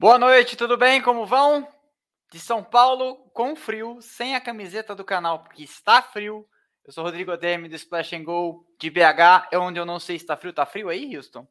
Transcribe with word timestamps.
Boa 0.00 0.18
noite, 0.18 0.56
tudo 0.56 0.78
bem? 0.78 1.02
Como 1.02 1.26
vão? 1.26 1.68
De 2.32 2.40
São 2.40 2.64
Paulo, 2.64 3.16
com 3.34 3.54
frio, 3.54 4.00
sem 4.00 4.34
a 4.34 4.40
camiseta 4.40 4.94
do 4.94 5.04
canal, 5.04 5.40
porque 5.40 5.62
está 5.62 6.00
frio. 6.00 6.48
Eu 6.86 6.90
sou 6.90 7.04
Rodrigo 7.04 7.30
Ademi 7.32 7.68
do 7.68 7.74
Splash 7.74 8.14
and 8.14 8.24
Go 8.24 8.66
de 8.78 8.88
BH, 8.88 9.48
é 9.52 9.58
onde 9.58 9.78
eu 9.78 9.84
não 9.84 10.00
sei 10.00 10.18
se 10.18 10.24
está 10.24 10.38
frio. 10.38 10.54
Tá 10.54 10.64
frio 10.64 10.88
aí, 10.88 11.14
Houston? 11.14 11.46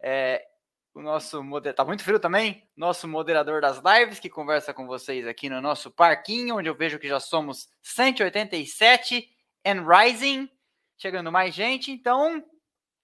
É, 0.00 0.46
o 0.94 1.02
nosso 1.02 1.42
moderador, 1.42 1.74
tá 1.74 1.84
muito 1.84 2.04
frio 2.04 2.20
também? 2.20 2.70
Nosso 2.76 3.08
moderador 3.08 3.60
das 3.60 3.82
lives 3.84 4.20
que 4.20 4.30
conversa 4.30 4.72
com 4.72 4.86
vocês 4.86 5.26
aqui 5.26 5.50
no 5.50 5.60
nosso 5.60 5.90
parquinho, 5.90 6.58
onde 6.58 6.68
eu 6.68 6.76
vejo 6.76 7.00
que 7.00 7.08
já 7.08 7.18
somos 7.18 7.68
187 7.82 9.28
and 9.66 9.84
rising, 9.84 10.48
chegando 10.96 11.32
mais 11.32 11.52
gente. 11.52 11.90
Então, 11.90 12.44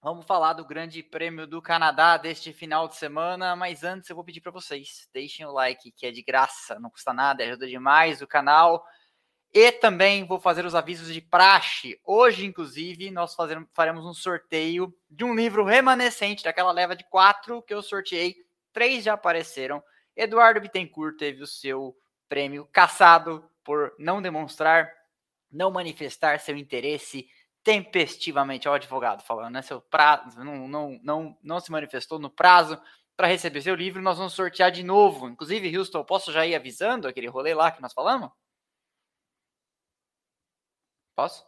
Vamos 0.05 0.27
falar 0.27 0.53
do 0.53 0.63
Grande 0.63 1.01
Prêmio 1.01 1.47
do 1.47 1.59
Canadá 1.59 2.15
deste 2.15 2.53
final 2.53 2.87
de 2.87 2.95
semana, 2.95 3.55
mas 3.55 3.83
antes 3.83 4.07
eu 4.07 4.15
vou 4.15 4.23
pedir 4.23 4.39
para 4.39 4.51
vocês, 4.51 5.09
deixem 5.11 5.43
o 5.47 5.51
like, 5.51 5.91
que 5.91 6.05
é 6.05 6.11
de 6.11 6.21
graça, 6.21 6.79
não 6.79 6.91
custa 6.91 7.11
nada, 7.11 7.43
ajuda 7.43 7.67
demais 7.67 8.21
o 8.21 8.27
canal. 8.27 8.85
E 9.51 9.71
também 9.71 10.23
vou 10.23 10.39
fazer 10.39 10.63
os 10.63 10.75
avisos 10.75 11.11
de 11.11 11.21
praxe. 11.21 11.99
Hoje, 12.05 12.45
inclusive, 12.45 13.09
nós 13.09 13.35
faremos 13.73 14.05
um 14.05 14.13
sorteio 14.13 14.95
de 15.09 15.23
um 15.23 15.33
livro 15.33 15.65
remanescente, 15.65 16.43
daquela 16.43 16.71
leva 16.71 16.95
de 16.95 17.03
quatro 17.05 17.63
que 17.63 17.73
eu 17.73 17.81
sorteei. 17.81 18.35
Três 18.71 19.05
já 19.05 19.15
apareceram. 19.15 19.81
Eduardo 20.15 20.61
Bittencourt 20.61 21.17
teve 21.17 21.41
o 21.41 21.47
seu 21.47 21.97
prêmio 22.29 22.69
caçado 22.71 23.43
por 23.63 23.91
não 23.97 24.21
demonstrar, 24.21 24.87
não 25.51 25.71
manifestar 25.71 26.39
seu 26.39 26.55
interesse 26.55 27.27
tempestivamente, 27.65 28.67
é 28.67 28.71
o 28.71 28.75
advogado 28.75 29.23
falando, 29.23 29.55
né? 29.55 29.61
Seu 29.63 29.81
prazo 29.81 30.43
não, 30.43 30.67
não, 30.67 30.99
não, 31.03 31.37
não 31.41 31.59
se 31.59 31.71
manifestou 31.71 32.19
no 32.19 32.29
prazo 32.29 32.79
para 33.17 33.27
receber 33.27 33.61
seu 33.63 33.73
livro, 33.73 34.03
nós 34.03 34.19
vamos 34.19 34.33
sortear 34.33 34.71
de 34.71 34.83
novo. 34.83 35.27
Inclusive, 35.27 35.75
Houston, 35.75 36.03
posso 36.03 36.31
já 36.31 36.45
ir 36.45 36.53
avisando 36.53 37.07
aquele 37.07 37.27
rolê 37.27 37.55
lá 37.55 37.71
que 37.71 37.81
nós 37.81 37.91
falamos? 37.91 38.29
Posso? 41.15 41.43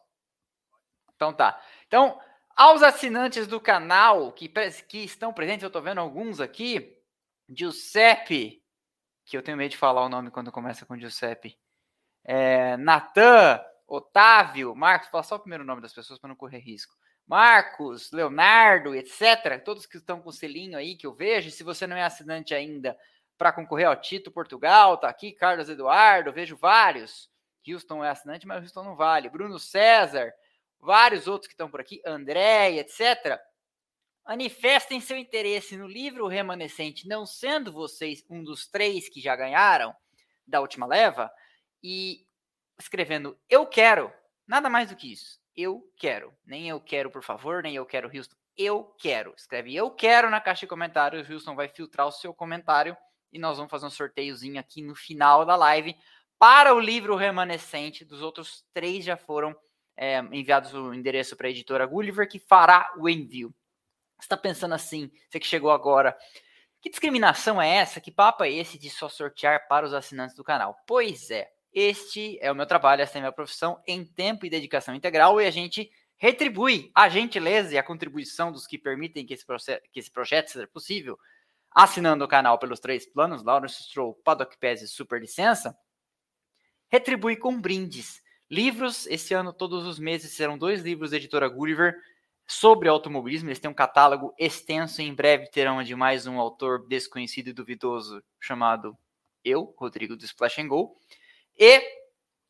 Então 1.16 1.32
tá. 1.32 1.62
Então, 1.86 2.20
aos 2.56 2.82
assinantes 2.82 3.46
do 3.46 3.62
canal 3.62 4.32
que, 4.32 4.50
que 4.88 5.04
estão 5.04 5.32
presentes, 5.32 5.62
eu 5.62 5.68
estou 5.68 5.84
vendo 5.84 6.00
alguns 6.00 6.40
aqui, 6.40 6.98
Giuseppe, 7.48 8.64
que 9.24 9.38
eu 9.38 9.44
tenho 9.44 9.58
medo 9.58 9.70
de 9.70 9.78
falar 9.78 10.04
o 10.04 10.10
nome 10.10 10.32
quando 10.32 10.52
começa 10.52 10.84
com 10.84 10.98
Giuseppe, 10.98 11.56
é, 12.24 12.76
Natan, 12.78 13.64
Otávio, 13.88 14.76
Marcos, 14.76 15.08
fala 15.10 15.24
só 15.24 15.36
o 15.36 15.40
primeiro 15.40 15.64
nome 15.64 15.82
das 15.82 15.94
pessoas 15.94 16.20
para 16.20 16.28
não 16.28 16.36
correr 16.36 16.60
risco. 16.60 16.94
Marcos, 17.26 18.12
Leonardo, 18.12 18.94
etc. 18.94 19.62
Todos 19.64 19.86
que 19.86 19.98
estão 19.98 20.22
com 20.22 20.32
selinho 20.32 20.78
aí 20.78 20.96
que 20.96 21.08
eu 21.08 21.14
vejo. 21.14 21.50
Se 21.52 21.64
você 21.64 21.88
não 21.88 21.96
é 21.96 22.04
assinante 22.04 22.54
ainda 22.54 22.98
para 23.38 23.52
concorrer 23.52 23.88
ao 23.88 23.96
Tito 23.96 24.32
Portugal, 24.32 24.98
tá 24.98 25.08
aqui. 25.08 25.32
Carlos 25.32 25.70
Eduardo, 25.70 26.34
vejo 26.34 26.58
vários. 26.58 27.30
Houston 27.68 28.04
é 28.04 28.10
assinante, 28.10 28.48
mas 28.48 28.64
Houston 28.64 28.84
não 28.84 28.96
vale. 28.96 29.30
Bruno 29.30 29.60
César, 29.60 30.34
vários 30.80 31.28
outros 31.28 31.48
que 31.48 31.54
estão 31.54 31.70
por 31.70 31.80
aqui. 31.80 32.02
André, 32.06 32.78
etc. 32.78 33.40
Manifestem 34.26 35.00
seu 35.00 35.18
interesse 35.18 35.78
no 35.78 35.88
livro 35.88 36.28
remanescente, 36.28 37.08
não 37.08 37.26
sendo 37.26 37.72
vocês 37.72 38.26
um 38.30 38.44
dos 38.44 38.68
três 38.68 39.08
que 39.08 39.22
já 39.22 39.36
ganharam 39.36 39.96
da 40.46 40.60
última 40.60 40.86
leva. 40.86 41.32
E 41.82 42.27
escrevendo 42.80 43.38
eu 43.50 43.66
quero, 43.66 44.12
nada 44.48 44.70
mais 44.70 44.90
do 44.90 44.96
que 44.96 45.12
isso. 45.12 45.40
Eu 45.56 45.92
quero. 45.98 46.34
Nem 46.46 46.70
eu 46.70 46.80
quero, 46.80 47.10
por 47.10 47.24
favor, 47.24 47.64
nem 47.64 47.76
eu 47.76 47.86
quero, 47.86 48.16
Houston. 48.16 48.36
Eu 48.56 48.84
quero. 49.00 49.34
Escreve 49.36 49.76
eu 49.76 49.90
quero 49.92 50.30
na 50.30 50.40
caixa 50.40 50.62
de 50.62 50.68
comentários. 50.68 51.28
O 51.28 51.34
Houston 51.34 51.56
vai 51.56 51.68
filtrar 51.68 52.08
o 52.08 52.12
seu 52.12 52.34
comentário 52.34 52.96
e 53.32 53.40
nós 53.40 53.58
vamos 53.58 53.70
fazer 53.70 53.86
um 53.86 53.90
sorteiozinho 53.90 54.60
aqui 54.60 54.82
no 54.82 54.96
final 54.96 55.46
da 55.46 55.56
live 55.56 55.96
para 56.40 56.74
o 56.74 56.80
livro 56.80 57.16
remanescente. 57.16 58.06
Dos 58.06 58.22
outros 58.22 58.64
três 58.74 59.04
já 59.04 59.18
foram 59.18 59.56
é, 59.96 60.20
enviados 60.32 60.74
o 60.74 60.94
endereço 60.94 61.36
para 61.36 61.48
a 61.48 61.50
editora 61.50 61.86
Gulliver, 61.86 62.30
que 62.30 62.40
fará 62.40 62.94
o 62.98 63.10
envio. 63.10 63.54
Você 64.18 64.26
está 64.26 64.38
pensando 64.38 64.74
assim, 64.74 65.12
você 65.30 65.40
que 65.40 65.46
chegou 65.46 65.72
agora, 65.72 66.18
que 66.82 66.90
discriminação 66.90 67.62
é 67.62 67.76
essa? 67.76 68.00
Que 68.00 68.12
papo 68.12 68.44
é 68.44 68.52
esse 68.52 68.78
de 68.78 68.90
só 68.90 69.10
sortear 69.10 69.68
para 69.68 69.86
os 69.86 69.94
assinantes 69.94 70.36
do 70.36 70.44
canal? 70.44 70.78
Pois 70.88 71.30
é, 71.32 71.52
este 71.80 72.40
é 72.42 72.52
o 72.52 72.56
meu 72.56 72.66
trabalho, 72.66 73.04
essa 73.04 73.18
é 73.18 73.20
a 73.20 73.22
minha 73.22 73.32
profissão 73.32 73.80
em 73.86 74.04
tempo 74.04 74.48
e 74.48 74.50
dedicação 74.50 74.96
integral 74.96 75.40
e 75.40 75.46
a 75.46 75.52
gente 75.52 75.92
retribui 76.18 76.90
a 76.96 77.08
gentileza 77.08 77.76
e 77.76 77.78
a 77.78 77.84
contribuição 77.84 78.52
dos 78.52 78.66
que 78.66 78.80
permitem 78.80 79.28
que 79.28 79.36
esse, 79.36 79.46
que 79.94 80.00
esse 80.00 80.10
projeto 80.10 80.48
seja 80.48 80.66
possível, 80.66 81.20
assinando 81.70 82.26
o 82.26 82.28
canal 82.28 82.58
pelos 82.58 82.80
três 82.80 83.06
planos, 83.06 83.44
Lawrence 83.44 83.84
Stroll, 83.84 84.16
Paddock 84.24 84.58
Pass 84.58 84.82
e 84.82 84.88
Super 84.88 85.22
Licença, 85.22 85.78
retribui 86.90 87.36
com 87.36 87.62
brindes. 87.62 88.24
Livros, 88.50 89.06
esse 89.06 89.36
ano, 89.36 89.54
todos 89.54 89.86
os 89.86 90.00
meses, 90.00 90.32
serão 90.32 90.58
dois 90.58 90.82
livros 90.82 91.12
da 91.12 91.18
editora 91.18 91.48
Gulliver 91.48 91.96
sobre 92.48 92.90
automobilismo. 92.90 93.50
Eles 93.50 93.60
têm 93.60 93.70
um 93.70 93.76
catálogo 93.76 94.34
extenso 94.40 95.00
e 95.00 95.06
em 95.06 95.14
breve 95.14 95.52
terão 95.52 95.84
de 95.84 95.94
mais 95.94 96.26
um 96.26 96.40
autor 96.40 96.88
desconhecido 96.88 97.50
e 97.50 97.54
duvidoso 97.54 98.24
chamado 98.40 98.98
eu, 99.44 99.76
Rodrigo 99.78 100.18
do 100.18 100.26
Splash 100.26 100.60
and 100.60 100.70
Go. 100.70 100.98
E 101.60 101.82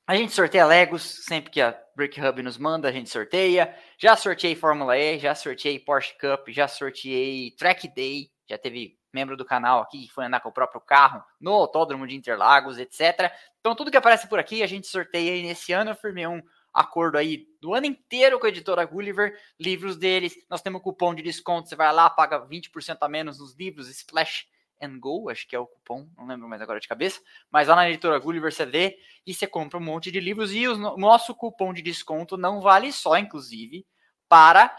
a 0.06 0.16
gente 0.16 0.34
sorteia 0.34 0.66
Legos 0.66 1.23
sempre 1.25 1.51
que 1.51 1.62
a 1.62 1.78
Brick 1.95 2.19
Hub 2.19 2.41
nos 2.41 2.57
manda, 2.57 2.90
a 2.90 2.91
gente 2.91 3.09
sorteia. 3.09 3.75
Já 3.97 4.16
sorteei 4.16 4.56
Fórmula 4.56 4.97
E, 4.97 5.18
já 5.18 5.34
sorteei 5.34 5.79
Porsche 5.79 6.13
Cup, 6.18 6.50
já 6.50 6.68
sorteei 6.68 7.51
Track 7.51 7.88
Day, 7.95 8.29
já 8.50 8.57
teve 8.57 8.97
membro 9.13 9.38
do 9.38 9.45
canal 9.45 9.81
aqui 9.81 10.06
que 10.06 10.13
foi 10.13 10.25
andar 10.25 10.41
com 10.41 10.50
o 10.50 10.53
próprio 10.53 10.81
carro 10.81 11.23
no 11.40 11.51
Autódromo 11.51 12.06
de 12.06 12.16
Interlagos, 12.16 12.78
etc. 12.78 13.31
Então 13.59 13.75
tudo 13.75 13.90
que 13.90 13.97
aparece 13.97 14.28
por 14.28 14.40
aqui 14.40 14.62
a 14.62 14.68
gente 14.68 14.88
sorteia 14.88 15.35
e 15.35 15.44
nesse 15.44 15.72
ano 15.72 15.91
eu 15.91 15.95
firmei 15.95 16.28
um 16.28 16.41
acordo 16.74 17.18
aí 17.18 17.47
do 17.62 17.74
ano 17.74 17.88
inteiro 17.88 18.39
com 18.39 18.45
a 18.45 18.50
editora 18.50 18.85
Gulliver, 18.85 19.35
livros 19.59 19.97
deles, 19.97 20.35
nós 20.50 20.62
temos 20.62 20.79
um 20.79 20.84
cupom 20.84 21.16
de 21.16 21.24
desconto, 21.24 21.68
você 21.68 21.75
vai 21.75 21.91
lá, 21.91 22.09
paga 22.09 22.45
20% 22.45 22.97
a 23.01 23.07
menos 23.07 23.39
nos 23.39 23.56
livros, 23.56 23.89
Splash 23.89 24.45
and 24.82 25.00
Go, 25.00 25.30
acho 25.30 25.48
que 25.48 25.56
é 25.56 25.60
o 25.60 25.68
cupom, 25.68 26.08
não 26.18 26.28
lembro 26.28 26.48
mais 26.48 26.62
agora 26.62 26.80
de 26.80 26.88
cabeça, 26.88 27.22
mas 27.52 27.68
lá 27.68 27.76
na 27.76 27.90
editora 27.90 28.20
Gulliver 28.20 28.52
você 28.52 28.66
vê 28.66 28.98
e 29.26 29.34
você 29.34 29.48
compra 29.48 29.78
um 29.78 29.84
monte 29.84 30.12
de 30.12 30.20
livros 30.20 30.54
e 30.54 30.68
o 30.68 30.98
nosso 30.98 31.34
cupom 31.36 31.74
de 31.74 31.82
desconto 31.82 32.38
não 32.38 32.62
vale 32.62 32.92
só, 32.92 33.18
inclusive, 33.18 33.86
para 34.28 34.76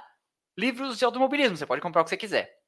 livros 0.57 0.99
de 0.99 1.05
automobilismo, 1.05 1.57
você 1.57 1.67
pode 1.67 1.81
comprar 1.81 2.03
o 2.03 2.05
que 2.05 2.11
você 2.11 2.17
quiser, 2.17 2.59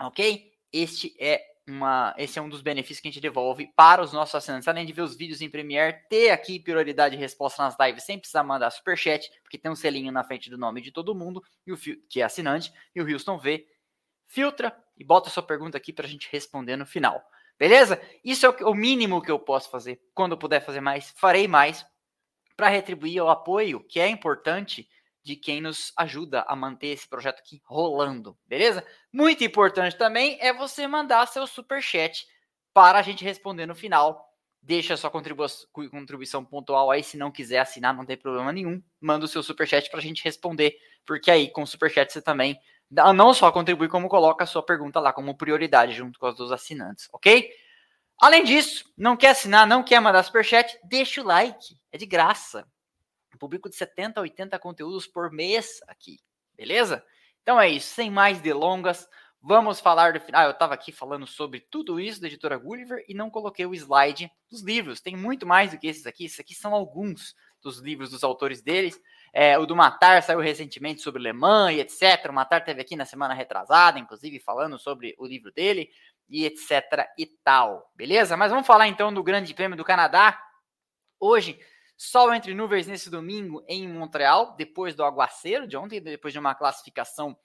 ok? 0.00 0.52
Este 0.72 1.16
é 1.18 1.40
uma, 1.68 2.14
esse 2.16 2.38
é 2.38 2.42
um 2.42 2.48
dos 2.48 2.62
benefícios 2.62 3.00
que 3.00 3.08
a 3.08 3.10
gente 3.10 3.20
devolve 3.20 3.72
para 3.74 4.02
os 4.02 4.12
nossos 4.12 4.34
assinantes, 4.34 4.68
além 4.68 4.86
de 4.86 4.92
ver 4.92 5.02
os 5.02 5.16
vídeos 5.16 5.40
em 5.40 5.50
Premiere, 5.50 6.06
ter 6.08 6.30
aqui 6.30 6.60
prioridade 6.60 7.16
de 7.16 7.20
resposta 7.20 7.62
nas 7.62 7.76
lives 7.80 8.04
sem 8.04 8.18
precisar 8.18 8.44
mandar 8.44 8.70
superchat, 8.70 9.28
porque 9.42 9.58
tem 9.58 9.70
um 9.70 9.76
selinho 9.76 10.12
na 10.12 10.22
frente 10.22 10.48
do 10.48 10.56
nome 10.56 10.80
de 10.80 10.92
todo 10.92 11.14
mundo, 11.14 11.42
e 11.66 11.72
o, 11.72 11.76
que 11.76 12.20
é 12.20 12.24
assinante, 12.24 12.72
e 12.94 13.00
o 13.00 13.12
Houston 13.12 13.38
vê 13.38 13.66
filtra 14.26 14.76
e 14.96 15.04
bota 15.04 15.30
sua 15.30 15.42
pergunta 15.42 15.76
aqui 15.76 15.92
para 15.92 16.06
a 16.06 16.08
gente 16.08 16.28
responder 16.30 16.76
no 16.76 16.86
final. 16.86 17.22
Beleza? 17.58 18.00
Isso 18.24 18.46
é 18.46 18.50
o 18.64 18.74
mínimo 18.74 19.22
que 19.22 19.30
eu 19.30 19.38
posso 19.38 19.70
fazer. 19.70 20.00
Quando 20.14 20.32
eu 20.32 20.38
puder 20.38 20.60
fazer 20.60 20.80
mais, 20.80 21.12
farei 21.16 21.48
mais 21.48 21.86
para 22.56 22.68
retribuir 22.68 23.22
o 23.22 23.28
apoio 23.28 23.80
que 23.80 24.00
é 24.00 24.08
importante 24.08 24.88
de 25.22 25.34
quem 25.34 25.60
nos 25.60 25.92
ajuda 25.96 26.44
a 26.46 26.54
manter 26.54 26.88
esse 26.88 27.08
projeto 27.08 27.40
aqui 27.40 27.60
rolando, 27.64 28.38
beleza? 28.46 28.86
Muito 29.12 29.42
importante 29.42 29.96
também 29.96 30.38
é 30.40 30.52
você 30.52 30.86
mandar 30.86 31.26
seu 31.26 31.46
super 31.46 31.82
chat 31.82 32.26
para 32.72 32.98
a 32.98 33.02
gente 33.02 33.24
responder 33.24 33.66
no 33.66 33.74
final. 33.74 34.24
Deixa 34.62 34.96
sua 34.96 35.10
contribuição, 35.10 36.44
pontual 36.44 36.90
aí, 36.90 37.02
se 37.02 37.16
não 37.16 37.30
quiser 37.30 37.58
assinar, 37.58 37.94
não 37.94 38.04
tem 38.04 38.16
problema 38.16 38.52
nenhum. 38.52 38.82
Manda 39.00 39.24
o 39.24 39.28
seu 39.28 39.42
super 39.42 39.66
chat 39.66 39.90
para 39.90 39.98
a 39.98 40.02
gente 40.02 40.22
responder, 40.22 40.76
porque 41.04 41.30
aí 41.30 41.50
com 41.50 41.62
o 41.62 41.66
super 41.66 41.90
chat 41.90 42.12
você 42.12 42.22
também 42.22 42.58
não 42.90 43.34
só 43.34 43.50
contribui, 43.50 43.88
como 43.88 44.08
coloca 44.08 44.44
a 44.44 44.46
sua 44.46 44.62
pergunta 44.62 45.00
lá 45.00 45.12
como 45.12 45.36
prioridade 45.36 45.92
junto 45.92 46.18
com 46.18 46.28
os 46.28 46.36
dos 46.36 46.52
assinantes, 46.52 47.08
ok? 47.12 47.50
Além 48.18 48.44
disso, 48.44 48.90
não 48.96 49.16
quer 49.16 49.30
assinar, 49.30 49.66
não 49.66 49.82
quer 49.82 50.00
mandar 50.00 50.22
superchat, 50.22 50.78
deixa 50.84 51.20
o 51.20 51.24
like, 51.24 51.76
é 51.92 51.98
de 51.98 52.06
graça. 52.06 52.66
Eu 53.32 53.38
publico 53.38 53.68
de 53.68 53.76
70 53.76 54.20
a 54.20 54.22
80 54.22 54.58
conteúdos 54.58 55.06
por 55.06 55.30
mês 55.30 55.80
aqui, 55.86 56.18
beleza? 56.54 57.04
Então 57.42 57.60
é 57.60 57.68
isso, 57.68 57.94
sem 57.94 58.10
mais 58.10 58.40
delongas, 58.40 59.06
vamos 59.42 59.78
falar 59.78 60.14
do 60.14 60.20
final. 60.20 60.40
Ah, 60.40 60.44
eu 60.46 60.50
estava 60.50 60.74
aqui 60.74 60.90
falando 60.90 61.26
sobre 61.26 61.60
tudo 61.60 62.00
isso 62.00 62.20
da 62.20 62.26
editora 62.26 62.56
Gulliver 62.56 63.04
e 63.06 63.14
não 63.14 63.30
coloquei 63.30 63.66
o 63.66 63.74
slide 63.74 64.30
dos 64.50 64.62
livros. 64.62 65.00
Tem 65.00 65.14
muito 65.14 65.46
mais 65.46 65.70
do 65.70 65.78
que 65.78 65.86
esses 65.86 66.06
aqui, 66.06 66.24
esses 66.24 66.40
aqui 66.40 66.54
são 66.54 66.74
alguns 66.74 67.34
dos 67.62 67.78
livros 67.78 68.10
dos 68.10 68.24
autores 68.24 68.62
deles. 68.62 69.00
É, 69.38 69.58
o 69.58 69.66
do 69.66 69.76
Matar 69.76 70.22
saiu 70.22 70.40
recentemente 70.40 71.02
sobre 71.02 71.22
Le 71.22 71.30
Mans 71.30 71.74
e 71.74 71.80
etc. 71.80 72.30
O 72.30 72.32
Matar 72.32 72.64
teve 72.64 72.80
aqui 72.80 72.96
na 72.96 73.04
semana 73.04 73.34
retrasada, 73.34 73.98
inclusive 73.98 74.40
falando 74.40 74.78
sobre 74.78 75.14
o 75.18 75.26
livro 75.26 75.52
dele 75.52 75.90
e 76.26 76.46
etc 76.46 77.06
e 77.18 77.26
tal. 77.44 77.92
Beleza? 77.94 78.34
Mas 78.34 78.50
vamos 78.50 78.66
falar 78.66 78.88
então 78.88 79.12
do 79.12 79.22
Grande 79.22 79.52
Prêmio 79.52 79.76
do 79.76 79.84
Canadá. 79.84 80.42
Hoje, 81.20 81.60
sol 81.98 82.32
entre 82.32 82.54
nuvens 82.54 82.86
nesse 82.86 83.10
domingo 83.10 83.62
em 83.68 83.86
Montreal, 83.86 84.56
depois 84.56 84.94
do 84.94 85.04
aguaceiro 85.04 85.68
de 85.68 85.76
ontem, 85.76 86.00
depois 86.00 86.32
de 86.32 86.38
uma 86.38 86.54
classificação 86.54 87.36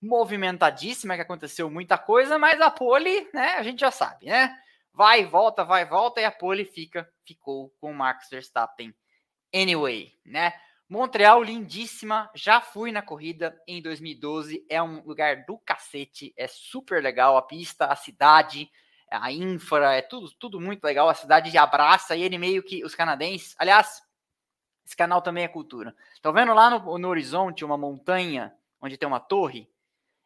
movimentadíssima 0.00 1.16
que 1.16 1.22
aconteceu 1.22 1.68
muita 1.68 1.98
coisa, 1.98 2.38
mas 2.38 2.60
a 2.60 2.70
pole, 2.70 3.28
né, 3.34 3.56
a 3.56 3.62
gente 3.64 3.80
já 3.80 3.90
sabe, 3.90 4.26
né? 4.26 4.56
vai, 4.92 5.24
volta, 5.24 5.64
vai, 5.64 5.84
volta, 5.84 6.20
e 6.20 6.24
a 6.24 6.30
pole 6.30 6.64
fica, 6.64 7.10
ficou 7.24 7.70
com 7.80 7.90
o 7.90 7.94
Max 7.94 8.28
Verstappen. 8.30 8.94
Anyway, 9.52 10.12
né? 10.24 10.52
Montreal, 10.90 11.40
lindíssima. 11.40 12.28
Já 12.34 12.60
fui 12.60 12.90
na 12.90 13.00
corrida 13.00 13.56
em 13.64 13.80
2012. 13.80 14.66
É 14.68 14.82
um 14.82 15.00
lugar 15.04 15.44
do 15.46 15.56
cacete. 15.56 16.34
É 16.36 16.48
super 16.48 17.00
legal. 17.00 17.36
A 17.36 17.42
pista, 17.42 17.86
a 17.86 17.94
cidade, 17.94 18.68
a 19.08 19.30
infra, 19.30 19.94
é 19.94 20.02
tudo, 20.02 20.28
tudo 20.32 20.60
muito 20.60 20.82
legal. 20.82 21.08
A 21.08 21.14
cidade 21.14 21.56
abraça 21.56 22.16
e 22.16 22.22
ele 22.22 22.36
meio 22.36 22.60
que 22.60 22.84
os 22.84 22.96
canadenses. 22.96 23.54
Aliás, 23.56 24.02
esse 24.84 24.96
canal 24.96 25.22
também 25.22 25.44
é 25.44 25.48
cultura. 25.48 25.94
Estão 26.12 26.32
vendo 26.32 26.52
lá 26.52 26.68
no, 26.68 26.98
no 26.98 27.08
horizonte 27.08 27.64
uma 27.64 27.78
montanha 27.78 28.52
onde 28.82 28.96
tem 28.96 29.06
uma 29.06 29.20
torre? 29.20 29.70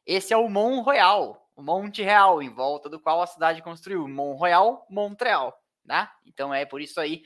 Esse 0.07 0.33
é 0.33 0.37
o 0.39 0.49
Mont 0.49 0.83
Royal, 0.83 1.47
o 1.55 1.63
Monte 1.63 2.03
Real, 2.03 2.43
em 2.43 2.49
volta 2.49 2.89
do 2.89 2.99
qual 2.99 3.21
a 3.21 3.27
cidade 3.27 3.61
construiu. 3.61 4.09
Mont 4.09 4.39
Royal, 4.39 4.87
Montreal, 4.89 5.63
né? 5.85 6.09
Então 6.25 6.55
é 6.55 6.65
por 6.65 6.81
isso 6.81 6.99
aí 6.99 7.23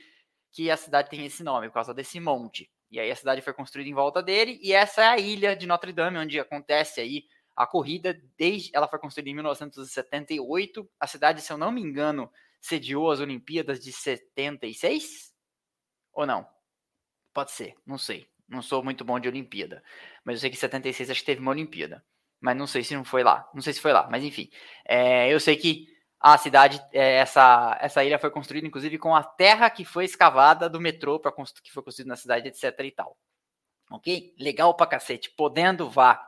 que 0.51 0.69
a 0.69 0.75
cidade 0.75 1.09
tem 1.09 1.25
esse 1.25 1.41
nome, 1.41 1.69
por 1.69 1.75
causa 1.75 1.93
desse 1.93 2.19
monte. 2.19 2.69
E 2.91 2.99
aí 2.99 3.11
a 3.11 3.15
cidade 3.15 3.41
foi 3.41 3.53
construída 3.53 3.89
em 3.89 3.93
volta 3.93 4.21
dele, 4.21 4.59
e 4.61 4.73
essa 4.73 5.01
é 5.01 5.07
a 5.07 5.17
ilha 5.17 5.55
de 5.55 5.67
Notre 5.67 5.93
Dame, 5.93 6.17
onde 6.17 6.39
acontece 6.39 6.99
aí 6.99 7.25
a 7.55 7.67
corrida, 7.67 8.19
desde 8.37 8.71
ela 8.73 8.87
foi 8.87 8.97
construída 8.99 9.29
em 9.29 9.33
1978. 9.33 10.89
A 10.99 11.05
cidade, 11.05 11.41
se 11.41 11.51
eu 11.51 11.57
não 11.57 11.71
me 11.71 11.81
engano, 11.81 12.31
sediou 12.61 13.11
as 13.11 13.19
Olimpíadas 13.19 13.83
de 13.83 13.91
76? 13.91 15.33
Ou 16.13 16.25
não? 16.25 16.47
Pode 17.33 17.51
ser, 17.51 17.75
não 17.85 17.97
sei. 17.97 18.29
Não 18.47 18.61
sou 18.61 18.83
muito 18.83 19.03
bom 19.03 19.19
de 19.19 19.27
Olimpíada. 19.27 19.83
Mas 20.23 20.35
eu 20.35 20.39
sei 20.39 20.49
que 20.49 20.55
em 20.55 20.59
76 20.59 21.09
acho 21.09 21.19
que 21.19 21.25
teve 21.25 21.41
uma 21.41 21.51
Olimpíada. 21.51 22.03
Mas 22.39 22.55
não 22.55 22.65
sei 22.65 22.83
se 22.83 22.95
não 22.95 23.03
foi 23.03 23.23
lá. 23.23 23.47
Não 23.53 23.61
sei 23.61 23.73
se 23.73 23.81
foi 23.81 23.91
lá, 23.91 24.07
mas 24.09 24.23
enfim. 24.23 24.49
É, 24.87 25.31
eu 25.31 25.39
sei 25.39 25.55
que 25.57 25.85
a 26.19 26.37
cidade, 26.37 26.83
é, 26.91 27.15
essa, 27.15 27.77
essa 27.79 28.03
ilha 28.03 28.19
foi 28.19 28.29
construída, 28.29 28.67
inclusive, 28.67 28.97
com 28.97 29.15
a 29.15 29.23
terra 29.23 29.69
que 29.69 29.85
foi 29.85 30.03
escavada 30.03 30.69
do 30.69 30.81
metrô 30.81 31.19
para 31.19 31.31
que 31.63 31.71
foi 31.71 31.81
construído 31.81 32.09
na 32.09 32.17
cidade, 32.17 32.47
etc 32.49 32.77
e 32.79 32.91
tal. 32.91 33.17
Ok? 33.89 34.35
Legal 34.37 34.73
pra 34.75 34.85
cacete. 34.85 35.29
Podendo, 35.29 35.89
vá. 35.89 36.25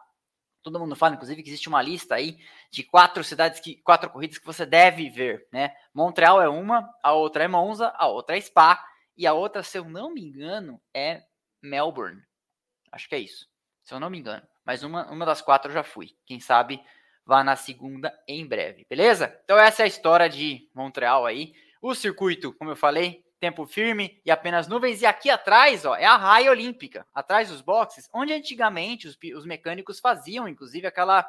Todo 0.63 0.79
mundo 0.79 0.95
fala, 0.95 1.15
inclusive, 1.15 1.43
que 1.43 1.49
existe 1.49 1.67
uma 1.67 1.81
lista 1.81 2.15
aí 2.15 2.37
de 2.71 2.83
quatro 2.83 3.23
cidades, 3.23 3.59
que, 3.59 3.81
quatro 3.81 4.09
corridas 4.09 4.37
que 4.37 4.45
você 4.45 4.65
deve 4.65 5.09
ver, 5.09 5.47
né? 5.51 5.75
Montreal 5.93 6.41
é 6.41 6.47
uma, 6.47 6.89
a 7.03 7.13
outra 7.13 7.43
é 7.43 7.47
Monza, 7.47 7.91
a 7.97 8.07
outra 8.07 8.37
é 8.37 8.41
Spa, 8.41 8.81
e 9.17 9.27
a 9.27 9.33
outra, 9.33 9.63
se 9.63 9.77
eu 9.77 9.83
não 9.83 10.13
me 10.13 10.23
engano, 10.23 10.81
é 10.93 11.23
Melbourne. 11.61 12.21
Acho 12.91 13.09
que 13.09 13.15
é 13.15 13.19
isso. 13.19 13.47
Se 13.83 13.93
eu 13.93 13.99
não 13.99 14.09
me 14.09 14.19
engano. 14.19 14.47
Mas 14.63 14.83
uma, 14.83 15.09
uma 15.11 15.25
das 15.25 15.41
quatro 15.41 15.69
eu 15.69 15.73
já 15.73 15.83
fui. 15.83 16.15
Quem 16.25 16.39
sabe 16.39 16.81
vá 17.31 17.45
na 17.45 17.55
segunda 17.55 18.13
em 18.27 18.45
breve, 18.45 18.85
beleza? 18.89 19.33
Então 19.45 19.57
essa 19.57 19.83
é 19.83 19.85
a 19.85 19.87
história 19.87 20.27
de 20.27 20.69
Montreal 20.75 21.25
aí. 21.25 21.53
O 21.81 21.95
circuito, 21.95 22.51
como 22.51 22.71
eu 22.71 22.75
falei, 22.75 23.23
tempo 23.39 23.65
firme 23.65 24.21
e 24.25 24.29
apenas 24.29 24.67
nuvens. 24.67 25.01
E 25.01 25.05
aqui 25.05 25.29
atrás, 25.29 25.85
ó, 25.85 25.95
é 25.95 26.03
a 26.03 26.17
raia 26.17 26.51
olímpica, 26.51 27.07
atrás 27.13 27.47
dos 27.47 27.61
boxes, 27.61 28.09
onde 28.13 28.33
antigamente 28.33 29.07
os, 29.07 29.17
os 29.37 29.45
mecânicos 29.45 29.97
faziam, 30.01 30.45
inclusive, 30.45 30.85
aquela 30.85 31.25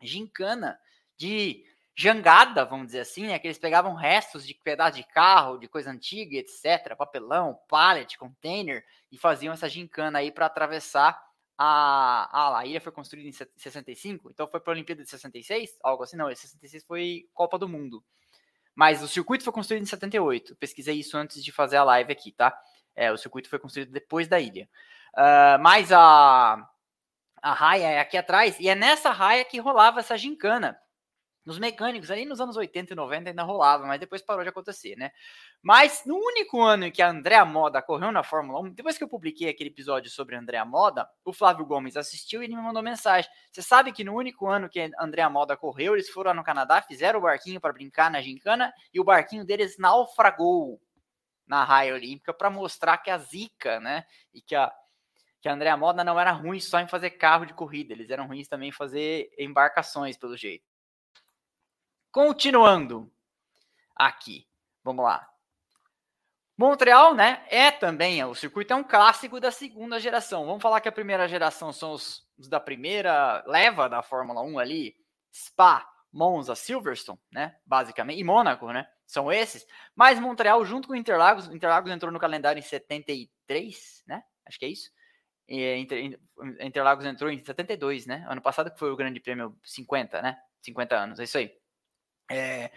gincana 0.00 0.78
de 1.18 1.62
jangada, 1.94 2.64
vamos 2.64 2.86
dizer 2.86 3.00
assim, 3.00 3.26
né? 3.26 3.38
Que 3.38 3.46
eles 3.46 3.58
pegavam 3.58 3.92
restos 3.92 4.46
de 4.46 4.54
pedaço 4.54 4.96
de 4.96 5.04
carro, 5.04 5.58
de 5.58 5.68
coisa 5.68 5.90
antiga, 5.90 6.38
etc., 6.38 6.96
papelão, 6.96 7.58
pallet, 7.68 8.16
container, 8.16 8.82
e 9.12 9.18
faziam 9.18 9.52
essa 9.52 9.68
gincana 9.68 10.20
aí 10.20 10.32
para 10.32 10.46
atravessar 10.46 11.25
a, 11.58 12.28
a, 12.30 12.58
a 12.58 12.66
ilha 12.66 12.80
foi 12.80 12.92
construída 12.92 13.28
em 13.28 13.32
65, 13.32 14.30
então 14.30 14.46
foi 14.46 14.60
para 14.60 14.72
a 14.72 14.74
Olimpíada 14.74 15.02
de 15.02 15.08
66, 15.08 15.78
algo 15.82 16.02
assim, 16.02 16.16
não, 16.16 16.28
66 16.28 16.84
foi 16.84 17.28
Copa 17.32 17.58
do 17.58 17.68
Mundo. 17.68 18.04
Mas 18.74 19.02
o 19.02 19.08
circuito 19.08 19.42
foi 19.42 19.52
construído 19.54 19.82
em 19.82 19.86
78. 19.86 20.54
Pesquisei 20.56 20.96
isso 20.96 21.16
antes 21.16 21.42
de 21.42 21.50
fazer 21.50 21.78
a 21.78 21.84
live 21.84 22.12
aqui, 22.12 22.30
tá? 22.30 22.54
É, 22.94 23.10
o 23.10 23.16
circuito 23.16 23.48
foi 23.48 23.58
construído 23.58 23.90
depois 23.90 24.28
da 24.28 24.38
ilha. 24.38 24.68
Uh, 25.14 25.58
mas 25.62 25.90
a, 25.90 26.68
a 27.40 27.52
raia 27.54 27.86
é 27.86 28.00
aqui 28.00 28.18
atrás, 28.18 28.60
e 28.60 28.68
é 28.68 28.74
nessa 28.74 29.10
raia 29.10 29.44
que 29.46 29.58
rolava 29.58 30.00
essa 30.00 30.18
gincana 30.18 30.78
nos 31.46 31.60
mecânicos, 31.60 32.10
ali 32.10 32.26
nos 32.26 32.40
anos 32.40 32.56
80 32.56 32.92
e 32.92 32.96
90 32.96 33.30
ainda 33.30 33.44
rolava, 33.44 33.86
mas 33.86 34.00
depois 34.00 34.20
parou 34.20 34.42
de 34.42 34.48
acontecer, 34.48 34.96
né? 34.96 35.12
Mas 35.62 36.02
no 36.04 36.16
único 36.16 36.60
ano 36.60 36.86
em 36.86 36.90
que 36.90 37.00
a 37.00 37.08
Andrea 37.08 37.44
Moda 37.44 37.80
correu 37.80 38.10
na 38.10 38.24
Fórmula 38.24 38.60
1, 38.60 38.70
depois 38.70 38.98
que 38.98 39.04
eu 39.04 39.08
publiquei 39.08 39.48
aquele 39.48 39.70
episódio 39.70 40.10
sobre 40.10 40.34
a 40.34 40.40
Andrea 40.40 40.64
Moda, 40.64 41.08
o 41.24 41.32
Flávio 41.32 41.64
Gomes 41.64 41.96
assistiu 41.96 42.42
e 42.42 42.46
ele 42.46 42.56
me 42.56 42.62
mandou 42.62 42.82
mensagem. 42.82 43.30
Você 43.52 43.62
sabe 43.62 43.92
que 43.92 44.02
no 44.02 44.14
único 44.14 44.48
ano 44.48 44.68
que 44.68 44.80
a 44.80 44.90
Andrea 44.98 45.30
Moda 45.30 45.56
correu, 45.56 45.94
eles 45.94 46.10
foram 46.10 46.30
lá 46.30 46.34
no 46.34 46.42
Canadá, 46.42 46.82
fizeram 46.82 47.20
o 47.20 47.22
barquinho 47.22 47.60
para 47.60 47.72
brincar 47.72 48.10
na 48.10 48.20
gincana 48.20 48.74
e 48.92 48.98
o 48.98 49.04
barquinho 49.04 49.44
deles 49.44 49.78
naufragou 49.78 50.80
na 51.46 51.62
raia 51.62 51.94
olímpica 51.94 52.34
para 52.34 52.50
mostrar 52.50 52.98
que 52.98 53.08
a 53.08 53.18
zica, 53.18 53.78
né? 53.78 54.04
E 54.34 54.40
que 54.40 54.56
a 54.56 54.72
que 55.40 55.48
a 55.48 55.52
Andrea 55.52 55.76
Moda 55.76 56.02
não 56.02 56.18
era 56.18 56.32
ruim 56.32 56.58
só 56.58 56.80
em 56.80 56.88
fazer 56.88 57.10
carro 57.10 57.44
de 57.44 57.54
corrida, 57.54 57.92
eles 57.92 58.10
eram 58.10 58.26
ruins 58.26 58.48
também 58.48 58.70
em 58.70 58.72
fazer 58.72 59.30
embarcações, 59.38 60.16
pelo 60.16 60.36
jeito. 60.36 60.64
Continuando 62.16 63.12
aqui, 63.94 64.48
vamos 64.82 65.04
lá. 65.04 65.28
Montreal, 66.56 67.14
né, 67.14 67.44
é 67.50 67.70
também, 67.70 68.24
o 68.24 68.34
circuito 68.34 68.72
é 68.72 68.76
um 68.76 68.82
clássico 68.82 69.38
da 69.38 69.50
segunda 69.50 70.00
geração. 70.00 70.46
Vamos 70.46 70.62
falar 70.62 70.80
que 70.80 70.88
a 70.88 70.92
primeira 70.92 71.28
geração 71.28 71.74
são 71.74 71.92
os, 71.92 72.26
os 72.38 72.48
da 72.48 72.58
primeira 72.58 73.44
leva 73.46 73.86
da 73.86 74.00
Fórmula 74.02 74.40
1 74.40 74.58
ali, 74.58 74.96
Spa, 75.30 75.86
Monza, 76.10 76.54
Silverstone, 76.54 77.20
né, 77.30 77.54
basicamente, 77.66 78.18
e 78.18 78.24
Mônaco, 78.24 78.72
né, 78.72 78.88
são 79.06 79.30
esses. 79.30 79.66
Mas 79.94 80.18
Montreal, 80.18 80.64
junto 80.64 80.88
com 80.88 80.94
Interlagos, 80.94 81.48
Interlagos 81.48 81.92
entrou 81.92 82.10
no 82.10 82.18
calendário 82.18 82.58
em 82.58 82.62
73, 82.62 84.04
né, 84.06 84.24
acho 84.46 84.58
que 84.58 84.64
é 84.64 84.68
isso. 84.70 84.90
E 85.46 85.76
Inter, 85.76 86.18
Interlagos 86.62 87.04
entrou 87.04 87.30
em 87.30 87.44
72, 87.44 88.06
né, 88.06 88.24
ano 88.26 88.40
passado 88.40 88.70
que 88.70 88.78
foi 88.78 88.90
o 88.90 88.96
Grande 88.96 89.20
Prêmio 89.20 89.54
50, 89.62 90.22
né, 90.22 90.38
50 90.62 90.96
anos, 90.96 91.20
é 91.20 91.24
isso 91.24 91.36
aí. 91.36 91.54
É, 92.30 92.70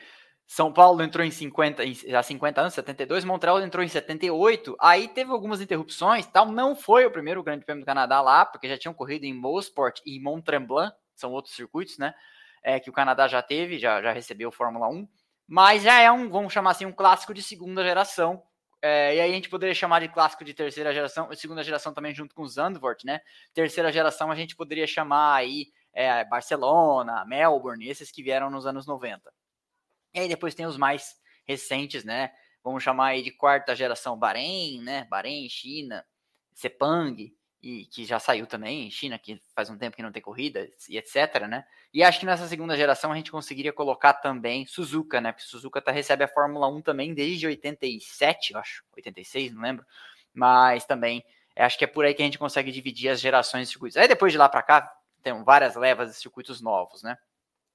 São 0.48 0.72
Paulo 0.72 1.02
entrou 1.02 1.26
em 1.26 1.32
50, 1.32 1.84
há 2.18 2.24
50 2.24 2.62
anos, 2.62 2.74
72, 2.74 3.24
Montreal 3.24 3.62
entrou 3.62 3.84
em 3.84 3.88
78, 3.88 4.76
aí 4.80 5.08
teve 5.08 5.32
algumas 5.32 5.62
interrupções, 5.62 6.26
tal, 6.28 6.52
não 6.52 6.76
foi 6.76 7.06
o 7.06 7.12
primeiro 7.12 7.44
Grande 7.44 7.66
Prêmio 7.66 7.84
do 7.84 7.86
Canadá 7.86 8.22
lá, 8.22 8.46
porque 8.46 8.68
já 8.68 8.78
tinham 8.78 8.94
corrido 8.94 9.26
em 9.26 9.34
Mosport 9.34 10.00
e 10.06 10.20
Mont 10.20 10.44
Tremblant, 10.44 10.94
são 11.16 11.32
outros 11.32 11.56
circuitos, 11.56 11.98
né, 11.98 12.14
é, 12.64 12.80
que 12.80 12.90
o 12.90 12.94
Canadá 12.94 13.28
já 13.28 13.42
teve, 13.42 13.78
já, 13.78 14.02
já 14.02 14.12
recebeu 14.12 14.52
Fórmula 14.52 14.88
1, 14.88 15.08
mas 15.48 15.84
já 15.84 16.00
é 16.00 16.12
um, 16.12 16.30
vamos 16.30 16.54
chamar 16.54 16.72
assim, 16.72 16.86
um 16.86 16.92
clássico 16.92 17.34
de 17.34 17.42
segunda 17.42 17.84
geração, 17.84 18.42
é, 18.82 19.16
e 19.16 19.20
aí 19.20 19.32
a 19.32 19.34
gente 19.34 19.50
poderia 19.50 19.76
chamar 19.76 20.00
de 20.00 20.08
clássico 20.08 20.46
de 20.46 20.54
terceira 20.54 20.94
geração, 20.94 21.30
segunda 21.36 21.64
geração 21.64 21.94
também 21.94 22.14
junto 22.14 22.34
com 22.34 22.44
o 22.44 22.48
Zandvoort, 22.48 23.06
né, 23.06 23.22
terceira 23.54 23.92
geração 23.92 24.32
a 24.32 24.36
gente 24.36 24.56
poderia 24.56 24.88
chamar 24.88 25.36
aí 25.36 25.68
é, 25.94 26.24
Barcelona, 26.26 27.26
Melbourne, 27.26 27.88
esses 27.88 28.12
que 28.12 28.24
vieram 28.24 28.50
nos 28.50 28.66
anos 28.66 28.86
90. 28.86 29.32
E 30.14 30.20
aí 30.20 30.28
depois 30.28 30.56
tem 30.56 30.66
os 30.66 30.78
mais 30.78 31.16
recentes, 31.46 32.04
né? 32.04 32.32
Vamos 32.64 32.84
chamar 32.84 33.08
aí 33.08 33.22
de 33.22 33.32
quarta 33.32 33.76
geração 33.76 34.18
Bahrein, 34.18 34.82
né? 34.82 35.08
Bahrein, 35.10 35.48
China, 35.50 36.06
Sepang, 36.54 37.34
e 37.62 37.86
que 37.86 38.06
já 38.06 38.20
saiu 38.20 38.48
também, 38.48 38.90
China, 38.90 39.20
que 39.20 39.42
faz 39.54 39.70
um 39.70 39.78
tempo 39.78 39.96
que 39.96 40.04
não 40.04 40.12
tem 40.12 40.22
corrida, 40.22 40.70
e 40.88 40.98
etc, 40.98 41.48
né? 41.48 41.66
E 41.94 42.04
acho 42.04 42.20
que 42.20 42.26
nessa 42.26 42.48
segunda 42.48 42.76
geração 42.76 43.12
a 43.12 43.16
gente 43.16 43.32
conseguiria 43.32 43.74
colocar 43.74 44.14
também 44.14 44.66
Suzuka, 44.66 45.20
né? 45.20 45.32
Porque 45.32 45.48
Suzuka 45.48 45.82
tá, 45.82 45.92
recebe 45.92 46.24
a 46.24 46.28
Fórmula 46.28 46.68
1 46.70 46.82
também 46.82 47.14
desde 47.14 47.48
87, 47.48 48.54
eu 48.54 48.60
acho, 48.60 48.84
86, 48.96 49.54
não 49.54 49.62
lembro. 49.62 49.86
Mas 50.34 50.86
também, 50.86 51.24
acho 51.56 51.78
que 51.78 51.84
é 51.84 51.88
por 51.88 52.06
aí 52.06 52.14
que 52.14 52.22
a 52.22 52.26
gente 52.26 52.40
consegue 52.40 52.72
dividir 52.72 53.10
as 53.10 53.20
gerações 53.20 53.68
de 53.68 53.74
circuitos. 53.74 53.98
Aí 53.98 54.08
depois 54.08 54.32
de 54.32 54.38
lá 54.38 54.48
para 54.48 54.64
cá, 54.64 54.94
tem 55.22 55.44
várias 55.44 55.76
levas 55.76 56.12
de 56.12 56.16
circuitos 56.16 56.62
novos, 56.62 57.04
né? 57.04 57.18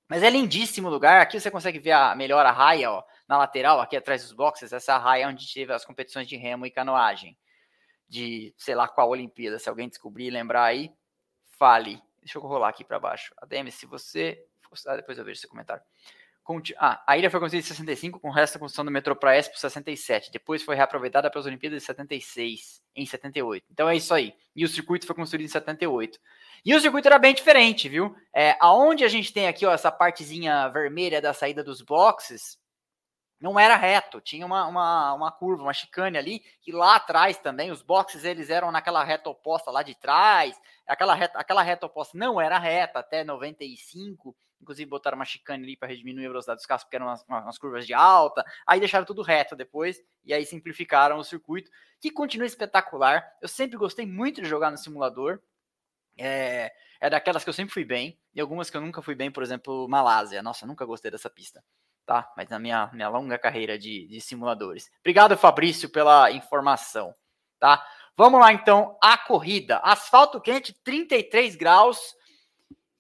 Mas 0.09 0.23
é 0.23 0.31
lindíssimo 0.31 0.89
o 0.89 0.91
lugar. 0.91 1.21
Aqui 1.21 1.41
você 1.41 1.51
consegue 1.51 1.79
ver 1.79 1.93
a 1.93 2.15
melhor 2.15 2.45
a 2.45 2.53
raia, 2.53 2.91
ó, 2.91 3.03
na 3.29 3.39
lateral, 3.39 3.81
aqui 3.81 3.97
atrás 3.97 4.23
dos 4.23 4.33
boxes. 4.33 4.73
Essa 4.73 4.93
é 4.93 4.97
raia 4.97 5.29
onde 5.29 5.53
teve 5.53 5.73
as 5.73 5.85
competições 5.85 6.29
de 6.29 6.37
remo 6.37 6.67
e 6.67 6.71
canoagem. 6.71 7.37
De 8.09 8.55
sei 8.59 8.75
lá 8.75 8.87
qual 8.87 9.09
Olimpíada. 9.09 9.59
Se 9.59 9.69
alguém 9.69 9.89
descobrir 9.89 10.27
e 10.27 10.31
lembrar 10.31 10.65
aí, 10.65 10.93
fale. 11.59 12.03
Deixa 12.21 12.39
eu 12.39 12.43
rolar 12.43 12.69
aqui 12.69 12.85
para 12.85 12.99
baixo. 12.99 13.35
ADM, 13.39 13.71
se 13.71 13.87
você. 13.87 14.45
Ah, 14.87 14.97
depois 14.97 15.17
eu 15.17 15.25
vejo 15.25 15.41
seu 15.41 15.49
comentário. 15.49 15.83
Ah, 16.77 17.03
a 17.07 17.17
ilha 17.17 17.31
foi 17.31 17.41
construída 17.41 17.65
em 17.65 17.69
65, 17.69 18.21
com 18.21 18.29
o 18.29 18.33
resto 18.33 18.55
da 18.55 18.61
construção 18.61 18.85
do 18.85 18.91
metrô 18.91 19.17
para 19.17 19.35
Expo 19.35 19.59
67. 19.59 20.31
Depois 20.31 20.63
foi 20.63 20.77
reaproveitada 20.77 21.31
para 21.31 21.41
as 21.41 21.47
Olimpíadas 21.47 21.81
de 21.81 21.87
76, 21.87 22.83
em 22.95 23.07
78. 23.07 23.65
Então 23.71 23.89
é 23.89 23.97
isso 23.97 24.13
aí. 24.13 24.35
E 24.55 24.63
o 24.63 24.69
circuito 24.69 25.07
foi 25.07 25.17
construído 25.17 25.47
em 25.47 25.49
78. 25.49 26.19
E 26.65 26.75
o 26.75 26.81
circuito 26.81 27.09
era 27.09 27.19
bem 27.19 27.35
diferente, 27.35 27.89
viu? 27.89 28.17
É, 28.35 28.57
aonde 28.61 29.05
a 29.05 29.09
gente 29.09 29.33
tem 29.33 29.47
aqui 29.47 29.67
ó, 29.67 29.73
essa 29.73 29.93
partezinha 29.93 30.69
vermelha 30.69 31.21
da 31.21 31.35
saída 31.35 31.63
dos 31.63 31.83
boxes, 31.83 32.59
não 33.41 33.61
era 33.61 33.77
reto, 33.77 34.21
tinha 34.21 34.47
uma, 34.47 34.67
uma, 34.67 35.13
uma 35.13 35.33
curva, 35.33 35.63
uma 35.63 35.75
chicane 35.75 36.17
ali, 36.17 36.43
e 36.67 36.73
lá 36.73 36.97
atrás 36.97 37.37
também, 37.37 37.71
os 37.71 37.83
boxes 37.83 38.25
eles 38.25 38.49
eram 38.49 38.73
naquela 38.73 39.05
reta 39.05 39.29
oposta 39.29 39.71
lá 39.71 39.83
de 39.83 39.95
trás, 39.95 40.59
aquela 40.87 41.15
reta, 41.15 41.39
aquela 41.39 41.63
reta 41.63 41.85
oposta 41.85 42.17
não 42.17 42.41
era 42.41 42.59
reta 42.59 43.01
até 43.01 43.23
95, 43.23 44.35
Inclusive 44.65 44.89
botaram 44.89 45.17
uma 45.17 45.27
chicane 45.27 45.63
ali 45.63 45.77
para 45.77 45.95
diminuir 45.95 46.25
a 46.25 46.29
velocidade 46.29 46.57
dos 46.57 46.67
carros, 46.67 46.85
porque 46.85 46.97
eram 46.97 47.07
umas, 47.07 47.23
umas, 47.29 47.59
curvas 47.59 47.87
de 47.87 47.93
alta. 47.93 48.43
Aí 48.67 48.81
deixaram 48.81 49.05
tudo 49.05 49.21
reto 49.21 49.55
depois, 49.55 50.03
e 50.25 50.33
aí 50.33 50.45
simplificaram 50.47 51.19
o 51.19 51.25
circuito, 51.25 51.71
que 52.01 52.11
continua 52.11 52.47
espetacular. 52.47 53.31
Eu 53.43 53.49
sempre 53.49 53.77
gostei 53.77 54.07
muito 54.07 54.41
de 54.41 54.49
jogar 54.49 54.71
no 54.71 54.79
simulador. 54.79 55.39
É, 56.19 56.73
é 57.01 57.11
daquelas 57.11 57.45
que 57.45 57.51
eu 57.51 57.55
sempre 57.55 57.73
fui 57.73 57.85
bem, 57.85 58.19
e 58.35 58.41
algumas 58.41 58.71
que 58.71 58.77
eu 58.77 58.81
nunca 58.81 59.03
fui 59.03 59.15
bem, 59.15 59.31
por 59.31 59.43
exemplo, 59.43 59.89
Malásia. 59.89 60.43
Nossa, 60.43 60.67
nunca 60.67 60.85
gostei 60.85 61.11
dessa 61.11 61.31
pista 61.31 61.63
tá? 62.05 62.33
Mas 62.37 62.49
na 62.49 62.59
minha, 62.59 62.91
minha 62.93 63.09
longa 63.09 63.39
carreira 63.39 63.79
de, 63.79 64.07
de 64.07 64.21
simuladores. 64.21 64.91
Obrigado, 65.01 65.37
Fabrício, 65.37 65.89
pela 65.89 66.31
informação, 66.31 67.15
tá? 67.59 67.87
Vamos 68.17 68.41
lá, 68.41 68.53
então, 68.53 68.97
a 69.03 69.19
corrida. 69.19 69.79
Asfalto 69.79 70.41
quente, 70.41 70.73
33 70.85 71.57
graus. 71.57 72.15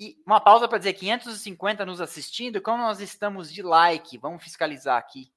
E 0.00 0.20
uma 0.26 0.40
pausa 0.40 0.66
para 0.66 0.78
dizer 0.78 0.94
550 0.94 1.86
nos 1.86 2.00
assistindo. 2.00 2.60
Como 2.60 2.78
nós 2.78 3.00
estamos 3.00 3.52
de 3.52 3.62
like, 3.62 4.18
vamos 4.18 4.42
fiscalizar 4.42 4.98
aqui. 4.98 5.32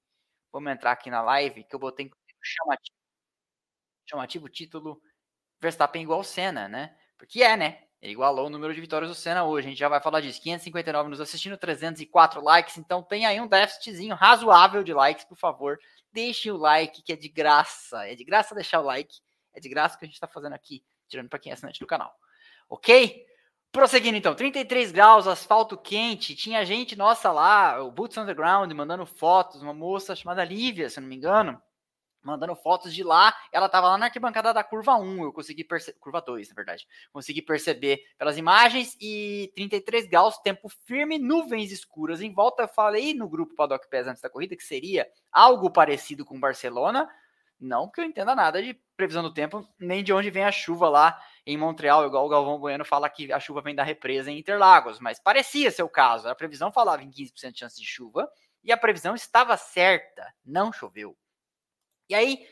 Vamos 0.52 0.72
entrar 0.72 0.94
aqui 0.94 1.12
na 1.12 1.22
live, 1.22 1.64
que 1.64 1.76
eu 1.76 1.80
botei 1.80 2.10
chamativo, 2.42 2.98
chamativo 4.10 4.50
título 4.50 5.00
Verstappen 5.60 6.02
igual 6.02 6.24
Senna, 6.24 6.68
né? 6.68 6.97
Porque 7.18 7.44
é, 7.44 7.58
né? 7.58 7.80
Ele 8.02 8.14
igualou 8.14 8.46
o 8.46 8.50
número 8.50 8.74
de 8.74 8.80
vitórias 8.80 9.10
do 9.10 9.16
Senna 9.16 9.44
hoje. 9.44 9.68
A 9.68 9.70
gente 9.72 9.80
já 9.80 9.90
vai 9.90 10.00
falar 10.00 10.22
disso. 10.22 10.42
559 10.42 11.10
nos 11.10 11.20
assistindo, 11.20 11.58
304 11.58 12.42
likes. 12.44 12.78
Então 12.78 13.02
tem 13.02 13.26
aí 13.26 13.42
um 13.42 13.48
déficitzinho 13.48 14.16
razoável 14.16 14.84
de 14.84 14.94
likes, 14.94 15.26
por 15.26 15.38
favor. 15.38 15.80
Deixe 16.12 16.52
o 16.52 16.58
like, 16.58 17.02
que 17.02 17.12
é 17.12 17.16
de 17.16 17.28
graça. 17.28 18.08
É 18.08 18.16
de 18.16 18.24
graça 18.24 18.54
deixar 18.54 18.82
o 18.82 18.84
like. 18.84 19.20
É 19.54 19.60
de 19.60 19.68
graça 19.68 19.98
que 19.98 20.06
a 20.06 20.08
gente 20.08 20.16
está 20.16 20.28
fazendo 20.28 20.54
aqui, 20.54 20.84
tirando 21.08 21.30
para 21.30 21.40
quem 21.40 21.50
é 21.50 21.54
assinante 21.54 21.80
do 21.80 21.88
canal. 21.88 22.14
Ok? 22.70 23.26
Prosseguindo 23.72 24.18
então, 24.18 24.36
33 24.36 24.92
graus, 24.92 25.28
asfalto 25.28 25.76
quente. 25.76 26.36
Tinha 26.36 26.64
gente 26.66 26.96
nossa 26.96 27.32
lá, 27.32 27.84
o 27.84 27.92
Boots 27.92 28.18
Underground, 28.18 28.72
mandando 28.74 29.06
fotos. 29.06 29.64
Uma 29.64 29.74
moça 29.74 30.16
chamada 30.16 30.44
Lívia, 30.44 30.90
se 30.90 31.02
não 31.02 31.08
me 31.08 31.16
engano 31.16 31.62
mandando 32.28 32.56
fotos 32.56 32.94
de 32.94 33.04
lá. 33.04 33.34
Ela 33.52 33.68
estava 33.68 33.88
lá 33.88 33.98
na 33.98 34.08
arquibancada 34.08 34.54
da 34.54 34.64
curva 34.64 34.96
1, 34.96 35.24
eu 35.24 35.34
consegui 35.34 35.64
perceber. 35.64 35.98
Curva 36.00 36.22
2, 36.22 36.50
na 36.50 36.56
verdade. 36.56 36.86
Consegui 37.14 37.42
perceber 37.42 38.02
pelas 38.18 38.38
imagens 38.38 38.98
e 39.00 39.52
33 39.56 40.08
graus, 40.08 40.38
tempo 40.40 40.68
firme, 40.86 41.18
nuvens 41.18 41.72
escuras 41.72 42.22
em 42.22 42.34
volta. 42.34 42.64
Eu 42.64 42.68
falei 42.68 43.14
no 43.14 43.30
grupo 43.30 43.56
Paddock 43.56 43.90
Pass 43.90 44.08
antes 44.08 44.22
da 44.22 44.30
corrida 44.30 44.56
que 44.56 44.64
seria 44.64 45.08
algo 45.32 45.72
parecido 45.72 46.26
com 46.26 46.40
Barcelona. 46.40 47.10
Não 47.60 47.90
que 47.90 48.00
eu 48.00 48.06
entenda 48.06 48.36
nada 48.36 48.62
de 48.62 48.80
previsão 48.96 49.24
do 49.24 49.34
tempo, 49.34 49.68
nem 49.80 50.04
de 50.04 50.14
onde 50.14 50.30
vem 50.30 50.44
a 50.44 50.52
chuva 50.52 50.90
lá 50.90 51.20
em 51.46 51.58
Montreal, 51.58 52.06
igual 52.06 52.26
o 52.26 52.30
Galvão 52.30 52.60
Bueno 52.60 52.86
fala 52.86 53.10
que 53.10 53.32
a 53.32 53.40
chuva 53.40 53.62
vem 53.62 53.74
da 53.74 53.84
represa 53.84 54.30
em 54.30 54.38
Interlagos, 54.38 55.00
mas 55.00 55.20
parecia 55.20 55.72
ser 55.72 55.82
o 55.82 55.90
caso. 55.90 56.28
A 56.28 56.36
previsão 56.36 56.72
falava 56.72 57.04
em 57.04 57.10
15% 57.10 57.52
de 57.52 57.60
chance 57.60 57.80
de 57.80 57.88
chuva 57.88 58.30
e 58.64 58.72
a 58.72 58.78
previsão 58.78 59.16
estava 59.16 59.56
certa, 59.56 60.32
não 60.46 60.74
choveu. 60.74 61.18
E 62.10 62.16
aí, 62.16 62.48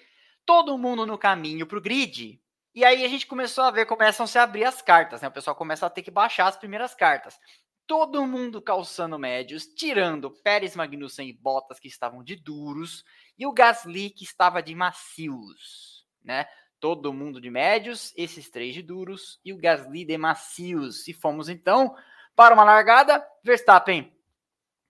todo 0.46 0.78
mundo 0.78 1.06
no 1.06 1.18
caminho 1.18 1.66
para 1.66 1.78
o 1.78 1.82
grid. 1.82 2.40
E 2.74 2.84
aí 2.84 3.06
a 3.06 3.08
gente 3.08 3.26
começou 3.26 3.64
a 3.64 3.72
ver, 3.72 3.86
começam 3.86 4.26
a 4.26 4.28
se 4.28 4.38
abrir 4.38 4.66
as 4.66 4.82
cartas, 4.82 5.22
né? 5.22 5.28
O 5.28 5.32
pessoal 5.32 5.56
começa 5.56 5.86
a 5.86 5.90
ter 5.90 6.04
que 6.04 6.12
baixar 6.12 6.48
as 6.48 6.58
primeiras 6.58 6.94
cartas. 6.94 7.40
Todo 7.88 8.26
mundo 8.26 8.62
calçando 8.62 9.18
médios, 9.18 9.66
tirando 9.66 10.32
Pérez, 10.32 10.76
Magnussen 10.76 11.30
e 11.30 11.34
Bottas, 11.34 11.80
que 11.80 11.88
estavam 11.88 12.24
de 12.24 12.36
duros, 12.36 13.06
e 13.38 13.46
o 13.46 13.54
Gasly, 13.54 14.10
que 14.10 14.24
estava 14.24 14.62
de 14.62 14.76
macios, 14.76 16.06
né? 16.24 16.46
Todo 16.80 17.14
mundo 17.14 17.40
de 17.40 17.50
médios, 17.50 18.12
esses 18.18 18.50
três 18.50 18.74
de 18.74 18.82
duros, 18.82 19.40
e 19.46 19.54
o 19.54 19.58
Gasly 19.58 20.04
de 20.04 20.18
macios. 20.18 21.08
E 21.08 21.14
fomos 21.14 21.48
então 21.48 21.96
para 22.36 22.54
uma 22.54 22.64
largada. 22.64 23.26
Verstappen 23.44 24.12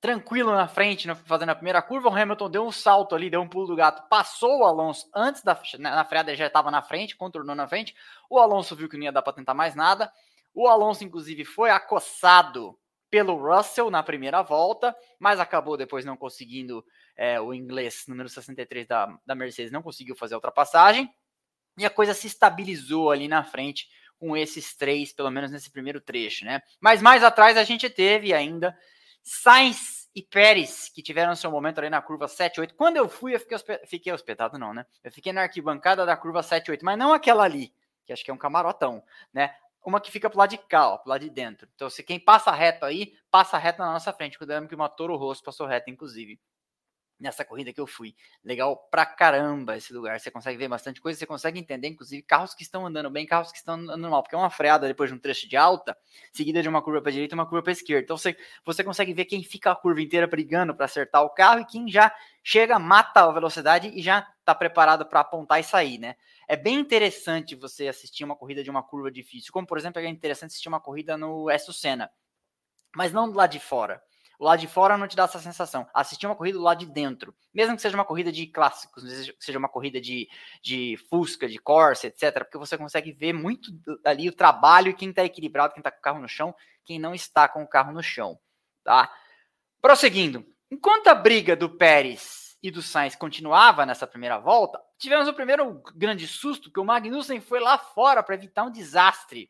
tranquilo 0.06 0.52
na 0.52 0.68
frente, 0.68 1.12
fazendo 1.26 1.50
a 1.50 1.56
primeira 1.56 1.82
curva. 1.82 2.10
O 2.10 2.16
Hamilton 2.16 2.48
deu 2.48 2.64
um 2.64 2.72
salto 2.72 3.16
ali, 3.16 3.28
deu 3.28 3.42
um 3.42 3.50
pulo 3.50 3.66
do 3.66 3.76
gato, 3.76 4.08
passou 4.08 4.60
o 4.60 4.64
Alonso 4.64 5.10
antes 5.16 5.42
da 5.42 5.60
na 5.80 6.06
freada, 6.06 6.36
já 6.36 6.46
estava 6.46 6.70
na 6.70 6.84
frente, 6.84 7.16
contornou 7.16 7.56
na 7.56 7.68
frente. 7.68 7.96
O 8.30 8.38
Alonso 8.38 8.76
viu 8.76 8.88
que 8.88 8.98
não 8.98 9.06
ia 9.06 9.12
dar 9.12 9.24
para 9.24 9.34
tentar 9.34 9.56
mais 9.56 9.74
nada. 9.74 10.12
O 10.54 10.68
Alonso, 10.68 11.04
inclusive, 11.04 11.44
foi 11.44 11.72
acossado 11.72 12.78
pelo 13.10 13.36
Russell 13.36 13.90
na 13.90 14.04
primeira 14.04 14.44
volta, 14.44 14.96
mas 15.18 15.40
acabou 15.40 15.76
depois 15.76 16.06
não 16.06 16.16
conseguindo. 16.16 16.86
É, 17.18 17.42
o 17.42 17.52
inglês, 17.52 18.04
número 18.08 18.30
63 18.30 18.86
da, 18.86 19.18
da 19.26 19.34
Mercedes, 19.34 19.72
não 19.72 19.82
conseguiu 19.82 20.16
fazer 20.16 20.36
a 20.36 20.38
ultrapassagem. 20.38 21.10
E 21.80 21.86
a 21.86 21.90
coisa 21.90 22.14
se 22.14 22.28
estabilizou 22.28 23.10
ali 23.10 23.28
na 23.28 23.44
frente 23.44 23.88
com 24.20 24.38
esses 24.38 24.76
três, 24.76 25.12
pelo 25.12 25.32
menos 25.32 25.50
nesse 25.50 25.72
primeiro 25.72 26.00
trecho, 26.00 26.46
né? 26.46 26.62
Mas 26.80 27.02
mais 27.02 27.24
atrás 27.24 27.58
a 27.58 27.64
gente 27.64 27.90
teve 27.90 28.34
ainda 28.34 28.78
Sainz 29.26 29.95
e 30.16 30.24
Pérez, 30.24 30.90
que 30.90 31.04
tiveram 31.04 31.36
seu 31.36 31.52
momento 31.52 31.80
ali 31.80 31.90
na 31.90 32.02
curva 32.02 32.26
7-8. 32.26 32.74
Quando 32.78 32.96
eu 32.96 33.10
fui, 33.10 33.36
eu 33.36 33.40
fiquei, 33.40 33.56
hospedado, 33.56 33.88
fiquei 33.88 34.14
hospedado, 34.14 34.58
não, 34.58 34.74
né? 34.74 34.86
Eu 35.04 35.12
fiquei 35.12 35.34
na 35.34 35.42
arquibancada 35.42 36.06
da 36.06 36.16
curva 36.16 36.40
7-8, 36.40 36.80
mas 36.84 36.98
não 36.98 37.14
aquela 37.14 37.44
ali, 37.44 37.74
que 38.06 38.14
acho 38.14 38.24
que 38.24 38.32
é 38.32 38.34
um 38.34 38.38
camarotão, 38.38 39.04
né? 39.34 39.54
Uma 39.86 40.00
que 40.00 40.10
fica 40.10 40.30
pro 40.30 40.40
lado 40.40 40.52
de 40.52 40.58
cá, 40.58 40.90
ó, 40.90 40.98
pro 40.98 41.10
lado 41.10 41.22
de 41.22 41.30
dentro. 41.30 41.68
Então, 41.76 41.90
se 41.90 42.02
quem 42.02 42.20
passa 42.20 42.50
reto 42.52 42.86
aí, 42.86 43.14
passa 43.30 43.58
reto 43.58 43.80
na 43.80 43.92
nossa 43.92 44.12
frente. 44.14 44.38
Cuidado 44.38 44.68
que 44.68 44.74
uma 44.74 44.90
Toro 44.90 45.16
Rosso 45.16 45.44
passou 45.44 45.68
reto, 45.68 45.92
inclusive 45.92 46.40
nessa 47.20 47.46
corrida 47.46 47.72
que 47.72 47.80
eu 47.80 47.88
fui. 47.88 48.16
Legal 48.44 48.78
pra 48.92 49.06
caramba 49.06 49.78
esse 49.78 49.94
lugar. 49.94 50.20
Você 50.20 50.30
consegue 50.30 50.58
ver 50.58 50.68
bastante 50.68 51.02
coisa, 51.02 51.18
você 51.18 51.26
consegue 51.26 51.60
entender, 51.60 51.88
inclusive, 51.88 52.22
carros 52.22 52.54
que 52.54 52.64
estão 52.64 52.86
andando 52.86 53.10
bem, 53.10 53.26
carros 53.26 53.52
que 53.52 53.58
estão 53.58 53.76
andando 53.76 54.10
mal, 54.10 54.22
porque 54.22 54.36
é 54.36 54.38
uma 54.38 54.50
freada 54.50 54.88
depois 54.88 55.10
de 55.10 55.16
um 55.16 55.20
trecho 55.20 55.48
de 55.48 55.56
alta, 55.56 55.98
seguida 56.32 56.62
de 56.62 56.70
uma 56.70 56.82
curva 56.82 57.02
para 57.02 57.12
direita 57.12 57.34
e 57.34 57.38
uma 57.38 57.46
curva 57.46 57.64
para 57.64 57.72
esquerda. 57.72 58.04
Então 58.04 58.18
você, 58.18 58.36
você 58.66 58.84
consegue 58.84 59.14
ver 59.14 59.26
quem 59.26 59.44
fica 59.44 59.72
a 59.72 59.76
curva 59.76 60.02
inteira 60.02 60.28
brigando 60.28 60.76
para 60.76 60.86
acertar 60.86 61.24
o 61.24 61.30
carro 61.30 61.62
e 61.62 61.66
quem 61.66 61.90
já 61.90 62.14
chega, 62.44 62.78
mata 62.78 63.22
a 63.22 63.32
velocidade 63.32 63.92
e 63.94 64.02
já 64.02 64.28
está 64.40 64.54
preparado 64.54 65.06
para 65.06 65.22
apontar 65.22 65.60
e 65.60 65.64
sair, 65.64 65.98
né? 65.98 66.16
É 66.48 66.56
bem 66.56 66.80
interessante 66.80 67.56
você 67.56 67.88
assistir 67.88 68.24
uma 68.24 68.36
corrida 68.36 68.64
de 68.64 68.70
uma 68.70 68.84
curva 68.84 69.12
difícil, 69.12 69.52
como 69.52 69.66
por 69.66 69.78
exemplo, 69.78 70.00
é 70.00 70.08
interessante 70.08 70.52
assistir 70.52 70.68
uma 70.68 70.80
corrida 70.80 71.18
no 71.18 71.50
Esso 71.50 71.74
Senna, 71.74 72.12
mas 72.96 73.12
não 73.12 73.32
lado 73.32 73.52
de 73.52 73.60
fora. 73.60 74.02
O 74.40 74.46
lado 74.46 74.60
de 74.60 74.68
fora 74.68 74.98
não 74.98 75.08
te 75.08 75.16
dá 75.16 75.24
essa 75.24 75.40
sensação. 75.40 75.88
Assistir 75.94 76.26
uma 76.26 76.36
corrida 76.36 76.58
do 76.58 76.64
lado 76.64 76.80
de 76.80 76.86
dentro, 76.86 77.34
mesmo 77.54 77.76
que 77.76 77.82
seja 77.82 77.96
uma 77.96 78.06
corrida 78.06 78.32
de 78.32 78.48
clássicos, 78.48 79.04
seja 79.40 79.58
uma 79.58 79.70
corrida 79.70 80.00
de, 80.00 80.28
de 80.62 80.98
Fusca, 81.10 81.48
de 81.48 81.58
Corsa, 81.58 82.08
etc., 82.08 82.40
porque 82.40 82.58
você 82.58 82.78
consegue 82.78 83.12
ver 83.12 83.34
muito 83.34 83.72
ali 84.04 84.28
o 84.28 84.36
trabalho 84.36 84.90
e 84.90 84.94
quem 84.94 85.10
está 85.10 85.24
equilibrado, 85.24 85.74
quem 85.74 85.82
está 85.82 85.92
com 85.92 86.00
o 86.00 86.02
carro 86.02 86.20
no 86.20 86.28
chão, 86.28 86.54
quem 86.84 87.00
não 87.00 87.14
está 87.14 87.48
com 87.48 87.64
o 87.64 87.68
carro 87.68 87.92
no 87.92 88.04
chão. 88.04 88.38
Tá? 88.84 89.12
Prosseguindo, 89.82 90.46
enquanto 90.70 91.08
a 91.08 91.16
briga 91.16 91.56
do 91.56 91.70
Pérez 91.70 92.58
e 92.62 92.72
do 92.72 92.82
Sainz 92.82 93.16
continuava 93.16 93.86
nessa 93.86 94.08
primeira 94.08 94.38
volta, 94.38 94.80
tivemos 94.98 95.28
o 95.28 95.34
primeiro 95.34 95.82
grande 95.96 96.28
susto 96.28 96.72
que 96.72 96.80
o 96.80 96.86
Magnussen 96.86 97.40
foi 97.40 97.60
lá 97.60 97.78
fora 97.78 98.24
para 98.24 98.36
evitar 98.36 98.64
um 98.64 98.72
desastre 98.72 99.50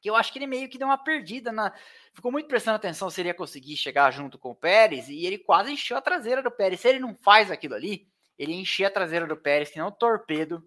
que 0.00 0.08
eu 0.08 0.14
acho 0.14 0.32
que 0.32 0.38
ele 0.38 0.46
meio 0.46 0.68
que 0.68 0.78
deu 0.78 0.86
uma 0.86 0.98
perdida 0.98 1.50
na. 1.50 1.72
Ficou 2.12 2.30
muito 2.30 2.48
prestando 2.48 2.76
atenção 2.76 3.10
se 3.10 3.20
ele 3.20 3.28
ia 3.28 3.34
conseguir 3.34 3.76
chegar 3.76 4.10
junto 4.10 4.38
com 4.38 4.50
o 4.50 4.54
Pérez 4.54 5.08
e 5.08 5.26
ele 5.26 5.38
quase 5.38 5.72
encheu 5.72 5.96
a 5.96 6.00
traseira 6.00 6.42
do 6.42 6.50
Pérez. 6.50 6.80
Se 6.80 6.88
ele 6.88 6.98
não 6.98 7.14
faz 7.14 7.50
aquilo 7.50 7.74
ali, 7.74 8.08
ele 8.38 8.54
encheu 8.54 8.86
a 8.86 8.90
traseira 8.90 9.26
do 9.26 9.36
Pérez, 9.36 9.70
que 9.70 9.78
não 9.78 9.90
torpedo, 9.90 10.62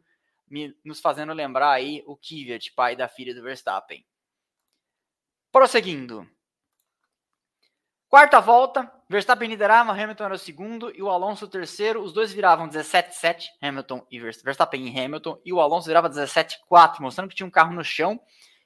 me, 0.48 0.76
nos 0.84 1.00
fazendo 1.00 1.34
lembrar 1.34 1.72
aí 1.72 2.04
o 2.06 2.18
Kvyat, 2.18 2.74
pai 2.74 2.96
da 2.96 3.08
filha 3.08 3.34
do 3.34 3.42
Verstappen. 3.42 4.06
Prosseguindo. 5.52 6.30
Quarta 8.10 8.42
volta, 8.42 8.92
Verstappen 9.08 9.48
liderava, 9.48 9.94
Hamilton 9.94 10.26
era 10.26 10.34
o 10.34 10.38
segundo 10.38 10.94
e 10.94 11.02
o 11.02 11.10
Alonso 11.10 11.46
o 11.46 11.48
terceiro. 11.48 12.04
Os 12.04 12.12
dois 12.12 12.34
viravam 12.34 12.68
17-7, 12.68 13.46
Hamilton 13.62 14.06
e 14.12 14.20
Verstappen 14.20 14.86
e 14.86 15.00
Hamilton, 15.00 15.42
e 15.46 15.54
o 15.54 15.62
Alonso 15.62 15.88
virava 15.88 16.10
17-4, 16.10 17.00
mostrando 17.00 17.30
que 17.30 17.36
tinha 17.36 17.48
um 17.48 17.52
carro 17.52 17.74
no 17.74 17.86
chão 17.86 18.20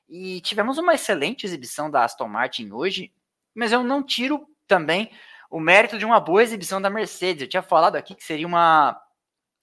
e 0.08 0.42
tivemos 0.42 0.78
uma 0.78 0.94
excelente 0.94 1.46
exibição 1.46 1.90
da 1.90 2.04
Aston 2.04 2.28
Martin 2.28 2.72
hoje, 2.72 3.12
mas 3.54 3.72
eu 3.72 3.84
não 3.84 4.04
tiro 4.04 4.48
também 4.68 5.12
o 5.50 5.60
mérito 5.60 5.98
de 5.98 6.06
uma 6.06 6.20
boa 6.20 6.44
exibição 6.44 6.82
da 6.82 6.90
Mercedes. 6.90 7.44
Eu 7.44 7.50
tinha 7.50 7.64
falado 7.64 7.96
aqui 7.96 8.14
que 8.14 8.24
seria 8.24 8.48
uma, 8.48 9.00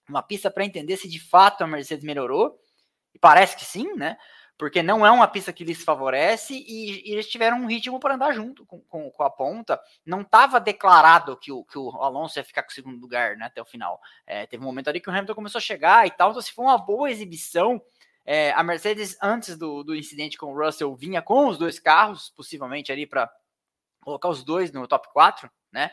uma 0.09 0.23
pista 0.23 0.51
para 0.51 0.65
entender 0.65 0.97
se 0.97 1.09
de 1.09 1.21
fato 1.21 1.63
a 1.63 1.67
Mercedes 1.67 2.05
melhorou, 2.05 2.59
e 3.15 3.19
parece 3.19 3.57
que 3.57 3.65
sim, 3.65 3.93
né? 3.95 4.17
Porque 4.57 4.83
não 4.83 5.05
é 5.05 5.11
uma 5.11 5.27
pista 5.27 5.53
que 5.53 5.65
lhes 5.65 5.83
favorece 5.83 6.55
e, 6.55 7.09
e 7.09 7.13
eles 7.13 7.29
tiveram 7.29 7.59
um 7.59 7.67
ritmo 7.67 7.99
para 7.99 8.15
andar 8.15 8.33
junto 8.33 8.65
com, 8.65 8.81
com, 8.83 9.11
com, 9.11 9.23
a 9.23 9.31
ponta. 9.31 9.81
Não 10.07 10.21
estava 10.21 10.61
declarado 10.61 11.37
que 11.37 11.51
o, 11.51 11.65
que 11.65 11.77
o 11.77 11.91
Alonso 12.01 12.39
ia 12.39 12.45
ficar 12.45 12.63
com 12.63 12.71
o 12.71 12.73
segundo 12.73 13.01
lugar 13.01 13.37
né, 13.37 13.47
até 13.47 13.61
o 13.61 13.65
final. 13.65 14.01
É, 14.27 14.47
teve 14.47 14.63
um 14.63 14.67
momento 14.67 14.89
ali 14.89 15.01
que 15.01 15.09
o 15.09 15.13
Hamilton 15.13 15.35
começou 15.35 15.59
a 15.59 15.63
chegar 15.63 16.07
e 16.07 16.11
tal, 16.11 16.31
então 16.31 16.41
se 16.41 16.53
foi 16.53 16.65
uma 16.65 16.79
boa 16.79 17.11
exibição 17.11 17.83
é, 18.25 18.53
a 18.53 18.63
Mercedes, 18.63 19.17
antes 19.23 19.57
do, 19.57 19.83
do 19.83 19.95
incidente 19.95 20.39
com 20.39 20.53
o 20.53 20.57
Russell, 20.57 20.95
vinha 20.95 21.21
com 21.21 21.49
os 21.49 21.59
dois 21.59 21.79
carros, 21.79 22.31
possivelmente 22.37 22.93
ali 22.93 23.07
para 23.07 23.31
colocar 24.01 24.29
os 24.29 24.45
dois 24.45 24.73
no 24.73 24.87
top 24.87 25.09
4, 25.13 25.51
né? 25.73 25.91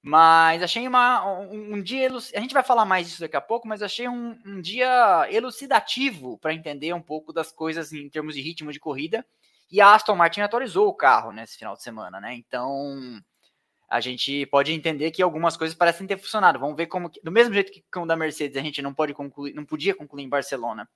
Mas 0.00 0.62
achei 0.62 0.86
uma, 0.86 1.26
um, 1.26 1.74
um 1.74 1.82
dia. 1.82 2.08
A 2.08 2.40
gente 2.40 2.54
vai 2.54 2.62
falar 2.62 2.84
mais 2.84 3.08
disso 3.08 3.20
daqui 3.20 3.36
a 3.36 3.40
pouco, 3.40 3.66
mas 3.66 3.82
achei 3.82 4.08
um, 4.08 4.38
um 4.46 4.60
dia 4.60 5.26
elucidativo 5.30 6.38
para 6.38 6.54
entender 6.54 6.92
um 6.92 7.02
pouco 7.02 7.32
das 7.32 7.50
coisas 7.50 7.92
em 7.92 8.08
termos 8.08 8.34
de 8.34 8.40
ritmo 8.40 8.72
de 8.72 8.78
corrida 8.78 9.26
E 9.70 9.80
a 9.80 9.94
Aston 9.94 10.14
Martin 10.14 10.40
atualizou 10.40 10.86
o 10.88 10.94
carro 10.94 11.32
nesse 11.32 11.58
final 11.58 11.74
de 11.74 11.82
semana, 11.82 12.20
né? 12.20 12.34
Então 12.34 13.20
a 13.90 14.00
gente 14.00 14.46
pode 14.46 14.72
entender 14.72 15.10
que 15.10 15.22
algumas 15.22 15.56
coisas 15.56 15.76
parecem 15.76 16.06
ter 16.06 16.18
funcionado. 16.18 16.58
Vamos 16.58 16.76
ver 16.76 16.86
como, 16.86 17.10
do 17.22 17.32
mesmo 17.32 17.54
jeito 17.54 17.72
que 17.72 17.84
com 17.92 18.02
o 18.02 18.06
da 18.06 18.16
Mercedes 18.16 18.56
a 18.56 18.60
gente 18.60 18.80
não 18.82 18.94
pode 18.94 19.14
concluir, 19.14 19.52
não 19.54 19.64
podia 19.64 19.94
concluir 19.94 20.24
em 20.24 20.28
Barcelona, 20.28 20.88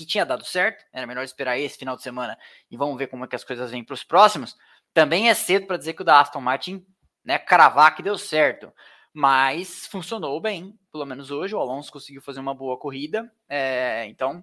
que 0.00 0.06
tinha 0.06 0.24
dado 0.24 0.44
certo, 0.44 0.82
era 0.92 1.06
melhor 1.06 1.22
esperar 1.22 1.58
esse 1.58 1.76
final 1.76 1.94
de 1.94 2.02
semana 2.02 2.38
e 2.70 2.76
vamos 2.76 2.96
ver 2.96 3.06
como 3.08 3.24
é 3.24 3.28
que 3.28 3.36
as 3.36 3.44
coisas 3.44 3.70
vêm 3.70 3.84
para 3.84 3.92
os 3.92 4.02
próximos. 4.02 4.56
Também 4.94 5.28
é 5.28 5.34
cedo 5.34 5.66
para 5.66 5.76
dizer 5.76 5.92
que 5.92 6.00
o 6.00 6.04
da 6.04 6.18
Aston 6.18 6.40
Martin, 6.40 6.84
né, 7.22 7.38
cravar 7.38 7.94
que 7.94 8.02
deu 8.02 8.16
certo, 8.16 8.72
mas 9.12 9.86
funcionou 9.86 10.40
bem, 10.40 10.74
pelo 10.90 11.04
menos 11.04 11.30
hoje. 11.30 11.54
O 11.54 11.58
Alonso 11.58 11.92
conseguiu 11.92 12.22
fazer 12.22 12.40
uma 12.40 12.54
boa 12.54 12.78
corrida, 12.78 13.30
é, 13.46 14.06
então 14.06 14.42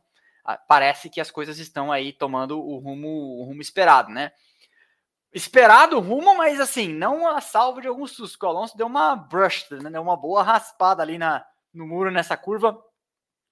parece 0.68 1.10
que 1.10 1.20
as 1.20 1.32
coisas 1.32 1.58
estão 1.58 1.92
aí 1.92 2.14
tomando 2.14 2.60
o 2.60 2.78
rumo, 2.78 3.40
o 3.40 3.44
rumo 3.46 3.62
esperado, 3.62 4.12
né? 4.12 4.32
Esperado 5.34 5.98
o 5.98 6.02
rumo, 6.02 6.38
mas 6.38 6.60
assim, 6.60 6.94
não 6.94 7.28
a 7.28 7.42
salvo 7.42 7.82
de 7.82 7.88
alguns 7.88 8.12
sustos. 8.12 8.40
O 8.42 8.48
Alonso 8.48 8.78
deu 8.78 8.86
uma 8.86 9.16
brush, 9.16 9.68
né? 9.72 9.90
deu 9.90 10.02
uma 10.02 10.16
boa 10.16 10.44
raspada 10.44 11.02
ali 11.02 11.18
na, 11.18 11.44
no 11.74 11.86
muro 11.86 12.12
nessa 12.12 12.38
curva, 12.38 12.80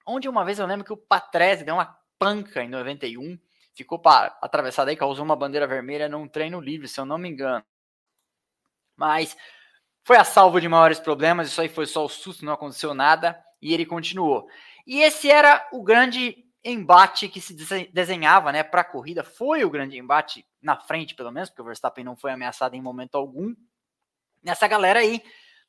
onde 0.06 0.28
uma 0.28 0.44
vez 0.44 0.58
eu 0.58 0.66
lembro 0.66 0.84
que 0.84 0.92
o 0.92 0.96
Patrese 0.96 1.64
deu 1.64 1.74
uma 1.74 1.98
panca 2.18 2.62
em 2.62 2.68
91, 2.68 3.38
ficou 3.74 3.98
para 3.98 4.38
atravessar 4.40 4.88
aí, 4.88 4.96
causou 4.96 5.24
uma 5.24 5.36
bandeira 5.36 5.66
vermelha 5.66 6.08
num 6.08 6.28
treino 6.28 6.60
livre, 6.60 6.88
se 6.88 6.98
eu 6.98 7.04
não 7.04 7.18
me 7.18 7.28
engano. 7.28 7.64
Mas 8.96 9.36
foi 10.04 10.16
a 10.16 10.24
salvo 10.24 10.60
de 10.60 10.68
maiores 10.68 11.00
problemas, 11.00 11.48
isso 11.48 11.60
aí 11.60 11.68
foi 11.68 11.84
só 11.84 12.04
o 12.04 12.08
susto, 12.08 12.44
não 12.44 12.52
aconteceu 12.52 12.94
nada, 12.94 13.38
e 13.60 13.74
ele 13.74 13.84
continuou. 13.84 14.48
E 14.86 15.02
esse 15.02 15.28
era 15.28 15.68
o 15.72 15.82
grande 15.82 16.46
embate 16.64 17.28
que 17.28 17.40
se 17.40 17.54
desenhava 17.92 18.50
né, 18.52 18.62
para 18.62 18.80
a 18.80 18.84
corrida. 18.84 19.22
Foi 19.22 19.64
o 19.64 19.70
grande 19.70 19.98
embate, 19.98 20.44
na 20.62 20.76
frente 20.76 21.14
pelo 21.14 21.30
menos, 21.30 21.48
porque 21.48 21.62
o 21.62 21.64
Verstappen 21.64 22.04
não 22.04 22.16
foi 22.16 22.32
ameaçado 22.32 22.74
em 22.74 22.82
momento 22.82 23.16
algum. 23.16 23.54
Nessa 24.42 24.66
galera 24.66 25.00
aí, 25.00 25.22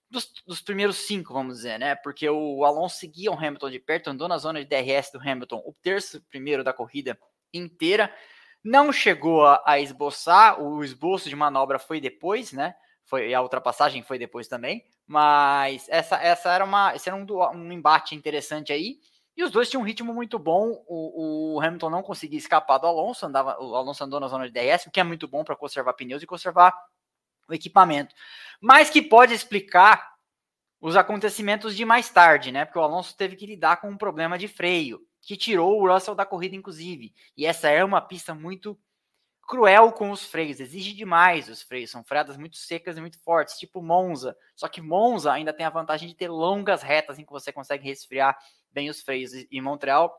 dos, 0.10 0.32
dos, 0.46 0.62
primeiros 0.62 0.98
cinco, 0.98 1.34
vamos 1.34 1.58
dizer, 1.58 1.78
né? 1.78 1.96
Porque 1.96 2.30
o 2.30 2.64
Alonso 2.64 2.98
seguia 2.98 3.32
o 3.32 3.36
Hamilton 3.36 3.70
de 3.70 3.80
perto, 3.80 4.10
andou 4.10 4.28
na 4.28 4.38
zona 4.38 4.64
de 4.64 4.66
DRS 4.66 5.12
do 5.12 5.20
Hamilton, 5.20 5.62
o 5.66 5.74
terço 5.82 6.22
primeiro 6.30 6.64
da 6.64 6.74
corrida 6.74 7.18
inteira. 7.54 8.14
Não 8.64 8.92
chegou 8.92 9.46
a, 9.46 9.62
a 9.66 9.80
esboçar, 9.80 10.62
o 10.62 10.84
esboço 10.84 11.30
de 11.30 11.36
manobra 11.36 11.80
foi 11.80 12.02
depois, 12.02 12.52
né? 12.52 12.76
Foi, 13.06 13.34
a 13.34 13.42
ultrapassagem 13.42 14.04
foi 14.04 14.18
depois 14.18 14.48
também. 14.48 14.84
Mas 15.06 15.88
essa, 15.90 16.18
essa 16.18 16.52
era 16.52 16.66
uma, 16.66 16.94
esse 16.94 17.08
era 17.08 17.16
um, 17.16 17.26
um 17.56 17.72
embate 17.72 18.14
interessante 18.14 18.74
aí. 18.74 19.00
E 19.38 19.44
os 19.44 19.52
dois 19.52 19.70
tinham 19.70 19.82
um 19.82 19.86
ritmo 19.86 20.14
muito 20.14 20.40
bom. 20.40 20.84
O, 20.88 21.56
o, 21.56 21.62
Hamilton 21.62 21.90
não 21.90 22.02
conseguia 22.02 22.40
escapar 22.40 22.80
do 22.80 22.88
Alonso, 22.88 23.26
andava, 23.26 23.56
o 23.62 23.76
Alonso 23.76 24.04
andou 24.04 24.20
na 24.20 24.28
zona 24.28 24.50
de 24.50 24.52
DRS, 24.52 24.88
o 24.88 24.92
que 24.92 25.00
é 25.00 25.04
muito 25.04 25.28
bom 25.28 25.44
para 25.44 25.56
conservar 25.56 25.94
pneus 25.94 26.24
e 26.24 26.28
conservar 26.28 26.74
o 27.48 27.54
equipamento. 27.54 28.14
Mas 28.60 28.90
que 28.90 29.02
pode 29.02 29.34
explicar 29.34 30.16
os 30.80 30.96
acontecimentos 30.96 31.76
de 31.76 31.84
mais 31.86 32.10
tarde, 32.10 32.52
né? 32.52 32.66
Porque 32.66 32.80
o 32.80 32.84
Alonso 32.84 33.16
teve 33.16 33.36
que 33.36 33.46
lidar 33.46 33.78
com 33.78 33.90
um 33.90 33.98
problema 33.98 34.38
de 34.38 34.48
freio, 34.48 35.02
que 35.22 35.36
tirou 35.36 35.82
o 35.82 35.92
Russell 35.92 36.16
da 36.16 36.26
corrida, 36.26 36.56
inclusive. 36.56 37.14
E 37.36 37.46
essa 37.46 37.70
é 37.70 37.84
uma 37.84 38.02
pista 38.02 38.34
muito 38.36 38.80
cruel 39.48 39.94
com 39.94 40.12
os 40.12 40.26
freios, 40.26 40.60
exige 40.60 40.94
demais 40.94 41.48
os 41.48 41.62
freios, 41.62 41.90
são 41.90 42.04
freadas 42.04 42.36
muito 42.36 42.58
secas 42.58 42.98
e 42.98 43.02
muito 43.02 43.18
fortes, 43.24 43.58
tipo 43.58 43.82
Monza. 43.82 44.36
Só 44.54 44.68
que 44.68 44.82
Monza 44.82 45.32
ainda 45.32 45.54
tem 45.54 45.66
a 45.66 45.70
vantagem 45.70 46.08
de 46.08 46.16
ter 46.16 46.28
longas 46.28 46.82
retas 46.82 47.18
em 47.18 47.24
que 47.24 47.32
você 47.32 47.52
consegue 47.52 47.86
resfriar 47.86 48.38
bem 48.70 48.90
os 48.90 49.02
freios. 49.02 49.32
E 49.50 49.62
Montreal 49.62 50.14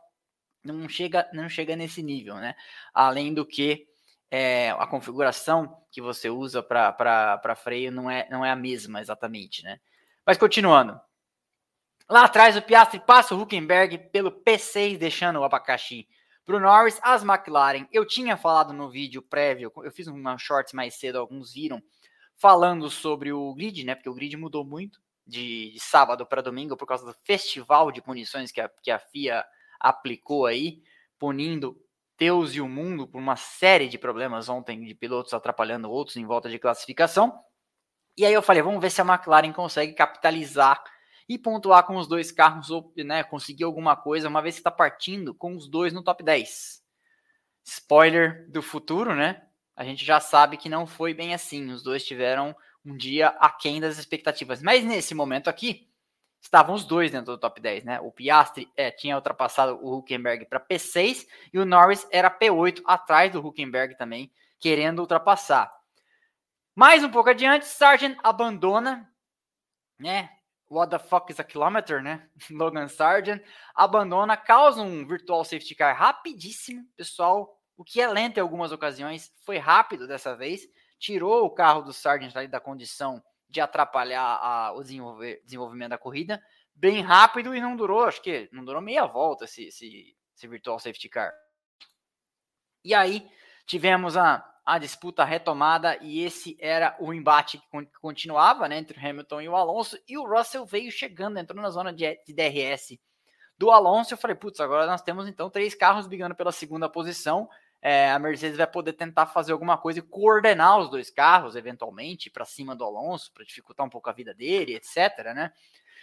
não 0.65 0.89
chega, 0.89 1.29
não 1.33 1.49
chega 1.49 1.77
nesse 1.77 2.03
nível, 2.03 2.37
né? 2.37 2.55
Além 2.95 3.35
do 3.35 3.45
que 3.45 3.87
é, 4.31 4.71
a 4.71 4.87
configuração 4.87 5.83
que 5.91 6.01
você 6.01 6.29
usa 6.29 6.63
para 6.63 7.57
freio 7.57 7.91
não 7.91 8.11
é, 8.11 8.29
não 8.31 8.45
é 8.45 8.51
a 8.51 8.57
mesma 8.57 9.01
exatamente, 9.01 9.63
né? 9.63 9.81
Mas 10.27 10.37
continuando. 10.37 11.01
Lá 12.09 12.25
atrás, 12.25 12.57
o 12.57 12.63
Piastri 12.63 13.01
passa 13.01 13.35
o 13.35 13.41
Huckenberg 13.41 13.99
pelo 14.11 14.33
P6, 14.33 14.97
deixando 14.97 15.41
o 15.41 15.45
abacaxi 15.45 16.09
para 16.49 16.57
o 16.57 16.61
Norris, 16.61 16.99
as 17.03 17.23
McLaren, 17.23 17.87
eu 17.93 18.07
tinha 18.07 18.35
falado 18.35 18.73
no 18.73 18.89
vídeo 18.89 19.21
prévio, 19.21 19.71
eu 19.85 19.93
fiz 19.93 20.07
uma 20.07 20.39
shorts 20.39 20.73
mais 20.73 20.95
cedo, 20.95 21.19
alguns 21.19 21.53
viram, 21.53 21.83
falando 22.37 22.89
sobre 22.89 23.31
o 23.31 23.53
grid, 23.53 23.85
né? 23.85 23.95
Porque 23.95 24.09
o 24.09 24.15
grid 24.15 24.35
mudou 24.35 24.65
muito 24.65 24.99
de, 25.27 25.73
de 25.73 25.79
sábado 25.79 26.25
para 26.25 26.41
domingo 26.41 26.75
por 26.75 26.87
causa 26.87 27.05
do 27.05 27.13
festival 27.23 27.93
de 27.93 28.01
punições 28.01 28.51
que 28.51 28.63
a, 28.63 28.71
que 28.83 28.91
a 28.91 28.99
FIA 28.99 29.45
aplicou 29.79 30.47
aí, 30.47 30.83
punindo 31.19 31.79
Deus 32.19 32.55
e 32.55 32.61
o 32.61 32.69
mundo 32.69 33.07
por 33.07 33.19
uma 33.19 33.37
série 33.37 33.89
de 33.89 33.97
problemas 33.97 34.49
ontem 34.49 34.85
de 34.85 34.95
pilotos 34.95 35.33
atrapalhando 35.33 35.91
outros 35.91 36.17
em 36.17 36.27
volta 36.27 36.51
de 36.51 36.59
classificação. 36.59 37.39
E 38.17 38.27
aí 38.27 38.33
eu 38.33 38.43
falei, 38.43 38.63
vamos 38.63 38.81
ver 38.81 38.91
se 38.91 39.01
a 39.01 39.05
McLaren 39.05 39.53
consegue 39.53 39.93
capitalizar 39.93 40.83
e 41.29 41.39
pontuar 41.39 41.85
com 41.85 41.97
os 41.97 42.09
dois 42.09 42.33
carros, 42.33 42.71
ou 42.71 42.93
né, 42.97 43.23
conseguir 43.23 43.65
alguma 43.65 43.95
coisa, 43.95 44.29
uma 44.29 44.43
vez 44.43 44.57
que 44.57 44.61
está 44.61 44.71
partindo 44.71 45.35
com 45.35 45.55
os 45.55 45.69
dois 45.69 45.93
no 45.93 46.03
top 46.03 46.25
10. 46.25 46.83
Spoiler 47.65 48.51
do 48.51 48.63
futuro, 48.63 49.15
né? 49.15 49.43
A 49.77 49.85
gente 49.85 50.05
já 50.05 50.19
sabe 50.19 50.57
que 50.57 50.69
não 50.69 50.87
foi 50.87 51.15
bem 51.15 51.35
assim. 51.35 51.71
Os 51.71 51.83
dois 51.83 52.05
tiveram 52.05 52.57
um 52.85 52.97
dia 52.97 53.29
aquém 53.39 53.81
das 53.81 53.99
expectativas. 53.99 54.63
Mas 54.63 54.83
nesse 54.83 55.15
momento 55.15 55.49
aqui, 55.49 55.89
estavam 56.41 56.75
os 56.75 56.85
dois 56.85 57.11
dentro 57.11 57.33
do 57.33 57.39
top 57.39 57.61
10, 57.61 57.85
né? 57.85 58.01
O 58.01 58.11
Piastri 58.11 58.71
é, 58.77 58.91
tinha 58.91 59.17
ultrapassado 59.17 59.79
o 59.83 59.99
Huckenberg 59.99 60.47
para 60.47 60.61
P6 60.61 61.27
e 61.53 61.59
o 61.59 61.65
Norris 61.65 62.07
era 62.11 62.31
P8 62.31 62.83
atrás 62.87 63.33
do 63.33 63.45
Huckenberg 63.47 63.97
também, 63.97 64.33
querendo 64.59 65.01
ultrapassar. 65.01 65.73
Mais 66.75 67.03
um 67.03 67.11
pouco 67.11 67.31
adiante, 67.31 67.67
Sargent 67.67 68.17
abandona, 68.23 69.11
né? 69.99 70.31
What 70.71 70.91
the 70.91 70.99
fuck 70.99 71.33
is 71.33 71.41
a 71.41 71.45
kilometer, 71.45 72.03
né? 72.03 72.29
Logan 72.51 72.89
Sargent 72.89 73.43
abandona, 73.75 74.37
causa 74.37 74.83
um 74.83 75.07
virtual 75.07 75.45
safety 75.45 75.75
car 75.75 75.97
rapidíssimo, 75.97 76.85
pessoal. 76.97 77.59
O 77.77 77.85
que 77.85 78.01
é 78.01 78.09
lento 78.09 78.39
em 78.39 78.41
algumas 78.41 78.73
ocasiões, 78.73 79.33
foi 79.45 79.57
rápido 79.59 80.07
dessa 80.07 80.37
vez. 80.37 80.63
Tirou 80.99 81.45
o 81.45 81.51
carro 81.51 81.83
do 81.83 81.93
Sargent 81.93 82.35
ali 82.37 82.49
da 82.49 82.61
condição 82.61 83.23
de 83.49 83.61
atrapalhar 83.61 84.39
a, 84.43 84.73
o 84.73 84.83
desenvolvimento 84.83 85.91
da 85.91 85.99
corrida. 85.99 86.43
Bem 86.75 87.01
rápido 87.01 87.55
e 87.55 87.61
não 87.61 87.77
durou, 87.77 88.05
acho 88.05 88.23
que 88.23 88.49
não 88.53 88.65
durou 88.65 88.81
meia 88.81 89.07
volta 89.07 89.47
esse, 89.47 89.65
esse, 89.65 90.17
esse 90.37 90.47
virtual 90.47 90.79
safety 90.79 91.09
car. 91.09 91.33
E 92.85 92.95
aí 92.95 93.29
tivemos 93.67 94.17
a, 94.17 94.45
a 94.65 94.79
disputa 94.79 95.25
retomada 95.25 95.99
e 96.01 96.23
esse 96.23 96.57
era 96.61 96.97
o 97.01 97.13
embate 97.13 97.59
que 97.59 97.87
continuava 98.01 98.69
né, 98.69 98.79
entre 98.79 98.99
o 98.99 99.09
Hamilton 99.09 99.41
e 99.41 99.49
o 99.49 99.57
Alonso. 99.57 99.99
E 100.07 100.17
o 100.17 100.27
Russell 100.27 100.65
veio 100.65 100.93
chegando, 100.93 101.39
entrou 101.39 101.61
na 101.61 101.71
zona 101.71 101.93
de, 101.93 102.05
de 102.25 102.33
DRS 102.33 102.99
do 103.59 103.71
Alonso. 103.71 104.15
Eu 104.15 104.19
falei, 104.19 104.37
putz, 104.37 104.61
agora 104.61 104.87
nós 104.87 105.03
temos 105.03 105.27
então 105.27 105.51
três 105.51 105.75
carros 105.75 106.07
brigando 106.07 106.35
pela 106.35 106.53
segunda 106.53 106.89
posição. 106.89 107.49
É, 107.81 108.11
a 108.11 108.19
Mercedes 108.19 108.57
vai 108.57 108.67
poder 108.67 108.93
tentar 108.95 109.27
fazer 109.27 109.53
alguma 109.53 109.79
coisa 109.79 110.01
e 110.01 110.03
coordenar 110.03 110.79
os 110.79 110.91
dois 110.91 111.11
carros, 111.11 111.55
eventualmente, 111.55 112.29
para 112.29 112.45
cima 112.45 112.75
do 112.75 112.85
Alonso, 112.85 113.33
para 113.33 113.45
dificultar 113.45 113.87
um 113.87 113.91
pouco 113.91 114.11
a 114.11 114.13
vida 114.13 114.35
dele, 114.35 114.75
etc. 114.75 115.33
Né? 115.35 115.53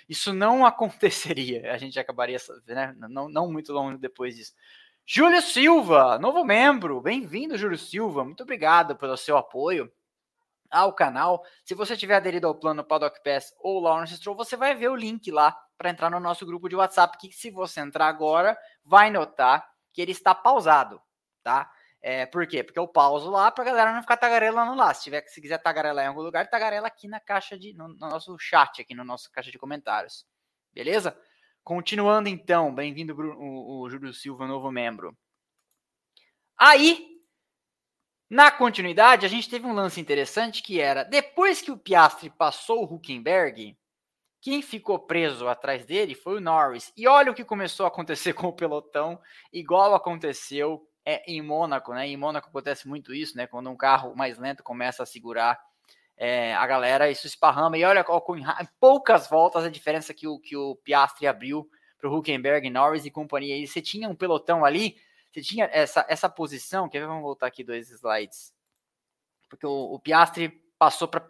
Isso 0.07 0.33
não 0.33 0.63
aconteceria, 0.67 1.73
a 1.73 1.77
gente 1.77 1.99
acabaria, 1.99 2.37
né, 2.65 2.95
não, 2.97 3.27
não 3.27 3.51
muito 3.51 3.73
longe 3.73 3.97
depois 3.97 4.35
disso. 4.35 4.53
Júlio 5.05 5.41
Silva, 5.41 6.17
novo 6.17 6.43
membro. 6.43 6.99
Bem-vindo, 6.99 7.57
Júlio 7.57 7.77
Silva. 7.77 8.23
Muito 8.23 8.41
obrigado 8.41 8.95
pelo 8.95 9.15
seu 9.15 9.37
apoio 9.37 9.91
ao 10.71 10.91
canal. 10.93 11.43
Se 11.63 11.75
você 11.75 11.95
tiver 11.95 12.15
aderido 12.15 12.47
ao 12.47 12.55
plano 12.55 12.83
Paddock 12.83 13.21
Pass 13.23 13.53
ou 13.59 13.79
Lawrence 13.79 14.17
Stroll, 14.17 14.35
você 14.35 14.57
vai 14.57 14.73
ver 14.73 14.89
o 14.89 14.95
link 14.95 15.29
lá 15.29 15.55
para 15.77 15.89
entrar 15.89 16.09
no 16.09 16.19
nosso 16.19 16.45
grupo 16.45 16.67
de 16.67 16.75
WhatsApp, 16.75 17.17
que 17.19 17.31
se 17.31 17.51
você 17.51 17.81
entrar 17.81 18.07
agora, 18.07 18.57
vai 18.83 19.11
notar 19.11 19.67
que 19.93 20.01
ele 20.01 20.11
está 20.11 20.33
pausado, 20.33 20.99
tá? 21.45 21.71
É, 22.01 22.25
por 22.25 22.45
quê? 22.47 22.63
Porque 22.63 22.79
eu 22.79 22.87
pauso 22.87 23.29
lá 23.29 23.51
para 23.51 23.63
a 23.63 23.67
galera 23.67 23.93
não 23.93 24.01
ficar 24.01 24.17
tagarelando 24.17 24.75
lá. 24.75 24.93
Se, 24.93 25.03
tiver, 25.03 25.23
se 25.27 25.39
quiser 25.39 25.59
tagarelar 25.59 26.05
em 26.05 26.07
algum 26.07 26.21
lugar, 26.21 26.49
tagarela 26.49 26.87
aqui 26.87 27.07
na 27.07 27.19
caixa 27.19 27.57
de. 27.57 27.73
No, 27.73 27.87
no 27.87 28.09
nosso 28.09 28.37
chat, 28.39 28.81
aqui 28.81 28.95
no 28.95 29.03
nosso 29.03 29.31
caixa 29.31 29.51
de 29.51 29.59
comentários. 29.59 30.25
Beleza? 30.73 31.17
Continuando 31.63 32.27
então, 32.27 32.73
bem-vindo 32.73 33.15
o, 33.15 33.81
o 33.81 33.89
Júlio 33.89 34.13
Silva, 34.13 34.47
novo 34.47 34.71
membro. 34.71 35.15
Aí, 36.57 37.21
na 38.29 38.51
continuidade, 38.51 39.25
a 39.25 39.29
gente 39.29 39.49
teve 39.49 39.65
um 39.65 39.73
lance 39.73 39.99
interessante 39.99 40.63
que 40.63 40.79
era, 40.79 41.03
depois 41.03 41.61
que 41.61 41.71
o 41.71 41.77
Piastri 41.77 42.29
passou 42.29 42.83
o 42.83 42.95
Huckenberg, 42.95 43.77
quem 44.41 44.61
ficou 44.61 44.99
preso 44.99 45.47
atrás 45.47 45.85
dele 45.85 46.13
foi 46.13 46.37
o 46.37 46.41
Norris. 46.41 46.93
E 46.95 47.07
olha 47.07 47.31
o 47.31 47.35
que 47.35 47.43
começou 47.43 47.83
a 47.85 47.89
acontecer 47.89 48.33
com 48.35 48.47
o 48.47 48.55
pelotão, 48.55 49.19
igual 49.51 49.95
aconteceu 49.95 50.87
é, 51.05 51.23
em 51.31 51.41
Mônaco, 51.41 51.93
né? 51.93 52.07
Em 52.07 52.17
Mônaco 52.17 52.49
acontece 52.49 52.87
muito 52.87 53.13
isso, 53.13 53.37
né? 53.37 53.45
Quando 53.45 53.69
um 53.69 53.77
carro 53.77 54.15
mais 54.15 54.37
lento 54.39 54.63
começa 54.63 55.03
a 55.03 55.05
segurar 55.05 55.59
é, 56.17 56.55
a 56.55 56.65
galera, 56.65 57.09
isso 57.09 57.27
esparrama. 57.27 57.77
E 57.77 57.83
olha 57.83 58.03
com, 58.03 58.21
poucas 58.79 59.27
voltas 59.27 59.63
a 59.63 59.69
diferença 59.69 60.13
que 60.13 60.27
o, 60.27 60.39
que 60.39 60.57
o 60.57 60.75
Piastri 60.77 61.27
abriu 61.27 61.69
para 61.97 62.09
o 62.09 62.17
Huckenberg, 62.17 62.69
Norris 62.69 63.05
e 63.05 63.11
companhia. 63.11 63.55
E 63.55 63.67
você 63.67 63.81
tinha 63.81 64.09
um 64.09 64.15
pelotão 64.15 64.65
ali, 64.65 64.95
Você 65.31 65.41
tinha 65.41 65.69
essa, 65.71 66.05
essa 66.09 66.29
posição, 66.29 66.89
quer 66.89 66.99
ver? 66.99 67.07
Vamos 67.07 67.23
voltar 67.23 67.47
aqui 67.47 67.63
dois 67.63 67.89
slides. 67.91 68.53
Porque 69.49 69.67
o, 69.67 69.93
o 69.93 69.99
Piastri 69.99 70.65
passou 70.77 71.07
para 71.07 71.23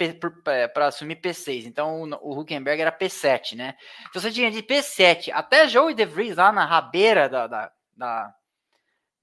é, 0.48 0.72
assumir 0.84 1.22
P6, 1.22 1.66
então 1.66 2.02
o, 2.02 2.34
o 2.34 2.40
Huckenberg 2.40 2.82
era 2.82 2.92
P7, 2.92 3.56
né? 3.56 3.76
Então 4.10 4.22
você 4.22 4.32
tinha 4.32 4.50
de 4.50 4.64
P7 4.64 5.32
até 5.34 5.68
Joey 5.68 5.94
De 5.94 6.06
Vries 6.06 6.38
lá 6.38 6.52
na 6.52 6.66
rabeira 6.66 7.30
da, 7.30 7.46
da, 7.46 7.72
da 7.96 8.36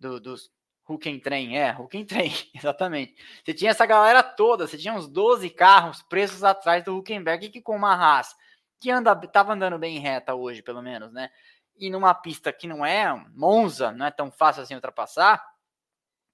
do, 0.03 0.21
dos 0.21 0.51
Huckentrain, 0.87 1.57
é, 1.57 1.73
Huckentrain, 1.79 2.33
exatamente. 2.55 3.15
Você 3.45 3.55
tinha 3.55 3.71
essa 3.71 3.87
galera 3.87 4.23
toda, 4.23 4.67
você 4.67 4.77
tinha 4.77 4.93
uns 4.93 5.09
12 5.09 5.49
carros 5.51 6.03
presos 6.03 6.45
atrás 6.45 6.85
do 6.85 6.99
Huckenberg, 6.99 7.49
que 7.49 7.63
com 7.63 7.77
uma 7.77 7.95
Haas, 7.95 8.35
que 8.81 8.91
anda, 8.91 9.15
tava 9.15 9.53
andando 9.53 9.79
bem 9.79 9.99
reta 9.99 10.35
hoje, 10.35 10.63
pelo 10.63 10.83
menos, 10.83 11.13
né? 11.13 11.31
E 11.77 11.89
numa 11.89 12.13
pista 12.15 12.53
que 12.53 12.67
não 12.67 12.85
é 12.85 13.15
Monza, 13.35 13.93
não 13.93 14.05
é 14.05 14.11
tão 14.11 14.31
fácil 14.31 14.63
assim 14.63 14.75
ultrapassar, 14.75 15.43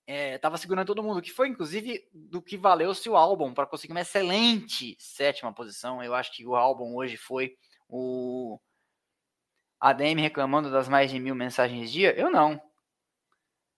é, 0.07 0.39
tava 0.39 0.57
segurando 0.57 0.87
todo 0.87 1.03
mundo, 1.03 1.21
que 1.21 1.31
foi 1.31 1.49
inclusive 1.49 2.09
do 2.13 2.41
que 2.41 2.57
valeu-se 2.57 3.09
o 3.11 3.17
álbum 3.17 3.53
para 3.53 3.67
conseguir 3.67 3.93
uma 3.93 4.01
excelente 4.01 4.97
sétima 4.99 5.53
posição. 5.53 6.03
Eu 6.03 6.15
acho 6.15 6.33
que 6.33 6.47
o 6.47 6.57
álbum 6.57 6.97
hoje 6.97 7.19
foi 7.19 7.55
o 7.87 8.59
ADM 9.79 10.19
reclamando 10.21 10.71
das 10.71 10.89
mais 10.89 11.11
de 11.11 11.21
mil 11.21 11.35
mensagens 11.35 11.93
dia. 11.93 12.19
Eu 12.19 12.31
não. 12.31 12.61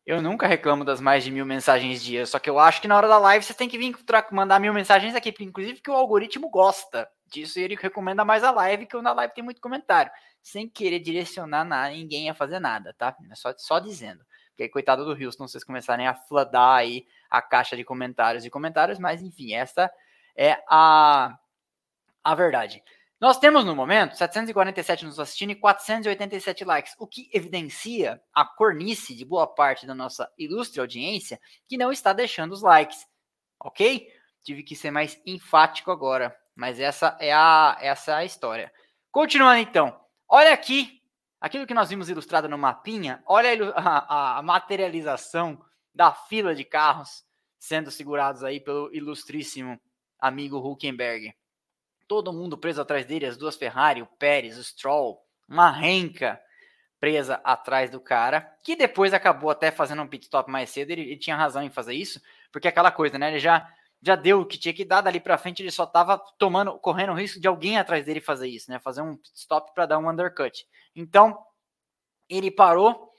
Eu 0.07 0.23
nunca 0.23 0.47
reclamo 0.47 0.85
das 0.85 1.01
mais 1.01 1.23
de 1.23 1.31
mil 1.31 1.45
mensagens 1.45 2.03
dia, 2.03 2.25
só 2.27 2.39
que 2.39 2.49
eu 2.49 2.59
acho 2.59 2.81
que 2.81 2.89
na 2.89 2.97
hora 2.97 3.07
da 3.07 3.19
live 3.19 3.45
você 3.45 3.55
tem 3.55 3.69
que 3.69 3.79
vir 3.79 3.95
mandar 4.33 4.59
mil 4.59 4.73
mensagens 4.73 5.15
aqui, 5.15 5.33
inclusive 5.41 5.81
que 5.81 5.91
o 5.91 5.95
algoritmo 5.95 6.49
gosta 6.49 7.09
disso 7.27 7.59
e 7.59 7.63
ele 7.63 7.77
recomenda 7.77 8.25
mais 8.25 8.43
a 8.43 8.51
live, 8.51 8.87
que 8.87 9.01
na 9.01 9.13
live 9.13 9.35
tem 9.35 9.45
muito 9.45 9.61
comentário, 9.61 10.11
sem 10.43 10.69
querer 10.69 11.01
direcionar 11.01 11.65
nada, 11.65 11.93
ninguém 11.93 12.29
a 12.29 12.35
fazer 12.35 12.59
nada, 12.59 12.95
tá? 12.97 13.17
É 13.31 13.35
só, 13.35 13.55
só 13.57 13.79
dizendo. 13.79 14.25
Porque 14.49 14.69
coitado 14.69 15.05
do 15.05 15.13
Houston, 15.13 15.47
vocês 15.47 15.65
começarem 15.65 16.07
a 16.07 16.15
floodar 16.15 16.79
aí 16.79 17.07
a 17.31 17.41
caixa 17.41 17.77
de 17.77 17.85
comentários 17.85 18.45
e 18.45 18.51
comentários, 18.51 18.99
mas 18.99 19.23
enfim, 19.23 19.55
essa 19.55 19.91
é 20.37 20.63
a, 20.69 21.39
a 22.25 22.35
verdade. 22.35 22.83
Nós 23.20 23.38
temos 23.38 23.66
no 23.66 23.76
momento 23.76 24.16
747 24.16 25.04
nos 25.04 25.20
assistindo 25.20 25.50
e 25.50 25.54
487 25.54 26.64
likes, 26.64 26.94
o 26.98 27.06
que 27.06 27.28
evidencia 27.35 28.18
a 28.33 28.46
cornice 28.46 29.14
de 29.14 29.26
boa 29.26 29.46
parte 29.46 29.87
da 29.87 29.94
nossa 29.94 30.33
ilustre 30.38 30.80
audiência 30.80 31.38
que 31.68 31.76
não 31.76 31.92
está 31.92 32.14
deixando 32.14 32.52
os 32.52 32.62
likes, 32.62 33.06
ok? 33.62 34.09
Tive 34.42 34.62
que 34.62 34.74
ser 34.74 34.90
mais 34.90 35.20
enfático 35.26 35.90
agora, 35.90 36.35
mas 36.56 36.80
essa 36.80 37.14
é 37.20 37.30
a, 37.30 37.76
essa 37.83 38.12
é 38.12 38.14
a 38.14 38.24
história. 38.24 38.72
Continuando 39.12 39.61
então, 39.61 40.00
olha 40.26 40.54
aqui 40.54 41.02
aquilo 41.38 41.66
que 41.66 41.74
nós 41.74 41.90
vimos 41.90 42.09
ilustrado 42.09 42.48
no 42.48 42.56
mapinha, 42.56 43.22
olha 43.26 43.50
a, 43.74 44.38
a 44.38 44.42
materialização 44.42 45.62
da 45.94 46.11
fila 46.11 46.54
de 46.54 46.64
carros 46.64 47.22
sendo 47.59 47.90
segurados 47.90 48.42
aí 48.42 48.61
pelo 48.61 48.90
ilustríssimo 48.94 49.78
amigo 50.18 50.56
Huckenberg 50.56 51.35
todo 52.11 52.33
mundo 52.33 52.59
preso 52.59 52.83
atrás 52.83 53.07
dele, 53.07 53.25
as 53.25 53.37
duas 53.37 53.55
Ferrari, 53.55 54.03
o 54.03 54.07
Pérez, 54.07 54.59
o 54.59 54.64
Stroll, 54.64 55.23
uma 55.49 55.70
renca 55.70 56.40
presa 56.99 57.40
atrás 57.44 57.88
do 57.88 58.01
cara, 58.01 58.53
que 58.64 58.75
depois 58.75 59.14
acabou 59.14 59.49
até 59.49 59.70
fazendo 59.70 60.03
um 60.03 60.09
pit 60.09 60.25
stop 60.25 60.51
mais 60.51 60.70
cedo, 60.70 60.90
ele, 60.90 61.03
ele 61.03 61.16
tinha 61.16 61.37
razão 61.37 61.62
em 61.62 61.70
fazer 61.70 61.94
isso, 61.94 62.20
porque 62.51 62.66
é 62.66 62.70
aquela 62.70 62.90
coisa, 62.90 63.16
né, 63.16 63.29
ele 63.29 63.38
já 63.38 63.64
já 64.03 64.16
deu 64.16 64.40
o 64.40 64.46
que 64.46 64.59
tinha 64.59 64.75
que 64.75 64.85
dar 64.85 65.03
dali 65.03 65.20
para 65.20 65.38
frente, 65.38 65.62
ele 65.62 65.70
só 65.70 65.87
tava 65.87 66.18
tomando, 66.37 66.77
correndo 66.81 67.12
o 67.12 67.14
risco 67.14 67.38
de 67.38 67.46
alguém 67.46 67.79
atrás 67.79 68.05
dele 68.05 68.20
fazer 68.20 68.49
isso, 68.49 68.68
né, 68.73 68.81
fazer 68.81 69.03
um 69.03 69.16
pit 69.16 69.31
stop 69.37 69.73
para 69.73 69.87
dar 69.87 69.99
um 69.99 70.11
undercut. 70.11 70.66
Então, 70.96 71.38
ele 72.29 72.51
parou, 72.51 73.10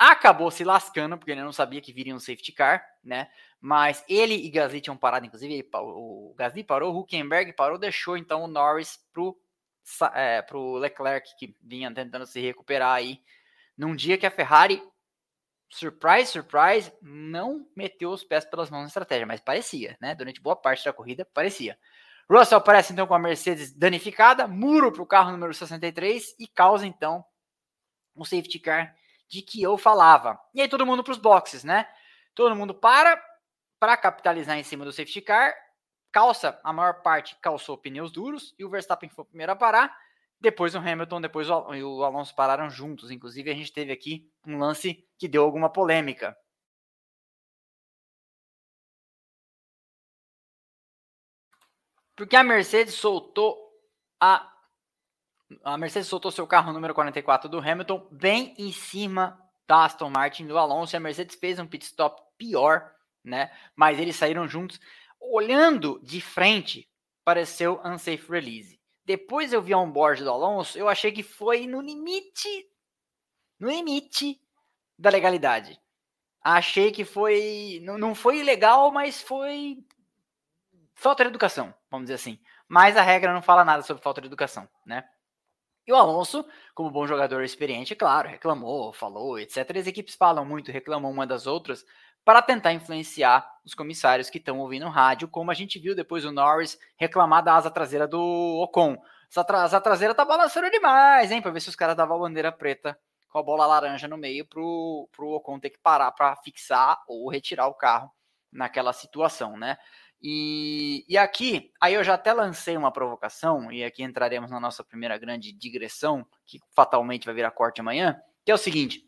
acabou 0.00 0.50
se 0.50 0.64
lascando, 0.64 1.18
porque 1.18 1.30
ele 1.30 1.42
não 1.42 1.52
sabia 1.52 1.78
que 1.82 1.92
viria 1.92 2.14
um 2.14 2.18
safety 2.18 2.52
car, 2.52 2.82
né? 3.04 3.30
Mas 3.60 4.02
ele 4.08 4.34
e 4.34 4.48
Gasly 4.48 4.80
tinham 4.80 4.96
parado, 4.96 5.26
inclusive 5.26 5.68
o 5.74 6.34
Gasly 6.38 6.64
parou, 6.64 6.94
o 6.94 7.00
Huckenberg 7.00 7.52
parou, 7.52 7.76
deixou 7.76 8.16
então 8.16 8.42
o 8.42 8.46
Norris 8.46 8.98
pro, 9.12 9.38
é, 10.14 10.40
pro 10.40 10.76
Leclerc, 10.76 11.36
que 11.38 11.54
vinha 11.60 11.92
tentando 11.92 12.24
se 12.24 12.40
recuperar 12.40 12.94
aí, 12.94 13.20
num 13.76 13.94
dia 13.94 14.16
que 14.16 14.24
a 14.24 14.30
Ferrari, 14.30 14.82
surprise, 15.68 16.32
surprise, 16.32 16.90
não 17.02 17.68
meteu 17.76 18.10
os 18.10 18.24
pés 18.24 18.46
pelas 18.46 18.70
mãos 18.70 18.80
na 18.80 18.88
estratégia, 18.88 19.26
mas 19.26 19.42
parecia, 19.42 19.98
né? 20.00 20.14
Durante 20.14 20.40
boa 20.40 20.56
parte 20.56 20.82
da 20.82 20.94
corrida, 20.94 21.28
parecia. 21.34 21.78
Russell 22.30 22.56
aparece 22.56 22.94
então 22.94 23.06
com 23.06 23.14
a 23.14 23.18
Mercedes 23.18 23.70
danificada, 23.76 24.48
muro 24.48 24.90
para 24.90 25.02
o 25.02 25.06
carro 25.06 25.32
número 25.32 25.52
63 25.52 26.36
e 26.38 26.48
causa 26.48 26.86
então 26.86 27.22
um 28.16 28.24
safety 28.24 28.58
car 28.58 28.96
de 29.30 29.42
que 29.42 29.62
eu 29.62 29.78
falava. 29.78 30.38
E 30.52 30.60
aí 30.60 30.68
todo 30.68 30.84
mundo 30.84 31.04
para 31.04 31.12
os 31.12 31.18
boxes, 31.18 31.62
né? 31.62 31.88
Todo 32.34 32.56
mundo 32.56 32.74
para 32.74 33.24
para 33.78 33.96
capitalizar 33.96 34.58
em 34.58 34.62
cima 34.62 34.84
do 34.84 34.92
safety 34.92 35.22
car. 35.22 35.54
Calça, 36.12 36.60
a 36.64 36.72
maior 36.72 37.02
parte 37.02 37.36
calçou 37.40 37.78
pneus 37.78 38.10
duros 38.10 38.54
e 38.58 38.64
o 38.64 38.68
Verstappen 38.68 39.08
foi 39.08 39.22
o 39.22 39.26
primeiro 39.26 39.52
a 39.52 39.56
parar. 39.56 39.96
Depois 40.40 40.74
o 40.74 40.78
Hamilton, 40.78 41.20
depois 41.20 41.48
o, 41.48 42.04
Alonso 42.04 42.34
pararam 42.34 42.68
juntos. 42.68 43.10
Inclusive 43.10 43.50
a 43.50 43.54
gente 43.54 43.72
teve 43.72 43.92
aqui 43.92 44.28
um 44.46 44.58
lance 44.58 45.06
que 45.16 45.28
deu 45.28 45.44
alguma 45.44 45.70
polêmica. 45.70 46.36
Porque 52.16 52.36
a 52.36 52.42
Mercedes 52.42 52.94
soltou 52.94 53.56
a 54.20 54.46
a 55.64 55.76
Mercedes 55.76 56.08
soltou 56.08 56.30
seu 56.30 56.46
carro 56.46 56.72
número 56.72 56.94
44 56.94 57.48
do 57.48 57.58
Hamilton 57.58 58.06
bem 58.10 58.54
em 58.58 58.72
cima 58.72 59.38
da 59.66 59.84
Aston 59.84 60.10
Martin 60.10 60.46
do 60.46 60.58
Alonso. 60.58 60.94
E 60.94 60.98
a 60.98 61.00
Mercedes 61.00 61.36
fez 61.36 61.58
um 61.58 61.66
pit 61.66 61.84
stop 61.84 62.20
pior, 62.36 62.92
né? 63.24 63.50
Mas 63.74 63.98
eles 63.98 64.16
saíram 64.16 64.48
juntos. 64.48 64.80
Olhando 65.20 66.00
de 66.02 66.20
frente, 66.20 66.88
pareceu 67.24 67.80
unsafe 67.84 68.30
release. 68.30 68.80
Depois 69.04 69.52
eu 69.52 69.60
vi 69.60 69.72
a 69.72 69.78
onboard 69.78 70.22
do 70.22 70.30
Alonso, 70.30 70.78
eu 70.78 70.88
achei 70.88 71.10
que 71.10 71.22
foi 71.22 71.66
no 71.66 71.80
limite, 71.80 72.68
no 73.58 73.68
limite 73.68 74.40
da 74.98 75.10
legalidade. 75.10 75.80
Achei 76.42 76.92
que 76.92 77.04
foi, 77.04 77.80
não, 77.82 77.98
não 77.98 78.14
foi 78.14 78.38
ilegal, 78.38 78.90
mas 78.92 79.20
foi 79.20 79.84
falta 80.94 81.24
de 81.24 81.30
educação, 81.30 81.74
vamos 81.90 82.04
dizer 82.04 82.14
assim. 82.14 82.38
Mas 82.68 82.96
a 82.96 83.02
regra 83.02 83.34
não 83.34 83.42
fala 83.42 83.64
nada 83.64 83.82
sobre 83.82 84.02
falta 84.02 84.20
de 84.20 84.26
educação, 84.26 84.68
né? 84.86 85.04
E 85.86 85.92
o 85.92 85.96
Alonso, 85.96 86.44
como 86.74 86.90
bom 86.90 87.06
jogador 87.06 87.42
experiente, 87.42 87.94
claro, 87.94 88.28
reclamou, 88.28 88.92
falou, 88.92 89.38
etc. 89.38 89.78
As 89.78 89.86
equipes 89.86 90.14
falam 90.14 90.44
muito, 90.44 90.70
reclamam 90.70 91.10
uma 91.10 91.26
das 91.26 91.46
outras, 91.46 91.84
para 92.24 92.42
tentar 92.42 92.72
influenciar 92.72 93.48
os 93.64 93.74
comissários 93.74 94.28
que 94.28 94.38
estão 94.38 94.58
ouvindo 94.58 94.88
rádio, 94.88 95.28
como 95.28 95.50
a 95.50 95.54
gente 95.54 95.78
viu 95.78 95.94
depois 95.94 96.24
o 96.24 96.32
Norris 96.32 96.78
reclamar 96.96 97.42
da 97.42 97.54
asa 97.56 97.70
traseira 97.70 98.06
do 98.06 98.20
Ocon. 98.62 98.96
Essa 99.30 99.44
asa 99.56 99.80
traseira 99.80 100.14
tá 100.14 100.24
balançando 100.24 100.70
demais, 100.70 101.30
hein? 101.30 101.40
Para 101.40 101.50
ver 101.50 101.60
se 101.60 101.68
os 101.68 101.76
caras 101.76 101.96
davam 101.96 102.16
a 102.16 102.20
bandeira 102.20 102.52
preta 102.52 102.98
com 103.28 103.38
a 103.38 103.42
bola 103.42 103.66
laranja 103.66 104.08
no 104.08 104.16
meio 104.18 104.44
pro, 104.44 105.08
pro 105.12 105.30
Ocon 105.30 105.58
ter 105.60 105.70
que 105.70 105.78
parar 105.78 106.10
para 106.12 106.36
fixar 106.36 107.00
ou 107.06 107.30
retirar 107.30 107.68
o 107.68 107.74
carro 107.74 108.10
naquela 108.52 108.92
situação, 108.92 109.56
né? 109.56 109.78
E, 110.22 111.04
e 111.08 111.16
aqui, 111.16 111.72
aí 111.80 111.94
eu 111.94 112.04
já 112.04 112.14
até 112.14 112.32
lancei 112.32 112.76
uma 112.76 112.92
provocação, 112.92 113.72
e 113.72 113.82
aqui 113.82 114.02
entraremos 114.02 114.50
na 114.50 114.60
nossa 114.60 114.84
primeira 114.84 115.16
grande 115.16 115.52
digressão, 115.52 116.26
que 116.46 116.60
fatalmente 116.74 117.24
vai 117.24 117.34
virar 117.34 117.50
corte 117.52 117.80
amanhã, 117.80 118.20
que 118.44 118.50
é 118.50 118.54
o 118.54 118.58
seguinte. 118.58 119.02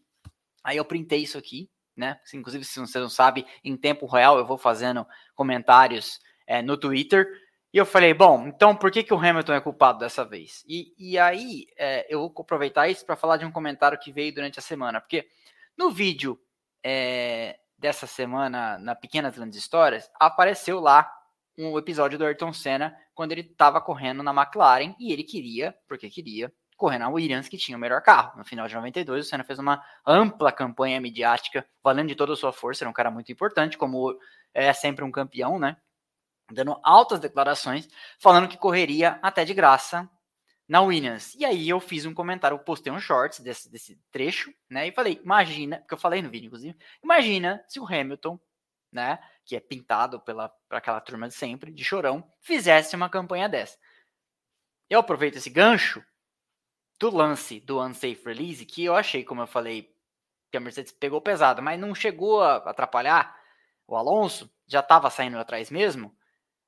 Aí 0.65 0.77
eu 0.77 0.85
printei 0.85 1.23
isso 1.23 1.37
aqui, 1.37 1.69
né? 1.95 2.19
Inclusive, 2.33 2.65
se 2.65 2.81
você 2.81 2.99
não 2.99 3.11
sabe, 3.11 3.47
em 3.63 3.77
tempo 3.77 4.07
real 4.07 4.39
eu 4.39 4.47
vou 4.47 4.57
fazendo 4.57 5.07
comentários 5.35 6.19
é, 6.47 6.63
no 6.63 6.77
Twitter. 6.77 7.27
E 7.73 7.79
eu 7.79 7.87
falei, 7.87 8.15
bom, 8.15 8.47
então 8.47 8.77
por 8.77 8.91
que, 8.91 9.03
que 9.03 9.15
o 9.15 9.19
Hamilton 9.19 9.55
é 9.55 9.61
culpado 9.61 9.99
dessa 9.99 10.25
vez? 10.25 10.63
E, 10.67 10.95
e 10.99 11.19
aí 11.19 11.67
é, 11.77 12.07
eu 12.09 12.21
vou 12.21 12.33
aproveitar 12.39 12.89
isso 12.89 13.05
para 13.05 13.17
falar 13.17 13.39
de 13.39 13.45
um 13.45 13.53
comentário 13.53 13.99
que 13.99 14.13
veio 14.13 14.35
durante 14.35 14.59
a 14.59 14.63
semana, 14.63 15.01
porque 15.01 15.27
no 15.77 15.91
vídeo 15.91 16.39
é, 16.85 17.59
dessa 17.83 18.07
semana, 18.07 18.79
na 18.79 18.95
Pequenas 18.95 19.35
Grandes 19.35 19.59
Histórias, 19.59 20.09
apareceu 20.19 20.79
lá 20.79 21.13
um 21.59 21.77
episódio 21.77 22.17
do 22.17 22.25
Ayrton 22.25 22.53
Senna 22.53 22.97
quando 23.13 23.33
ele 23.33 23.41
estava 23.41 23.81
correndo 23.81 24.23
na 24.23 24.31
McLaren 24.31 24.95
e 25.01 25.13
ele 25.13 25.25
queria, 25.25 25.77
porque 25.89 26.09
queria, 26.09 26.51
correr 26.77 26.99
na 26.99 27.09
Williams, 27.09 27.49
que 27.49 27.59
tinha 27.59 27.77
o 27.77 27.81
melhor 27.81 28.01
carro. 28.01 28.39
No 28.39 28.45
final 28.45 28.69
de 28.69 28.75
92, 28.75 29.27
o 29.27 29.29
Senna 29.29 29.43
fez 29.43 29.59
uma 29.59 29.83
ampla 30.07 30.53
campanha 30.53 31.01
midiática, 31.01 31.67
valendo 31.83 32.09
de 32.09 32.15
toda 32.15 32.33
a 32.35 32.37
sua 32.37 32.53
força, 32.53 32.85
era 32.85 32.91
um 32.91 32.95
cara 32.95 33.11
muito 33.11 33.33
importante, 33.33 33.77
como 33.77 34.17
é 34.55 34.73
sempre 34.73 35.05
um 35.05 35.11
campeão, 35.11 35.59
né? 35.59 35.77
Dando 36.53 36.79
altas 36.85 37.19
declarações, 37.19 37.89
falando 38.21 38.47
que 38.47 38.57
correria 38.57 39.19
até 39.23 39.45
de 39.45 39.55
graça 39.55 40.09
na 40.73 40.81
Williams. 40.81 41.35
E 41.35 41.45
aí 41.45 41.69
eu 41.69 41.79
fiz 41.79 42.07
um 42.07 42.15
comentário, 42.15 42.59
postei 42.59 42.91
um 42.91 42.99
shorts 42.99 43.41
desse, 43.41 43.71
desse 43.71 44.01
trecho, 44.11 44.51
né? 44.71 44.89
E 44.89 44.93
falei, 44.93 45.21
imagina, 45.23 45.77
porque 45.77 45.93
eu 45.93 45.99
falei 45.99 46.23
no 46.23 46.31
vídeo, 46.31 46.47
inclusive, 46.47 46.75
imagina 47.05 47.63
se 47.69 47.79
o 47.79 47.85
Hamilton, 47.85 48.41
né? 48.91 49.19
Que 49.45 49.55
é 49.55 49.61
pintado 49.61 50.19
pela, 50.19 50.49
por 50.49 50.75
aquela 50.75 50.99
turma 50.99 51.29
de 51.29 51.35
sempre, 51.35 51.71
de 51.71 51.85
chorão, 51.85 52.27
fizesse 52.41 52.97
uma 52.97 53.11
campanha 53.11 53.51
dessa. 53.51 53.77
Eu 54.89 55.01
aproveito 55.01 55.37
esse 55.37 55.51
gancho 55.51 56.03
do 56.99 57.15
lance 57.15 57.61
do 57.61 57.79
unsafe 57.79 58.23
release, 58.25 58.65
que 58.65 58.83
eu 58.83 58.97
achei, 58.97 59.23
como 59.23 59.43
eu 59.43 59.47
falei 59.47 59.95
que 60.51 60.57
a 60.57 60.61
Mercedes 60.61 60.93
pegou 60.93 61.21
pesado, 61.21 61.61
mas 61.61 61.79
não 61.79 61.95
chegou 61.95 62.41
a 62.41 62.57
atrapalhar 62.57 63.39
o 63.87 63.95
Alonso, 63.95 64.51
já 64.67 64.81
estava 64.81 65.11
saindo 65.11 65.37
atrás 65.37 65.71
mesmo, 65.71 66.17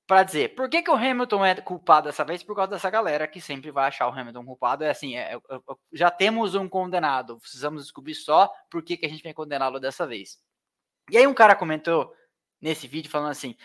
para 0.06 0.22
dizer 0.22 0.54
por 0.54 0.68
que, 0.68 0.82
que 0.82 0.90
o 0.90 0.94
Hamilton 0.94 1.44
é 1.44 1.54
culpado 1.60 2.08
dessa 2.08 2.24
vez 2.24 2.42
por 2.42 2.54
causa 2.54 2.72
dessa 2.72 2.90
galera 2.90 3.26
que 3.26 3.40
sempre 3.40 3.70
vai 3.70 3.88
achar 3.88 4.08
o 4.08 4.12
Hamilton 4.12 4.44
culpado. 4.44 4.84
É 4.84 4.90
assim, 4.90 5.16
é, 5.16 5.34
é, 5.34 5.36
é, 5.36 5.58
já 5.92 6.10
temos 6.10 6.54
um 6.54 6.68
condenado, 6.68 7.38
precisamos 7.38 7.82
descobrir 7.82 8.14
só 8.14 8.52
por 8.70 8.82
que, 8.82 8.96
que 8.96 9.06
a 9.06 9.08
gente 9.08 9.22
vem 9.22 9.32
condená-lo 9.32 9.80
dessa 9.80 10.06
vez. 10.06 10.38
E 11.10 11.16
aí 11.16 11.26
um 11.26 11.34
cara 11.34 11.54
comentou 11.56 12.12
nesse 12.60 12.86
vídeo 12.86 13.10
falando 13.10 13.30
assim: 13.30 13.56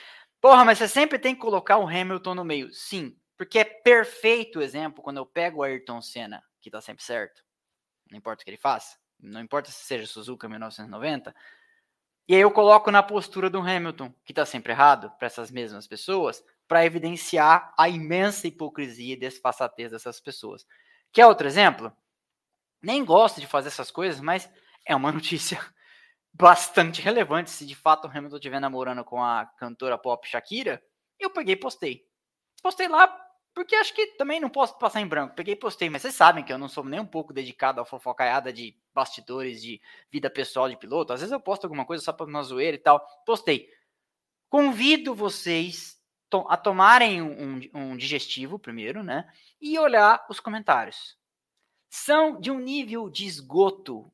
Porra, 0.41 0.63
mas 0.63 0.77
você 0.77 0.87
sempre 0.87 1.19
tem 1.19 1.35
que 1.35 1.41
colocar 1.41 1.77
o 1.77 1.87
Hamilton 1.87 2.35
no 2.35 2.45
meio. 2.45 2.71
Sim, 2.73 3.17
porque 3.37 3.59
é 3.59 3.65
perfeito 3.65 4.61
exemplo 4.61 5.03
quando 5.03 5.17
eu 5.17 5.25
pego 5.25 5.59
o 5.59 5.63
Ayrton 5.63 6.01
Senna, 6.01 6.41
que 6.61 6.71
tá 6.71 6.79
sempre 6.79 7.03
certo, 7.03 7.43
não 8.09 8.17
importa 8.17 8.41
o 8.41 8.45
que 8.45 8.49
ele 8.49 8.57
faça, 8.57 8.97
não 9.19 9.41
importa 9.41 9.71
se 9.71 9.83
seja 9.85 10.07
Suzuka 10.07 10.47
1990, 10.47 11.35
e 12.29 12.35
aí 12.35 12.41
eu 12.41 12.51
coloco 12.51 12.91
na 12.91 13.01
postura 13.01 13.49
do 13.49 13.57
Hamilton, 13.57 14.13
que 14.23 14.31
está 14.31 14.45
sempre 14.45 14.71
errado, 14.71 15.09
para 15.17 15.25
essas 15.25 15.49
mesmas 15.49 15.87
pessoas, 15.87 16.43
para 16.67 16.85
evidenciar 16.85 17.73
a 17.75 17.89
imensa 17.89 18.47
hipocrisia 18.47 19.15
e 19.15 19.19
desfaçatez 19.19 19.89
dessas 19.89 20.19
pessoas. 20.19 20.63
Quer 21.11 21.25
outro 21.25 21.47
exemplo? 21.47 21.91
Nem 22.79 23.03
gosto 23.03 23.41
de 23.41 23.47
fazer 23.47 23.69
essas 23.69 23.89
coisas, 23.89 24.21
mas 24.21 24.47
é 24.85 24.95
uma 24.95 25.09
notícia 25.11 25.59
bastante 26.31 27.01
relevante. 27.01 27.49
Se 27.49 27.65
de 27.65 27.73
fato 27.73 28.07
o 28.07 28.11
Hamilton 28.11 28.35
estiver 28.35 28.59
namorando 28.59 29.03
com 29.03 29.23
a 29.23 29.47
cantora 29.57 29.97
pop 29.97 30.27
Shakira, 30.27 30.79
eu 31.19 31.31
peguei 31.31 31.55
e 31.55 31.59
postei. 31.59 32.05
Postei 32.61 32.87
lá 32.87 33.07
porque 33.53 33.75
acho 33.75 33.93
que 33.93 34.07
também 34.17 34.39
não 34.39 34.49
posso 34.49 34.77
passar 34.77 35.01
em 35.01 35.07
branco. 35.07 35.35
Peguei 35.35 35.53
e 35.53 35.57
postei, 35.57 35.89
mas 35.89 36.01
vocês 36.01 36.15
sabem 36.15 36.43
que 36.43 36.53
eu 36.53 36.57
não 36.57 36.69
sou 36.69 36.83
nem 36.83 36.99
um 36.99 37.05
pouco 37.05 37.33
dedicado 37.33 37.81
à 37.81 37.85
fofocaiada 37.85 38.53
de 38.53 38.75
bastidores 38.93 39.61
de 39.61 39.81
vida 40.11 40.29
pessoal 40.29 40.69
de 40.69 40.77
piloto. 40.77 41.13
Às 41.13 41.21
vezes 41.21 41.33
eu 41.33 41.39
posto 41.39 41.65
alguma 41.65 41.85
coisa 41.85 42.03
só 42.03 42.13
para 42.13 42.25
uma 42.25 42.43
zoeira 42.43 42.75
e 42.75 42.79
tal. 42.79 43.05
Postei. 43.25 43.69
Convido 44.49 45.13
vocês 45.13 45.99
a 46.47 46.57
tomarem 46.57 47.21
um, 47.21 47.59
um 47.73 47.97
digestivo 47.97 48.59
primeiro, 48.59 49.03
né? 49.03 49.27
E 49.59 49.77
olhar 49.79 50.25
os 50.29 50.39
comentários. 50.39 51.17
São 51.89 52.39
de 52.39 52.51
um 52.51 52.59
nível 52.59 53.09
de 53.09 53.25
esgoto 53.25 54.11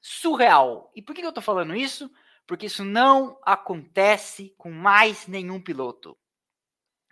surreal. 0.00 0.90
E 0.94 1.02
por 1.02 1.14
que 1.14 1.20
eu 1.22 1.32
tô 1.32 1.40
falando 1.40 1.74
isso? 1.74 2.10
Porque 2.46 2.66
isso 2.66 2.84
não 2.84 3.38
acontece 3.42 4.54
com 4.56 4.70
mais 4.70 5.26
nenhum 5.26 5.60
piloto. 5.60 6.16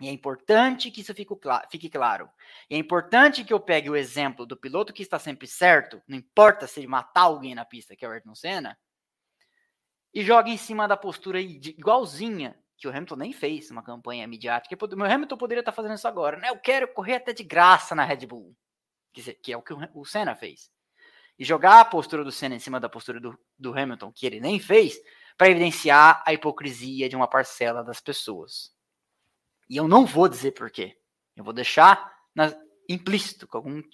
E 0.01 0.09
é 0.09 0.13
importante 0.13 0.91
que 0.91 1.01
isso 1.01 1.15
fique, 1.15 1.89
claro. 1.89 2.31
E 2.69 2.75
é 2.75 2.79
importante 2.79 3.45
que 3.45 3.53
eu 3.53 3.61
pegue 3.61 3.89
o 3.89 3.97
exemplo 3.97 4.45
do 4.45 4.57
piloto 4.57 4.93
que 4.93 5.03
está 5.03 5.19
sempre 5.19 5.47
certo, 5.47 6.03
não 6.07 6.19
importa 6.19 6.67
se 6.67 6.81
ele 6.81 6.87
matar 6.87 7.23
alguém 7.23 7.55
na 7.55 7.65
pista, 7.65 7.97
que 7.97 8.05
é 8.05 8.09
o 8.09 8.13
Ayrton 8.13 8.35
Senna, 8.35 8.79
e 10.13 10.23
jogue 10.23 10.51
em 10.51 10.57
cima 10.57 10.87
da 10.87 10.97
postura 10.97 11.41
igualzinha 11.41 12.59
que 12.77 12.87
o 12.87 12.91
Hamilton 12.91 13.17
nem 13.17 13.33
fez 13.33 13.71
uma 13.71 13.83
campanha 13.83 14.27
midiática. 14.27 14.77
O 14.77 15.05
Hamilton 15.05 15.37
poderia 15.37 15.61
estar 15.61 15.73
fazendo 15.73 15.95
isso 15.95 16.07
agora, 16.07 16.37
né? 16.37 16.51
Eu 16.51 16.59
quero 16.59 16.93
correr 16.93 17.17
até 17.17 17.33
de 17.33 17.43
graça 17.43 17.95
na 17.95 18.05
Red 18.05 18.27
Bull, 18.27 18.55
que 19.43 19.53
é 19.53 19.57
o 19.57 19.63
que 19.63 19.75
o 19.95 20.05
Senna 20.05 20.35
fez. 20.35 20.71
E 21.39 21.45
jogar 21.45 21.81
a 21.81 21.85
postura 21.85 22.23
do 22.23 22.33
Senna 22.33 22.55
em 22.55 22.59
cima 22.59 22.79
da 22.79 22.89
postura 22.89 23.21
do, 23.21 23.39
do 23.59 23.79
Hamilton, 23.79 24.13
que 24.13 24.27
ele 24.27 24.41
nem 24.41 24.59
fez, 24.59 24.99
para 25.37 25.51
evidenciar 25.51 26.23
a 26.27 26.33
hipocrisia 26.33 27.09
de 27.09 27.17
uma 27.17 27.29
parcela 27.29 27.83
das 27.83 28.01
pessoas. 28.01 28.76
E 29.69 29.77
eu 29.77 29.89
não 29.89 30.07
vou 30.07 30.29
dizer 30.29 30.53
por 30.53 30.71
quê. 30.71 30.97
Eu 31.37 31.45
vou 31.45 31.53
deixar 31.53 32.15
na, 32.35 32.53
implícito, 32.89 33.49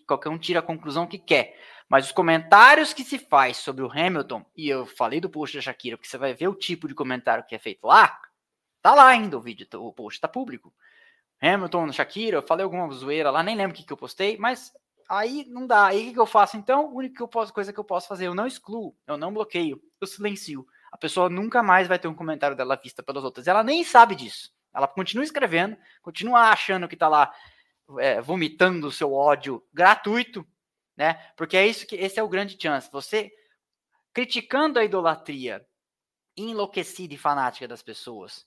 qualquer 0.07 0.29
um 0.29 0.39
tira 0.39 0.61
a 0.61 0.63
conclusão 0.63 1.07
que 1.07 1.19
quer. 1.19 1.57
Mas 1.89 2.07
os 2.07 2.13
comentários 2.13 2.93
que 2.93 3.05
se 3.05 3.19
faz 3.19 3.59
sobre 3.59 3.83
o 3.85 3.91
Hamilton, 3.91 4.45
e 4.57 4.69
eu 4.69 4.87
falei 4.87 5.21
do 5.21 5.31
post 5.31 5.57
da 5.57 5.63
Shakira, 5.63 5.97
porque 5.97 6.09
você 6.09 6.19
vai 6.19 6.35
ver 6.35 6.49
o 6.49 6.55
tipo 6.55 6.89
de 6.89 6.95
comentário 6.95 7.45
que 7.45 7.55
é 7.55 7.59
feito 7.59 7.87
lá, 7.87 8.19
tá 8.81 8.95
lá 8.95 9.09
ainda 9.09 9.37
o 9.37 9.41
vídeo, 9.41 9.67
o 9.75 9.93
post 9.93 10.21
tá 10.21 10.29
público. 10.29 10.73
Hamilton, 11.41 11.93
Shakira, 11.93 12.39
eu 12.39 12.43
falei 12.43 12.65
alguma 12.65 12.91
zoeira 12.93 13.31
lá, 13.31 13.43
nem 13.43 13.57
lembro 13.57 13.75
o 13.75 13.77
que, 13.77 13.85
que 13.85 13.93
eu 13.93 13.97
postei, 13.97 14.37
mas 14.39 14.73
aí 15.09 15.45
não 15.49 15.67
dá. 15.67 15.87
Aí 15.87 16.03
o 16.03 16.05
que, 16.07 16.13
que 16.15 16.21
eu 16.21 16.27
faço 16.27 16.57
então? 16.57 16.87
A 16.87 16.89
única 16.89 17.17
que 17.17 17.23
eu 17.23 17.29
posso, 17.29 17.53
coisa 17.53 17.73
que 17.73 17.81
eu 17.81 17.85
posso 17.85 18.09
fazer, 18.09 18.27
eu 18.27 18.35
não 18.35 18.47
excluo, 18.47 18.97
eu 19.07 19.17
não 19.17 19.33
bloqueio, 19.33 19.81
eu 20.01 20.07
silencio. 20.07 20.67
A 20.91 20.97
pessoa 20.97 21.29
nunca 21.29 21.63
mais 21.63 21.89
vai 21.89 21.99
ter 21.99 22.09
um 22.09 22.15
comentário 22.15 22.57
dela 22.57 22.77
vista 22.77 23.03
pelas 23.03 23.25
outras. 23.25 23.47
Ela 23.47 23.65
nem 23.65 23.83
sabe 23.83 24.15
disso. 24.15 24.51
Ela 24.75 24.89
continua 24.89 25.25
escrevendo, 25.25 25.77
continua 26.01 26.51
achando 26.51 26.89
que 26.89 26.95
está 26.95 27.09
lá 27.09 27.35
é, 27.99 28.21
vomitando 28.21 28.87
o 28.87 28.93
seu 28.93 29.13
ódio 29.13 29.63
gratuito, 29.73 30.47
né? 30.97 31.15
Porque 31.37 31.57
é 31.57 31.67
isso 31.67 31.87
que 31.87 31.97
esse 31.97 32.19
é 32.19 32.23
o 32.23 32.29
grande 32.29 32.57
chance. 32.61 32.91
Você 32.93 33.31
criticando 34.13 34.79
a 34.79 34.85
idolatria 34.85 35.67
enlouquecida 36.37 37.15
e 37.15 37.19
fanática 37.19 37.69
das 37.69 37.83
pessoas, 37.83 38.47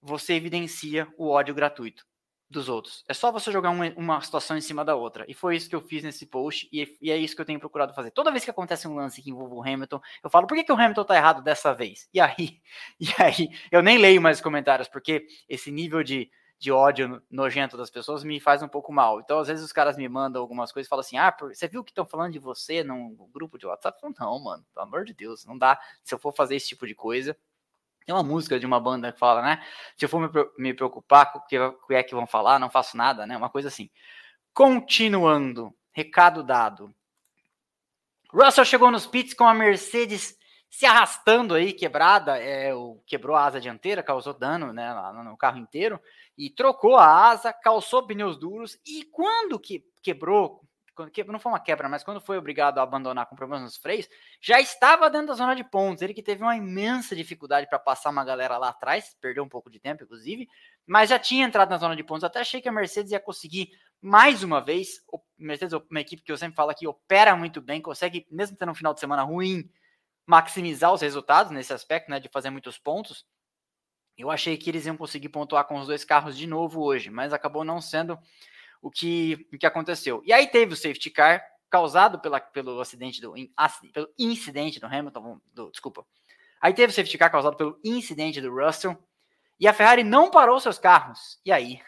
você 0.00 0.34
evidencia 0.34 1.12
o 1.16 1.28
ódio 1.28 1.54
gratuito 1.54 2.06
dos 2.48 2.68
outros. 2.68 3.04
É 3.08 3.14
só 3.14 3.32
você 3.32 3.50
jogar 3.50 3.70
uma, 3.70 4.20
situação 4.20 4.56
em 4.56 4.60
cima 4.60 4.84
da 4.84 4.94
outra. 4.94 5.24
E 5.28 5.34
foi 5.34 5.56
isso 5.56 5.68
que 5.68 5.74
eu 5.74 5.80
fiz 5.80 6.04
nesse 6.04 6.26
post, 6.26 6.68
e, 6.72 6.96
e, 7.00 7.10
é 7.10 7.16
isso 7.16 7.34
que 7.34 7.40
eu 7.40 7.46
tenho 7.46 7.58
procurado 7.58 7.92
fazer. 7.92 8.10
Toda 8.12 8.30
vez 8.30 8.44
que 8.44 8.50
acontece 8.50 8.86
um 8.86 8.94
lance 8.94 9.20
que 9.20 9.30
envolve 9.30 9.54
o 9.54 9.62
Hamilton, 9.62 10.00
eu 10.22 10.30
falo, 10.30 10.46
por 10.46 10.56
que, 10.56 10.64
que 10.64 10.72
o 10.72 10.76
Hamilton 10.76 11.04
tá 11.04 11.16
errado 11.16 11.42
dessa 11.42 11.74
vez? 11.74 12.08
E 12.14 12.20
aí, 12.20 12.60
e 13.00 13.08
aí, 13.18 13.50
eu 13.70 13.82
nem 13.82 13.98
leio 13.98 14.22
mais 14.22 14.40
comentários, 14.40 14.88
porque 14.88 15.26
esse 15.48 15.72
nível 15.72 16.02
de, 16.04 16.30
de 16.58 16.70
ódio 16.70 17.20
nojento 17.30 17.76
das 17.76 17.90
pessoas 17.90 18.22
me 18.22 18.38
faz 18.38 18.62
um 18.62 18.68
pouco 18.68 18.92
mal. 18.92 19.20
Então, 19.20 19.40
às 19.40 19.48
vezes, 19.48 19.64
os 19.64 19.72
caras 19.72 19.96
me 19.96 20.08
mandam 20.08 20.40
algumas 20.40 20.70
coisas 20.70 20.86
e 20.86 20.90
falam 20.90 21.00
assim: 21.00 21.18
ah, 21.18 21.34
você 21.38 21.66
viu 21.66 21.82
que 21.82 21.90
estão 21.90 22.06
falando 22.06 22.32
de 22.32 22.38
você 22.38 22.84
num 22.84 23.16
grupo 23.32 23.58
de 23.58 23.66
WhatsApp? 23.66 23.98
Eu 24.02 24.12
falo, 24.14 24.30
não, 24.30 24.44
mano, 24.44 24.64
pelo 24.72 24.86
amor 24.86 25.04
de 25.04 25.12
Deus, 25.12 25.44
não 25.44 25.58
dá. 25.58 25.78
Se 26.04 26.14
eu 26.14 26.18
for 26.18 26.32
fazer 26.32 26.56
esse 26.56 26.68
tipo 26.68 26.86
de 26.86 26.94
coisa, 26.94 27.36
tem 28.06 28.14
uma 28.14 28.22
música 28.22 28.58
de 28.58 28.64
uma 28.64 28.78
banda 28.78 29.12
que 29.12 29.18
fala, 29.18 29.42
né? 29.42 29.60
Se 29.96 30.04
eu 30.04 30.08
for 30.08 30.30
me 30.56 30.72
preocupar 30.72 31.32
com 31.32 31.40
o 31.40 31.42
que 31.42 31.56
é 31.94 32.02
que 32.04 32.14
vão 32.14 32.26
falar, 32.26 32.60
não 32.60 32.70
faço 32.70 32.96
nada, 32.96 33.26
né? 33.26 33.36
Uma 33.36 33.50
coisa 33.50 33.66
assim. 33.66 33.90
Continuando, 34.54 35.74
recado 35.92 36.44
dado. 36.44 36.94
Russell 38.32 38.64
chegou 38.64 38.92
nos 38.92 39.06
pits 39.06 39.34
com 39.34 39.44
a 39.44 39.52
Mercedes 39.52 40.38
se 40.70 40.86
arrastando 40.86 41.54
aí, 41.54 41.72
quebrada, 41.72 42.38
é, 42.38 42.74
o, 42.74 43.02
quebrou 43.06 43.34
a 43.34 43.44
asa 43.44 43.60
dianteira, 43.60 44.02
causou 44.02 44.34
dano 44.34 44.72
né, 44.72 44.94
no 45.24 45.36
carro 45.36 45.58
inteiro, 45.58 46.00
e 46.36 46.50
trocou 46.50 46.96
a 46.96 47.28
asa, 47.28 47.52
calçou 47.52 48.06
pneus 48.06 48.36
duros, 48.36 48.78
e 48.86 49.04
quando 49.04 49.58
que 49.58 49.84
quebrou, 50.02 50.60
quando, 50.96 51.12
não 51.26 51.38
foi 51.38 51.52
uma 51.52 51.60
quebra, 51.60 51.88
mas 51.88 52.02
quando 52.02 52.20
foi 52.20 52.38
obrigado 52.38 52.78
a 52.78 52.82
abandonar 52.82 53.26
com 53.26 53.36
problemas 53.36 53.62
nos 53.62 53.76
freios, 53.76 54.08
já 54.40 54.58
estava 54.58 55.10
dentro 55.10 55.28
da 55.28 55.34
zona 55.34 55.54
de 55.54 55.62
pontos. 55.62 56.02
Ele 56.02 56.14
que 56.14 56.22
teve 56.22 56.42
uma 56.42 56.56
imensa 56.56 57.14
dificuldade 57.14 57.68
para 57.68 57.78
passar 57.78 58.10
uma 58.10 58.24
galera 58.24 58.56
lá 58.56 58.70
atrás, 58.70 59.14
perdeu 59.20 59.44
um 59.44 59.48
pouco 59.48 59.70
de 59.70 59.78
tempo, 59.78 60.04
inclusive, 60.04 60.48
mas 60.86 61.10
já 61.10 61.18
tinha 61.18 61.44
entrado 61.44 61.68
na 61.68 61.76
zona 61.76 61.94
de 61.94 62.02
pontos. 62.02 62.24
Até 62.24 62.40
achei 62.40 62.62
que 62.62 62.68
a 62.68 62.72
Mercedes 62.72 63.12
ia 63.12 63.20
conseguir 63.20 63.68
mais 64.00 64.42
uma 64.42 64.60
vez. 64.60 65.02
O 65.12 65.20
Mercedes 65.38 65.74
é 65.74 65.82
uma 65.90 66.00
equipe 66.00 66.22
que 66.22 66.32
eu 66.32 66.38
sempre 66.38 66.56
falo 66.56 66.70
aqui, 66.70 66.86
opera 66.86 67.36
muito 67.36 67.60
bem, 67.60 67.80
consegue, 67.80 68.26
mesmo 68.30 68.56
tendo 68.56 68.72
um 68.72 68.74
final 68.74 68.94
de 68.94 69.00
semana 69.00 69.22
ruim, 69.22 69.68
maximizar 70.26 70.92
os 70.92 71.02
resultados 71.02 71.52
nesse 71.52 71.72
aspecto, 71.72 72.10
né, 72.10 72.18
de 72.18 72.28
fazer 72.30 72.48
muitos 72.50 72.78
pontos. 72.78 73.26
Eu 74.16 74.30
achei 74.30 74.56
que 74.56 74.70
eles 74.70 74.86
iam 74.86 74.96
conseguir 74.96 75.28
pontuar 75.28 75.66
com 75.66 75.78
os 75.78 75.86
dois 75.86 76.02
carros 76.04 76.38
de 76.38 76.46
novo 76.46 76.82
hoje, 76.82 77.10
mas 77.10 77.34
acabou 77.34 77.64
não 77.64 77.82
sendo 77.82 78.18
o 78.86 78.90
que, 78.90 79.48
o 79.52 79.58
que 79.58 79.66
aconteceu. 79.66 80.22
E 80.24 80.32
aí 80.32 80.46
teve 80.46 80.72
o 80.72 80.76
safety 80.76 81.10
car 81.10 81.44
causado 81.68 82.20
pela, 82.20 82.40
pelo 82.40 82.80
acidente 82.80 83.20
do 83.20 83.34
pelo 83.92 84.08
incidente 84.16 84.78
do 84.78 84.86
Hamilton, 84.86 85.40
do, 85.52 85.72
desculpa. 85.72 86.06
Aí 86.60 86.72
teve 86.72 86.92
o 86.92 86.94
safety 86.94 87.18
car 87.18 87.32
causado 87.32 87.56
pelo 87.56 87.80
incidente 87.82 88.40
do 88.40 88.54
Russell 88.54 88.96
e 89.58 89.66
a 89.66 89.72
Ferrari 89.72 90.04
não 90.04 90.30
parou 90.30 90.60
seus 90.60 90.78
carros. 90.78 91.40
E 91.44 91.50
aí 91.50 91.82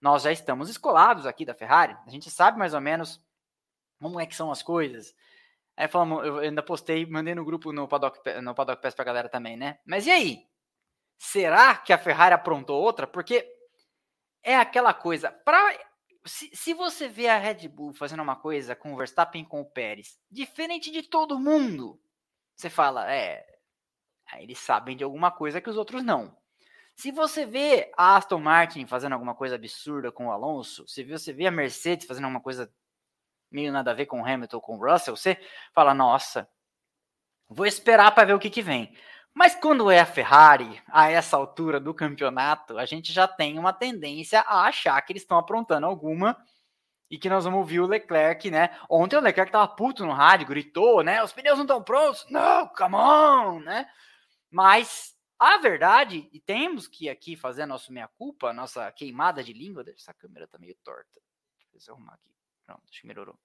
nós 0.00 0.22
já 0.22 0.32
estamos 0.32 0.70
escolados 0.70 1.26
aqui 1.26 1.44
da 1.44 1.54
Ferrari. 1.54 1.94
A 2.06 2.10
gente 2.10 2.30
sabe 2.30 2.58
mais 2.58 2.72
ou 2.72 2.80
menos 2.80 3.22
como 4.00 4.18
é 4.18 4.24
que 4.24 4.34
são 4.34 4.50
as 4.50 4.62
coisas. 4.62 5.14
Aí 5.76 5.88
falamos, 5.88 6.24
eu 6.24 6.38
ainda 6.38 6.62
postei, 6.62 7.04
mandei 7.04 7.34
no 7.34 7.44
grupo 7.44 7.70
no 7.70 7.86
Paddock, 7.86 8.18
no 8.40 8.54
Paddock 8.54 8.80
Pass 8.80 8.94
pra 8.94 9.04
galera 9.04 9.28
também, 9.28 9.58
né? 9.58 9.78
Mas 9.84 10.06
e 10.06 10.10
aí? 10.10 10.46
Será 11.18 11.76
que 11.76 11.92
a 11.92 11.98
Ferrari 11.98 12.32
aprontou 12.32 12.80
outra? 12.80 13.06
Porque 13.06 13.46
é 14.42 14.56
aquela 14.56 14.94
coisa, 14.94 15.30
para 15.30 15.89
se, 16.24 16.50
se 16.54 16.74
você 16.74 17.08
vê 17.08 17.28
a 17.28 17.38
Red 17.38 17.68
Bull 17.68 17.92
fazendo 17.92 18.22
uma 18.22 18.36
coisa 18.36 18.76
com 18.76 18.92
o 18.92 18.96
Verstappen 18.96 19.44
com 19.44 19.60
o 19.60 19.64
Pérez, 19.64 20.18
diferente 20.30 20.90
de 20.90 21.02
todo 21.02 21.38
mundo, 21.38 22.00
você 22.54 22.68
fala, 22.68 23.10
é, 23.12 23.44
eles 24.38 24.58
sabem 24.58 24.96
de 24.96 25.04
alguma 25.04 25.30
coisa 25.30 25.60
que 25.60 25.70
os 25.70 25.76
outros 25.76 26.02
não. 26.02 26.36
Se 26.94 27.10
você 27.10 27.46
vê 27.46 27.90
a 27.96 28.16
Aston 28.16 28.38
Martin 28.38 28.86
fazendo 28.86 29.14
alguma 29.14 29.34
coisa 29.34 29.54
absurda 29.54 30.12
com 30.12 30.26
o 30.26 30.30
Alonso, 30.30 30.86
se 30.86 31.02
você 31.02 31.32
vê 31.32 31.46
a 31.46 31.50
Mercedes 31.50 32.06
fazendo 32.06 32.24
alguma 32.24 32.42
coisa 32.42 32.70
meio 33.50 33.72
nada 33.72 33.90
a 33.90 33.94
ver 33.94 34.06
com 34.06 34.20
o 34.20 34.26
Hamilton 34.26 34.60
com 34.60 34.76
o 34.76 34.90
Russell, 34.90 35.16
você 35.16 35.38
fala, 35.74 35.94
nossa, 35.94 36.48
vou 37.48 37.66
esperar 37.66 38.14
para 38.14 38.26
ver 38.26 38.34
o 38.34 38.38
que, 38.38 38.50
que 38.50 38.62
vem. 38.62 38.94
Mas 39.34 39.54
quando 39.54 39.90
é 39.90 40.00
a 40.00 40.06
Ferrari, 40.06 40.82
a 40.88 41.08
essa 41.10 41.36
altura 41.36 41.78
do 41.78 41.94
campeonato, 41.94 42.78
a 42.78 42.84
gente 42.84 43.12
já 43.12 43.28
tem 43.28 43.58
uma 43.58 43.72
tendência 43.72 44.40
a 44.40 44.64
achar 44.64 45.00
que 45.02 45.12
eles 45.12 45.22
estão 45.22 45.38
aprontando 45.38 45.86
alguma 45.86 46.36
e 47.10 47.18
que 47.18 47.28
nós 47.28 47.44
vamos 47.44 47.58
ouvir 47.58 47.80
o 47.80 47.86
Leclerc, 47.86 48.50
né? 48.50 48.76
Ontem 48.88 49.16
o 49.16 49.20
Leclerc 49.20 49.50
tava 49.50 49.68
puto 49.68 50.04
no 50.04 50.12
rádio, 50.12 50.46
gritou, 50.46 51.02
né? 51.02 51.22
Os 51.22 51.32
pneus 51.32 51.58
não 51.58 51.64
estão 51.64 51.82
prontos. 51.82 52.24
Não, 52.30 52.68
come 52.68 52.94
on, 52.94 53.60
né? 53.60 53.88
Mas 54.50 55.14
a 55.38 55.56
verdade, 55.58 56.28
e 56.32 56.38
temos 56.38 56.86
que 56.86 57.08
aqui 57.08 57.34
fazer 57.34 57.62
a 57.62 57.66
nossa 57.66 57.92
meia-culpa, 57.92 58.50
a 58.50 58.52
nossa 58.52 58.92
queimada 58.92 59.42
de 59.42 59.52
língua, 59.52 59.84
essa 59.88 60.12
câmera 60.12 60.46
tá 60.46 60.58
meio 60.58 60.76
torta. 60.84 61.20
Deixa 61.72 61.90
eu 61.90 61.94
arrumar 61.94 62.14
aqui. 62.14 62.30
Pronto, 62.66 62.82
acho 62.90 63.00
que 63.00 63.06
melhorou. 63.06 63.38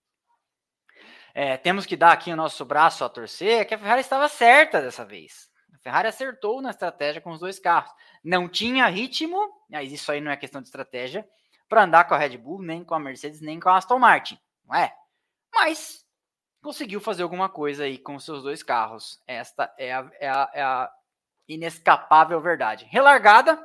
É, 1.33 1.57
temos 1.57 1.85
que 1.85 1.95
dar 1.95 2.11
aqui 2.11 2.31
o 2.31 2.35
nosso 2.35 2.63
braço 2.65 3.03
a 3.03 3.09
torcer, 3.09 3.67
que 3.67 3.73
a 3.73 3.77
Ferrari 3.77 4.01
estava 4.01 4.27
certa 4.27 4.81
dessa 4.81 5.05
vez. 5.05 5.49
Ferrari 5.85 6.07
acertou 6.07 6.63
na 6.63 6.71
estratégia 6.71 7.21
com 7.21 7.29
os 7.29 7.39
dois 7.39 7.59
carros. 7.59 7.93
Não 8.23 8.49
tinha 8.49 8.87
ritmo, 8.87 9.37
mas 9.69 9.91
isso 9.91 10.11
aí 10.11 10.19
não 10.19 10.31
é 10.31 10.35
questão 10.35 10.59
de 10.59 10.67
estratégia, 10.67 11.29
para 11.69 11.83
andar 11.83 12.05
com 12.05 12.15
a 12.15 12.17
Red 12.17 12.39
Bull, 12.39 12.63
nem 12.63 12.83
com 12.83 12.95
a 12.95 12.99
Mercedes, 12.99 13.39
nem 13.39 13.59
com 13.59 13.69
a 13.69 13.77
Aston 13.77 13.99
Martin, 13.99 14.39
não 14.65 14.75
é? 14.75 14.91
Mas 15.53 16.03
conseguiu 16.59 16.99
fazer 16.99 17.21
alguma 17.21 17.47
coisa 17.49 17.83
aí 17.83 17.99
com 17.99 18.15
os 18.15 18.25
seus 18.25 18.41
dois 18.41 18.63
carros. 18.63 19.21
Esta 19.27 19.71
é 19.77 19.93
a, 19.93 20.11
é 20.19 20.27
a, 20.27 20.51
é 20.55 20.63
a 20.63 20.91
inescapável 21.47 22.41
verdade. 22.41 22.85
Relargada, 22.85 23.63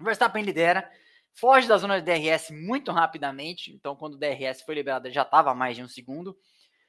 Verstappen 0.00 0.42
lidera, 0.42 0.90
foge 1.34 1.68
da 1.68 1.76
zona 1.76 2.00
de 2.00 2.10
DRS 2.10 2.50
muito 2.50 2.90
rapidamente, 2.92 3.70
então 3.74 3.94
quando 3.94 4.14
o 4.14 4.18
DRS 4.18 4.62
foi 4.62 4.74
liberado 4.74 5.10
já 5.10 5.20
estava 5.20 5.54
mais 5.54 5.76
de 5.76 5.82
um 5.82 5.88
segundo, 5.88 6.34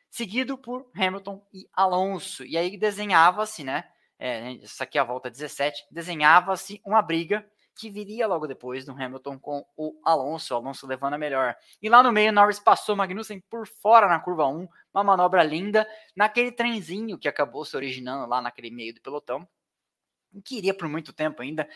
seguido 0.09 0.57
por 0.57 0.89
Hamilton 0.95 1.45
e 1.53 1.67
Alonso. 1.73 2.45
E 2.45 2.57
aí 2.57 2.77
desenhava-se, 2.77 3.65
né? 3.65 3.89
É, 4.19 4.53
essa 4.63 4.83
aqui 4.83 4.97
é 4.97 5.01
a 5.01 5.03
volta 5.03 5.29
17, 5.29 5.87
desenhava-se 5.91 6.81
uma 6.85 7.01
briga 7.01 7.45
que 7.75 7.89
viria 7.89 8.27
logo 8.27 8.47
depois 8.47 8.85
do 8.85 8.91
Hamilton 8.91 9.39
com 9.39 9.65
o 9.75 9.99
Alonso, 10.03 10.53
o 10.53 10.57
Alonso 10.57 10.85
levando 10.85 11.13
a 11.13 11.17
melhor. 11.17 11.55
E 11.81 11.89
lá 11.89 12.03
no 12.03 12.11
meio, 12.11 12.31
Norris 12.31 12.59
passou 12.59 12.95
Magnussen 12.95 13.41
por 13.49 13.67
fora 13.67 14.07
na 14.07 14.19
curva 14.19 14.47
1, 14.47 14.67
uma 14.93 15.03
manobra 15.03 15.43
linda, 15.43 15.87
naquele 16.15 16.51
trenzinho 16.51 17.17
que 17.17 17.27
acabou 17.27 17.65
se 17.65 17.75
originando 17.75 18.27
lá 18.27 18.41
naquele 18.41 18.69
meio 18.69 18.93
do 18.93 19.01
pelotão, 19.01 19.47
que 20.45 20.57
iria 20.57 20.73
por 20.73 20.87
muito 20.87 21.11
tempo 21.11 21.41
ainda. 21.41 21.67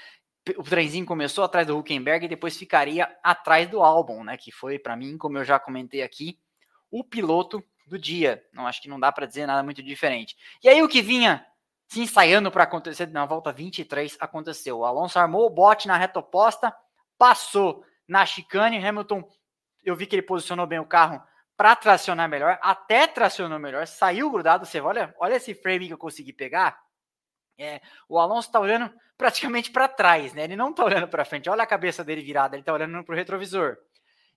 O 0.57 0.63
trenzinho 0.63 1.05
começou 1.05 1.43
atrás 1.43 1.67
do 1.67 1.77
Huckenberg 1.77 2.25
e 2.25 2.29
depois 2.29 2.55
ficaria 2.55 3.13
atrás 3.23 3.69
do 3.69 3.81
Albon, 3.81 4.23
né? 4.23 4.37
Que 4.37 4.51
foi, 4.51 4.79
para 4.79 4.95
mim, 4.95 5.17
como 5.17 5.37
eu 5.37 5.43
já 5.43 5.59
comentei 5.59 6.03
aqui, 6.03 6.39
o 6.89 7.03
piloto 7.03 7.61
do 7.85 7.99
dia. 7.99 8.43
Não 8.53 8.65
acho 8.65 8.81
que 8.81 8.87
não 8.87 8.99
dá 8.99 9.11
para 9.11 9.25
dizer 9.25 9.45
nada 9.45 9.61
muito 9.61 9.83
diferente. 9.83 10.37
E 10.63 10.69
aí 10.69 10.81
o 10.81 10.87
que 10.87 11.01
vinha 11.01 11.45
se 11.87 12.01
ensaiando 12.01 12.51
para 12.51 12.63
acontecer 12.63 13.07
na 13.07 13.25
volta 13.25 13.51
23 13.51 14.17
aconteceu. 14.19 14.79
O 14.79 14.85
Alonso 14.85 15.17
armou 15.17 15.45
o 15.45 15.49
bote 15.49 15.87
na 15.87 15.97
reta 15.97 16.19
oposta, 16.19 16.75
passou 17.17 17.83
na 18.07 18.25
chicane. 18.25 18.85
Hamilton, 18.85 19.27
eu 19.83 19.95
vi 19.95 20.05
que 20.05 20.15
ele 20.15 20.21
posicionou 20.21 20.67
bem 20.67 20.79
o 20.79 20.85
carro 20.85 21.21
para 21.55 21.75
tracionar 21.75 22.29
melhor, 22.29 22.59
até 22.61 23.07
tracionou 23.07 23.57
melhor, 23.57 23.87
saiu 23.87 24.29
grudado. 24.29 24.65
Você 24.65 24.79
olha, 24.79 25.15
olha 25.19 25.35
esse 25.35 25.55
frame 25.55 25.87
que 25.87 25.93
eu 25.93 25.97
consegui 25.97 26.33
pegar. 26.33 26.79
É, 27.57 27.81
o 28.07 28.19
Alonso 28.19 28.49
está 28.49 28.59
olhando 28.59 28.93
praticamente 29.17 29.71
para 29.71 29.87
trás, 29.87 30.33
né? 30.33 30.43
Ele 30.43 30.55
não 30.55 30.69
está 30.69 30.83
olhando 30.85 31.07
para 31.07 31.25
frente. 31.25 31.49
Olha 31.49 31.63
a 31.63 31.67
cabeça 31.67 32.03
dele 32.03 32.21
virada, 32.21 32.55
ele 32.55 32.61
está 32.61 32.73
olhando 32.73 33.03
para 33.03 33.13
o 33.13 33.17
retrovisor. 33.17 33.77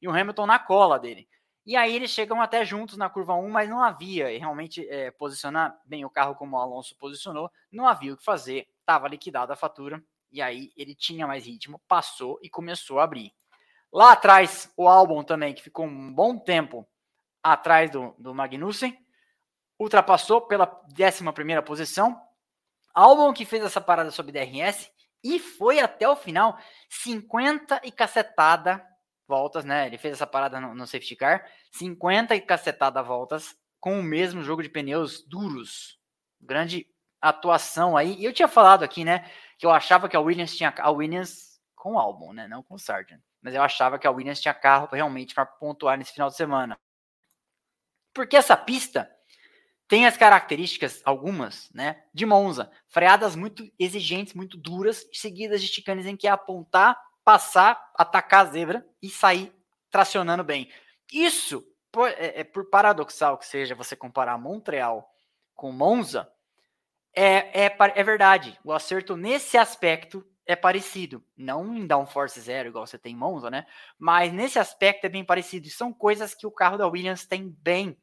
E 0.01 0.09
o 0.09 0.11
Hamilton 0.11 0.47
na 0.47 0.59
cola 0.59 0.99
dele. 0.99 1.29
E 1.67 1.77
aí 1.77 1.95
eles 1.95 2.11
chegam 2.11 2.41
até 2.41 2.65
juntos 2.65 2.97
na 2.97 3.11
curva 3.11 3.35
1, 3.35 3.49
mas 3.51 3.69
não 3.69 3.83
havia, 3.83 4.27
realmente 4.39 4.89
é, 4.89 5.11
posicionar 5.11 5.79
bem 5.85 6.05
o 6.05 6.11
carro 6.11 6.35
como 6.35 6.57
o 6.57 6.61
Alonso 6.61 6.97
posicionou, 6.97 7.51
não 7.71 7.87
havia 7.87 8.15
o 8.15 8.17
que 8.17 8.25
fazer, 8.25 8.67
estava 8.81 9.07
liquidada 9.09 9.53
a 9.53 9.57
fatura, 9.57 10.03
e 10.33 10.41
aí 10.41 10.73
ele 10.77 10.95
tinha 10.95 11.27
mais 11.27 11.45
ritmo, 11.47 11.81
passou 11.87 12.39
e 12.43 12.49
começou 12.49 12.99
a 12.99 13.05
abrir. 13.05 13.33
Lá 13.93 14.13
atrás, 14.13 14.73
o 14.77 14.89
Albon 14.89 15.23
também, 15.23 15.53
que 15.53 15.63
ficou 15.63 15.85
um 15.85 16.13
bom 16.13 16.39
tempo 16.39 16.87
atrás 17.43 17.91
do, 17.91 18.15
do 18.19 18.35
Magnussen, 18.35 18.97
ultrapassou 19.79 20.43
pela 20.43 20.81
11 20.99 21.63
posição. 21.63 22.21
Albon 22.95 23.33
que 23.33 23.45
fez 23.45 23.65
essa 23.65 23.81
parada 23.81 24.11
sob 24.11 24.31
DRS 24.31 24.91
e 25.23 25.39
foi 25.39 25.81
até 25.81 26.09
o 26.09 26.17
final, 26.17 26.59
50 26.89 27.81
e 27.85 27.91
cacetada 27.91 28.85
voltas, 29.31 29.65
né? 29.65 29.87
Ele 29.87 29.97
fez 29.97 30.15
essa 30.15 30.27
parada 30.27 30.61
no, 30.61 30.75
no 30.75 30.87
safety 30.87 31.15
car, 31.15 31.49
50 31.71 32.35
e 32.35 32.41
cacetada 32.41 33.01
voltas 33.01 33.57
com 33.79 34.01
o 34.01 34.03
mesmo 34.03 34.43
jogo 34.43 34.63
de 34.63 34.69
pneus 34.69 35.25
duros. 35.25 35.99
Grande 36.41 36.87
atuação 37.21 37.97
aí. 37.97 38.17
E 38.19 38.25
eu 38.25 38.33
tinha 38.33 38.49
falado 38.49 38.83
aqui, 38.83 39.05
né, 39.05 39.31
que 39.57 39.65
eu 39.65 39.71
achava 39.71 40.09
que 40.09 40.17
a 40.17 40.21
Williams 40.21 40.57
tinha 40.57 40.75
a 40.77 40.91
Williams 40.91 41.61
com 41.77 41.95
o 41.95 41.99
Albon, 41.99 42.33
né, 42.33 42.49
não 42.49 42.63
com 42.63 42.75
o 42.75 42.79
Sargent. 42.79 43.21
Mas 43.41 43.55
eu 43.55 43.63
achava 43.63 43.99
que 43.99 44.07
a 44.07 44.11
Williams 44.11 44.41
tinha 44.41 44.53
carro 44.53 44.89
realmente 44.91 45.35
para 45.35 45.47
pontuar 45.47 45.97
nesse 45.97 46.13
final 46.13 46.29
de 46.29 46.37
semana. 46.37 46.79
Porque 48.13 48.37
essa 48.37 48.57
pista 48.57 49.11
tem 49.87 50.07
as 50.07 50.17
características, 50.17 51.01
algumas, 51.05 51.71
né, 51.73 52.05
de 52.13 52.27
Monza. 52.27 52.71
Freadas 52.89 53.37
muito 53.37 53.71
exigentes, 53.79 54.35
muito 54.35 54.57
duras, 54.57 55.07
seguidas 55.13 55.63
de 55.63 55.69
chicanes 55.69 56.07
em 56.07 56.17
que 56.17 56.27
é 56.27 56.31
apontar 56.31 56.99
passar, 57.31 57.93
atacar 57.95 58.45
a 58.45 58.51
zebra 58.51 58.85
e 59.01 59.09
sair 59.09 59.55
tracionando 59.89 60.43
bem. 60.43 60.69
Isso, 61.13 61.65
por, 61.93 62.09
é, 62.09 62.41
é, 62.41 62.43
por 62.43 62.69
paradoxal 62.69 63.39
que 63.39 63.47
seja 63.47 63.73
você 63.73 63.95
comparar 63.95 64.37
Montreal 64.37 65.09
com 65.55 65.71
Monza, 65.71 66.29
é, 67.15 67.67
é, 67.67 67.77
é 67.79 68.03
verdade. 68.03 68.59
O 68.65 68.73
acerto 68.73 69.17
nesse 69.17 69.57
aspecto 69.57 70.27
é 70.45 70.57
parecido. 70.57 71.25
Não 71.37 71.73
em 71.73 71.87
downforce 71.87 72.41
zero, 72.41 72.71
igual 72.71 72.85
você 72.85 72.99
tem 72.99 73.13
em 73.13 73.17
Monza, 73.17 73.49
né? 73.49 73.65
Mas 73.97 74.33
nesse 74.33 74.59
aspecto 74.59 75.05
é 75.05 75.09
bem 75.09 75.25
parecido. 75.25 75.69
E 75.69 75.71
são 75.71 75.93
coisas 75.93 76.35
que 76.35 76.49
o 76.49 76.51
carro 76.51 76.79
da 76.79 76.89
Williams 76.89 77.27
tem 77.27 77.49
bem. 77.63 77.97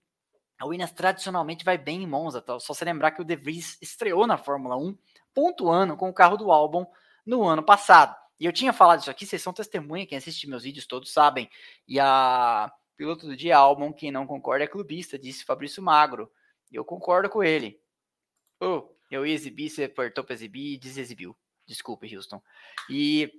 A 0.58 0.66
Williams 0.66 0.94
tradicionalmente 0.94 1.66
vai 1.66 1.78
bem 1.78 2.04
em 2.04 2.08
Monza. 2.08 2.42
Tá? 2.42 2.58
Só 2.62 2.74
se 2.74 2.86
lembrar 2.86 3.12
que 3.12 3.22
o 3.22 3.26
De 3.26 3.36
Vries 3.36 3.78
estreou 3.82 4.26
na 4.26 4.38
Fórmula 4.38 4.78
1, 4.78 4.98
pontuando 5.34 5.98
com 5.98 6.08
o 6.08 6.14
carro 6.14 6.38
do 6.38 6.50
Albon 6.50 6.90
no 7.26 7.44
ano 7.44 7.62
passado. 7.62 8.16
E 8.40 8.46
eu 8.46 8.54
tinha 8.54 8.72
falado 8.72 9.02
isso 9.02 9.10
aqui, 9.10 9.26
vocês 9.26 9.42
são 9.42 9.54
testemunha, 9.54 10.06
quem 10.06 10.18
assiste 10.18 10.48
meus 10.48 10.64
vídeos 10.64 10.86
todos 10.86 11.12
sabem. 11.12 11.50
E 11.88 12.00
a 12.00 12.72
piloto 12.96 13.28
do 13.28 13.36
dia 13.36 13.58
Albon, 13.58 13.94
quem 13.94 14.12
não 14.12 14.28
concorda 14.28 14.64
é 14.64 14.68
clubista, 14.68 15.18
disse 15.18 15.46
Fabrício 15.46 15.82
Magro. 15.82 16.32
E 16.72 16.76
eu 16.76 16.86
concordo 16.86 17.30
com 17.30 17.44
ele. 17.44 17.80
Oh, 18.60 18.90
eu 19.10 19.26
ia 19.26 19.34
exibir, 19.34 19.70
você 19.70 19.86
apertou 19.86 20.24
para 20.24 20.34
exibir 20.34 20.74
e 20.74 20.78
desexibiu. 20.78 21.36
Desculpe, 21.66 22.14
Houston. 22.16 22.42
E 22.90 23.32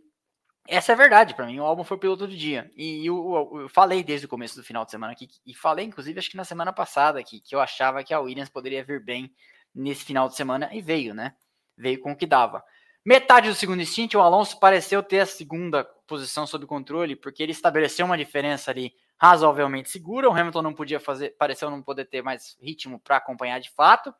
essa 0.66 0.92
é 0.92 0.94
a 0.94 0.98
verdade, 0.98 1.34
para 1.34 1.46
mim, 1.46 1.58
o 1.58 1.64
álbum 1.64 1.82
foi 1.82 1.96
piloto 1.96 2.26
do 2.26 2.36
dia. 2.36 2.70
E 2.76 3.06
eu, 3.06 3.16
eu, 3.16 3.60
eu, 3.62 3.68
falei 3.70 4.04
desde 4.04 4.26
o 4.26 4.28
começo 4.28 4.54
do 4.54 4.62
final 4.62 4.84
de 4.84 4.90
semana 4.90 5.12
aqui, 5.12 5.28
e 5.46 5.54
falei, 5.54 5.86
inclusive, 5.86 6.18
acho 6.18 6.30
que 6.30 6.36
na 6.36 6.44
semana 6.44 6.72
passada 6.72 7.18
aqui, 7.18 7.40
que 7.40 7.54
eu 7.54 7.60
achava 7.60 8.04
que 8.04 8.12
a 8.12 8.20
Williams 8.20 8.50
poderia 8.50 8.84
vir 8.84 9.02
bem 9.02 9.32
nesse 9.74 10.04
final 10.04 10.28
de 10.28 10.36
semana, 10.36 10.68
e 10.74 10.82
veio, 10.82 11.14
né? 11.14 11.34
Veio 11.76 12.00
com 12.00 12.12
o 12.12 12.16
que 12.16 12.26
dava. 12.26 12.62
Metade 13.04 13.48
do 13.48 13.54
segundo 13.54 13.84
stint, 13.84 14.14
o 14.14 14.20
Alonso 14.20 14.58
pareceu 14.58 15.02
ter 15.02 15.20
a 15.20 15.26
segunda 15.26 15.84
posição 16.06 16.46
sob 16.46 16.66
controle, 16.66 17.16
porque 17.16 17.42
ele 17.42 17.52
estabeleceu 17.52 18.04
uma 18.04 18.18
diferença 18.18 18.70
ali 18.70 18.92
razoavelmente 19.16 19.88
segura. 19.88 20.28
O 20.28 20.32
Hamilton 20.32 20.62
não 20.62 20.74
podia 20.74 21.00
fazer, 21.00 21.30
pareceu 21.38 21.70
não 21.70 21.82
poder 21.82 22.06
ter 22.06 22.22
mais 22.22 22.56
ritmo 22.60 23.00
para 23.00 23.16
acompanhar 23.16 23.60
de 23.60 23.70
fato. 23.70 24.14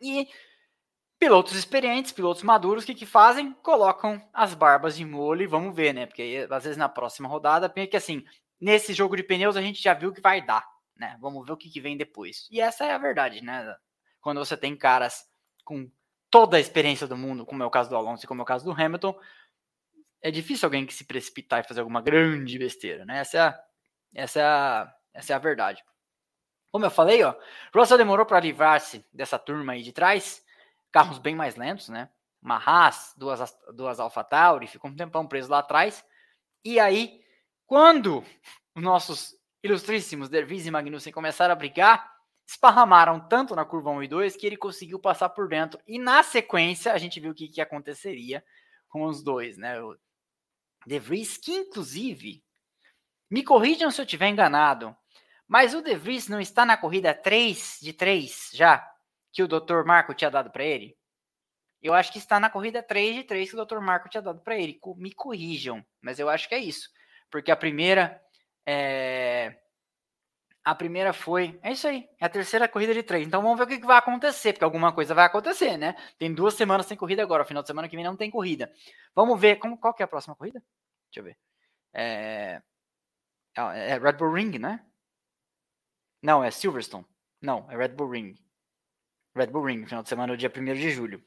E 0.00 0.28
pilotos 1.18 1.54
experientes, 1.54 2.12
pilotos 2.12 2.42
maduros, 2.42 2.84
o 2.84 2.86
que, 2.86 2.94
que 2.94 3.06
fazem? 3.06 3.52
Colocam 3.62 4.26
as 4.32 4.54
barbas 4.54 4.96
de 4.96 5.04
molho 5.04 5.42
e 5.42 5.46
vamos 5.46 5.76
ver, 5.76 5.92
né? 5.92 6.06
Porque 6.06 6.46
às 6.50 6.64
vezes 6.64 6.78
na 6.78 6.88
próxima 6.88 7.28
rodada, 7.28 7.68
porque 7.68 7.96
assim, 7.96 8.24
nesse 8.58 8.94
jogo 8.94 9.14
de 9.14 9.22
pneus 9.22 9.56
a 9.56 9.62
gente 9.62 9.82
já 9.82 9.92
viu 9.92 10.12
que 10.12 10.20
vai 10.20 10.40
dar, 10.44 10.66
né? 10.96 11.18
Vamos 11.20 11.44
ver 11.44 11.52
o 11.52 11.56
que, 11.56 11.68
que 11.68 11.80
vem 11.80 11.96
depois. 11.96 12.48
E 12.50 12.60
essa 12.60 12.86
é 12.86 12.92
a 12.92 12.98
verdade, 12.98 13.42
né? 13.42 13.76
Quando 14.20 14.38
você 14.38 14.56
tem 14.56 14.74
caras 14.74 15.24
com 15.64 15.90
toda 16.30 16.56
a 16.56 16.60
experiência 16.60 17.06
do 17.06 17.16
mundo, 17.16 17.44
como 17.44 17.62
é 17.62 17.66
o 17.66 17.70
caso 17.70 17.90
do 17.90 17.96
Alonso 17.96 18.24
e 18.24 18.28
como 18.28 18.40
é 18.40 18.44
o 18.44 18.46
caso 18.46 18.64
do 18.64 18.72
Hamilton, 18.72 19.18
é 20.22 20.30
difícil 20.30 20.66
alguém 20.66 20.86
que 20.86 20.94
se 20.94 21.04
precipitar 21.04 21.60
e 21.60 21.68
fazer 21.68 21.80
alguma 21.80 22.00
grande 22.00 22.58
besteira, 22.58 23.04
né? 23.04 23.18
Essa 23.18 23.36
é 23.36 23.40
a, 23.40 23.64
essa 24.14 24.40
é 24.40 24.44
a, 24.44 24.94
essa 25.14 25.32
é 25.32 25.36
a 25.36 25.38
verdade. 25.38 25.84
Como 26.70 26.84
eu 26.84 26.90
falei, 26.90 27.22
ó, 27.24 27.34
Russell 27.74 27.98
demorou 27.98 28.24
para 28.24 28.38
livrar-se 28.38 29.04
dessa 29.12 29.38
turma 29.38 29.72
aí 29.72 29.82
de 29.82 29.92
trás, 29.92 30.44
carros 30.92 31.18
bem 31.18 31.34
mais 31.34 31.56
lentos, 31.56 31.88
né? 31.88 32.08
Uma 32.40 32.56
Haas, 32.56 33.12
duas, 33.16 33.58
duas 33.74 33.98
AlphaTauri, 33.98 34.66
ficou 34.66 34.90
um 34.90 34.96
tempão 34.96 35.26
preso 35.26 35.50
lá 35.50 35.58
atrás. 35.58 36.04
E 36.64 36.78
aí, 36.78 37.20
quando 37.66 38.24
os 38.74 38.82
nossos 38.82 39.34
ilustríssimos 39.62 40.28
Dervis 40.28 40.66
e 40.66 40.70
Magnussen 40.70 41.12
começaram 41.12 41.52
a 41.52 41.56
brigar, 41.56 42.19
esparramaram 42.50 43.20
tanto 43.20 43.54
na 43.54 43.64
curva 43.64 43.90
1 43.90 44.02
e 44.02 44.08
2 44.08 44.36
que 44.36 44.44
ele 44.44 44.56
conseguiu 44.56 44.98
passar 44.98 45.28
por 45.28 45.48
dentro. 45.48 45.80
E 45.86 46.00
na 46.00 46.20
sequência, 46.24 46.92
a 46.92 46.98
gente 46.98 47.20
viu 47.20 47.30
o 47.30 47.34
que, 47.34 47.46
que 47.46 47.60
aconteceria 47.60 48.44
com 48.88 49.04
os 49.04 49.22
dois, 49.22 49.56
né? 49.56 49.80
O 49.80 49.96
De 50.84 50.98
Vries, 50.98 51.36
que 51.36 51.52
inclusive, 51.52 52.42
me 53.30 53.44
corrijam 53.44 53.88
se 53.92 54.00
eu 54.00 54.04
estiver 54.04 54.28
enganado, 54.28 54.96
mas 55.46 55.74
o 55.74 55.82
De 55.82 55.94
Vries 55.94 56.26
não 56.26 56.40
está 56.40 56.66
na 56.66 56.76
corrida 56.76 57.14
3 57.14 57.78
de 57.80 57.92
3 57.92 58.50
já, 58.52 58.84
que 59.32 59.44
o 59.44 59.48
Dr. 59.48 59.84
Marco 59.86 60.12
tinha 60.12 60.30
dado 60.30 60.50
para 60.50 60.64
ele? 60.64 60.98
Eu 61.80 61.94
acho 61.94 62.10
que 62.10 62.18
está 62.18 62.40
na 62.40 62.50
corrida 62.50 62.82
3 62.82 63.14
de 63.14 63.24
3 63.24 63.48
que 63.48 63.56
o 63.56 63.64
Dr. 63.64 63.78
Marco 63.78 64.08
tinha 64.08 64.20
dado 64.20 64.40
para 64.40 64.58
ele. 64.58 64.78
Me 64.96 65.14
corrijam, 65.14 65.86
mas 66.02 66.18
eu 66.18 66.28
acho 66.28 66.48
que 66.48 66.56
é 66.56 66.58
isso. 66.58 66.90
Porque 67.30 67.52
a 67.52 67.56
primeira 67.56 68.20
é, 68.66 69.56
A 70.64 70.74
primeira 70.74 71.12
foi. 71.12 71.58
É 71.62 71.72
isso 71.72 71.88
aí. 71.88 72.08
É 72.20 72.26
a 72.26 72.28
terceira 72.28 72.68
corrida 72.68 72.92
de 72.92 73.02
três. 73.02 73.26
Então 73.26 73.42
vamos 73.42 73.56
ver 73.58 73.64
o 73.64 73.66
que 73.66 73.86
vai 73.86 73.96
acontecer, 73.96 74.52
porque 74.52 74.64
alguma 74.64 74.92
coisa 74.92 75.14
vai 75.14 75.24
acontecer, 75.24 75.76
né? 75.78 75.94
Tem 76.18 76.32
duas 76.32 76.54
semanas 76.54 76.86
sem 76.86 76.96
corrida 76.96 77.22
agora. 77.22 77.44
Final 77.44 77.62
de 77.62 77.66
semana 77.66 77.88
que 77.88 77.96
vem 77.96 78.04
não 78.04 78.16
tem 78.16 78.30
corrida. 78.30 78.70
Vamos 79.14 79.40
ver. 79.40 79.56
Como, 79.56 79.78
qual 79.78 79.94
que 79.94 80.02
é 80.02 80.04
a 80.04 80.08
próxima 80.08 80.36
corrida? 80.36 80.62
Deixa 81.10 81.20
eu 81.20 81.24
ver. 81.24 81.38
É, 81.94 82.62
é, 83.56 83.90
é 83.92 83.98
Red 83.98 84.12
Bull 84.12 84.32
Ring, 84.32 84.58
né? 84.58 84.84
Não, 86.22 86.44
é 86.44 86.50
Silverstone. 86.50 87.06
Não, 87.40 87.66
é 87.70 87.76
Red 87.76 87.88
Bull 87.88 88.10
Ring. 88.10 88.34
Red 89.34 89.46
Bull 89.46 89.64
Ring, 89.64 89.86
final 89.86 90.02
de 90.02 90.08
semana, 90.08 90.36
dia 90.36 90.52
1 90.54 90.64
de 90.74 90.90
julho. 90.90 91.24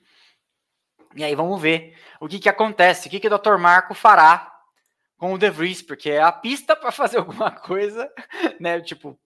E 1.15 1.23
aí 1.23 1.35
vamos 1.35 1.61
ver 1.61 1.97
o 2.19 2.27
que, 2.27 2.39
que 2.39 2.49
acontece, 2.49 3.07
o 3.07 3.11
que, 3.11 3.19
que 3.19 3.27
o 3.27 3.37
Dr. 3.37 3.57
Marco 3.57 3.93
fará 3.93 4.52
com 5.23 5.31
o 5.31 5.37
De 5.37 5.49
Vries, 5.49 5.81
porque 5.81 6.09
é 6.09 6.21
a 6.21 6.33
pista 6.33 6.75
para 6.75 6.91
fazer 6.91 7.15
alguma 7.23 7.49
coisa, 7.49 8.11
né? 8.59 8.81
Tipo, 8.81 9.17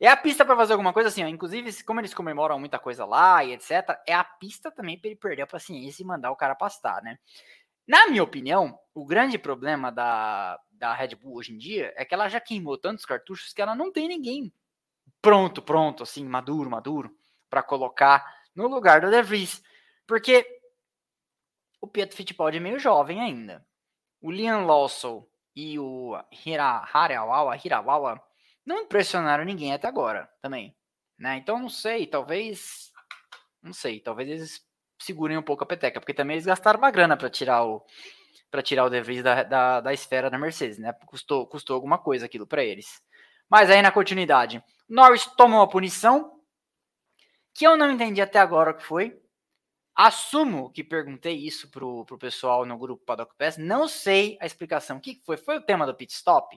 é 0.00 0.08
a 0.08 0.16
pista 0.16 0.44
para 0.44 0.56
fazer 0.56 0.72
alguma 0.72 0.92
coisa 0.92 1.10
assim, 1.10 1.22
ó, 1.22 1.28
inclusive, 1.28 1.84
como 1.84 2.00
eles 2.00 2.12
comemoram 2.12 2.58
muita 2.58 2.76
coisa 2.76 3.04
lá 3.04 3.44
e 3.44 3.52
etc, 3.52 3.96
é 4.04 4.12
a 4.12 4.24
pista 4.24 4.68
também 4.68 4.98
para 4.98 5.10
ele 5.10 5.16
perder 5.16 5.42
a 5.42 5.46
paciência 5.46 6.02
e 6.02 6.06
mandar 6.06 6.32
o 6.32 6.36
cara 6.36 6.56
pastar, 6.56 7.00
né? 7.04 7.20
Na 7.86 8.08
minha 8.08 8.24
opinião, 8.24 8.76
o 8.92 9.06
grande 9.06 9.38
problema 9.38 9.92
da, 9.92 10.58
da 10.72 10.92
Red 10.92 11.14
Bull 11.14 11.36
hoje 11.36 11.52
em 11.52 11.56
dia 11.56 11.94
é 11.96 12.04
que 12.04 12.14
ela 12.14 12.28
já 12.28 12.40
queimou 12.40 12.76
tantos 12.76 13.04
cartuchos 13.04 13.52
que 13.52 13.62
ela 13.62 13.76
não 13.76 13.92
tem 13.92 14.08
ninguém 14.08 14.52
pronto, 15.22 15.62
pronto, 15.62 16.02
assim, 16.02 16.24
maduro, 16.24 16.68
maduro, 16.68 17.16
para 17.48 17.62
colocar 17.62 18.26
no 18.56 18.66
lugar 18.66 19.02
do 19.02 19.08
De 19.08 19.22
Vries. 19.22 19.62
Porque 20.04 20.44
o 21.80 21.86
Pietro 21.86 22.16
Fittipaldi 22.16 22.56
é 22.56 22.60
meio 22.60 22.80
jovem 22.80 23.20
ainda. 23.20 23.64
O 24.20 24.30
Liam 24.30 24.64
Lawson 24.64 25.26
e 25.54 25.78
o 25.78 26.16
Hira, 26.44 26.84
Harawawa, 26.92 27.56
Hirawawa 27.56 28.20
não 28.64 28.80
impressionaram 28.80 29.44
ninguém 29.44 29.72
até 29.72 29.88
agora 29.88 30.28
também. 30.40 30.76
Né? 31.18 31.36
Então 31.36 31.58
não 31.58 31.68
sei, 31.68 32.06
talvez. 32.06 32.92
Não 33.62 33.72
sei, 33.72 34.00
talvez 34.00 34.28
eles 34.28 34.64
segurem 35.00 35.36
um 35.36 35.42
pouco 35.42 35.64
a 35.64 35.66
peteca, 35.66 36.00
porque 36.00 36.14
também 36.14 36.34
eles 36.34 36.46
gastaram 36.46 36.78
uma 36.78 36.90
grana 36.90 37.16
para 37.16 37.30
tirar 37.30 37.64
o 37.64 37.84
para 38.50 38.62
tirar 38.62 38.84
o 38.84 38.90
De 38.90 39.00
Vries 39.02 39.22
da, 39.22 39.42
da, 39.42 39.80
da 39.80 39.92
esfera 39.92 40.30
da 40.30 40.38
Mercedes, 40.38 40.78
né? 40.78 40.92
Custou, 41.06 41.46
custou 41.46 41.74
alguma 41.74 41.98
coisa 41.98 42.24
aquilo 42.24 42.46
para 42.46 42.64
eles. 42.64 43.02
Mas 43.48 43.70
aí 43.70 43.82
na 43.82 43.92
continuidade, 43.92 44.62
Norris 44.88 45.26
tomou 45.36 45.60
uma 45.60 45.68
punição 45.68 46.40
que 47.54 47.66
eu 47.66 47.76
não 47.76 47.90
entendi 47.90 48.20
até 48.22 48.38
agora 48.38 48.70
o 48.70 48.74
que 48.74 48.84
foi. 48.84 49.20
Assumo 50.00 50.70
que 50.70 50.84
perguntei 50.84 51.34
isso 51.34 51.68
pro, 51.72 52.04
pro 52.04 52.16
pessoal 52.16 52.64
no 52.64 52.78
grupo 52.78 53.04
Paddock 53.04 53.34
Pass. 53.36 53.58
Não 53.58 53.88
sei 53.88 54.38
a 54.40 54.46
explicação. 54.46 54.98
O 54.98 55.00
que 55.00 55.20
foi? 55.26 55.36
Foi 55.36 55.56
o 55.56 55.60
tema 55.60 55.84
do 55.84 55.92
pit 55.92 56.12
stop? 56.12 56.56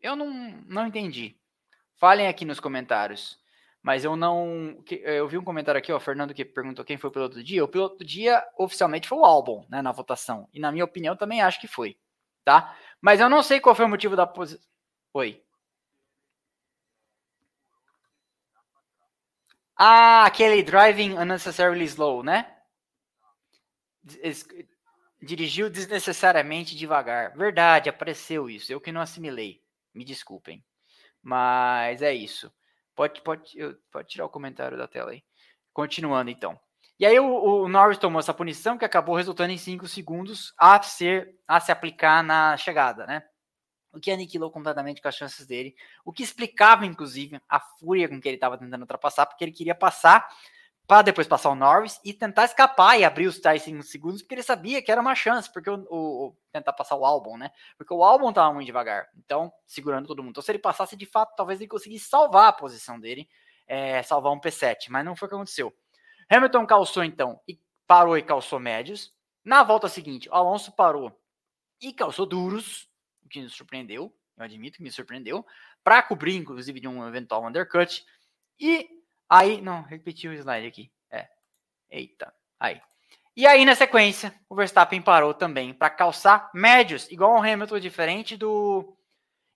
Eu 0.00 0.14
não, 0.14 0.30
não 0.64 0.86
entendi. 0.86 1.36
Falem 1.96 2.28
aqui 2.28 2.44
nos 2.44 2.60
comentários. 2.60 3.36
Mas 3.82 4.04
eu 4.04 4.14
não. 4.14 4.80
Eu 5.02 5.26
vi 5.26 5.38
um 5.38 5.42
comentário 5.42 5.76
aqui, 5.80 5.90
ó, 5.90 5.98
Fernando, 5.98 6.32
que 6.32 6.44
perguntou 6.44 6.84
quem 6.84 6.96
foi 6.96 7.10
o 7.10 7.12
piloto 7.12 7.34
do 7.34 7.42
dia. 7.42 7.64
O 7.64 7.68
piloto 7.68 7.98
do 7.98 8.04
dia 8.04 8.46
oficialmente 8.56 9.08
foi 9.08 9.18
o 9.18 9.24
Albon, 9.24 9.66
né, 9.68 9.82
na 9.82 9.90
votação. 9.90 10.48
E 10.54 10.60
na 10.60 10.70
minha 10.70 10.84
opinião 10.84 11.16
também 11.16 11.42
acho 11.42 11.60
que 11.60 11.66
foi, 11.66 11.98
tá? 12.44 12.76
Mas 13.00 13.18
eu 13.18 13.28
não 13.28 13.42
sei 13.42 13.58
qual 13.58 13.74
foi 13.74 13.86
o 13.86 13.88
motivo 13.88 14.14
da 14.14 14.24
posição. 14.24 14.64
Oi. 15.14 15.42
Ah, 19.78 20.24
aquele 20.24 20.60
driving 20.60 21.12
unnecessarily 21.12 21.84
slow, 21.84 22.24
né? 22.24 22.52
Dirigiu 25.22 25.70
desnecessariamente 25.70 26.76
devagar. 26.76 27.36
Verdade, 27.36 27.88
apareceu 27.88 28.50
isso. 28.50 28.72
Eu 28.72 28.80
que 28.80 28.90
não 28.90 29.00
assimilei. 29.00 29.62
Me 29.94 30.04
desculpem. 30.04 30.64
Mas 31.22 32.02
é 32.02 32.12
isso. 32.12 32.52
Pode, 32.96 33.22
pode, 33.22 33.56
pode 33.92 34.08
tirar 34.08 34.24
o 34.24 34.30
comentário 34.30 34.76
da 34.76 34.88
tela 34.88 35.12
aí. 35.12 35.22
Continuando 35.72 36.30
então. 36.30 36.58
E 36.98 37.06
aí 37.06 37.20
o, 37.20 37.62
o, 37.62 37.68
Norris 37.68 37.98
tomou 37.98 38.18
essa 38.18 38.34
punição 38.34 38.76
que 38.76 38.84
acabou 38.84 39.14
resultando 39.14 39.52
em 39.52 39.58
5 39.58 39.86
segundos 39.86 40.52
a 40.58 40.82
ser 40.82 41.36
a 41.46 41.60
se 41.60 41.70
aplicar 41.70 42.24
na 42.24 42.56
chegada, 42.56 43.06
né? 43.06 43.22
O 43.98 44.00
que 44.00 44.10
aniquilou 44.10 44.50
completamente 44.50 45.02
com 45.02 45.08
as 45.08 45.14
chances 45.14 45.46
dele, 45.46 45.74
o 46.04 46.12
que 46.12 46.22
explicava, 46.22 46.86
inclusive, 46.86 47.40
a 47.48 47.60
fúria 47.60 48.08
com 48.08 48.20
que 48.20 48.28
ele 48.28 48.36
estava 48.36 48.56
tentando 48.56 48.82
ultrapassar, 48.82 49.26
porque 49.26 49.44
ele 49.44 49.52
queria 49.52 49.74
passar 49.74 50.28
para 50.86 51.02
depois 51.02 51.26
passar 51.26 51.50
o 51.50 51.54
Norris 51.54 52.00
e 52.02 52.14
tentar 52.14 52.46
escapar 52.46 52.98
e 52.98 53.04
abrir 53.04 53.26
os 53.26 53.38
tais 53.38 53.60
5 53.62 53.82
segundos, 53.82 54.22
porque 54.22 54.36
ele 54.36 54.42
sabia 54.42 54.80
que 54.80 54.90
era 54.90 55.02
uma 55.02 55.14
chance, 55.14 55.52
porque 55.52 55.68
o, 55.68 55.86
o, 55.90 56.26
o 56.28 56.36
tentar 56.50 56.72
passar 56.72 56.96
o 56.96 57.04
álbum, 57.04 57.36
né? 57.36 57.50
Porque 57.76 57.92
o 57.92 58.02
álbum 58.02 58.30
estava 58.30 58.54
muito 58.54 58.64
devagar, 58.64 59.06
então, 59.14 59.52
segurando 59.66 60.06
todo 60.06 60.22
mundo. 60.22 60.30
Então, 60.30 60.42
se 60.42 60.50
ele 60.50 60.58
passasse 60.58 60.96
de 60.96 61.04
fato, 61.04 61.36
talvez 61.36 61.60
ele 61.60 61.68
conseguisse 61.68 62.08
salvar 62.08 62.48
a 62.48 62.52
posição 62.52 62.98
dele, 62.98 63.28
é, 63.66 64.02
salvar 64.02 64.32
um 64.32 64.40
P7, 64.40 64.86
mas 64.88 65.04
não 65.04 65.14
foi 65.14 65.26
o 65.26 65.28
que 65.28 65.34
aconteceu. 65.34 65.74
Hamilton 66.30 66.66
calçou 66.66 67.04
então 67.04 67.38
e 67.46 67.60
parou 67.86 68.16
e 68.16 68.22
calçou 68.22 68.58
médios. 68.58 69.12
Na 69.44 69.62
volta 69.62 69.90
seguinte, 69.90 70.26
o 70.30 70.34
Alonso 70.34 70.72
parou 70.72 71.12
e 71.82 71.92
calçou 71.92 72.24
duros, 72.24 72.87
o 73.28 73.30
que 73.30 73.42
nos 73.42 73.54
surpreendeu, 73.54 74.12
eu 74.36 74.44
admito 74.44 74.78
que 74.78 74.82
me 74.82 74.90
surpreendeu, 74.90 75.46
para 75.84 76.02
cobrir, 76.02 76.36
inclusive, 76.36 76.80
de 76.80 76.88
um 76.88 77.06
eventual 77.06 77.46
undercut. 77.46 78.04
E 78.58 78.88
aí, 79.28 79.60
não, 79.60 79.82
repeti 79.82 80.26
o 80.26 80.32
slide 80.32 80.66
aqui. 80.66 80.90
É, 81.10 81.28
eita, 81.90 82.34
aí. 82.58 82.80
E 83.36 83.46
aí, 83.46 83.64
na 83.64 83.74
sequência, 83.74 84.34
o 84.48 84.56
Verstappen 84.56 85.00
parou 85.00 85.32
também 85.32 85.72
para 85.72 85.90
calçar 85.90 86.50
médios, 86.52 87.08
igual 87.10 87.36
ao 87.36 87.42
Hamilton, 87.42 87.78
diferente 87.78 88.36
do 88.36 88.96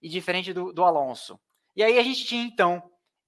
e 0.01 0.09
diferente 0.09 0.53
do, 0.53 0.73
do 0.73 0.85
Alonso. 0.85 1.41
E 1.75 1.83
aí 1.83 1.99
a 1.99 2.03
gente 2.03 2.25
tinha, 2.25 2.45
então, 2.45 2.83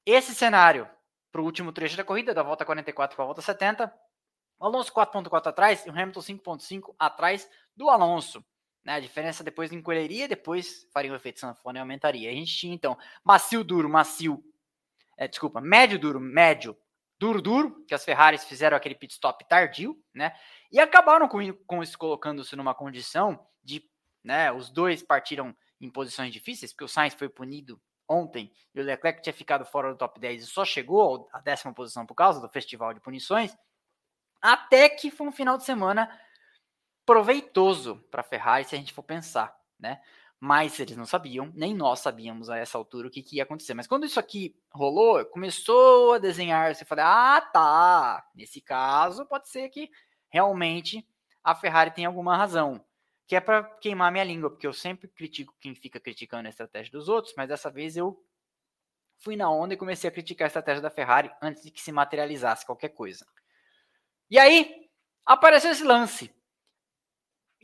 esse 0.05 0.35
cenário 0.35 0.89
para 1.35 1.41
o 1.41 1.45
último 1.45 1.73
trecho 1.73 1.97
da 1.97 2.05
corrida, 2.05 2.33
da 2.33 2.45
volta 2.45 2.65
44 2.65 3.17
para 3.17 3.25
a 3.25 3.27
volta 3.27 3.43
70. 3.43 3.93
O 4.59 4.67
Alonso 4.67 4.93
4.4 4.93 5.49
atrás 5.49 5.85
e 5.85 5.91
o 5.91 5.93
Hamilton 5.93 6.21
5.5 6.21 6.95
atrás 6.97 7.49
do 7.77 7.91
Alonso. 7.91 8.45
Né? 8.85 8.95
A 8.95 9.01
diferença 9.01 9.43
depois 9.43 9.73
encolheria, 9.73 10.29
depois 10.29 10.87
faria 10.93 11.13
o 11.13 11.17
efeito 11.17 11.41
sanfona 11.41 11.79
e 11.79 11.81
aumentaria. 11.81 12.31
A 12.31 12.35
gente 12.35 12.55
tinha, 12.55 12.75
então, 12.75 12.97
macio, 13.25 13.65
duro, 13.65 13.89
macio. 13.89 14.45
É, 15.17 15.27
desculpa, 15.27 15.61
médio, 15.61 15.99
duro, 15.99 16.21
médio, 16.21 16.77
duro, 17.19 17.41
duro, 17.41 17.85
que 17.87 17.95
as 17.95 18.05
Ferraris 18.05 18.45
fizeram 18.45 18.77
aquele 18.77 18.95
pit 18.95 19.13
stop 19.13 19.45
tardio, 19.49 19.97
né? 20.13 20.35
E 20.71 20.81
acabaram 20.81 21.29
com, 21.29 21.53
com 21.67 21.83
isso 21.83 21.97
colocando-se 21.97 22.55
numa 22.57 22.75
condição 22.75 23.47
de, 23.63 23.83
né? 24.23 24.53
Os 24.53 24.71
dois 24.71 25.03
partiram 25.03 25.57
em 25.81 25.91
posições 25.91 26.33
difíceis, 26.33 26.73
porque 26.73 26.85
o 26.85 26.89
Sainz 26.89 27.15
foi 27.15 27.29
punido 27.29 27.81
ontem 28.09 28.53
e 28.75 28.81
o 28.81 28.85
Leclerc 28.85 29.23
tinha 29.23 29.33
ficado 29.33 29.65
fora 29.65 29.91
do 29.91 29.97
top 29.97 30.21
10 30.21 30.43
e 30.43 30.47
só 30.47 30.65
chegou 30.65 31.29
à 31.33 31.41
décima 31.41 31.73
posição 31.73 32.05
por 32.05 32.15
causa 32.15 32.41
do 32.41 32.49
festival 32.49 32.93
de 32.93 33.01
punições. 33.01 33.57
Até 34.43 34.89
que 34.89 35.11
foi 35.11 35.27
um 35.27 35.33
final 35.33 35.57
de 35.57 35.65
semana 35.65 36.11
proveitoso 37.07 37.97
para 38.11 38.21
a 38.21 38.25
Ferrari 38.25 38.65
se 38.65 38.75
a 38.75 38.79
gente 38.79 38.93
for 38.93 39.03
pensar, 39.03 39.55
né? 39.79 40.01
Mas 40.41 40.79
eles 40.79 40.97
não 40.97 41.07
sabiam, 41.07 41.51
nem 41.55 41.75
nós 41.75 42.01
sabíamos 42.01 42.51
a 42.51 42.59
essa 42.59 42.77
altura 42.77 43.09
o 43.09 43.11
que, 43.11 43.23
que 43.23 43.37
ia 43.37 43.45
acontecer. 43.45 43.73
Mas 43.73 43.87
quando 43.87 44.05
isso 44.05 44.21
aqui 44.21 44.55
rolou, 44.73 45.25
começou 45.27 46.15
a 46.15 46.19
desenhar, 46.19 46.75
você 46.75 46.85
falou, 46.85 47.05
ah, 47.07 47.41
tá, 47.41 48.29
nesse 48.35 48.61
caso 48.61 49.25
pode 49.27 49.49
ser 49.49 49.69
que 49.71 49.91
realmente 50.29 51.07
a 51.43 51.55
Ferrari 51.55 51.93
tem 51.93 52.05
alguma 52.05 52.37
razão. 52.37 52.85
Que 53.27 53.37
é 53.37 53.41
para 53.41 53.63
queimar 53.63 54.13
minha 54.13 54.25
língua, 54.25 54.51
porque 54.51 54.67
eu 54.67 54.73
sempre 54.73 55.09
critico 55.09 55.55
quem 55.59 55.75
fica 55.75 55.99
criticando 55.99 56.47
a 56.47 56.51
estratégia 56.51 56.93
dos 56.93 57.09
outros, 57.09 57.33
mas 57.37 57.49
dessa 57.49 57.71
vez 57.71 57.97
eu 57.97 58.23
fui 59.19 59.37
na 59.37 59.51
onda 59.51 59.73
e 59.73 59.79
comecei 59.79 60.09
a 60.09 60.13
criticar 60.13 60.45
a 60.45 60.49
estratégia 60.49 60.83
da 60.83 60.91
Ferrari 60.91 61.31
antes 61.41 61.63
de 61.63 61.71
que 61.71 61.81
se 61.81 61.91
materializasse 61.91 62.67
qualquer 62.67 62.91
coisa. 62.91 63.25
E 64.31 64.39
aí, 64.39 64.91
apareceu 65.25 65.71
esse 65.71 65.85
lance. 65.85 66.35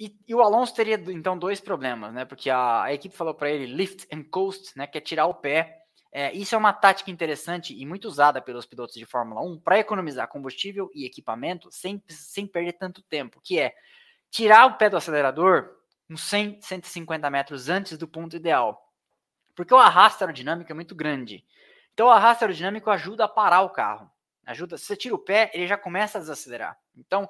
E, 0.01 0.19
e, 0.27 0.35
o 0.35 0.41
Alonso 0.41 0.75
teria 0.75 0.95
então 1.09 1.39
dois 1.39 1.61
problemas, 1.61 2.15
né? 2.15 2.25
Porque 2.25 2.49
a, 2.49 2.85
a 2.85 2.95
equipe 2.95 3.15
falou 3.15 3.35
para 3.35 3.51
ele 3.51 3.67
lift 3.67 4.09
and 4.11 4.25
coast, 4.25 4.73
né? 4.75 4.87
Que 4.87 4.97
é 4.97 5.01
tirar 5.01 5.27
o 5.27 5.35
pé. 5.35 5.77
É, 6.11 6.33
isso 6.33 6.55
é 6.55 6.59
uma 6.59 6.73
tática 6.73 7.11
interessante 7.11 7.79
e 7.79 7.85
muito 7.85 8.09
usada 8.09 8.41
pelos 8.41 8.65
pilotos 8.65 8.95
de 8.95 9.05
Fórmula 9.05 9.43
1 9.43 9.61
para 9.61 9.79
economizar 9.79 10.27
combustível 10.27 10.91
e 10.95 11.05
equipamento 11.05 11.71
sem, 11.71 12.03
sem 12.09 12.47
perder 12.47 12.73
tanto 12.73 13.03
tempo, 13.03 13.41
que 13.45 13.61
é 13.61 13.75
tirar 14.31 14.67
o 14.67 14.79
pé 14.79 14.89
do 14.89 14.97
acelerador 14.97 15.71
uns 16.09 16.23
100, 16.23 16.63
150 16.63 17.31
metros 17.31 17.69
antes 17.69 17.99
do 17.99 18.09
ponto 18.09 18.35
ideal. 18.35 18.83
Porque 19.55 19.75
o 19.75 19.79
arrasto 19.79 20.25
aerodinâmico 20.25 20.73
é 20.73 20.75
muito 20.75 20.95
grande. 20.95 21.45
Então 21.93 22.07
o 22.07 22.11
arrasto 22.11 22.43
aerodinâmico 22.45 22.91
ajuda 22.91 23.27
a 23.27 23.29
parar 23.29 23.61
o 23.61 23.71
carro. 23.71 24.11
Ajuda, 24.47 24.79
se 24.79 24.87
você 24.87 24.97
tira 24.97 25.15
o 25.15 25.19
pé, 25.19 25.51
ele 25.53 25.67
já 25.67 25.77
começa 25.77 26.17
a 26.17 26.21
desacelerar. 26.21 26.77
Então, 26.97 27.29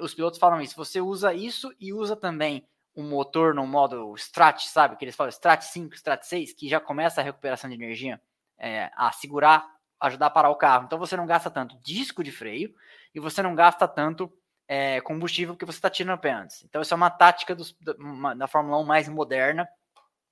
os 0.00 0.14
pilotos 0.14 0.38
falam 0.38 0.60
isso. 0.60 0.76
Você 0.76 1.00
usa 1.00 1.32
isso 1.32 1.72
e 1.78 1.92
usa 1.92 2.16
também 2.16 2.66
um 2.94 3.08
motor 3.08 3.54
no 3.54 3.66
modo 3.66 4.14
Strat, 4.16 4.66
sabe? 4.66 4.96
Que 4.96 5.04
eles 5.04 5.16
falam 5.16 5.30
Strat 5.30 5.62
5, 5.62 5.94
Strat 5.94 6.24
6, 6.24 6.52
que 6.54 6.68
já 6.68 6.80
começa 6.80 7.20
a 7.20 7.24
recuperação 7.24 7.70
de 7.70 7.76
energia 7.76 8.20
é, 8.58 8.90
a 8.96 9.10
segurar, 9.12 9.66
ajudar 10.00 10.26
a 10.26 10.30
parar 10.30 10.50
o 10.50 10.56
carro. 10.56 10.84
Então 10.84 10.98
você 10.98 11.16
não 11.16 11.26
gasta 11.26 11.50
tanto 11.50 11.78
disco 11.80 12.22
de 12.22 12.32
freio 12.32 12.74
e 13.14 13.20
você 13.20 13.42
não 13.42 13.54
gasta 13.54 13.86
tanto 13.88 14.30
é, 14.70 15.00
combustível 15.00 15.56
que 15.56 15.64
você 15.64 15.78
está 15.78 15.90
tirando 15.90 16.24
antes. 16.26 16.62
Então, 16.62 16.80
isso 16.80 16.94
é 16.94 16.96
uma 16.96 17.10
tática 17.10 17.56
dos, 17.56 17.76
da, 17.80 17.92
uma, 17.94 18.36
da 18.36 18.46
Fórmula 18.46 18.78
1 18.78 18.84
mais 18.84 19.08
moderna 19.08 19.68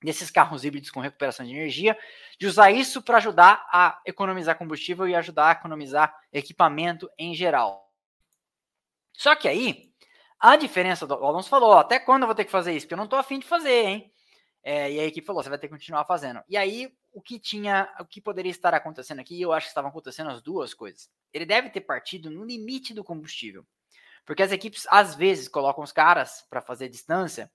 desses 0.01 0.31
carros 0.31 0.63
híbridos 0.63 0.89
com 0.89 1.01
recuperação 1.01 1.45
de 1.45 1.51
energia, 1.51 1.97
de 2.39 2.47
usar 2.47 2.71
isso 2.71 3.01
para 3.01 3.17
ajudar 3.17 3.67
a 3.69 3.99
economizar 4.05 4.57
combustível 4.57 5.05
e 5.09 5.13
ajudar 5.13 5.49
a 5.49 5.51
economizar 5.51 6.15
equipamento 6.31 7.09
em 7.17 7.35
geral. 7.35 7.88
Só 9.13 9.35
que 9.35 9.47
aí, 9.47 9.91
a 10.39 10.55
diferença 10.55 11.05
do 11.05 11.13
Alonso 11.13 11.49
falou, 11.49 11.73
até 11.73 11.99
quando 11.99 12.23
eu 12.23 12.27
vou 12.27 12.35
ter 12.35 12.45
que 12.45 12.51
fazer 12.51 12.73
isso? 12.73 12.85
Porque 12.85 12.93
eu 12.93 12.97
não 12.97 13.05
estou 13.05 13.19
afim 13.19 13.39
de 13.39 13.45
fazer, 13.45 13.85
hein? 13.85 14.13
É, 14.63 14.91
e 14.91 14.99
a 14.99 15.05
equipe 15.05 15.25
falou, 15.25 15.41
você 15.41 15.49
vai 15.49 15.57
ter 15.57 15.67
que 15.67 15.73
continuar 15.73 16.05
fazendo. 16.05 16.41
E 16.47 16.55
aí, 16.57 16.91
o 17.11 17.21
que 17.21 17.39
tinha, 17.39 17.93
o 17.99 18.05
que 18.05 18.21
poderia 18.21 18.51
estar 18.51 18.73
acontecendo 18.73 19.19
aqui, 19.19 19.41
eu 19.41 19.51
acho 19.51 19.67
que 19.67 19.71
estavam 19.71 19.89
acontecendo 19.89 20.29
as 20.29 20.41
duas 20.41 20.73
coisas. 20.73 21.09
Ele 21.33 21.45
deve 21.45 21.69
ter 21.69 21.81
partido 21.81 22.29
no 22.29 22.45
limite 22.45 22.93
do 22.93 23.03
combustível. 23.03 23.65
Porque 24.25 24.43
as 24.43 24.51
equipes, 24.51 24.85
às 24.89 25.15
vezes, 25.15 25.47
colocam 25.47 25.83
os 25.83 25.91
caras 25.91 26.45
para 26.49 26.61
fazer 26.61 26.87
distância 26.89 27.51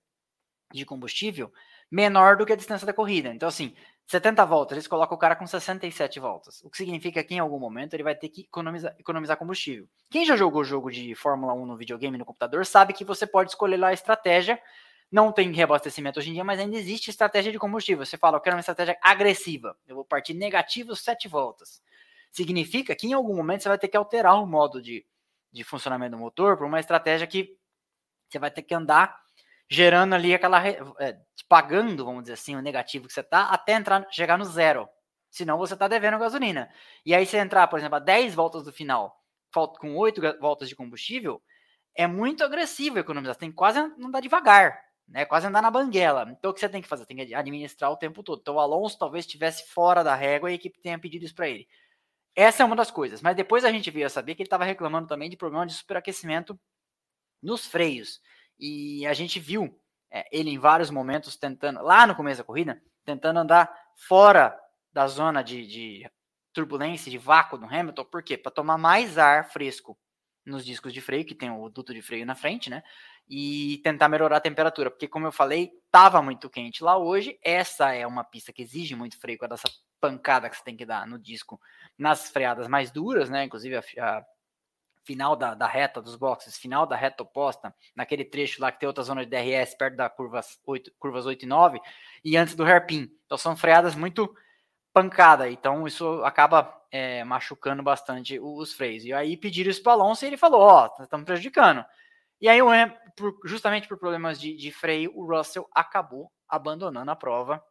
de 0.73 0.85
combustível 0.85 1.53
menor 1.91 2.37
do 2.37 2.45
que 2.45 2.53
a 2.53 2.57
distância 2.57 2.87
da 2.87 2.93
corrida. 2.93 3.33
Então, 3.33 3.49
assim, 3.49 3.75
70 4.07 4.45
voltas, 4.45 4.77
eles 4.77 4.87
colocam 4.87 5.17
o 5.17 5.19
cara 5.19 5.35
com 5.35 5.47
67 5.47 6.21
voltas. 6.21 6.63
O 6.63 6.71
que 6.71 6.77
significa 6.77 7.25
que 7.25 7.35
em 7.35 7.39
algum 7.39 7.59
momento 7.59 7.95
ele 7.95 8.03
vai 8.03 8.15
ter 8.15 8.29
que 8.29 8.43
economizar, 8.43 8.95
economizar 8.99 9.37
combustível. 9.37 9.89
Quem 10.11 10.27
já 10.27 10.37
jogou 10.37 10.63
jogo 10.63 10.91
de 10.91 11.15
Fórmula 11.15 11.55
1 11.55 11.67
no 11.67 11.77
videogame, 11.77 12.19
no 12.19 12.25
computador, 12.25 12.67
sabe 12.67 12.93
que 12.93 13.05
você 13.05 13.27
pode 13.27 13.51
escolher 13.51 13.79
lá 13.79 13.89
a 13.89 13.93
estratégia. 13.93 14.61
Não 15.11 15.33
tem 15.33 15.51
reabastecimento 15.53 16.19
hoje 16.19 16.31
em 16.31 16.35
dia, 16.35 16.45
mas 16.45 16.61
ainda 16.61 16.77
existe 16.77 17.09
estratégia 17.09 17.51
de 17.51 17.59
combustível. 17.59 18.05
Você 18.05 18.19
fala, 18.19 18.37
eu 18.37 18.41
quero 18.41 18.57
uma 18.57 18.61
estratégia 18.61 18.99
agressiva. 19.03 19.77
Eu 19.87 19.97
vou 19.97 20.05
partir 20.05 20.35
negativo 20.35 20.95
7 20.95 21.27
voltas. 21.27 21.83
Significa 22.31 22.95
que 22.95 23.07
em 23.07 23.15
algum 23.15 23.35
momento 23.35 23.63
você 23.63 23.69
vai 23.69 23.79
ter 23.79 23.89
que 23.89 23.97
alterar 23.97 24.35
o 24.43 24.47
modo 24.47 24.83
de, 24.83 25.07
de 25.51 25.65
funcionamento 25.65 26.17
do 26.17 26.19
motor 26.19 26.59
para 26.59 26.67
uma 26.67 26.81
estratégia 26.81 27.27
que 27.27 27.57
você 28.29 28.39
vai 28.39 28.51
ter 28.51 28.63
que 28.63 28.75
andar 28.75 29.24
gerando 29.71 30.15
ali 30.15 30.35
aquela. 30.35 30.67
É, 30.67 31.19
pagando, 31.49 32.05
vamos 32.05 32.23
dizer 32.23 32.35
assim, 32.35 32.57
o 32.57 32.63
negativo 32.63 33.07
que 33.07 33.13
você 33.13 33.23
tá, 33.23 33.49
até 33.51 33.75
entrar, 33.75 34.07
chegar 34.11 34.39
no 34.39 34.45
zero. 34.45 34.89
Senão 35.31 35.59
você 35.59 35.77
tá 35.77 35.89
devendo 35.89 36.19
gasolina. 36.19 36.71
E 37.05 37.15
aí, 37.15 37.27
você 37.27 37.39
entrar, 37.39 37.67
por 37.69 37.79
exemplo, 37.79 37.97
a 37.97 38.01
10 38.01 38.35
voltas 38.35 38.65
do 38.65 38.73
final, 38.73 39.17
com 39.79 39.97
8 39.97 40.21
voltas 40.41 40.69
de 40.69 40.77
combustível, 40.77 41.43
é 41.95 42.07
muito 42.07 42.45
agressivo 42.45 42.99
economizar. 42.99 43.35
Você 43.35 43.41
tem 43.41 43.51
que 43.51 43.57
quase 43.57 43.79
andar 43.79 44.21
devagar, 44.21 44.81
né? 45.09 45.25
Quase 45.25 45.47
andar 45.47 45.63
na 45.63 45.71
banguela. 45.71 46.27
Então, 46.31 46.51
o 46.51 46.55
que 46.55 46.61
você 46.61 46.69
tem 46.69 46.83
que 46.83 46.89
fazer? 46.89 47.07
Tem 47.07 47.17
que 47.17 47.35
administrar 47.35 47.91
o 47.91 47.97
tempo 47.97 48.23
todo. 48.23 48.41
Então, 48.41 48.55
o 48.55 48.61
Alonso 48.61 48.99
talvez 48.99 49.25
estivesse 49.25 49.69
fora 49.73 50.03
da 50.05 50.15
régua 50.15 50.51
e 50.51 50.53
a 50.53 50.57
equipe 50.57 50.81
tenha 50.81 50.99
pedido 50.99 51.25
isso 51.25 51.35
para 51.35 51.49
ele. 51.49 51.67
Essa 52.37 52.63
é 52.63 52.67
uma 52.67 52.77
das 52.77 52.91
coisas. 52.91 53.23
Mas 53.23 53.37
depois 53.37 53.65
a 53.65 53.73
gente 53.73 53.91
veio 53.91 54.07
a 54.07 54.11
saber 54.11 54.35
que 54.35 54.43
ele 54.43 54.47
estava 54.47 54.65
reclamando 54.65 55.09
também 55.09 55.31
de 55.31 55.37
problema 55.37 55.67
de 55.67 55.75
superaquecimento 55.75 56.59
nos 57.43 57.67
freios. 57.67 58.21
E 58.59 59.07
a 59.07 59.13
gente 59.13 59.41
viu 59.41 59.79
é, 60.11 60.27
ele 60.31 60.51
em 60.51 60.59
vários 60.59 60.91
momentos 60.91 61.37
tentando, 61.37 61.83
lá 61.83 62.07
no 62.07 62.15
começo 62.15 62.39
da 62.39 62.45
corrida, 62.45 62.81
tentando 63.05 63.39
andar 63.39 63.73
fora 63.97 64.59
da 64.93 65.07
zona 65.09 65.43
de, 65.43 65.67
de 65.67 66.11
turbulência, 66.53 67.11
de 67.11 67.19
vácuo 67.19 67.59
do 67.59 67.67
Hamilton. 67.67 68.05
Por 68.05 68.23
quê? 68.23 68.39
Para 68.39 68.53
tomar 68.53 68.79
mais 68.79 69.19
ar 69.19 69.51
fresco 69.51 69.99
nos 70.47 70.65
discos 70.65 70.93
de 70.93 71.01
freio, 71.01 71.25
que 71.25 71.35
tem 71.35 71.51
o 71.51 71.69
duto 71.69 71.93
de 71.93 72.03
freio 72.03 72.25
na 72.25 72.35
frente, 72.35 72.71
né? 72.71 72.83
E 73.29 73.81
tentar 73.83 74.09
melhorar 74.09 74.37
a 74.37 74.41
temperatura, 74.41 74.91
porque 74.91 75.09
como 75.09 75.27
eu 75.27 75.33
falei, 75.33 75.73
estava 75.87 76.21
muito 76.23 76.51
quente 76.51 76.85
lá 76.85 76.97
hoje. 76.97 77.39
Essa 77.43 77.93
é 77.95 78.07
uma 78.07 78.23
pista 78.23 78.53
que 78.53 78.63
exige 78.63 78.95
muito 78.95 79.19
freio 79.19 79.39
com 79.39 79.47
essa 79.47 79.69
pancada 80.01 80.49
que 80.51 80.57
você 80.57 80.63
tem 80.63 80.77
que 80.77 80.85
dar 80.85 81.07
no 81.07 81.19
disco 81.19 81.59
nas 81.99 82.31
freadas 82.31 82.69
mais 82.69 82.91
duras, 82.91 83.31
né? 83.31 83.45
Inclusive 83.45 83.77
a, 83.77 83.83
a 84.01 84.25
final 85.05 85.37
da, 85.37 85.55
da, 85.55 85.67
reta 85.67 86.01
dos 86.01 86.17
boxes, 86.17 86.57
final 86.57 86.87
da 86.87 86.97
reta 86.97 87.23
oposta, 87.23 87.75
naquele 87.95 88.25
trecho 88.25 88.61
lá 88.61 88.73
que 88.73 88.81
tem 88.81 88.87
outra 88.87 89.05
zona 89.05 89.25
de 89.25 89.31
DRS 89.31 89.75
perto 89.75 89.97
da 89.97 90.09
curvas 90.09 90.59
8, 90.67 90.93
curvas 90.99 91.27
8 91.27 91.43
e 91.43 91.47
9, 91.47 91.81
e 92.25 92.37
antes 92.37 92.55
do 92.55 92.65
hairpin. 92.65 93.09
Então 93.27 93.39
são 93.39 93.57
freadas 93.57 93.95
muito 93.95 94.35
pancada, 94.93 95.51
então 95.51 95.87
isso 95.87 96.23
acaba 96.25 96.73
é, 96.91 97.25
machucando 97.25 97.83
bastante 97.83 98.39
os 98.41 98.73
freios. 98.73 99.05
E 99.05 99.13
aí 99.13 99.37
pediram 99.37 99.71
isso 99.71 99.83
para 99.83 99.93
Alonso 99.93 100.25
e 100.25 100.29
ele 100.29 100.37
falou: 100.37 100.61
Ó, 100.61 100.89
oh, 100.99 101.03
estamos 101.03 101.27
prejudicando. 101.27 101.85
E 102.41 102.49
aí, 102.49 102.59
justamente 103.45 103.89
por 103.89 103.99
problemas 103.99 104.41
de, 104.41 104.55
de, 104.57 104.71
freio, 104.71 105.13
o 105.15 105.27
Russell 105.27 105.69
acabou 105.73 106.31
abandonando 106.49 107.11
a 107.11 107.17
prova 107.17 107.65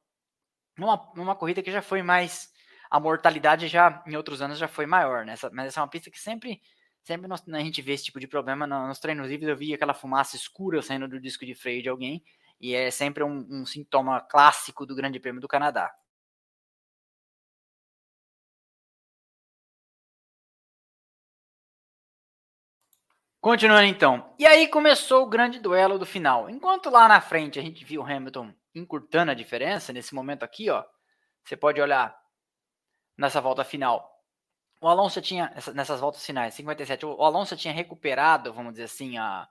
numa, 0.78 1.12
numa 1.16 1.36
corrida 1.36 1.62
que 1.62 1.72
já 1.72 1.82
foi 1.82 2.02
mais. 2.02 2.52
A 2.90 3.00
mortalidade 3.00 3.68
já 3.68 4.04
em 4.06 4.16
outros 4.16 4.42
anos 4.42 4.60
já 4.60 4.68
foi 4.68 4.86
maior, 4.86 5.26
né? 5.26 5.36
Mas 5.52 5.68
essa 5.68 5.80
é 5.80 5.84
uma 5.84 5.90
pista 5.90 6.12
que 6.12 6.20
sempre 6.20 6.62
Sempre 7.04 7.28
nós, 7.28 7.44
a 7.48 7.60
gente 7.60 7.82
vê 7.82 7.94
esse 7.94 8.06
tipo 8.06 8.20
de 8.20 8.28
problema 8.28 8.66
nos 8.66 9.00
treinos 9.00 9.28
livres. 9.30 9.50
Eu 9.50 9.58
vi 9.58 9.74
aquela 9.74 9.94
fumaça 9.94 10.36
escura 10.36 10.82
saindo 10.82 11.08
do 11.08 11.20
disco 11.20 11.46
de 11.46 11.54
freio 11.54 11.84
de 11.84 11.90
alguém, 11.90 12.24
e 12.60 12.74
é 12.74 12.90
sempre 12.92 13.24
um, 13.24 13.46
um 13.50 13.66
sintoma 13.66 14.22
clássico 14.22 14.86
do 14.86 14.96
Grande 14.96 15.20
Prêmio 15.20 15.42
do 15.42 15.48
Canadá. 15.48 15.94
Continuando 23.42 23.84
então. 23.84 24.34
E 24.40 24.46
aí 24.46 24.70
começou 24.70 25.24
o 25.24 25.30
grande 25.30 25.60
duelo 25.60 26.00
do 26.00 26.06
final. 26.06 26.50
Enquanto 26.50 26.90
lá 26.90 27.10
na 27.10 27.20
frente 27.20 27.60
a 27.60 27.62
gente 27.62 27.84
viu 27.84 28.02
o 28.02 28.06
Hamilton 28.06 28.54
encurtando 28.74 29.32
a 29.32 29.34
diferença, 29.34 29.92
nesse 29.92 30.16
momento 30.16 30.44
aqui, 30.44 30.70
ó, 30.70 30.86
você 31.44 31.58
pode 31.58 31.82
olhar 31.82 32.18
nessa 33.18 33.42
volta 33.42 33.66
final 33.66 34.13
o 34.84 34.88
Alonso 34.90 35.22
tinha, 35.22 35.50
nessas 35.74 36.02
voltas 36.02 36.26
finais, 36.26 36.54
57, 36.56 37.06
o 37.06 37.24
Alonso 37.24 37.56
tinha 37.56 37.74
recuperado, 37.74 38.54
vamos 38.54 38.74
dizer 38.74 38.84
assim, 38.84 39.18
a, 39.18 39.48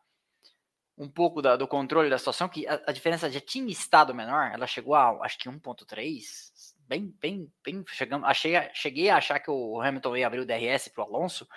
um 0.97 1.09
pouco 1.09 1.41
da, 1.41 1.57
do 1.57 1.66
controle 1.66 2.11
da 2.11 2.18
situação, 2.18 2.51
que 2.51 2.66
a, 2.68 2.83
a, 2.87 2.93
diferença 2.93 3.30
já 3.30 3.41
tinha 3.41 3.72
estado 3.72 4.14
menor, 4.14 4.51
ela 4.53 4.66
chegou 4.66 4.95
a, 4.95 5.24
acho 5.24 5.39
que 5.39 5.49
1.3, 5.49 6.74
bem, 6.87 7.16
bem, 7.18 7.51
bem, 7.64 7.83
chegamos, 7.89 8.28
achei, 8.28 8.53
cheguei 8.74 9.09
a 9.09 9.16
achar 9.16 9.41
que 9.41 9.51
o 9.51 9.80
Hamilton 9.80 10.18
ia 10.18 10.26
abrir 10.26 10.41
o 10.41 10.45
DRS 10.45 10.89
para 10.89 11.03
o 11.03 11.07
Alonso, 11.07 11.49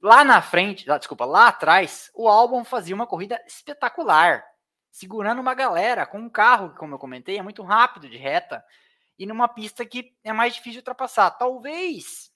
lá 0.00 0.22
na 0.22 0.40
frente, 0.40 0.88
lá, 0.88 0.96
desculpa, 0.96 1.24
lá 1.24 1.48
atrás, 1.48 2.12
o 2.14 2.28
Albon 2.28 2.64
fazia 2.64 2.94
uma 2.94 3.08
corrida 3.08 3.42
espetacular, 3.44 4.44
segurando 4.88 5.40
uma 5.40 5.54
galera, 5.54 6.06
com 6.06 6.18
um 6.18 6.30
carro 6.30 6.70
que, 6.70 6.78
como 6.78 6.94
eu 6.94 6.98
comentei, 6.98 7.38
é 7.38 7.42
muito 7.42 7.64
rápido 7.64 8.08
de 8.08 8.16
reta, 8.16 8.64
e 9.18 9.26
numa 9.26 9.48
pista 9.48 9.84
que 9.84 10.16
é 10.22 10.32
mais 10.32 10.54
difícil 10.54 10.74
de 10.74 10.78
ultrapassar, 10.78 11.32
talvez 11.32 12.35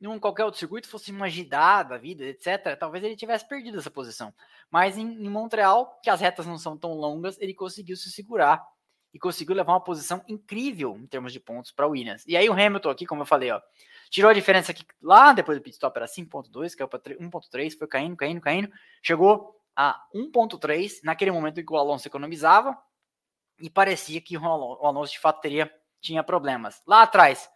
em 0.00 0.18
qualquer 0.18 0.44
outro 0.44 0.58
circuito 0.58 0.88
fosse 0.88 1.12
uma 1.12 1.28
gidada, 1.28 1.98
vida, 1.98 2.24
etc., 2.24 2.76
talvez 2.78 3.04
ele 3.04 3.16
tivesse 3.16 3.46
perdido 3.46 3.78
essa 3.78 3.90
posição. 3.90 4.32
Mas 4.70 4.96
em, 4.96 5.02
em, 5.02 5.28
Montreal, 5.28 6.00
que 6.02 6.08
as 6.08 6.20
retas 6.20 6.46
não 6.46 6.56
são 6.56 6.76
tão 6.76 6.94
longas, 6.94 7.38
ele 7.38 7.52
conseguiu 7.52 7.96
se 7.96 8.10
segurar 8.10 8.66
e 9.12 9.18
conseguiu 9.18 9.54
levar 9.54 9.72
uma 9.72 9.84
posição 9.84 10.24
incrível 10.26 10.96
em 10.96 11.06
termos 11.06 11.32
de 11.32 11.40
pontos 11.40 11.70
para 11.70 11.86
o 11.86 11.90
Williams. 11.90 12.24
E 12.26 12.36
aí 12.36 12.48
o 12.48 12.52
Hamilton 12.52 12.90
aqui, 12.90 13.04
como 13.04 13.22
eu 13.22 13.26
falei, 13.26 13.50
ó, 13.50 13.60
tirou 14.08 14.30
a 14.30 14.34
diferença 14.34 14.72
aqui 14.72 14.84
lá 15.02 15.32
depois 15.32 15.58
do 15.58 15.62
pit 15.62 15.74
stop 15.74 15.96
era 15.96 16.06
5.2, 16.06 16.74
caiu 16.74 16.88
para 16.88 17.00
1.3, 17.00 17.76
foi 17.76 17.88
caindo, 17.88 18.16
caindo, 18.16 18.40
caindo, 18.40 18.72
chegou 19.02 19.60
a 19.76 20.00
1.3 20.14 21.00
naquele 21.02 21.30
momento 21.30 21.60
em 21.60 21.64
que 21.64 21.72
o 21.72 21.76
Alonso 21.76 22.06
economizava 22.08 22.76
e 23.60 23.68
parecia 23.68 24.20
que 24.20 24.38
o 24.38 24.46
Alonso 24.46 25.12
de 25.12 25.18
fato 25.18 25.40
teria 25.40 25.70
tinha 26.00 26.24
problemas. 26.24 26.82
Lá 26.86 27.02
atrás, 27.02 27.50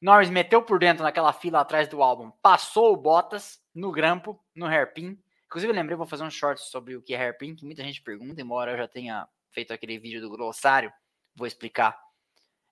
Norris 0.00 0.30
meteu 0.30 0.62
por 0.62 0.78
dentro 0.78 1.02
naquela 1.02 1.32
fila 1.32 1.60
atrás 1.60 1.88
do 1.88 2.02
álbum, 2.02 2.30
passou 2.42 2.92
o 2.92 2.96
Bottas 2.96 3.60
no 3.74 3.90
grampo, 3.90 4.38
no 4.54 4.66
hairpin. 4.66 5.18
Inclusive, 5.46 5.72
eu 5.72 5.76
lembrei, 5.76 5.96
vou 5.96 6.06
fazer 6.06 6.24
um 6.24 6.30
short 6.30 6.60
sobre 6.60 6.96
o 6.96 7.02
que 7.02 7.14
é 7.14 7.18
hairpin, 7.18 7.54
que 7.54 7.64
muita 7.64 7.82
gente 7.82 8.02
pergunta, 8.02 8.40
embora 8.40 8.72
eu 8.72 8.76
já 8.76 8.88
tenha 8.88 9.26
feito 9.52 9.72
aquele 9.72 9.98
vídeo 9.98 10.20
do 10.20 10.28
glossário, 10.28 10.92
vou 11.34 11.46
explicar 11.46 11.98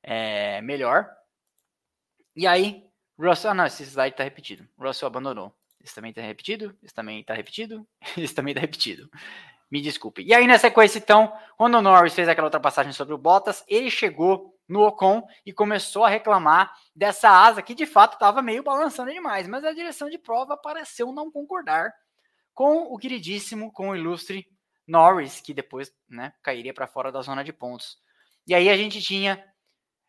é, 0.02 0.60
melhor. 0.62 1.08
E 2.34 2.46
aí, 2.46 2.84
Russell, 3.18 3.50
ah 3.52 3.54
não, 3.54 3.66
esse 3.66 3.84
slide 3.84 4.14
está 4.14 4.24
repetido. 4.24 4.66
Russell 4.78 5.06
abandonou. 5.06 5.54
Esse 5.82 5.94
também 5.94 6.10
está 6.10 6.22
repetido, 6.22 6.76
esse 6.82 6.94
também 6.94 7.20
está 7.20 7.34
repetido, 7.34 7.86
esse 8.16 8.34
também 8.34 8.52
está 8.52 8.60
repetido. 8.60 9.10
Me 9.70 9.80
desculpe. 9.80 10.22
E 10.22 10.34
aí, 10.34 10.46
na 10.46 10.58
sequência, 10.58 10.98
então, 10.98 11.32
quando 11.56 11.76
o 11.76 11.82
Norris 11.82 12.14
fez 12.14 12.28
aquela 12.28 12.48
ultrapassagem 12.48 12.92
sobre 12.92 13.14
o 13.14 13.18
Bottas, 13.18 13.64
ele 13.66 13.90
chegou 13.90 14.51
no 14.68 14.80
Ocon 14.82 15.22
e 15.44 15.52
começou 15.52 16.04
a 16.04 16.08
reclamar 16.08 16.72
dessa 16.94 17.28
asa 17.28 17.62
que 17.62 17.74
de 17.74 17.86
fato 17.86 18.14
estava 18.14 18.42
meio 18.42 18.62
balançando 18.62 19.12
demais, 19.12 19.46
mas 19.46 19.64
a 19.64 19.72
direção 19.72 20.08
de 20.08 20.18
prova 20.18 20.56
pareceu 20.56 21.12
não 21.12 21.30
concordar 21.30 21.92
com 22.54 22.82
o 22.92 22.98
queridíssimo, 22.98 23.72
com 23.72 23.90
o 23.90 23.96
ilustre 23.96 24.46
Norris, 24.86 25.40
que 25.40 25.54
depois 25.54 25.92
né, 26.08 26.32
cairia 26.42 26.74
para 26.74 26.86
fora 26.86 27.10
da 27.10 27.22
zona 27.22 27.42
de 27.42 27.52
pontos. 27.52 27.98
E 28.46 28.54
aí 28.54 28.68
a 28.68 28.76
gente 28.76 29.00
tinha 29.00 29.42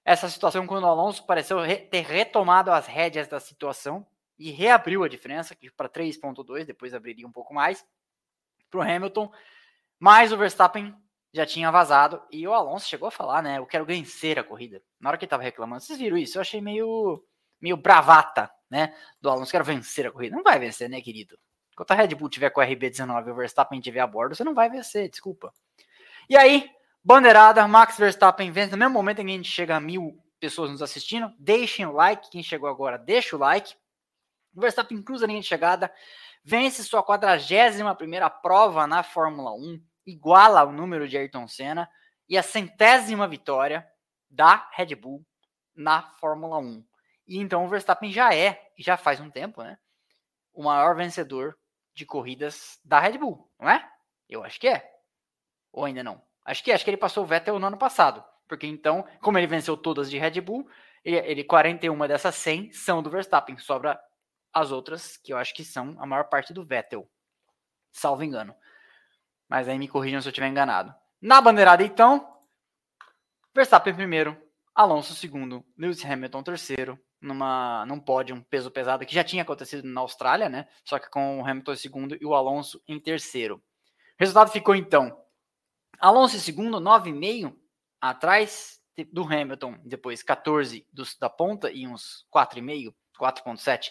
essa 0.04 0.28
situação 0.28 0.68
quando 0.68 0.84
o 0.84 0.88
Alonso 0.88 1.26
pareceu 1.26 1.62
re 1.62 1.78
ter 1.78 2.02
retomado 2.02 2.72
as 2.72 2.88
rédeas 2.88 3.28
da 3.28 3.40
situação 3.40 4.06
e 4.38 4.52
reabriu 4.52 5.04
a 5.04 5.08
diferença 5.08 5.56
para 5.78 5.88
3.2, 5.88 6.66
depois 6.66 6.94
abriria 6.94 7.28
um 7.28 7.32
pouco 7.32 7.54
mais 7.54 7.86
para 8.70 8.80
o 8.80 8.84
Hamilton, 8.84 9.32
mas 10.00 10.32
o 10.32 10.38
Verstappen 10.38 10.94
já 11.34 11.46
tinha 11.46 11.72
vazado 11.72 12.22
e 12.32 12.48
o 12.48 12.54
Alonso 12.54 12.88
chegou 12.88 13.08
a 13.08 13.12
falar, 13.12 13.42
né? 13.42 13.58
Eu 13.58 13.66
quero 13.66 13.86
vencer 13.86 14.38
a 14.38 14.44
corrida. 14.44 14.82
Na 15.00 15.10
hora 15.10 15.18
que 15.18 15.26
ele 15.26 15.30
tava 15.30 15.42
reclamando, 15.42 15.82
vocês 15.82 15.98
viram 15.98 16.16
isso? 16.16 16.38
Eu 16.38 16.42
achei 16.42 16.62
meio, 16.62 17.24
meio 17.60 17.76
bravata, 17.76 18.52
né? 18.70 18.96
Do 19.20 19.30
Alonso, 19.30 19.52
quero 19.52 19.64
vencer 19.64 20.06
a 20.06 20.12
corrida. 20.12 20.36
Não 20.36 20.44
vai 20.44 20.60
vencer, 20.60 20.88
né, 20.88 21.02
querido? 21.02 21.38
Enquanto 21.72 21.92
a 21.92 21.96
Red 21.96 22.10
Bull 22.10 22.30
tiver 22.30 22.52
com 22.52 22.62
o 22.62 22.64
RB19 22.64 23.28
e 23.28 23.32
o 23.32 23.36
Verstappen 23.36 23.82
tiver 23.82 24.00
a 24.00 24.08
bordo, 24.08 24.36
você 24.36 24.44
não 24.44 24.54
vai 24.54 24.70
vencer, 24.70 25.10
desculpa. 25.10 25.52
E 26.30 26.38
aí, 26.38 26.70
Bandeirada, 27.04 27.68
Max 27.68 27.98
Verstappen 27.98 28.52
vence 28.52 28.72
no 28.72 28.78
mesmo 28.78 28.94
momento 28.94 29.20
em 29.20 29.26
que 29.26 29.32
a 29.32 29.36
gente 29.36 29.50
chega 29.50 29.76
a 29.76 29.80
mil 29.80 30.24
pessoas 30.40 30.70
nos 30.70 30.84
assistindo. 30.84 31.34
Deixem 31.40 31.86
o 31.86 31.92
like, 31.92 32.30
quem 32.30 32.44
chegou 32.44 32.70
agora, 32.70 32.98
deixa 32.98 33.36
o 33.36 33.40
like. 33.40 33.74
O 34.56 34.62
Verstappen 34.62 35.02
cruza 35.02 35.26
a 35.26 35.28
linha 35.28 35.42
de 35.42 35.48
chegada, 35.48 35.92
vence 36.44 36.84
sua 36.84 37.02
41 37.02 37.96
primeira 37.96 38.30
prova 38.30 38.86
na 38.86 39.02
Fórmula 39.02 39.52
1, 39.52 39.82
iguala 40.06 40.64
o 40.64 40.72
número 40.72 41.08
de 41.08 41.18
Ayrton 41.18 41.48
Senna 41.48 41.90
e 42.28 42.38
a 42.38 42.44
centésima 42.44 43.28
vitória 43.28 43.88
da 44.30 44.70
Red 44.74 44.96
Bull 44.96 45.26
na 45.76 46.02
Fórmula 46.02 46.58
1. 46.58 46.86
E 47.28 47.38
então 47.38 47.66
o 47.66 47.70
Verstappen 47.70 48.12
já 48.12 48.34
é, 48.36 48.72
já 48.78 48.98
faz 48.98 49.20
um 49.20 49.30
tempo, 49.30 49.64
né, 49.64 49.78
o 50.54 50.64
maior 50.64 50.96
vencedor 50.96 51.58
de 51.94 52.06
corridas 52.06 52.80
da 52.84 53.00
Red 53.00 53.18
Bull, 53.18 53.50
não 53.60 53.70
é? 53.70 53.90
Eu 54.28 54.44
acho 54.44 54.60
que 54.60 54.68
é. 54.68 54.92
Ou 55.72 55.86
ainda 55.86 56.04
não? 56.04 56.22
Acho 56.46 56.64
que 56.64 56.72
é, 56.72 56.76
acho 56.76 56.84
que 56.84 56.90
ele 56.90 56.98
passou 56.98 57.24
o 57.24 57.28
Vettel 57.28 57.60
no 57.60 57.68
ano 57.68 57.78
passado. 57.78 58.24
Porque 58.48 58.68
então, 58.68 59.06
como 59.22 59.38
ele 59.38 59.48
venceu 59.48 59.78
todas 59.78 60.10
de 60.10 60.18
Red 60.18 60.42
Bull, 60.42 60.68
ele, 61.04 61.18
ele 61.18 61.44
41 61.44 62.08
dessas 62.08 62.36
100 62.36 62.72
são 62.72 63.02
do 63.02 63.10
Verstappen. 63.10 63.58
Sobra 63.58 64.00
as 64.52 64.72
outras, 64.72 65.18
que 65.18 65.34
eu 65.34 65.38
acho 65.38 65.54
que 65.54 65.64
são 65.64 65.96
a 66.00 66.06
maior 66.06 66.26
parte 66.26 66.54
do 66.54 66.66
Vettel. 66.66 67.10
Salvo 67.92 68.24
engano. 68.24 68.56
Mas 69.54 69.70
aí 69.70 69.78
me 69.78 69.88
corrijam 69.88 70.20
se 70.20 70.28
eu 70.28 70.32
estiver 70.32 70.48
enganado. 70.48 70.92
Na 71.22 71.40
bandeirada, 71.40 71.84
então, 71.84 72.40
Verstappen 73.54 73.94
primeiro, 73.94 74.36
Alonso 74.74 75.14
segundo, 75.14 75.64
Lewis 75.78 76.04
Hamilton 76.04 76.42
terceiro, 76.42 77.00
numa, 77.22 77.86
num 77.86 78.00
pódio, 78.00 78.36
um 78.36 78.42
peso 78.42 78.72
pesado, 78.72 79.06
que 79.06 79.14
já 79.14 79.24
tinha 79.24 79.44
acontecido 79.44 79.88
na 79.88 80.02
Austrália, 80.02 80.50
né? 80.50 80.68
Só 80.84 80.98
que 80.98 81.08
com 81.08 81.40
o 81.40 81.46
Hamilton 81.46 81.74
em 81.74 81.76
segundo 81.76 82.18
e 82.20 82.26
o 82.26 82.34
Alonso 82.34 82.82
em 82.88 83.00
terceiro. 83.00 83.58
O 83.58 83.62
resultado 84.18 84.50
ficou 84.50 84.76
então: 84.76 85.16
Alonso 86.00 86.36
em 86.36 86.40
segundo, 86.40 86.82
9,5 86.82 87.56
atrás 88.02 88.82
do 89.12 89.22
Hamilton, 89.22 89.80
depois 89.86 90.24
14 90.24 90.88
do, 90.92 91.04
da 91.20 91.30
ponta 91.30 91.70
e 91.70 91.88
uns 91.88 92.26
4,5, 92.36 92.92
4,7 93.22 93.90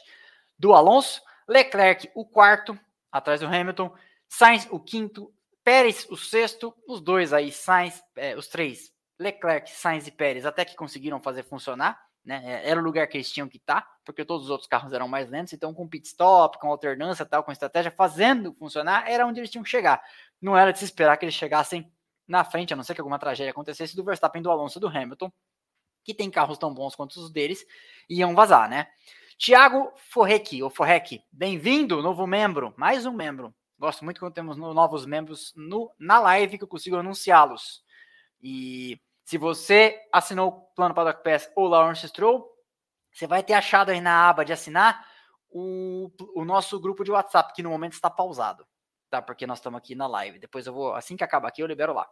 do 0.59 0.75
Alonso. 0.75 1.23
Leclerc, 1.49 2.11
o 2.17 2.27
quarto, 2.27 2.77
atrás 3.13 3.39
do 3.39 3.47
Hamilton. 3.47 3.95
Sainz, 4.29 4.67
o 4.69 4.81
quinto. 4.81 5.33
Pérez, 5.65 6.07
o 6.11 6.17
sexto. 6.17 6.75
Os 6.87 7.01
dois 7.01 7.33
aí, 7.33 7.53
Sainz, 7.53 8.03
é, 8.17 8.37
os 8.37 8.49
três, 8.49 8.93
Leclerc, 9.19 9.71
Sainz 9.71 10.07
e 10.07 10.11
Pérez, 10.11 10.45
até 10.45 10.65
que 10.65 10.77
conseguiram 10.77 11.21
fazer 11.21 11.45
funcionar. 11.45 12.01
Né? 12.25 12.43
É, 12.45 12.71
era 12.71 12.81
o 12.81 12.85
lugar 12.85 13.07
que 13.07 13.17
eles 13.17 13.31
tinham 13.31 13.49
que 13.49 13.57
estar, 13.57 13.87
porque 14.05 14.25
todos 14.25 14.45
os 14.45 14.51
outros 14.51 14.69
carros 14.69 14.93
eram 14.93 15.09
mais 15.09 15.29
lentos, 15.29 15.53
então 15.53 15.75
com 15.75 15.89
pit 15.89 16.07
stop, 16.07 16.59
com 16.59 16.69
alternância, 16.69 17.27
tal, 17.27 17.43
com 17.43 17.51
estratégia, 17.51 17.91
fazendo 17.91 18.55
funcionar, 18.55 19.11
era 19.11 19.27
onde 19.27 19.41
eles 19.41 19.51
tinham 19.51 19.65
que 19.65 19.71
chegar. 19.71 20.03
Não 20.41 20.57
era 20.57 20.73
de 20.73 20.79
se 20.79 20.85
esperar 20.85 21.17
que 21.17 21.25
eles 21.25 21.35
chegassem 21.35 21.91
na 22.27 22.45
frente, 22.45 22.73
a 22.73 22.77
não 22.77 22.85
ser 22.85 22.95
que 22.95 23.01
alguma 23.01 23.19
tragédia 23.19 23.51
acontecesse, 23.51 23.97
do 23.97 24.05
Verstappen, 24.05 24.41
do 24.41 24.51
Alonso 24.51 24.79
do 24.79 24.89
Hamilton, 24.89 25.33
que 26.05 26.15
tem 26.15 26.31
carros 26.31 26.59
tão 26.59 26.73
bons 26.73 26.95
quanto 26.95 27.17
os 27.17 27.31
deles, 27.31 27.65
iam 28.09 28.35
vazar, 28.35 28.69
né? 28.69 28.89
Tiago 29.37 29.93
Forrec, 29.97 30.63
ou 30.63 30.71
Forrec, 30.71 31.21
bem-vindo, 31.33 32.01
novo 32.01 32.27
membro, 32.27 32.73
mais 32.77 33.05
um 33.05 33.13
membro. 33.13 33.53
Gosto 33.83 34.05
muito 34.05 34.21
quando 34.21 34.33
temos 34.33 34.57
novos 34.57 35.05
membros 35.05 35.53
no, 35.57 35.93
na 35.99 36.21
live 36.21 36.57
que 36.57 36.63
eu 36.63 36.69
consigo 36.69 36.95
anunciá-los. 36.95 37.83
E 38.41 39.03
se 39.25 39.37
você 39.37 40.01
assinou 40.13 40.51
o 40.51 40.61
plano 40.77 40.95
o 40.97 41.15
Pass 41.15 41.51
ou 41.57 41.67
Lawrence 41.67 42.07
Stroll, 42.07 42.49
você 43.13 43.27
vai 43.27 43.43
ter 43.43 43.55
achado 43.55 43.91
aí 43.91 44.01
na 44.01 44.29
aba 44.29 44.45
de 44.45 44.53
assinar 44.53 45.05
o, 45.51 46.13
o 46.37 46.45
nosso 46.45 46.79
grupo 46.79 47.03
de 47.03 47.11
WhatsApp, 47.11 47.53
que 47.53 47.61
no 47.61 47.71
momento 47.71 47.95
está 47.95 48.09
pausado, 48.09 48.65
tá? 49.11 49.21
Porque 49.21 49.49
nós 49.49 49.59
estamos 49.59 49.79
aqui 49.79 49.97
na 49.97 50.07
live. 50.07 50.39
Depois 50.39 50.65
eu 50.65 50.73
vou, 50.73 50.95
assim 50.95 51.17
que 51.17 51.25
acabar 51.25 51.49
aqui, 51.49 51.61
eu 51.61 51.67
libero 51.67 51.93
lá. 51.93 52.09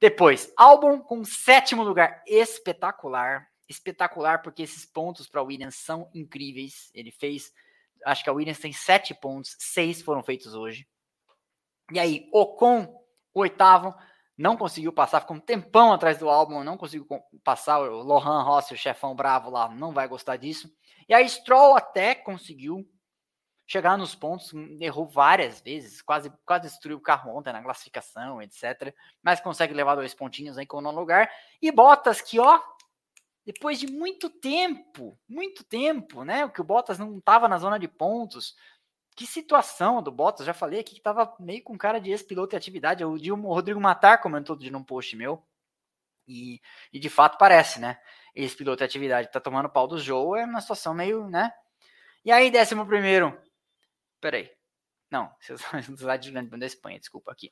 Depois, 0.00 0.52
álbum 0.56 0.98
com 0.98 1.24
sétimo 1.24 1.84
lugar, 1.84 2.24
espetacular. 2.26 3.46
Espetacular, 3.68 4.42
porque 4.42 4.64
esses 4.64 4.84
pontos 4.84 5.28
para 5.28 5.42
o 5.42 5.46
Williams 5.46 5.76
são 5.76 6.10
incríveis. 6.12 6.90
Ele 6.92 7.12
fez, 7.12 7.52
acho 8.08 8.24
que 8.24 8.30
a 8.30 8.32
Williams 8.32 8.58
tem 8.58 8.72
sete 8.72 9.14
pontos, 9.14 9.56
seis 9.58 10.02
foram 10.02 10.22
feitos 10.22 10.54
hoje. 10.54 10.86
E 11.92 11.98
aí, 11.98 12.28
Ocon, 12.32 13.02
oitavo, 13.34 13.94
não 14.36 14.56
conseguiu 14.56 14.92
passar, 14.92 15.20
ficou 15.20 15.36
um 15.36 15.40
tempão 15.40 15.92
atrás 15.92 16.18
do 16.18 16.28
álbum, 16.28 16.62
não 16.62 16.76
conseguiu 16.76 17.06
passar. 17.42 17.80
O 17.80 18.02
Lohan 18.02 18.42
Rossi, 18.42 18.74
o 18.74 18.76
chefão 18.76 19.14
bravo 19.14 19.50
lá, 19.50 19.68
não 19.68 19.92
vai 19.92 20.06
gostar 20.06 20.36
disso. 20.36 20.70
E 21.08 21.14
aí, 21.14 21.28
Stroll 21.28 21.76
até 21.76 22.14
conseguiu 22.14 22.86
chegar 23.66 23.98
nos 23.98 24.14
pontos, 24.14 24.50
errou 24.80 25.06
várias 25.06 25.60
vezes, 25.60 26.00
quase, 26.00 26.32
quase 26.46 26.68
destruiu 26.68 26.96
o 26.96 27.02
carro 27.02 27.36
ontem 27.36 27.52
na 27.52 27.62
classificação, 27.62 28.40
etc. 28.40 28.94
Mas 29.22 29.40
consegue 29.40 29.74
levar 29.74 29.94
dois 29.94 30.14
pontinhos 30.14 30.56
aí 30.56 30.66
com 30.66 30.78
o 30.78 30.80
nono 30.80 30.98
lugar. 30.98 31.30
E 31.60 31.70
Bottas, 31.70 32.22
que 32.22 32.38
ó, 32.40 32.58
depois 33.48 33.80
de 33.80 33.86
muito 33.86 34.28
tempo, 34.28 35.18
muito 35.26 35.64
tempo, 35.64 36.22
né? 36.22 36.46
Que 36.50 36.60
o 36.60 36.64
Bottas 36.64 36.98
não 36.98 37.16
estava 37.16 37.48
na 37.48 37.56
zona 37.56 37.78
de 37.78 37.88
pontos. 37.88 38.54
Que 39.16 39.26
situação 39.26 40.02
do 40.02 40.12
Bottas, 40.12 40.44
já 40.44 40.52
falei 40.52 40.80
aqui 40.80 40.92
que 40.92 41.00
estava 41.00 41.34
meio 41.40 41.62
com 41.62 41.78
cara 41.78 41.98
de 41.98 42.10
ex-piloto 42.10 42.54
em 42.54 42.58
atividade. 42.58 43.02
O, 43.02 43.14
o 43.14 43.54
Rodrigo 43.54 43.80
Matar 43.80 44.20
comentou 44.20 44.54
de 44.54 44.70
num 44.70 44.84
post 44.84 45.16
meu. 45.16 45.42
E, 46.26 46.60
e 46.92 46.98
de 46.98 47.08
fato 47.08 47.38
parece, 47.38 47.80
né? 47.80 47.98
Ex-piloto 48.34 48.82
em 48.82 48.86
atividade 48.86 49.32
tá 49.32 49.40
tomando 49.40 49.70
pau 49.70 49.88
do 49.88 49.98
Joe, 49.98 50.40
é 50.40 50.44
uma 50.44 50.60
situação 50.60 50.92
meio, 50.92 51.26
né? 51.26 51.50
E 52.26 52.30
aí, 52.30 52.50
décimo 52.50 52.84
primeiro, 52.86 53.34
Peraí. 54.20 54.50
Não, 55.10 55.34
lá 56.02 56.18
de 56.18 56.30
Grande 56.30 56.50
da 56.50 56.66
Espanha, 56.66 56.98
desculpa 56.98 57.32
aqui. 57.32 57.50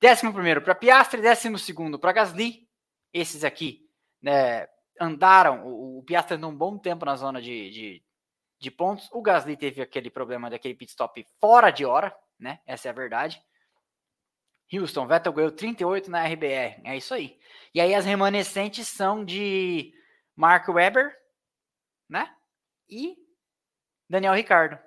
Décimo 0.00 0.32
primeiro 0.32 0.62
para 0.62 0.74
Piastri, 0.74 1.20
décimo 1.20 1.58
segundo 1.58 1.98
para 1.98 2.12
Gasly. 2.12 2.66
Esses 3.12 3.44
aqui 3.44 3.86
né, 4.22 4.66
andaram, 5.00 5.66
o, 5.66 5.98
o 5.98 6.02
Piastri 6.02 6.36
andou 6.36 6.50
um 6.50 6.56
bom 6.56 6.78
tempo 6.78 7.04
na 7.04 7.16
zona 7.16 7.40
de, 7.40 7.70
de, 7.70 8.04
de, 8.60 8.70
pontos. 8.70 9.08
O 9.12 9.22
Gasly 9.22 9.56
teve 9.56 9.82
aquele 9.82 10.10
problema 10.10 10.50
daquele 10.50 10.74
pit 10.74 10.90
stop 10.90 11.24
fora 11.40 11.70
de 11.70 11.84
hora, 11.84 12.14
né? 12.38 12.60
Essa 12.66 12.88
é 12.88 12.90
a 12.90 12.94
verdade. 12.94 13.42
Houston, 14.72 15.06
Vettel 15.06 15.32
ganhou 15.32 15.52
38 15.52 16.10
na 16.10 16.26
RBR. 16.26 16.80
É 16.84 16.96
isso 16.96 17.14
aí. 17.14 17.38
E 17.74 17.80
aí 17.80 17.94
as 17.94 18.04
remanescentes 18.04 18.88
são 18.88 19.24
de 19.24 19.92
Mark 20.34 20.68
Webber, 20.68 21.14
né? 22.08 22.34
E 22.88 23.16
Daniel 24.08 24.34
Ricardo. 24.34 24.78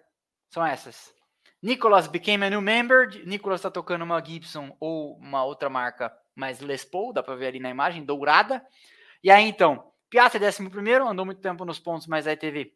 São 0.49 0.65
essas. 0.65 1.13
Nicholas 1.61 2.07
became 2.07 2.45
a 2.45 2.49
new 2.49 2.61
member. 2.61 3.25
Nicholas 3.25 3.59
está 3.59 3.71
tocando 3.71 4.03
uma 4.03 4.23
Gibson 4.23 4.75
ou 4.79 5.17
uma 5.17 5.43
outra 5.43 5.69
marca 5.69 6.15
mais 6.35 6.59
Les 6.59 6.85
Paul, 6.85 7.11
dá 7.11 7.23
para 7.23 7.35
ver 7.35 7.47
ali 7.47 7.59
na 7.59 7.69
imagem, 7.69 8.05
dourada. 8.05 8.65
E 9.23 9.31
aí 9.31 9.43
então, 9.43 9.91
Piastri 10.09 10.39
décimo 10.39 10.69
primeiro, 10.69 11.07
andou 11.07 11.25
muito 11.25 11.41
tempo 11.41 11.65
nos 11.65 11.79
pontos, 11.79 12.07
mas 12.07 12.27
aí 12.27 12.37
teve 12.37 12.73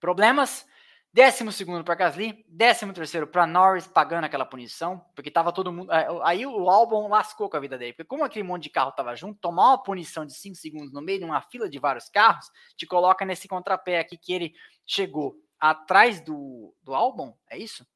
problemas. 0.00 0.66
Décimo 1.10 1.50
segundo 1.50 1.82
para 1.82 1.94
Gasly, 1.94 2.44
décimo 2.46 2.92
terceiro 2.92 3.26
para 3.26 3.46
Norris, 3.46 3.86
pagando 3.86 4.24
aquela 4.24 4.44
punição, 4.44 5.04
porque 5.14 5.30
tava 5.30 5.52
todo 5.52 5.72
mundo. 5.72 5.90
É, 5.90 6.06
aí 6.22 6.46
o 6.46 6.68
álbum 6.68 7.08
lascou 7.08 7.48
com 7.48 7.56
a 7.56 7.60
vida 7.60 7.78
dele, 7.78 7.94
porque 7.94 8.06
como 8.06 8.24
aquele 8.24 8.46
monte 8.46 8.64
de 8.64 8.70
carro 8.70 8.92
tava 8.92 9.16
junto, 9.16 9.40
tomar 9.40 9.70
uma 9.70 9.82
punição 9.82 10.26
de 10.26 10.34
5 10.34 10.56
segundos 10.56 10.92
no 10.92 11.00
meio 11.00 11.18
de 11.18 11.24
uma 11.24 11.40
fila 11.40 11.68
de 11.68 11.78
vários 11.78 12.10
carros, 12.10 12.50
te 12.76 12.86
coloca 12.86 13.24
nesse 13.24 13.48
contrapé 13.48 13.98
aqui 13.98 14.18
que 14.18 14.34
ele 14.34 14.52
chegou 14.86 15.34
atrás 15.58 16.20
do, 16.20 16.74
do 16.82 16.94
álbum, 16.94 17.34
é 17.50 17.56
isso? 17.56 17.86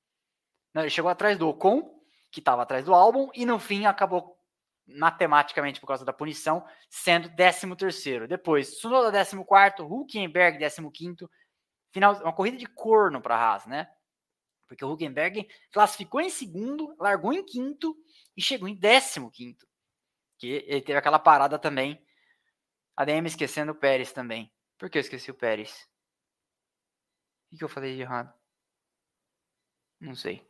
Não, 0.72 0.82
ele 0.82 0.90
chegou 0.90 1.11
atrás 1.11 1.36
do 1.36 1.48
Ocon, 1.48 2.00
que 2.30 2.40
estava 2.40 2.62
atrás 2.62 2.84
do 2.84 2.94
álbum, 2.94 3.28
e 3.34 3.44
no 3.44 3.59
fim 3.59 3.84
acabou 3.84 4.41
matematicamente 4.87 5.80
por 5.80 5.87
causa 5.87 6.05
da 6.05 6.12
punição, 6.12 6.66
sendo 6.89 7.35
13 7.35 7.76
terceiro. 7.76 8.28
Depois, 8.28 8.78
Sunoda 8.78 9.11
14º, 9.11 9.87
Huckenberg 9.91 10.59
15º, 10.59 11.28
final, 11.93 12.14
uma 12.22 12.33
corrida 12.33 12.57
de 12.57 12.66
corno 12.66 13.20
para 13.20 13.37
a 13.37 13.39
Haas, 13.39 13.66
né? 13.66 13.91
Porque 14.66 14.85
o 14.85 14.91
Huckenberg 14.91 15.49
classificou 15.70 16.20
em 16.20 16.30
segundo, 16.30 16.97
largou 16.99 17.33
em 17.33 17.45
quinto 17.45 17.97
e 18.37 18.43
chegou 18.43 18.68
em 18.68 18.78
15 18.78 19.30
quinto. 19.30 19.66
Que 20.39 20.64
ele 20.66 20.80
teve 20.80 20.99
aquela 20.99 21.18
parada 21.18 21.59
também. 21.59 22.05
A 22.97 23.05
DM 23.05 23.26
esquecendo 23.26 23.72
o 23.72 23.74
Pérez 23.74 24.12
também. 24.12 24.53
Por 24.78 24.91
que 24.91 24.99
eu 24.99 25.01
esqueci 25.01 25.30
o 25.30 25.35
Pérez? 25.35 25.89
O 27.53 27.57
que 27.57 27.62
eu 27.62 27.68
falei 27.68 27.95
de 27.95 28.01
errado? 28.01 28.33
Não 30.01 30.14
sei. 30.14 30.45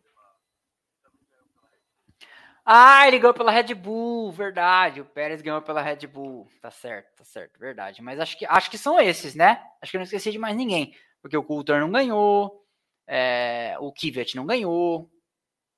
Ah, 2.65 3.09
ele 3.09 3.19
ganhou 3.19 3.35
pela 3.35 3.51
Red 3.51 3.75
Bull, 3.75 4.31
verdade. 4.31 5.01
O 5.01 5.05
Pérez 5.05 5.43
ganhou 5.43 5.61
pela 5.63 5.83
Red 5.83 6.07
Bull. 6.07 6.49
Tá 6.61 6.71
certo, 6.71 7.17
tá 7.17 7.25
certo, 7.25 7.59
verdade. 7.59 8.01
Mas 8.03 8.21
acho 8.21 8.39
que, 8.39 8.47
acho 8.47 8.71
que 8.71 8.79
são 8.79 9.01
esses, 9.01 9.35
né? 9.35 9.61
Acho 9.81 9.91
que 9.91 9.97
eu 9.97 10.01
não 10.01 10.05
esqueci 10.05 10.31
de 10.31 10.39
mais 10.39 10.57
ninguém. 10.57 10.95
Porque 11.21 11.37
o 11.37 11.43
Coulter 11.43 11.81
não 11.81 11.91
ganhou, 11.91 12.65
é, 13.07 13.77
o 13.81 13.93
Kivet 13.93 14.37
não 14.37 14.47
ganhou. 14.47 15.11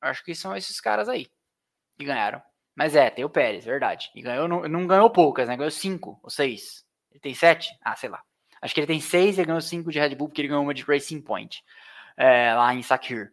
Acho 0.01 0.23
que 0.25 0.35
são 0.35 0.55
esses 0.57 0.81
caras 0.81 1.09
aí 1.09 1.27
que 1.99 2.05
ganharam. 2.05 2.43
Mas 2.77 2.97
é, 2.97 3.11
tem 3.11 3.25
o 3.25 3.31
Pérez, 3.31 3.65
verdade. 3.65 4.11
E 4.15 4.23
ganhou, 4.23 4.49
não, 4.49 4.63
não 4.69 4.87
ganhou 4.87 5.09
poucas, 5.11 5.49
né? 5.49 5.57
Ganhou 5.57 5.71
cinco 5.71 6.19
ou 6.23 6.31
seis. 6.31 6.85
Ele 7.11 7.21
tem 7.21 7.35
sete? 7.35 7.71
Ah, 7.83 7.97
sei 7.97 8.11
lá. 8.11 8.23
Acho 8.61 8.75
que 8.75 8.81
ele 8.81 8.87
tem 8.87 9.01
seis 9.01 9.39
e 9.39 9.45
ganhou 9.45 9.61
cinco 9.61 9.91
de 9.91 9.99
Red 9.99 10.15
Bull, 10.15 10.29
porque 10.29 10.41
ele 10.41 10.49
ganhou 10.49 10.63
uma 10.65 10.75
de 10.75 10.83
Racing 10.83 11.21
Point, 11.21 11.63
é, 12.17 12.55
lá 12.55 12.75
em 12.75 12.83
Sakir. 12.83 13.33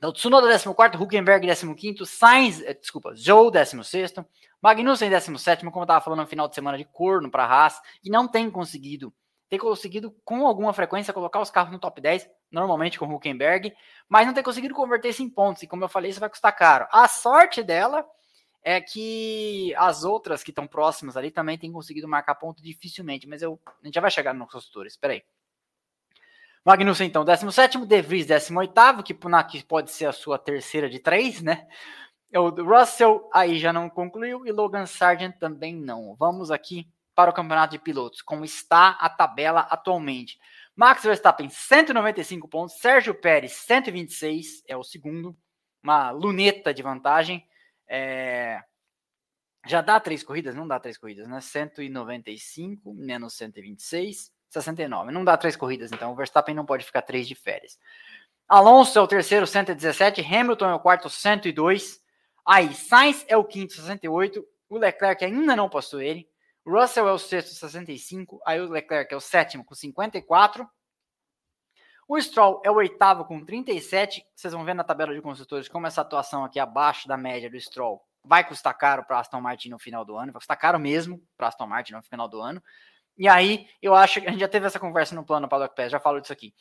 Então, 0.00 0.14
Tsunoda 0.14 0.48
14, 0.48 0.96
Huckenberg 0.96 1.46
15, 1.46 2.06
Sainz, 2.06 2.62
eh, 2.62 2.72
desculpa, 2.72 3.14
Zhou 3.14 3.50
16, 3.50 4.14
Magnussen 4.62 5.10
17, 5.10 5.62
como 5.62 5.80
eu 5.80 5.82
estava 5.82 6.00
falando 6.00 6.20
no 6.20 6.26
final 6.26 6.48
de 6.48 6.54
semana 6.54 6.78
de 6.78 6.86
corno 6.86 7.30
para 7.30 7.44
a 7.44 7.46
Haas, 7.46 7.82
e 8.02 8.08
não 8.08 8.26
tem 8.26 8.50
conseguido, 8.50 9.12
tem 9.50 9.58
conseguido 9.58 10.10
com 10.24 10.46
alguma 10.46 10.72
frequência 10.72 11.12
colocar 11.12 11.38
os 11.38 11.50
carros 11.50 11.70
no 11.70 11.78
top 11.78 12.00
10, 12.00 12.30
normalmente 12.50 12.98
com 12.98 13.14
Huckenberg, 13.14 13.74
mas 14.08 14.26
não 14.26 14.32
tem 14.32 14.42
conseguido 14.42 14.74
converter 14.74 15.10
isso 15.10 15.22
em 15.22 15.28
pontos, 15.28 15.62
e 15.62 15.66
como 15.66 15.84
eu 15.84 15.88
falei, 15.88 16.10
isso 16.10 16.18
vai 16.18 16.30
custar 16.30 16.56
caro. 16.56 16.86
A 16.90 17.06
sorte 17.06 17.62
dela 17.62 18.02
é 18.62 18.80
que 18.80 19.74
as 19.76 20.02
outras 20.02 20.42
que 20.42 20.50
estão 20.50 20.66
próximas 20.66 21.14
ali 21.14 21.30
também 21.30 21.58
têm 21.58 21.70
conseguido 21.70 22.08
marcar 22.08 22.36
ponto 22.36 22.62
dificilmente, 22.62 23.28
mas 23.28 23.42
eu, 23.42 23.60
a 23.66 23.84
gente 23.84 23.96
já 23.96 24.00
vai 24.00 24.10
chegar 24.10 24.32
nos 24.32 24.50
construtores, 24.50 24.94
espera 24.94 25.12
aí. 25.12 25.22
Magnussen, 26.70 27.08
então, 27.08 27.24
17º, 27.24 27.84
De 27.84 28.00
Vries, 28.00 28.28
18º, 28.28 29.02
que, 29.02 29.12
que 29.12 29.66
pode 29.66 29.90
ser 29.90 30.06
a 30.06 30.12
sua 30.12 30.38
terceira 30.38 30.88
de 30.88 31.00
três, 31.00 31.42
né? 31.42 31.66
O 32.32 32.48
Russell 32.48 33.28
aí 33.34 33.58
já 33.58 33.72
não 33.72 33.90
concluiu 33.90 34.46
e 34.46 34.52
Logan 34.52 34.86
Sargent 34.86 35.36
também 35.36 35.74
não. 35.74 36.14
Vamos 36.14 36.48
aqui 36.48 36.88
para 37.12 37.28
o 37.28 37.34
campeonato 37.34 37.72
de 37.72 37.80
pilotos, 37.80 38.22
como 38.22 38.44
está 38.44 38.90
a 38.90 39.10
tabela 39.10 39.62
atualmente. 39.62 40.38
Max 40.76 41.02
Verstappen, 41.02 41.48
195 41.48 42.46
pontos. 42.46 42.78
Sérgio 42.78 43.16
Pérez, 43.16 43.50
126, 43.50 44.62
é 44.68 44.76
o 44.76 44.84
segundo. 44.84 45.36
Uma 45.82 46.12
luneta 46.12 46.72
de 46.72 46.84
vantagem. 46.84 47.44
É... 47.88 48.60
Já 49.66 49.80
dá 49.80 49.98
três 49.98 50.22
corridas? 50.22 50.54
Não 50.54 50.68
dá 50.68 50.78
três 50.78 50.96
corridas, 50.96 51.26
né? 51.26 51.40
195 51.40 52.94
menos 52.94 53.34
126. 53.34 54.30
69. 54.50 55.12
Não 55.12 55.24
dá 55.24 55.36
três 55.36 55.56
corridas, 55.56 55.90
então 55.92 56.12
o 56.12 56.14
Verstappen 56.14 56.54
não 56.54 56.66
pode 56.66 56.84
ficar 56.84 57.02
três 57.02 57.26
de 57.26 57.34
férias. 57.34 57.78
Alonso 58.48 58.98
é 58.98 59.02
o 59.02 59.06
terceiro, 59.06 59.46
117. 59.46 60.20
Hamilton 60.20 60.70
é 60.70 60.74
o 60.74 60.80
quarto, 60.80 61.08
102. 61.08 62.00
Aí, 62.44 62.74
Sainz 62.74 63.24
é 63.28 63.36
o 63.36 63.44
quinto, 63.44 63.74
68. 63.74 64.44
O 64.68 64.78
Leclerc 64.78 65.24
ainda 65.24 65.54
não 65.54 65.68
passou 65.68 66.00
ele. 66.00 66.28
Russell 66.66 67.08
é 67.08 67.12
o 67.12 67.18
sexto, 67.18 67.54
65. 67.54 68.40
Aí 68.44 68.60
o 68.60 68.68
Leclerc 68.68 69.12
é 69.12 69.16
o 69.16 69.20
sétimo, 69.20 69.64
com 69.64 69.74
54. 69.74 70.68
O 72.08 72.20
Stroll 72.20 72.60
é 72.64 72.70
o 72.70 72.74
oitavo, 72.74 73.24
com 73.24 73.44
37. 73.44 74.24
Vocês 74.34 74.52
vão 74.52 74.64
ver 74.64 74.74
na 74.74 74.82
tabela 74.82 75.14
de 75.14 75.22
construtores 75.22 75.68
como 75.68 75.86
essa 75.86 76.00
atuação 76.00 76.44
aqui 76.44 76.58
abaixo 76.58 77.06
da 77.06 77.16
média 77.16 77.48
do 77.48 77.58
Stroll 77.58 78.04
vai 78.24 78.46
custar 78.46 78.76
caro 78.76 79.04
para 79.04 79.18
Aston 79.18 79.40
Martin 79.40 79.70
no 79.70 79.78
final 79.78 80.04
do 80.04 80.16
ano. 80.16 80.32
Vai 80.32 80.40
custar 80.40 80.58
caro 80.58 80.78
mesmo 80.78 81.22
para 81.36 81.48
Aston 81.48 81.66
Martin 81.66 81.94
no 81.94 82.02
final 82.02 82.28
do 82.28 82.40
ano. 82.40 82.62
E 83.20 83.28
aí, 83.28 83.68
eu 83.82 83.94
acho 83.94 84.18
que 84.18 84.26
a 84.26 84.30
gente 84.30 84.40
já 84.40 84.48
teve 84.48 84.66
essa 84.66 84.80
conversa 84.80 85.14
no 85.14 85.22
plano 85.22 85.46
Paddock 85.46 85.76
Pass, 85.76 85.92
já 85.92 86.00
falo 86.00 86.22
disso 86.22 86.32
aqui. 86.32 86.54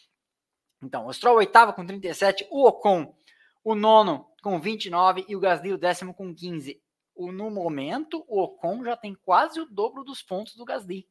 Então, 0.84 1.08
o 1.08 1.14
Stroll 1.14 1.38
oitavo 1.38 1.72
com 1.72 1.86
37, 1.86 2.46
o 2.52 2.68
Ocon 2.68 3.16
o 3.64 3.74
nono 3.74 4.30
com 4.44 4.60
29 4.60 5.24
e 5.30 5.38
o 5.38 5.40
Gasly 5.40 5.72
o 5.72 5.78
décimo 5.78 6.14
com 6.14 6.36
15. 6.36 6.78
O, 7.16 7.32
no 7.32 7.50
momento, 7.50 8.26
o 8.28 8.42
Ocon 8.42 8.84
já 8.84 8.98
tem 8.98 9.16
quase 9.16 9.62
o 9.62 9.66
dobro 9.66 10.04
dos 10.04 10.22
pontos 10.22 10.54
do 10.58 10.66
Gasly. 10.66 11.08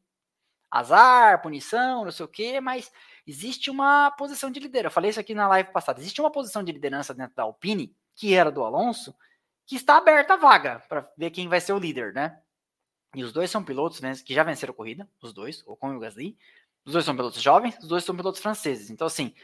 Azar, 0.71 1.41
punição, 1.41 2.05
não 2.05 2.13
sei 2.13 2.27
o 2.27 2.29
quê, 2.29 2.61
mas 2.61 2.93
existe 3.27 3.71
uma 3.71 4.11
posição 4.11 4.51
de 4.51 4.61
liderança. 4.61 4.89
Eu 4.89 4.95
falei 4.95 5.09
isso 5.09 5.21
aqui 5.21 5.35
na 5.35 5.49
live 5.49 5.73
passada. 5.73 5.99
Existe 5.99 6.21
uma 6.21 6.31
posição 6.31 6.63
de 6.63 6.73
liderança 6.73 7.15
dentro 7.15 7.35
da 7.35 7.45
Alpine, 7.45 7.97
que 8.15 8.35
era 8.35 8.53
do 8.53 8.63
Alonso, 8.63 9.17
que 9.65 9.77
está 9.77 9.97
aberta 9.97 10.35
a 10.35 10.37
vaga 10.37 10.85
para 10.91 11.11
ver 11.17 11.31
quem 11.31 11.49
vai 11.49 11.59
ser 11.59 11.73
o 11.73 11.79
líder, 11.79 12.13
né? 12.13 12.39
E 13.15 13.25
os 13.25 13.33
dois 13.33 13.51
são 13.51 13.65
pilotos 13.65 14.01
né, 14.01 14.13
que 14.25 14.35
já 14.35 14.43
venceram 14.43 14.75
corrida, 14.75 15.09
os 15.23 15.33
dois, 15.33 15.63
o 15.67 15.73
Ocon 15.73 15.95
e 15.95 15.97
o 15.97 16.01
Gasly. 16.01 16.37
Os 16.85 16.93
dois 16.93 17.05
são 17.05 17.17
pilotos 17.17 17.43
jovens, 17.43 17.77
os 17.79 17.89
dois 17.89 18.05
são 18.05 18.17
pilotos 18.17 18.41
franceses. 18.41 18.91
Então, 18.91 19.07
assim, 19.07 19.35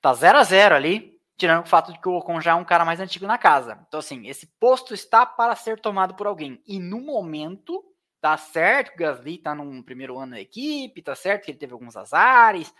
tá 0.00 0.12
0 0.14 0.38
a 0.38 0.44
0 0.44 0.74
ali, 0.74 1.20
tirando 1.36 1.64
o 1.64 1.68
fato 1.68 1.92
de 1.92 2.00
que 2.00 2.08
o 2.08 2.16
Ocon 2.16 2.40
já 2.40 2.52
é 2.52 2.54
um 2.54 2.64
cara 2.64 2.84
mais 2.84 3.00
antigo 3.00 3.26
na 3.26 3.38
casa. 3.38 3.84
Então, 3.88 4.00
assim, 4.00 4.26
esse 4.26 4.46
posto 4.58 4.94
está 4.94 5.24
para 5.24 5.54
ser 5.56 5.80
tomado 5.80 6.14
por 6.14 6.26
alguém. 6.26 6.62
E 6.66 6.78
no 6.78 7.00
momento, 7.00 7.84
tá 8.20 8.36
certo 8.36 8.90
que 8.90 8.96
o 8.96 9.06
Gasly 9.06 9.38
tá 9.38 9.54
num 9.54 9.82
primeiro 9.82 10.18
ano 10.18 10.32
da 10.32 10.40
equipe, 10.40 11.02
tá 11.02 11.14
certo 11.14 11.44
que 11.44 11.50
ele 11.50 11.58
teve 11.58 11.72
alguns 11.72 11.96
azares, 11.96 12.74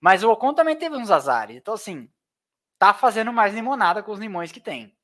mas 0.00 0.22
o 0.22 0.30
Ocon 0.30 0.54
também 0.54 0.76
teve 0.76 0.96
uns 0.96 1.10
azares. 1.10 1.56
Então, 1.56 1.74
assim, 1.74 2.10
tá 2.78 2.94
fazendo 2.94 3.32
mais 3.32 3.54
limonada 3.54 4.02
com 4.02 4.12
os 4.12 4.20
limões 4.20 4.52
que 4.52 4.60
tem. 4.60 4.96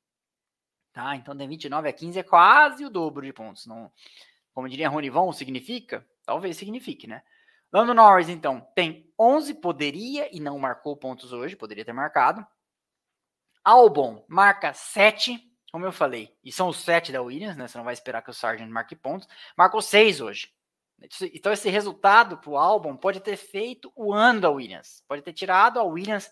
Tá? 0.94 1.16
Então, 1.16 1.34
de 1.34 1.44
29 1.44 1.88
a 1.88 1.92
15 1.92 2.20
é 2.20 2.22
quase 2.22 2.84
o 2.84 2.88
dobro 2.88 3.26
de 3.26 3.32
pontos. 3.32 3.66
Não, 3.66 3.90
como 4.52 4.68
diria 4.68 4.88
Ronivon, 4.88 5.32
significa? 5.32 6.06
Talvez 6.24 6.56
signifique, 6.56 7.08
né? 7.08 7.20
Lando 7.72 7.92
Norris, 7.92 8.28
então, 8.28 8.60
tem 8.76 9.12
11, 9.18 9.54
poderia 9.54 10.34
e 10.34 10.38
não 10.38 10.56
marcou 10.56 10.96
pontos 10.96 11.32
hoje, 11.32 11.56
poderia 11.56 11.84
ter 11.84 11.92
marcado. 11.92 12.46
Albon 13.64 14.24
marca 14.28 14.72
7, 14.72 15.36
como 15.72 15.84
eu 15.84 15.90
falei, 15.90 16.32
e 16.44 16.52
são 16.52 16.68
os 16.68 16.76
7 16.76 17.10
da 17.10 17.20
Williams, 17.20 17.56
né? 17.56 17.66
Você 17.66 17.76
não 17.76 17.84
vai 17.84 17.94
esperar 17.94 18.22
que 18.22 18.30
o 18.30 18.34
Sargent 18.34 18.70
marque 18.70 18.94
pontos. 18.94 19.26
Marcou 19.58 19.82
6 19.82 20.20
hoje. 20.20 20.54
Então, 21.34 21.52
esse 21.52 21.68
resultado 21.68 22.38
para 22.38 22.50
o 22.50 22.56
Albon 22.56 22.96
pode 22.96 23.18
ter 23.18 23.36
feito 23.36 23.92
o 23.96 24.12
ano 24.14 24.42
da 24.42 24.50
Williams. 24.50 25.02
Pode 25.08 25.22
ter 25.22 25.32
tirado 25.32 25.80
a 25.80 25.82
Williams 25.82 26.30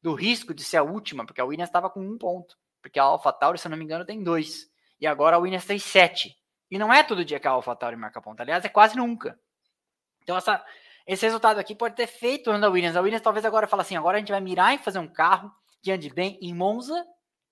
do 0.00 0.14
risco 0.14 0.54
de 0.54 0.62
ser 0.62 0.76
a 0.76 0.84
última, 0.84 1.26
porque 1.26 1.40
a 1.40 1.44
Williams 1.44 1.68
estava 1.68 1.90
com 1.90 2.00
um 2.00 2.16
ponto. 2.16 2.56
Porque 2.84 2.98
a 2.98 3.04
AlphaTauri, 3.04 3.58
se 3.58 3.66
eu 3.66 3.70
não 3.70 3.78
me 3.78 3.84
engano, 3.84 4.04
tem 4.04 4.22
dois. 4.22 4.70
E 5.00 5.06
agora 5.06 5.36
a 5.36 5.38
Williams 5.38 5.64
tem 5.64 5.78
sete. 5.78 6.36
E 6.70 6.78
não 6.78 6.92
é 6.92 7.02
todo 7.02 7.24
dia 7.24 7.40
que 7.40 7.48
a 7.48 7.52
AlphaTauri 7.52 7.96
marca 7.96 8.20
ponta. 8.20 8.42
Aliás, 8.42 8.62
é 8.62 8.68
quase 8.68 8.94
nunca. 8.94 9.40
Então, 10.22 10.36
essa, 10.36 10.62
esse 11.06 11.24
resultado 11.24 11.58
aqui 11.58 11.74
pode 11.74 11.96
ter 11.96 12.06
feito 12.06 12.50
o 12.50 12.60
da 12.60 12.68
Williams. 12.68 12.94
A 12.94 13.00
Williams 13.00 13.22
talvez 13.22 13.46
agora 13.46 13.66
fale 13.66 13.80
assim: 13.80 13.96
agora 13.96 14.18
a 14.18 14.20
gente 14.20 14.30
vai 14.30 14.40
mirar 14.42 14.74
em 14.74 14.78
fazer 14.78 14.98
um 14.98 15.08
carro 15.08 15.50
que 15.82 15.90
ande 15.90 16.12
bem 16.12 16.38
em 16.42 16.52
Monza 16.52 17.06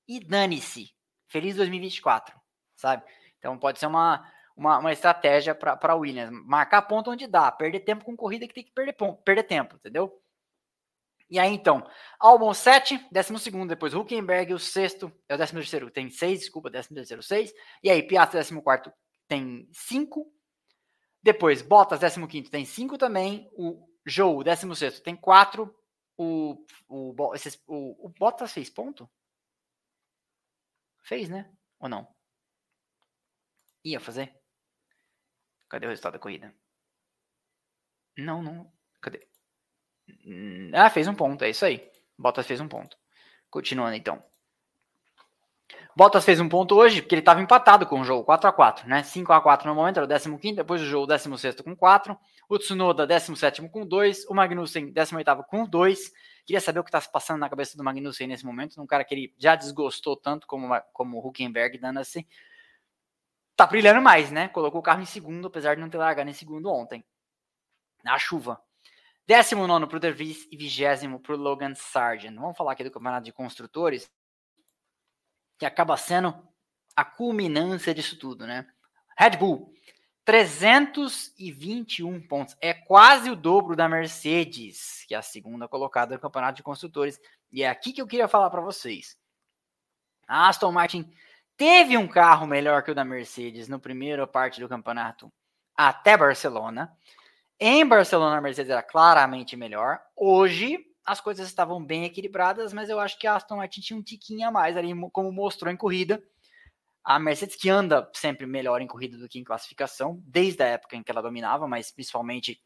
e 0.07 0.21
dane-se. 0.21 0.91
Feliz 1.29 1.57
2024, 1.57 2.39
sabe? 2.77 3.03
Então 3.39 3.59
pode 3.59 3.79
ser 3.79 3.87
uma, 3.87 4.31
uma, 4.55 4.81
uma 4.81 4.93
estratégia 4.93 5.55
para 5.55 5.79
a 5.81 5.95
Williams. 5.95 6.31
Marcar 6.45 6.83
ponto 6.83 7.11
onde 7.11 7.27
dá, 7.27 7.51
perder 7.51 7.81
tempo 7.81 8.05
com 8.05 8.15
corrida 8.15 8.47
que 8.47 8.53
tem 8.53 8.65
que 8.65 8.73
perder, 8.73 8.93
ponto, 8.93 9.23
perder 9.23 9.45
tempo, 9.45 9.77
entendeu? 9.77 10.13
E 11.33 11.39
aí, 11.39 11.55
então, 11.55 11.83
Albon 12.21 12.53
7, 12.53 13.09
12 13.11 13.67
depois 13.67 13.95
Huckenberg, 13.95 14.53
o 14.53 14.59
sexto, 14.59 15.11
é 15.27 15.35
o 15.35 15.39
13 15.39 15.55
terceiro, 15.55 15.91
tem 15.91 16.11
6, 16.11 16.41
desculpa, 16.41 16.71
13 16.71 16.95
terceiro, 16.95 17.23
6. 17.23 17.55
E 17.83 17.89
aí, 17.89 18.03
Piastri, 18.03 18.39
14 18.39 18.95
tem 19.27 19.67
5. 19.73 20.31
Depois, 21.23 21.63
Bottas, 21.63 22.01
15 22.01 22.51
tem 22.51 22.67
5 22.67 22.99
também. 22.99 23.49
O 23.55 23.89
Joe, 24.05 24.45
16 24.45 25.01
tem 25.01 25.17
4. 25.17 25.75
O, 26.19 26.67
o, 26.87 27.35
esses, 27.35 27.59
o, 27.67 28.09
o 28.09 28.09
Bottas 28.11 28.53
fez 28.53 28.69
ponto? 28.69 29.11
Fez, 31.01 31.31
né? 31.31 31.51
Ou 31.81 31.89
não? 31.89 32.15
Ia 33.83 34.01
fazer? 34.01 34.39
Cadê 35.67 35.87
o 35.87 35.89
resultado 35.89 36.13
da 36.13 36.19
corrida? 36.19 36.55
Não, 38.19 38.43
não. 38.43 38.71
Cadê? 39.01 39.32
Hum, 40.25 40.71
ah, 40.75 40.91
fez 40.91 41.09
um 41.09 41.15
ponto, 41.15 41.43
é 41.45 41.51
isso 41.51 41.65
aí. 41.65 41.91
Bottas 42.19 42.47
fez 42.47 42.61
um 42.61 42.69
ponto. 42.69 42.97
Continuando 43.51 43.95
então. 43.95 44.23
Bottas 45.95 46.25
fez 46.25 46.41
um 46.41 46.49
ponto 46.49 46.75
hoje, 46.75 47.03
porque 47.03 47.15
ele 47.15 47.21
estava 47.21 47.43
empatado 47.43 47.87
com 47.87 48.01
o 48.01 48.05
jogo, 48.05 48.25
4 48.25 48.49
a 48.49 48.53
4 48.53 48.89
né? 48.89 49.03
5 49.03 49.31
a 49.31 49.41
4 49.41 49.69
no 49.69 49.75
momento, 49.75 49.99
era 49.99 50.07
o 50.07 50.39
15, 50.39 50.57
depois 50.57 50.81
o 50.81 50.87
jogo 50.87 51.07
16 51.07 51.61
com 51.61 51.77
4, 51.77 52.19
o 52.49 52.59
Tsunoda 52.59 53.07
17 53.07 53.69
com 53.69 53.87
2, 53.87 54.25
o 54.27 54.35
Magnussen 54.35 54.91
18 54.91 55.45
com 55.45 55.67
2. 55.67 56.13
Queria 56.47 56.61
saber 56.61 56.81
o 56.81 56.85
que 56.85 56.89
está 56.89 57.01
se 57.01 57.13
passando 57.13 57.41
na 57.41 57.49
cabeça 57.49 57.77
do 57.77 57.85
Magnussen 57.85 58.27
nesse 58.27 58.45
momento, 58.45 58.81
um 58.81 58.87
cara 58.87 59.05
que 59.05 59.15
ele 59.15 59.35
já 59.39 59.55
desgostou 59.55 60.17
tanto 60.17 60.47
como, 60.47 60.69
como 60.93 61.19
o 61.19 61.29
Huckenberg, 61.29 61.79
dando 61.79 62.01
assim. 62.01 62.25
Tá 63.55 63.67
brilhando 63.67 64.01
mais, 64.01 64.31
né? 64.31 64.49
Colocou 64.49 64.81
o 64.81 64.83
carro 64.83 65.03
em 65.03 65.07
segundo, 65.07 65.47
apesar 65.47 65.75
de 65.75 65.81
não 65.83 65.91
ter 65.91 65.99
largado 65.99 66.29
em 66.29 66.33
segundo 66.33 66.71
ontem. 66.71 67.05
Na 68.03 68.19
chuva. 68.19 68.59
19 69.27 69.87
para 69.87 69.97
o 69.97 70.01
De 70.01 70.11
Vries 70.11 70.49
e 70.51 70.57
20 70.57 71.19
para 71.21 71.35
o 71.35 71.39
Logan 71.39 71.75
Sargent. 71.75 72.35
Vamos 72.35 72.57
falar 72.57 72.73
aqui 72.73 72.85
do 72.85 72.91
campeonato 72.91 73.25
de 73.25 73.33
construtores, 73.33 74.11
que 75.59 75.65
acaba 75.65 75.97
sendo 75.97 76.35
a 76.97 77.05
culminância 77.05 77.95
disso 77.95 78.19
tudo, 78.19 78.47
né? 78.47 78.67
Red 79.17 79.37
Bull, 79.37 79.73
321 80.25 82.21
pontos. 82.27 82.57
É 82.61 82.75
quase 82.75 83.31
o 83.31 83.37
dobro 83.37 83.75
da 83.77 83.89
Mercedes, 83.89 85.05
que 85.07 85.15
é 85.15 85.19
a 85.19 85.23
segunda 85.23 85.69
colocada 85.69 86.15
no 86.15 86.21
campeonato 86.21 86.57
de 86.57 86.63
construtores. 86.63 87.21
E 87.51 87.63
é 87.63 87.69
aqui 87.69 87.93
que 87.93 88.01
eu 88.01 88.07
queria 88.07 88.29
falar 88.29 88.51
para 88.51 88.61
vocês. 88.61 89.17
A 90.27 90.49
Aston 90.49 90.73
Martin 90.73 91.13
teve 91.57 91.97
um 91.97 92.09
carro 92.09 92.47
melhor 92.47 92.83
que 92.83 92.91
o 92.91 92.95
da 92.95 93.05
Mercedes 93.05 93.69
no 93.69 93.79
primeiro 93.79 94.27
parte 94.27 94.61
do 94.61 94.69
campeonato 94.69 95.33
até 95.77 96.17
Barcelona. 96.17 96.97
Em 97.65 97.87
Barcelona, 97.87 98.39
a 98.39 98.41
Mercedes 98.41 98.73
era 98.73 98.83
claramente 98.83 99.57
melhor. 99.57 100.01
Hoje, 100.17 100.85
as 101.05 101.21
coisas 101.21 101.47
estavam 101.47 101.81
bem 101.81 102.05
equilibradas, 102.05 102.73
mas 102.73 102.91
eu 102.91 102.99
acho 102.99 103.17
que 103.17 103.25
a 103.25 103.37
Aston 103.37 103.55
Martin 103.55 103.81
tinha 103.81 103.97
um 103.97 104.03
tiquinho 104.03 104.49
a 104.49 104.51
mais 104.51 104.77
ali, 104.77 104.93
como 105.13 105.31
mostrou 105.31 105.73
em 105.73 105.77
corrida. 105.77 106.21
A 107.05 107.21
Mercedes 107.21 107.55
que 107.55 107.71
anda 107.71 108.11
sempre 108.15 108.47
melhor 108.47 108.81
em 108.81 108.87
corrida 108.89 109.17
do 109.17 109.29
que 109.29 109.39
em 109.39 109.45
classificação, 109.45 110.21
desde 110.27 110.61
a 110.61 110.67
época 110.67 110.97
em 110.97 111.05
que 111.05 111.13
ela 111.13 111.23
dominava, 111.23 111.69
mas 111.69 111.93
principalmente 111.93 112.61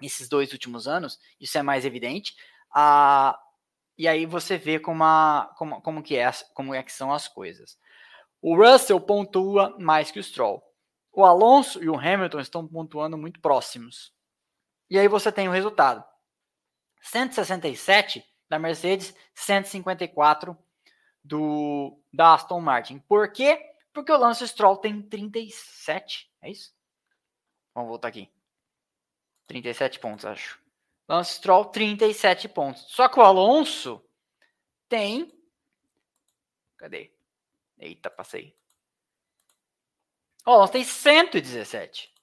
nesses 0.00 0.26
dois 0.26 0.54
últimos 0.54 0.88
anos, 0.88 1.18
isso 1.38 1.58
é 1.58 1.62
mais 1.62 1.84
evidente. 1.84 2.34
A 2.74 3.38
e 3.98 4.08
aí 4.08 4.24
você 4.24 4.56
vê 4.56 4.80
como, 4.80 5.04
a, 5.04 5.54
como, 5.58 5.82
como, 5.82 6.02
que 6.02 6.16
é, 6.16 6.30
como 6.54 6.72
é 6.72 6.82
que 6.82 6.90
são 6.90 7.12
as 7.12 7.28
coisas. 7.28 7.78
O 8.40 8.56
Russell 8.56 8.98
pontua 8.98 9.76
mais 9.78 10.10
que 10.10 10.18
o 10.18 10.22
Stroll. 10.22 10.62
O 11.12 11.24
Alonso 11.24 11.84
e 11.84 11.90
o 11.90 11.96
Hamilton 11.96 12.40
estão 12.40 12.66
pontuando 12.66 13.18
muito 13.18 13.38
próximos. 13.38 14.13
E 14.94 14.98
aí 15.00 15.08
você 15.08 15.32
tem 15.32 15.48
o 15.48 15.50
resultado. 15.50 16.04
167 17.00 18.24
da 18.48 18.60
Mercedes, 18.60 19.12
154 19.34 20.56
do 21.20 22.00
da 22.12 22.34
Aston 22.34 22.60
Martin. 22.60 23.00
Por 23.00 23.32
quê? 23.32 23.74
Porque 23.92 24.12
o 24.12 24.16
Lance 24.16 24.46
Stroll 24.46 24.76
tem 24.76 25.02
37, 25.02 26.32
é 26.40 26.48
isso? 26.48 26.72
Vamos 27.74 27.88
voltar 27.88 28.06
aqui. 28.06 28.30
37 29.48 29.98
pontos, 29.98 30.24
acho. 30.24 30.62
Lance 31.08 31.34
Stroll, 31.34 31.64
37 31.64 32.48
pontos. 32.48 32.86
Só 32.86 33.08
que 33.08 33.18
o 33.18 33.22
Alonso 33.24 34.00
tem. 34.88 35.36
Cadê? 36.76 37.12
Eita, 37.76 38.08
passei. 38.08 38.56
O 40.46 40.52
Alonso 40.52 40.72
tem 40.72 40.84
117. 40.84 42.13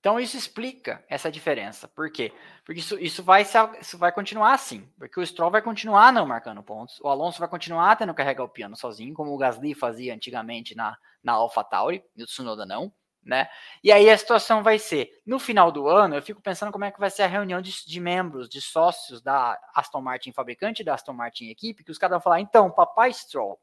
Então 0.00 0.18
isso 0.18 0.36
explica 0.36 1.04
essa 1.08 1.30
diferença. 1.30 1.88
Por 1.88 2.10
quê? 2.10 2.32
Porque 2.64 2.80
isso, 2.80 2.98
isso, 2.98 3.22
vai, 3.22 3.44
isso 3.80 3.98
vai 3.98 4.12
continuar 4.12 4.52
assim. 4.52 4.88
Porque 4.98 5.18
o 5.18 5.26
Stroll 5.26 5.50
vai 5.50 5.60
continuar 5.60 6.12
não 6.12 6.26
marcando 6.26 6.62
pontos. 6.62 7.00
O 7.00 7.08
Alonso 7.08 7.40
vai 7.40 7.48
continuar 7.48 7.96
tendo 7.96 8.12
que 8.12 8.18
carregar 8.18 8.44
o 8.44 8.48
piano 8.48 8.76
sozinho, 8.76 9.14
como 9.14 9.34
o 9.34 9.38
Gasly 9.38 9.74
fazia 9.74 10.14
antigamente 10.14 10.74
na, 10.74 10.96
na 11.22 11.32
AlphaTauri, 11.32 12.04
e 12.16 12.22
o 12.22 12.26
Tsunoda 12.26 12.64
não 12.64 12.92
né? 13.28 13.48
E 13.84 13.92
aí 13.92 14.08
a 14.08 14.16
situação 14.16 14.62
vai 14.62 14.78
ser, 14.78 15.20
no 15.26 15.38
final 15.38 15.70
do 15.70 15.86
ano, 15.86 16.14
eu 16.14 16.22
fico 16.22 16.40
pensando 16.40 16.72
como 16.72 16.84
é 16.84 16.90
que 16.90 16.98
vai 16.98 17.10
ser 17.10 17.22
a 17.22 17.26
reunião 17.26 17.60
de, 17.60 17.84
de 17.86 18.00
membros, 18.00 18.48
de 18.48 18.60
sócios 18.60 19.20
da 19.20 19.60
Aston 19.74 20.00
Martin 20.00 20.32
fabricante, 20.32 20.82
da 20.82 20.94
Aston 20.94 21.12
Martin 21.12 21.50
equipe, 21.50 21.84
que 21.84 21.90
os 21.90 21.98
caras 21.98 22.14
vão 22.14 22.22
falar, 22.22 22.40
então, 22.40 22.70
papai 22.70 23.12
Stroll. 23.12 23.60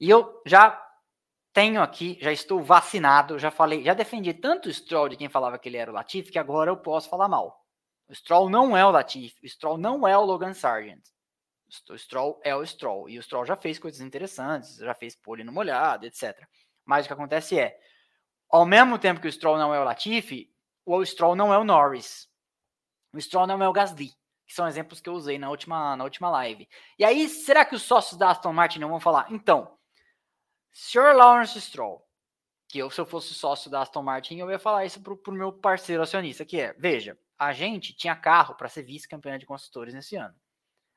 E 0.00 0.08
eu 0.08 0.42
já 0.46 0.82
tenho 1.52 1.82
aqui, 1.82 2.18
já 2.20 2.32
estou 2.32 2.62
vacinado, 2.62 3.38
já 3.38 3.50
falei, 3.50 3.82
já 3.84 3.94
defendi 3.94 4.32
tanto 4.32 4.68
o 4.68 4.72
Stroll 4.72 5.10
de 5.10 5.16
quem 5.16 5.28
falava 5.28 5.58
que 5.58 5.68
ele 5.68 5.76
era 5.76 5.90
o 5.90 5.94
Latifi, 5.94 6.32
que 6.32 6.38
agora 6.38 6.70
eu 6.70 6.76
posso 6.76 7.08
falar 7.08 7.28
mal. 7.28 7.62
O 8.08 8.14
Stroll 8.14 8.48
não 8.48 8.76
é 8.76 8.84
o 8.84 8.90
Latifi, 8.90 9.44
o 9.44 9.48
Stroll 9.48 9.78
não 9.78 10.06
é 10.06 10.16
o 10.16 10.24
Logan 10.24 10.54
Sargent. 10.54 11.02
O 11.88 11.96
Stroll 11.96 12.40
é 12.44 12.54
o 12.54 12.64
Stroll. 12.64 13.08
E 13.08 13.18
o 13.18 13.22
Stroll 13.22 13.46
já 13.46 13.56
fez 13.56 13.78
coisas 13.78 14.00
interessantes, 14.00 14.76
já 14.76 14.94
fez 14.94 15.16
pole 15.16 15.44
no 15.44 15.52
molhado, 15.52 16.06
etc. 16.06 16.38
Mas 16.84 17.04
o 17.04 17.08
que 17.08 17.14
acontece 17.14 17.58
é, 17.58 17.78
ao 18.50 18.66
mesmo 18.66 18.98
tempo 18.98 19.20
que 19.20 19.28
o 19.28 19.32
Stroll 19.32 19.56
não 19.56 19.74
é 19.74 19.80
o 19.80 19.84
Latifi, 19.84 20.50
o 20.84 21.04
Stroll 21.04 21.34
não 21.34 21.52
é 21.52 21.58
o 21.58 21.64
Norris. 21.64 22.28
O 23.12 23.20
Stroll 23.20 23.46
não 23.46 23.62
é 23.62 23.68
o 23.68 23.72
Gasly, 23.72 24.10
que 24.46 24.54
são 24.54 24.66
exemplos 24.66 25.00
que 25.00 25.08
eu 25.08 25.14
usei 25.14 25.38
na 25.38 25.48
última, 25.48 25.96
na 25.96 26.04
última 26.04 26.30
live. 26.30 26.68
E 26.98 27.04
aí, 27.04 27.28
será 27.28 27.64
que 27.64 27.74
os 27.74 27.82
sócios 27.82 28.18
da 28.18 28.30
Aston 28.30 28.52
Martin 28.52 28.78
não 28.78 28.88
vão 28.88 29.00
falar? 29.00 29.26
Então, 29.30 29.78
Sr. 30.72 31.14
Lawrence 31.14 31.60
Stroll, 31.60 32.02
que 32.68 32.78
eu, 32.78 32.90
se 32.90 33.00
eu 33.00 33.06
fosse 33.06 33.34
sócio 33.34 33.70
da 33.70 33.82
Aston 33.82 34.02
Martin, 34.02 34.38
eu 34.38 34.50
ia 34.50 34.58
falar 34.58 34.84
isso 34.84 35.00
pro, 35.02 35.16
pro 35.16 35.32
meu 35.32 35.52
parceiro 35.52 36.02
acionista, 36.02 36.44
que 36.44 36.60
é, 36.60 36.72
veja, 36.74 37.18
a 37.38 37.52
gente 37.52 37.94
tinha 37.94 38.16
carro 38.16 38.54
para 38.54 38.68
ser 38.68 38.82
vice-campeão 38.82 39.36
de 39.36 39.46
construtores 39.46 39.92
nesse 39.92 40.16
ano. 40.16 40.34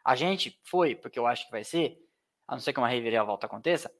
A 0.04 0.16
gente 0.16 0.60
foi, 0.64 0.96
porque 0.96 1.20
eu 1.20 1.28
acho 1.28 1.46
que 1.46 1.52
vai 1.52 1.64
ser, 1.64 1.98
a 2.48 2.54
não 2.54 2.60
ser 2.60 2.72
que 2.72 2.80
uma 2.80 2.88
reviravolta 2.88 3.46
aconteça, 3.46 3.92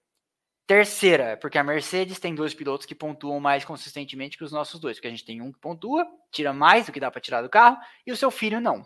Terceira, 0.68 1.38
porque 1.38 1.60
a 1.60 1.64
Mercedes 1.64 2.20
tem 2.20 2.34
dois 2.34 2.56
pilotos 2.56 2.88
que 2.88 2.96
pontuam 2.96 3.40
mais 3.40 3.64
consistentemente 3.64 4.36
que 4.36 4.44
os 4.44 4.52
nossos 4.52 4.80
dois, 4.80 4.98
porque 4.98 5.08
a 5.08 5.12
gente 5.12 5.24
tem 5.24 5.40
um 5.40 5.52
que 5.52 5.60
pontua, 5.60 6.08
tira 6.32 6.52
mais 6.52 6.88
do 6.88 6.92
que 6.92 7.00
dá 7.00 7.12
para 7.12 7.22
tirar 7.22 7.44
do 7.44 7.50
carro, 7.50 7.78
e 8.06 8.12
o 8.12 8.18
seu 8.18 8.32
filho 8.32 8.60
não. 8.60 8.84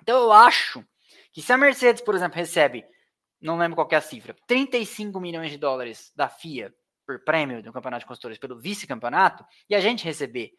Então 0.00 0.22
eu 0.22 0.32
acho 0.32 0.82
que 1.30 1.42
se 1.42 1.52
a 1.52 1.58
Mercedes, 1.58 2.02
por 2.02 2.14
exemplo, 2.14 2.38
recebe, 2.38 2.86
não 3.44 3.58
lembro 3.58 3.76
qual 3.76 3.86
é 3.90 3.96
a 3.96 4.00
cifra, 4.00 4.34
35 4.46 5.20
milhões 5.20 5.50
de 5.50 5.58
dólares 5.58 6.10
da 6.16 6.28
FIA 6.28 6.74
por 7.06 7.22
prêmio 7.22 7.62
do 7.62 7.72
Campeonato 7.72 8.00
de 8.00 8.06
Construtores 8.06 8.38
pelo 8.38 8.58
vice-campeonato, 8.58 9.44
e 9.68 9.74
a 9.74 9.80
gente 9.80 10.04
receber 10.04 10.52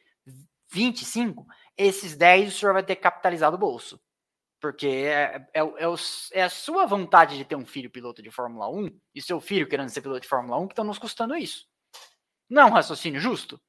25, 0.72 1.46
esses 1.76 2.16
10 2.16 2.54
o 2.54 2.58
senhor 2.58 2.74
vai 2.74 2.84
ter 2.84 2.96
capitalizado 2.96 3.56
o 3.56 3.60
bolso. 3.60 4.00
Porque 4.62 4.88
é, 4.88 5.48
é, 5.54 5.62
é, 5.62 5.86
é, 6.34 6.44
a 6.44 6.50
sua 6.50 6.86
vontade 6.86 7.38
de 7.38 7.46
ter 7.46 7.56
um 7.56 7.66
filho 7.66 7.90
piloto 7.90 8.22
de 8.22 8.30
Fórmula 8.32 8.70
1 8.70 9.00
e 9.14 9.22
seu 9.22 9.40
filho 9.40 9.68
querendo 9.68 9.90
ser 9.90 10.02
piloto 10.02 10.22
de 10.22 10.28
Fórmula 10.28 10.58
1 10.60 10.68
que 10.68 10.74
estão 10.74 10.86
nos 10.86 11.00
custando 11.00 11.36
isso. 11.36 11.68
Não 12.50 12.62
é 12.62 12.66
um 12.66 12.74
raciocínio 12.74 13.20
justo? 13.20 13.60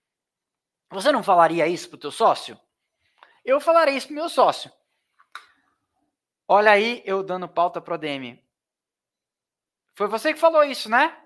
Você 0.90 1.10
não 1.10 1.22
falaria 1.22 1.66
isso 1.66 1.88
pro 1.88 1.98
teu 1.98 2.10
sócio? 2.10 2.58
Eu 3.44 3.60
falaria 3.60 3.96
isso 3.96 4.06
pro 4.06 4.16
meu 4.16 4.28
sócio. 4.28 4.70
Olha 6.46 6.70
aí, 6.70 7.02
eu 7.04 7.22
dando 7.22 7.48
pauta 7.48 7.80
pro 7.80 7.98
DM. 7.98 8.45
Foi 9.97 10.09
você 10.09 10.34
que 10.34 10.38
falou 10.38 10.62
isso, 10.62 10.90
né? 10.90 11.16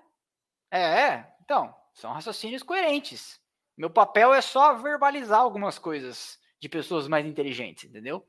É, 0.71 0.81
é. 0.81 1.35
Então, 1.43 1.75
são 1.93 2.13
raciocínios 2.13 2.63
coerentes. 2.63 3.37
Meu 3.77 3.89
papel 3.89 4.33
é 4.33 4.39
só 4.39 4.73
verbalizar 4.75 5.41
algumas 5.41 5.77
coisas 5.77 6.39
de 6.57 6.69
pessoas 6.69 7.07
mais 7.07 7.25
inteligentes, 7.25 7.83
entendeu? 7.83 8.25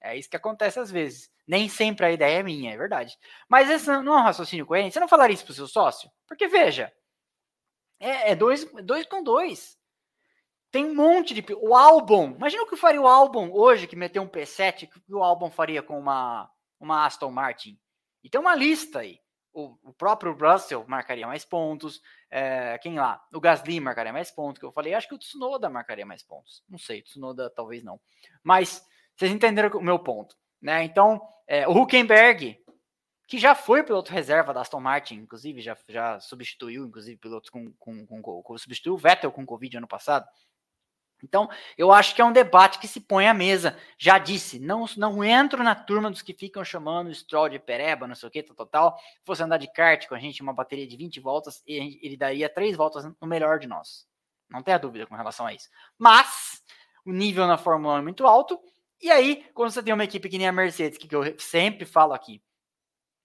É 0.00 0.16
isso 0.16 0.28
que 0.28 0.36
acontece 0.36 0.80
às 0.80 0.90
vezes. 0.90 1.30
Nem 1.46 1.68
sempre 1.68 2.06
a 2.06 2.10
ideia 2.10 2.40
é 2.40 2.42
minha, 2.42 2.74
é 2.74 2.76
verdade. 2.76 3.16
Mas 3.48 3.70
esse 3.70 3.86
não 3.86 4.14
é 4.14 4.20
um 4.20 4.24
raciocínio 4.24 4.66
coerente. 4.66 4.94
Você 4.94 5.00
não 5.00 5.08
falaria 5.08 5.34
isso 5.34 5.44
pro 5.44 5.54
seu 5.54 5.68
sócio? 5.68 6.10
Porque, 6.26 6.48
veja, 6.48 6.92
é, 8.00 8.32
é 8.32 8.34
dois, 8.36 8.64
dois 8.82 9.06
com 9.06 9.22
dois. 9.22 9.78
Tem 10.72 10.84
um 10.84 10.94
monte 10.94 11.34
de. 11.34 11.44
O 11.54 11.74
álbum. 11.76 12.34
Imagina 12.34 12.64
o 12.64 12.66
que 12.66 12.76
faria 12.76 13.00
o 13.00 13.06
álbum 13.06 13.52
hoje, 13.52 13.86
que 13.86 13.96
meteu 13.96 14.22
um 14.22 14.28
P7, 14.28 14.84
o 14.84 14.88
que 14.88 15.14
o 15.14 15.22
álbum 15.22 15.50
faria 15.50 15.82
com 15.82 15.98
uma, 15.98 16.50
uma 16.80 17.06
Aston 17.06 17.30
Martin. 17.30 17.78
E 18.24 18.28
tem 18.28 18.40
uma 18.40 18.56
lista 18.56 18.98
aí. 19.00 19.20
O, 19.58 19.92
próprio 19.92 20.32
Russell 20.32 20.84
marcaria 20.86 21.26
mais 21.26 21.44
pontos. 21.44 22.00
É, 22.30 22.78
quem 22.78 22.98
lá? 22.98 23.20
O 23.34 23.40
Gasly 23.40 23.80
marcaria 23.80 24.12
mais 24.12 24.30
pontos, 24.30 24.60
que 24.60 24.64
eu 24.64 24.72
falei. 24.72 24.94
Acho 24.94 25.08
que 25.08 25.14
o 25.14 25.18
Tsunoda 25.18 25.68
marcaria 25.68 26.06
mais 26.06 26.22
pontos. 26.22 26.62
Não 26.68 26.78
sei, 26.78 27.02
Tsunoda 27.02 27.50
talvez 27.50 27.82
não. 27.82 28.00
Mas 28.42 28.86
vocês 29.16 29.32
entenderam 29.32 29.76
o 29.78 29.82
meu 29.82 29.98
ponto, 29.98 30.36
né? 30.62 30.84
Então, 30.84 31.20
é, 31.46 31.66
o 31.66 31.72
Huckenberg, 31.72 32.56
que 33.26 33.36
já 33.36 33.54
foi 33.54 33.82
piloto 33.82 34.12
reserva 34.12 34.54
da 34.54 34.60
Aston 34.60 34.80
Martin, 34.80 35.16
inclusive, 35.16 35.60
já, 35.60 35.76
já 35.88 36.20
substituiu, 36.20 36.86
inclusive, 36.86 37.18
pilotos 37.18 37.50
com, 37.50 37.72
com, 37.72 38.06
com, 38.06 38.22
com 38.22 38.58
substituiu 38.58 38.94
o 38.94 38.98
Vettel 38.98 39.32
com 39.32 39.44
Covid 39.44 39.76
ano 39.76 39.88
passado. 39.88 40.26
Então, 41.22 41.48
eu 41.76 41.92
acho 41.92 42.14
que 42.14 42.20
é 42.20 42.24
um 42.24 42.32
debate 42.32 42.78
que 42.78 42.86
se 42.86 43.00
põe 43.00 43.26
à 43.26 43.34
mesa. 43.34 43.76
Já 43.96 44.18
disse, 44.18 44.58
não, 44.58 44.86
não 44.96 45.22
entro 45.24 45.62
na 45.62 45.74
turma 45.74 46.10
dos 46.10 46.22
que 46.22 46.32
ficam 46.32 46.64
chamando 46.64 47.08
o 47.08 47.14
Stroll 47.14 47.48
de 47.48 47.58
pereba, 47.58 48.06
não 48.06 48.14
sei 48.14 48.28
o 48.28 48.32
que, 48.32 48.42
tal, 48.42 48.56
tal, 48.56 48.66
tal. 48.66 48.98
Se 48.98 49.24
fosse 49.24 49.42
andar 49.42 49.58
de 49.58 49.72
kart 49.72 50.06
com 50.06 50.14
a 50.14 50.18
gente, 50.18 50.42
uma 50.42 50.52
bateria 50.52 50.86
de 50.86 50.96
20 50.96 51.20
voltas, 51.20 51.62
ele 51.66 52.16
daria 52.16 52.48
três 52.48 52.76
voltas 52.76 53.04
no 53.04 53.26
melhor 53.26 53.58
de 53.58 53.66
nós. 53.66 54.06
Não 54.48 54.62
tenha 54.62 54.78
dúvida 54.78 55.06
com 55.06 55.14
relação 55.14 55.46
a 55.46 55.52
isso. 55.52 55.68
Mas, 55.98 56.62
o 57.04 57.12
nível 57.12 57.46
na 57.46 57.58
Fórmula 57.58 57.94
1 57.94 57.98
é 57.98 58.02
muito 58.02 58.26
alto, 58.26 58.60
e 59.00 59.10
aí, 59.10 59.44
quando 59.54 59.70
você 59.70 59.82
tem 59.82 59.94
uma 59.94 60.04
equipe 60.04 60.28
que 60.28 60.38
nem 60.38 60.48
a 60.48 60.52
Mercedes, 60.52 60.98
que 60.98 61.14
eu 61.14 61.38
sempre 61.38 61.84
falo 61.84 62.12
aqui, 62.12 62.42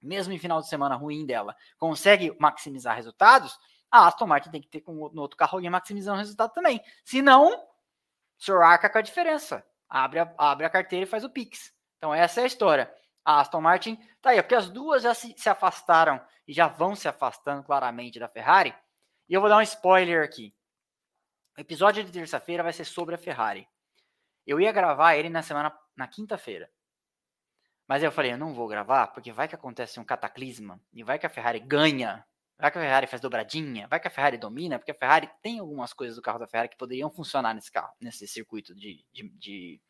mesmo 0.02 0.34
em 0.34 0.38
final 0.38 0.62
de 0.62 0.68
semana 0.68 0.96
ruim 0.96 1.26
dela, 1.26 1.56
consegue 1.78 2.36
maximizar 2.39 2.96
resultados, 2.96 3.58
a 3.89 4.08
Aston 4.08 4.28
Martin 4.28 4.52
tem 4.52 4.62
que 4.62 4.68
ter 4.68 4.82
com, 4.82 4.94
no 5.10 5.22
outro 5.22 5.38
carro 5.38 5.58
alguém 5.58 5.70
maximizando 5.70 6.18
o 6.18 6.20
resultado 6.20 6.52
também. 6.52 6.82
Se 7.04 7.22
não, 7.22 7.64
arca 8.52 8.89
com 8.89 8.98
a 8.98 9.02
diferença. 9.02 9.66
Abre 9.89 10.20
a, 10.20 10.34
abre 10.38 10.66
a 10.66 10.70
carteira 10.70 11.06
e 11.06 11.10
faz 11.10 11.24
o 11.24 11.30
Pix. 11.30 11.74
Então 11.98 12.14
essa 12.14 12.41
é 12.41 12.44
a 12.44 12.48
história. 12.48 12.94
A 13.24 13.39
Aston 13.39 13.62
Martin 13.62 13.98
tá 14.22 14.32
aí, 14.32 14.41
porque 14.41 14.56
as 14.56 14.70
duas 14.70 15.04
já 15.04 15.14
se, 15.14 15.34
se 15.38 15.48
afastaram 15.48 16.20
e 16.48 16.54
já 16.54 16.68
vão 16.68 16.96
se 16.96 17.08
afastando 17.08 17.64
claramente 17.64 18.20
da 18.20 18.28
Ferrari. 18.28 18.76
E 19.30 19.34
eu 19.34 19.39
vou 19.39 19.50
dar 19.50 19.58
um 19.58 19.62
spoiler 19.62 20.24
aqui. 20.24 20.54
O 21.58 21.62
episódio 21.62 22.04
de 22.04 22.12
terça-feira 22.12 22.64
vai 22.64 22.74
ser 22.74 22.86
sobre 22.86 23.16
a 23.16 23.18
Ferrari. 23.18 23.68
Eu 24.46 24.60
ia 24.60 24.72
gravar 24.72 25.16
ele 25.16 25.30
na 25.30 25.41
semana, 25.41 25.72
na 25.96 26.08
quinta-feira. 26.08 26.70
Mas 27.88 28.02
eu 28.02 28.12
falei, 28.12 28.34
eu 28.34 28.38
não 28.38 28.54
vou 28.54 28.68
gravar, 28.68 29.08
porque 29.08 29.32
vai 29.32 29.48
que 29.48 29.56
acontece 29.56 30.00
um 30.00 30.06
cataclisma, 30.06 30.82
e 30.91 31.04
vai 31.04 31.20
que 31.20 31.26
a 31.26 31.30
Ferrari 31.30 31.60
ganha, 31.60 32.26
vai 32.58 32.72
que 32.72 32.78
a 32.78 32.82
Ferrari 32.82 33.08
faz 33.08 33.22
dobradinha, 33.22 33.88
vai 33.88 33.99
que 33.99 34.08
a 34.08 34.12
Ferrari 34.12 34.38
domina, 34.38 34.78
porque 34.78 34.91
a 34.91 34.95
Ferrari 34.95 35.30
tem 35.41 35.60
algumas 35.60 35.93
coisas 35.93 36.16
do 36.16 36.22
carro 36.22 36.39
da 36.39 36.47
Ferrari 36.47 36.70
que 36.70 36.78
poderiam 36.78 37.10
funcionar 37.10 37.54
nesse 37.54 37.72
carro, 37.72 37.93
nesse 37.99 38.28
circuito 38.28 38.74
de, 38.76 39.06
de, 39.12 39.30
de 39.30 39.82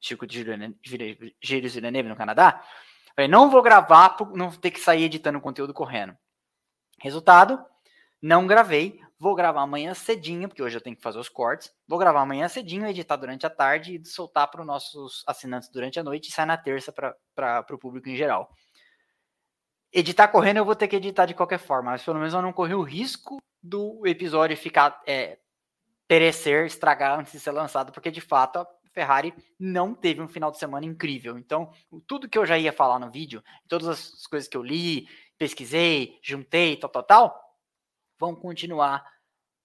circuito 0.00 0.32
de 0.32 1.80
neve 1.90 2.08
no 2.08 2.16
Canadá. 2.16 2.64
Falei, 3.14 3.28
não 3.28 3.50
vou 3.50 3.62
gravar, 3.62 4.16
não 4.34 4.50
ter 4.50 4.70
que 4.70 4.80
sair 4.80 5.04
editando 5.04 5.40
conteúdo 5.40 5.74
correndo. 5.74 6.16
Resultado, 7.00 7.64
não 8.22 8.46
gravei, 8.46 9.00
Vou 9.20 9.34
gravar 9.34 9.62
amanhã 9.62 9.94
cedinho, 9.94 10.48
porque 10.48 10.62
hoje 10.62 10.76
eu 10.76 10.80
tenho 10.80 10.94
que 10.94 11.02
fazer 11.02 11.18
os 11.18 11.28
cortes. 11.28 11.72
Vou 11.88 11.98
gravar 11.98 12.20
amanhã 12.20 12.46
cedinho, 12.46 12.86
editar 12.86 13.16
durante 13.16 13.44
a 13.44 13.50
tarde 13.50 13.96
e 13.96 14.06
soltar 14.06 14.48
para 14.48 14.60
os 14.60 14.66
nossos 14.66 15.24
assinantes 15.26 15.68
durante 15.68 15.98
a 15.98 16.04
noite 16.04 16.28
e 16.28 16.32
sai 16.32 16.46
na 16.46 16.56
terça 16.56 16.92
para 16.92 17.66
o 17.72 17.78
público 17.78 18.08
em 18.08 18.14
geral. 18.14 18.48
Editar 19.92 20.28
correndo 20.28 20.58
eu 20.58 20.64
vou 20.64 20.76
ter 20.76 20.86
que 20.86 20.96
editar 20.96 21.26
de 21.26 21.34
qualquer 21.34 21.58
forma, 21.58 21.92
mas 21.92 22.02
pelo 22.02 22.18
menos 22.18 22.34
eu 22.34 22.42
não 22.42 22.52
corri 22.52 22.74
o 22.74 22.82
risco 22.82 23.38
do 23.62 24.06
episódio 24.06 24.56
ficar 24.56 25.00
é, 25.06 25.38
perecer, 26.06 26.66
estragar 26.66 27.18
antes 27.18 27.32
de 27.32 27.40
ser 27.40 27.52
lançado, 27.52 27.92
porque 27.92 28.10
de 28.10 28.20
fato 28.20 28.58
a 28.58 28.66
Ferrari 28.92 29.34
não 29.58 29.94
teve 29.94 30.20
um 30.20 30.28
final 30.28 30.50
de 30.50 30.58
semana 30.58 30.86
incrível. 30.86 31.38
Então, 31.38 31.72
tudo 32.06 32.28
que 32.28 32.38
eu 32.38 32.46
já 32.46 32.58
ia 32.58 32.72
falar 32.72 32.98
no 32.98 33.10
vídeo, 33.10 33.42
todas 33.66 33.88
as 33.88 34.26
coisas 34.26 34.48
que 34.48 34.56
eu 34.56 34.62
li, 34.62 35.08
pesquisei, 35.38 36.18
juntei, 36.22 36.76
tal, 36.76 36.90
tal, 36.90 37.02
tal, 37.02 37.56
vão 38.18 38.34
continuar 38.34 39.04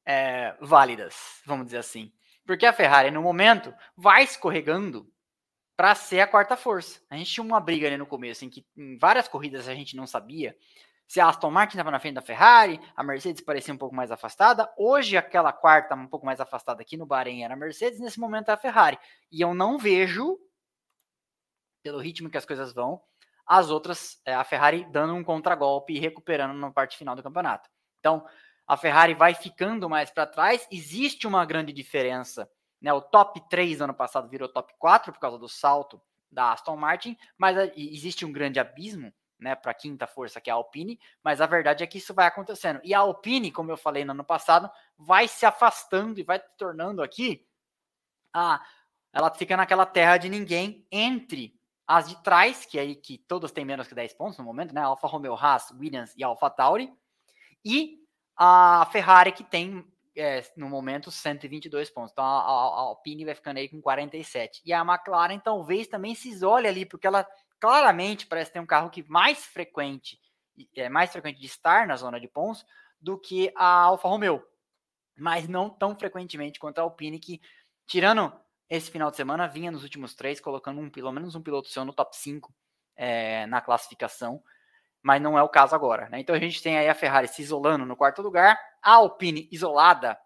é, 0.06 0.56
válidas, 0.62 1.42
vamos 1.46 1.66
dizer 1.66 1.80
assim. 1.80 2.12
Porque 2.46 2.66
a 2.66 2.74
Ferrari, 2.74 3.10
no 3.10 3.22
momento, 3.22 3.74
vai 3.96 4.24
escorregando 4.24 5.10
para 5.84 5.96
ser 5.96 6.22
a 6.22 6.28
quarta 6.28 6.56
força. 6.56 7.02
A 7.10 7.18
gente 7.18 7.30
tinha 7.30 7.44
uma 7.44 7.60
briga 7.60 7.86
ali 7.86 7.98
no 7.98 8.06
começo, 8.06 8.46
em 8.46 8.50
que 8.50 8.66
em 8.78 8.98
várias 8.98 9.28
corridas 9.28 9.68
a 9.68 9.76
gente 9.76 9.98
não 9.98 10.08
sabia 10.08 10.56
se 11.06 11.20
a 11.20 11.28
Aston 11.28 11.52
Martin 11.52 11.76
estava 11.76 11.92
na 11.92 12.00
frente 12.00 12.16
da 12.16 12.22
Ferrari, 12.22 12.80
a 12.96 13.04
Mercedes 13.04 13.44
parecia 13.44 13.74
um 13.74 13.78
pouco 13.78 13.94
mais 13.94 14.10
afastada. 14.10 14.74
Hoje, 14.78 15.18
aquela 15.18 15.52
quarta 15.52 15.94
um 15.94 16.08
pouco 16.08 16.26
mais 16.26 16.40
afastada 16.40 16.82
aqui 16.82 16.96
no 16.96 17.06
Bahrein 17.06 17.44
era 17.44 17.54
a 17.54 17.58
Mercedes, 17.58 18.00
nesse 18.00 18.18
momento 18.18 18.48
é 18.48 18.54
a 18.54 18.58
Ferrari. 18.58 18.98
E 19.30 19.42
eu 19.42 19.54
não 19.54 19.78
vejo, 19.78 20.40
pelo 21.84 22.00
ritmo 22.00 22.30
que 22.30 22.38
as 22.38 22.46
coisas 22.46 22.74
vão, 22.74 23.02
as 23.46 23.70
outras, 23.70 24.22
é, 24.26 24.34
a 24.34 24.44
Ferrari 24.46 24.88
dando 24.90 25.14
um 25.14 25.22
contragolpe 25.22 25.92
e 25.92 26.00
recuperando 26.00 26.58
na 26.58 26.72
parte 26.72 26.98
final 26.98 27.14
do 27.14 27.22
campeonato. 27.22 27.70
Então, 28.00 28.26
a 28.66 28.78
Ferrari 28.78 29.16
vai 29.16 29.34
ficando 29.34 29.90
mais 29.90 30.10
para 30.10 30.26
trás. 30.26 30.66
Existe 30.72 31.28
uma 31.28 31.46
grande 31.46 31.74
diferença. 31.74 32.50
Né? 32.84 32.92
O 32.92 33.02
top 33.02 33.42
3 33.50 33.78
do 33.78 33.86
ano 33.86 33.94
passado 33.94 34.28
virou 34.28 34.50
top 34.50 34.74
4 34.78 35.14
por 35.14 35.20
causa 35.20 35.40
do 35.40 35.48
salto 35.48 36.00
da 36.30 36.52
Aston 36.52 36.76
Martin, 36.76 37.18
mas 37.38 37.58
existe 37.76 38.26
um 38.26 38.32
grande 38.32 38.60
abismo 38.60 39.14
né, 39.40 39.56
para 39.56 39.72
a 39.72 39.76
quinta 39.76 40.06
força, 40.06 40.42
que 40.42 40.50
é 40.50 40.54
a 40.54 40.56
Alpine, 40.56 41.00
mas 41.24 41.42
a 41.42 41.46
verdade 41.46 41.84
é 41.84 41.88
que 41.88 41.98
isso 41.98 42.14
vai 42.14 42.28
acontecendo. 42.28 42.82
E 42.84 42.94
a 42.94 43.00
Alpine, 43.00 43.52
como 43.52 43.72
eu 43.72 43.78
falei 43.78 44.04
no 44.04 44.12
ano 44.12 44.24
passado, 44.24 44.70
vai 44.98 45.28
se 45.28 45.46
afastando 45.46 46.20
e 46.20 46.24
vai 46.24 46.40
se 46.40 46.58
tornando 46.58 47.02
aqui 47.02 47.46
a 48.34 48.62
ela 49.16 49.32
fica 49.32 49.56
naquela 49.56 49.86
terra 49.86 50.18
de 50.18 50.28
ninguém 50.28 50.88
entre 50.92 51.56
as 51.86 52.10
de 52.10 52.24
trás, 52.24 52.66
que 52.66 52.80
aí 52.80 52.96
que 52.96 53.20
todas 53.20 53.52
têm 53.52 53.64
menos 53.64 53.88
que 53.88 53.94
10 53.94 54.14
pontos 54.14 54.40
no 54.40 54.44
momento, 54.44 54.74
né? 54.74 54.82
Alfa 54.82 55.08
Romeo, 55.08 55.36
Haas, 55.36 55.70
Williams 55.70 56.16
e 56.18 56.24
Alfa 56.24 56.50
Tauri, 56.50 56.92
e 57.64 58.00
a 58.36 58.88
Ferrari 58.92 59.32
que 59.32 59.44
tem 59.44 59.86
é, 60.16 60.44
no 60.56 60.70
momento 60.70 61.12
122 61.12 61.90
pontos. 61.90 62.12
Então 62.12 62.24
a, 62.24 62.40
a, 62.40 62.42
a 62.42 62.80
Alpine 62.82 63.26
vai 63.26 63.36
ficando 63.36 63.58
aí 63.58 63.70
com 63.70 63.82
47. 63.82 64.62
E 64.66 64.74
a 64.74 64.82
McLaren 64.82 65.40
talvez 65.40 65.88
também 65.88 66.16
se 66.16 66.30
isole 66.30 66.68
ali, 66.68 66.86
porque 66.86 67.08
ela 67.08 67.28
claramente 67.60 68.28
parece 68.28 68.52
ter 68.52 68.60
um 68.60 68.66
carro 68.66 68.90
que 68.90 69.04
mais 69.10 69.46
frequente 69.46 70.20
é 70.76 70.90
mais 70.90 71.12
frequente 71.12 71.40
de 71.40 71.46
estar 71.46 71.88
na 71.88 71.96
zona 71.96 72.20
de 72.20 72.28
pontos 72.28 72.66
do 73.02 73.20
que 73.20 73.52
a 73.56 73.66
Alfa 73.66 74.08
Romeo, 74.08 74.44
mas 75.18 75.48
não 75.48 75.70
tão 75.70 75.96
frequentemente 75.96 76.60
quanto 76.60 76.80
a 76.80 76.82
Alpine 76.82 77.20
que 77.20 77.42
tirando 77.86 78.32
esse 78.70 78.90
final 78.90 79.12
de 79.12 79.18
semana 79.18 79.48
vinha 79.48 79.72
nos 79.72 79.84
últimos 79.84 80.16
três 80.16 80.40
colocando 80.40 80.80
um 80.80 80.90
pelo 80.90 81.12
menos 81.12 81.36
um 81.36 81.42
piloto 81.42 81.70
seu 81.70 81.84
no 81.84 81.94
top 81.94 82.16
5 82.16 82.54
é, 82.96 83.46
na 83.48 83.62
classificação, 83.62 84.42
mas 85.02 85.22
não 85.22 85.38
é 85.38 85.44
o 85.44 85.50
caso 85.50 85.76
agora. 85.76 86.10
Né? 86.10 86.20
Então 86.20 86.36
a 86.36 86.40
gente 86.40 86.62
tem 86.62 86.78
aí 86.78 86.88
a 86.88 86.96
Ferrari 86.96 87.28
se 87.28 87.42
isolando 87.42 87.86
no 87.86 87.98
quarto 87.98 88.22
lugar, 88.22 88.58
a 88.84 88.94
Alpine 88.94 89.48
isolada 89.52 90.18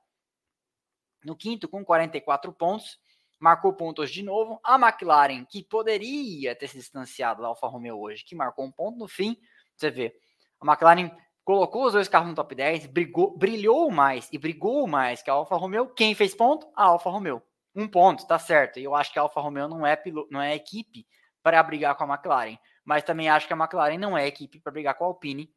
no 1.24 1.36
quinto 1.36 1.68
com 1.68 1.84
44 1.84 2.52
pontos 2.54 3.00
marcou 3.40 3.74
pontos 3.74 4.12
de 4.12 4.24
novo. 4.24 4.60
A 4.64 4.76
McLaren, 4.76 5.46
que 5.46 5.64
poderia 5.64 6.56
ter 6.56 6.68
se 6.68 6.78
distanciado 6.78 7.42
da 7.42 7.48
Alfa 7.48 7.68
Romeo 7.68 8.00
hoje, 8.00 8.24
que 8.24 8.36
marcou 8.36 8.66
um 8.66 8.72
ponto 8.72 8.98
no 8.98 9.08
fim. 9.08 9.38
Você 9.76 9.90
vê, 9.90 10.16
a 10.60 10.66
McLaren 10.66 11.12
colocou 11.44 11.86
os 11.86 11.94
dois 11.94 12.08
carros 12.08 12.30
no 12.30 12.36
top 12.36 12.54
10, 12.56 12.88
brigou, 12.88 13.38
brilhou 13.38 13.90
mais 13.90 14.28
e 14.32 14.38
brigou 14.38 14.88
mais 14.88 15.22
que 15.22 15.30
a 15.30 15.34
Alfa 15.34 15.56
Romeo. 15.56 15.94
Quem 15.94 16.14
fez 16.16 16.36
ponto? 16.36 16.68
A 16.76 16.86
Alfa 16.86 17.10
Romeo. 17.10 17.42
Um 17.76 17.88
ponto, 17.88 18.26
tá 18.26 18.40
certo. 18.40 18.80
E 18.80 18.84
eu 18.84 18.96
acho 18.96 19.14
que 19.14 19.20
a 19.20 19.22
Alfa 19.22 19.40
Romeo 19.40 19.68
não 19.68 19.86
é, 19.86 19.96
piloto, 19.96 20.30
não 20.32 20.42
é 20.42 20.56
equipe 20.56 21.06
para 21.44 21.62
brigar 21.62 21.96
com 21.96 22.04
a 22.04 22.16
McLaren. 22.16 22.58
Mas 22.84 23.04
também 23.04 23.30
acho 23.30 23.48
que 23.48 23.54
a 23.54 23.58
McLaren 23.58 23.98
não 23.98 24.18
é 24.18 24.26
equipe 24.26 24.60
para 24.60 24.72
brigar 24.72 24.96
com 24.96 25.04
a 25.04 25.08
Alpine. 25.08 25.54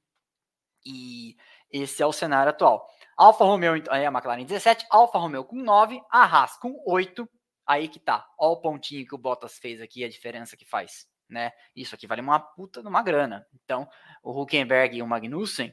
E 0.85 1.37
esse 1.73 2.03
é 2.03 2.07
o 2.07 2.13
cenário 2.13 2.51
atual. 2.51 2.87
Alfa 3.17 3.45
Romeo, 3.45 3.83
aí 3.91 4.07
a 4.07 4.11
McLaren 4.11 4.45
17, 4.45 4.87
Alfa 4.91 5.19
Romeo 5.19 5.45
com 5.45 5.57
9, 5.57 6.01
a 6.11 6.25
Haas 6.25 6.57
com 6.57 6.83
8, 6.87 7.29
Aí 7.71 7.87
que 7.87 8.01
tá. 8.01 8.27
Ó 8.37 8.51
o 8.51 8.61
pontinho 8.61 9.07
que 9.07 9.15
o 9.15 9.19
Bottas 9.19 9.57
fez 9.57 9.81
aqui, 9.81 10.05
a 10.05 10.09
diferença 10.09 10.57
que 10.57 10.65
faz. 10.65 11.07
Né? 11.29 11.53
Isso 11.77 11.95
aqui 11.95 12.05
vale 12.05 12.21
uma 12.21 12.41
puta 12.41 12.83
de 12.83 12.89
uma 12.89 13.01
grana. 13.01 13.47
Então, 13.63 13.89
o 14.25 14.43
Huckenberg 14.43 14.97
e 14.97 15.03
o 15.03 15.07
Magnussen 15.07 15.73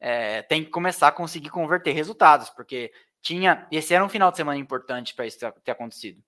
é, 0.00 0.42
tem 0.42 0.64
que 0.64 0.70
começar 0.70 1.06
a 1.06 1.12
conseguir 1.12 1.50
converter 1.50 1.92
resultados, 1.92 2.50
porque 2.50 2.92
tinha. 3.22 3.64
Esse 3.70 3.94
era 3.94 4.04
um 4.04 4.08
final 4.08 4.32
de 4.32 4.38
semana 4.38 4.58
importante 4.58 5.14
para 5.14 5.24
isso 5.24 5.38
ter 5.38 5.70
acontecido. 5.70 6.20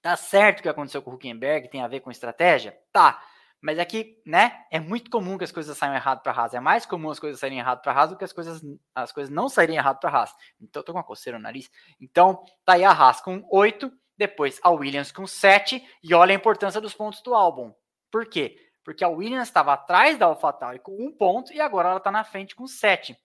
Tá 0.00 0.14
certo 0.14 0.62
que 0.62 0.68
aconteceu 0.68 1.02
com 1.02 1.10
o 1.10 1.14
Huckenberg, 1.14 1.68
tem 1.68 1.82
a 1.82 1.88
ver 1.88 1.98
com 1.98 2.08
estratégia? 2.08 2.78
Tá. 2.92 3.20
Mas 3.60 3.78
é 3.78 3.84
que, 3.84 4.20
né, 4.24 4.64
é 4.70 4.78
muito 4.78 5.10
comum 5.10 5.36
que 5.36 5.44
as 5.44 5.52
coisas 5.52 5.76
saiam 5.76 5.94
errado 5.94 6.22
para 6.22 6.32
Haas. 6.32 6.54
É 6.54 6.60
mais 6.60 6.86
comum 6.86 7.10
as 7.10 7.18
coisas 7.18 7.40
saírem 7.40 7.58
errado 7.58 7.82
para 7.82 7.92
Haas 7.92 8.10
do 8.10 8.16
que 8.16 8.24
as 8.24 8.32
coisas, 8.32 8.62
as 8.94 9.10
coisas 9.10 9.32
não 9.32 9.48
saírem 9.48 9.76
errado 9.76 9.98
para 9.98 10.10
Haas. 10.10 10.34
Então, 10.60 10.82
tô 10.82 10.92
com 10.92 10.98
uma 10.98 11.04
coceira 11.04 11.38
no 11.38 11.42
nariz. 11.42 11.70
Então, 12.00 12.44
tá 12.64 12.74
aí 12.74 12.84
a 12.84 12.92
Haas 12.92 13.20
com 13.20 13.46
8 13.50 13.92
depois 14.18 14.58
a 14.64 14.70
Williams 14.70 15.12
com 15.12 15.26
7, 15.26 15.86
e 16.02 16.12
olha 16.12 16.32
a 16.32 16.34
importância 16.34 16.80
dos 16.80 16.92
pontos 16.92 17.22
do 17.22 17.34
álbum. 17.34 17.72
Por 18.10 18.26
quê? 18.26 18.58
Porque 18.84 19.04
a 19.04 19.08
Williams 19.08 19.48
estava 19.48 19.72
atrás 19.72 20.18
da 20.18 20.26
AlphaTauri 20.26 20.80
com 20.80 20.92
um 20.92 21.12
ponto 21.12 21.52
e 21.52 21.60
agora 21.60 21.90
ela 21.90 21.98
está 21.98 22.10
na 22.10 22.24
frente 22.24 22.56
com 22.56 22.66
7. 22.66 23.16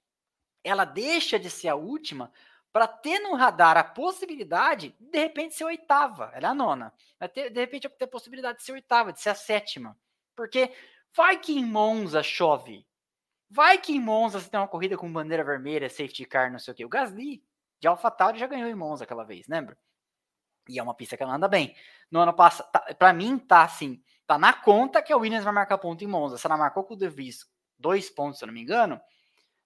Ela 0.64 0.86
deixa 0.86 1.40
de 1.40 1.50
ser 1.50 1.70
a 1.70 1.76
última 1.76 2.32
para 2.72 2.88
ter 2.88 3.20
no 3.20 3.36
radar 3.36 3.78
a 3.78 3.84
possibilidade 3.84 4.96
de, 5.00 5.10
de 5.10 5.20
repente 5.20 5.56
ser 5.56 5.64
oitava. 5.64 6.32
Ela 6.34 6.50
é 6.50 6.52
a 6.52 6.54
nona. 6.54 6.94
Ter, 7.34 7.50
de 7.50 7.60
repente 7.60 7.90
ter 7.90 8.06
a 8.06 8.08
possibilidade 8.08 8.60
de 8.60 8.64
ser 8.64 8.74
oitava, 8.74 9.12
de 9.12 9.20
ser 9.20 9.30
a 9.30 9.36
sétima. 9.36 9.98
Porque 10.36 10.72
vai 11.16 11.38
que 11.40 11.54
em 11.58 11.66
Monza 11.66 12.24
chove. 12.24 12.86
Vai 13.50 13.78
que 13.78 13.94
em 13.94 14.00
Monza 14.00 14.40
você 14.40 14.50
tem 14.50 14.60
uma 14.60 14.68
corrida 14.68 14.98
com 14.98 15.12
bandeira 15.12 15.44
vermelha, 15.44 15.90
safety 15.90 16.26
car, 16.26 16.52
não 16.52 16.60
sei 16.60 16.74
o 16.74 16.76
quê. 16.76 16.86
O 16.86 16.90
Gasly 16.90 17.44
de 17.80 17.88
AlphaTauri 17.88 18.40
já 18.40 18.48
ganhou 18.48 18.70
em 18.70 18.76
Monza 18.76 19.04
aquela 19.04 19.24
vez, 19.24 19.48
lembra? 19.48 19.78
E 20.68 20.80
é 20.80 20.84
uma 20.84 20.96
pista 20.96 21.18
que 21.18 21.24
ela 21.24 21.36
anda 21.36 21.48
bem. 21.48 21.76
No 22.10 22.20
ano 22.20 22.34
passado, 22.34 22.72
tá, 22.72 22.80
para 22.98 23.14
mim, 23.14 23.38
tá 23.38 23.64
assim, 23.64 24.02
tá 24.26 24.38
na 24.38 24.54
conta 24.54 25.02
que 25.02 25.12
a 25.12 25.18
Williams 25.18 25.44
vai 25.44 25.54
marcar 25.54 25.78
ponto 25.78 26.04
em 26.04 26.08
Monza. 26.08 26.38
Se 26.38 26.48
ela 26.48 26.58
marcou 26.58 26.84
com 26.84 26.94
o 26.94 26.98
De 26.98 27.10
Vries 27.10 27.46
dois 27.78 28.10
pontos, 28.10 28.40
se 28.40 28.46
eu 28.46 28.48
não 28.48 28.54
me 28.54 28.62
engano, 28.62 29.00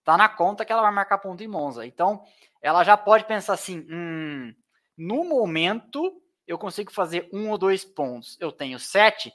tá 0.03 0.17
na 0.17 0.27
conta 0.27 0.65
que 0.65 0.71
ela 0.71 0.81
vai 0.81 0.91
marcar 0.91 1.19
ponto 1.19 1.43
em 1.43 1.47
Monza. 1.47 1.85
Então, 1.85 2.23
ela 2.61 2.83
já 2.83 2.97
pode 2.97 3.25
pensar 3.25 3.53
assim: 3.53 3.85
hum, 3.89 4.53
no 4.97 5.23
momento 5.23 6.21
eu 6.47 6.57
consigo 6.57 6.91
fazer 6.91 7.29
um 7.31 7.49
ou 7.51 7.57
dois 7.57 7.85
pontos. 7.85 8.37
Eu 8.39 8.51
tenho 8.51 8.79
sete, 8.79 9.31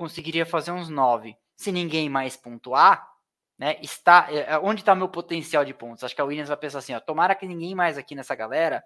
conseguiria 0.00 0.46
fazer 0.46 0.72
uns 0.72 0.88
nove. 0.88 1.36
Se 1.54 1.70
ninguém 1.70 2.08
mais 2.08 2.34
pontuar, 2.34 3.06
né, 3.58 3.76
está 3.82 4.28
é, 4.30 4.52
é 4.52 4.58
onde 4.58 4.80
está 4.80 4.94
meu 4.94 5.10
potencial 5.10 5.62
de 5.62 5.74
pontos? 5.74 6.02
Acho 6.02 6.14
que 6.14 6.22
a 6.22 6.24
Williams 6.24 6.48
vai 6.48 6.56
pensar 6.56 6.78
assim: 6.78 6.94
ó, 6.94 7.00
tomara 7.00 7.34
que 7.34 7.46
ninguém 7.46 7.74
mais 7.74 7.98
aqui 7.98 8.14
nessa 8.14 8.34
galera 8.34 8.82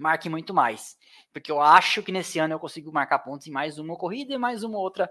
marque 0.00 0.28
muito 0.28 0.52
mais. 0.52 0.96
Porque 1.32 1.52
eu 1.52 1.60
acho 1.60 2.02
que 2.02 2.10
nesse 2.10 2.40
ano 2.40 2.54
eu 2.54 2.58
consigo 2.58 2.92
marcar 2.92 3.20
pontos 3.20 3.46
em 3.46 3.52
mais 3.52 3.78
uma 3.78 3.96
corrida 3.96 4.34
e 4.34 4.38
mais 4.38 4.64
uma 4.64 4.76
outra. 4.76 5.08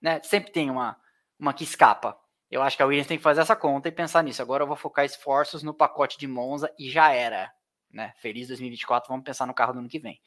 Né? 0.00 0.22
Sempre 0.22 0.52
tem 0.52 0.70
uma, 0.70 0.96
uma 1.36 1.52
que 1.52 1.64
escapa. 1.64 2.16
Eu 2.48 2.62
acho 2.62 2.76
que 2.76 2.84
a 2.84 2.86
Williams 2.86 3.08
tem 3.08 3.16
que 3.16 3.24
fazer 3.24 3.40
essa 3.40 3.56
conta 3.56 3.88
e 3.88 3.92
pensar 3.92 4.22
nisso. 4.22 4.40
Agora 4.40 4.62
eu 4.62 4.68
vou 4.68 4.76
focar 4.76 5.04
esforços 5.04 5.64
no 5.64 5.74
pacote 5.74 6.16
de 6.16 6.28
Monza 6.28 6.72
e 6.78 6.88
já 6.88 7.10
era. 7.10 7.52
Né? 7.90 8.14
Feliz 8.18 8.46
2024, 8.46 9.08
vamos 9.08 9.24
pensar 9.24 9.44
no 9.44 9.54
carro 9.54 9.72
do 9.72 9.80
ano 9.80 9.88
que 9.88 9.98
vem. 9.98 10.20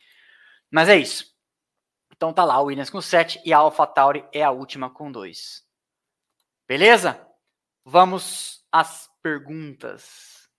Mas 0.70 0.90
é 0.90 0.98
isso. 0.98 1.39
Então 2.20 2.34
tá 2.34 2.44
lá, 2.44 2.56
a 2.56 2.60
Williams 2.60 2.90
com 2.90 3.00
7 3.00 3.42
e 3.46 3.54
a 3.54 3.60
AlphaTauri 3.60 4.28
é 4.34 4.44
a 4.44 4.52
última 4.52 4.90
com 4.90 5.10
2. 5.10 5.66
Beleza? 6.68 7.26
Vamos 7.86 8.62
às 8.70 9.10
perguntas. 9.24 10.50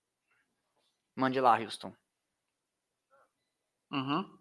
Mande 1.15 1.39
lá, 1.39 1.59
Houston. 1.61 1.95
Uhum. 3.93 4.39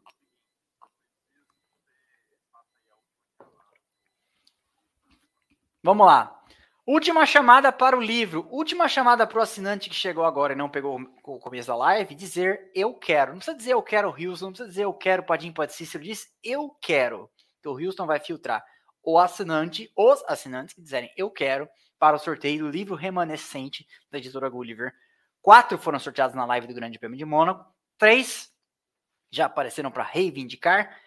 Vamos 5.84 6.08
lá. 6.08 6.39
Última 6.92 7.24
chamada 7.24 7.72
para 7.72 7.96
o 7.96 8.02
livro. 8.02 8.48
Última 8.50 8.88
chamada 8.88 9.28
para 9.28 9.38
o 9.38 9.42
assinante 9.44 9.92
que 9.92 9.96
chegou 9.96 10.26
agora 10.26 10.54
e 10.54 10.56
não 10.56 10.68
pegou 10.68 11.00
o 11.24 11.38
começo 11.38 11.68
da 11.68 11.76
live. 11.76 12.16
Dizer 12.16 12.72
eu 12.74 12.96
quero. 12.96 13.34
Não 13.34 13.38
precisa 13.38 13.56
dizer 13.56 13.74
eu 13.74 13.84
quero 13.84 14.10
Houston. 14.10 14.46
Não 14.46 14.52
precisa 14.54 14.70
dizer 14.70 14.84
eu 14.86 14.94
quero 14.96 15.22
Padim 15.22 15.52
Pode 15.52 15.74
Cícero. 15.74 16.04
Diz 16.04 16.28
eu 16.44 16.76
quero. 16.82 17.30
Que 17.62 17.70
o 17.70 17.74
Houston 17.74 18.08
vai 18.08 18.20
filtrar 18.20 18.66
o 19.04 19.20
assinante, 19.20 19.92
os 19.96 20.24
assinantes 20.28 20.74
que 20.74 20.82
dizerem 20.82 21.14
eu 21.16 21.30
quero 21.30 21.70
para 22.00 22.16
o 22.16 22.20
sorteio 22.20 22.66
do 22.66 22.72
livro 22.72 22.96
remanescente 22.96 23.86
da 24.10 24.18
editora 24.18 24.50
Gulliver. 24.50 24.92
Quatro 25.44 25.78
foram 25.78 26.00
sorteados 26.00 26.36
na 26.36 26.44
live 26.44 26.66
do 26.66 26.74
Grande 26.74 26.98
Prêmio 26.98 27.20
de 27.20 27.24
Mônaco. 27.24 27.72
Três 28.00 28.52
já 29.30 29.46
apareceram 29.46 29.92
para 29.92 30.04
reivindicar 30.04 31.00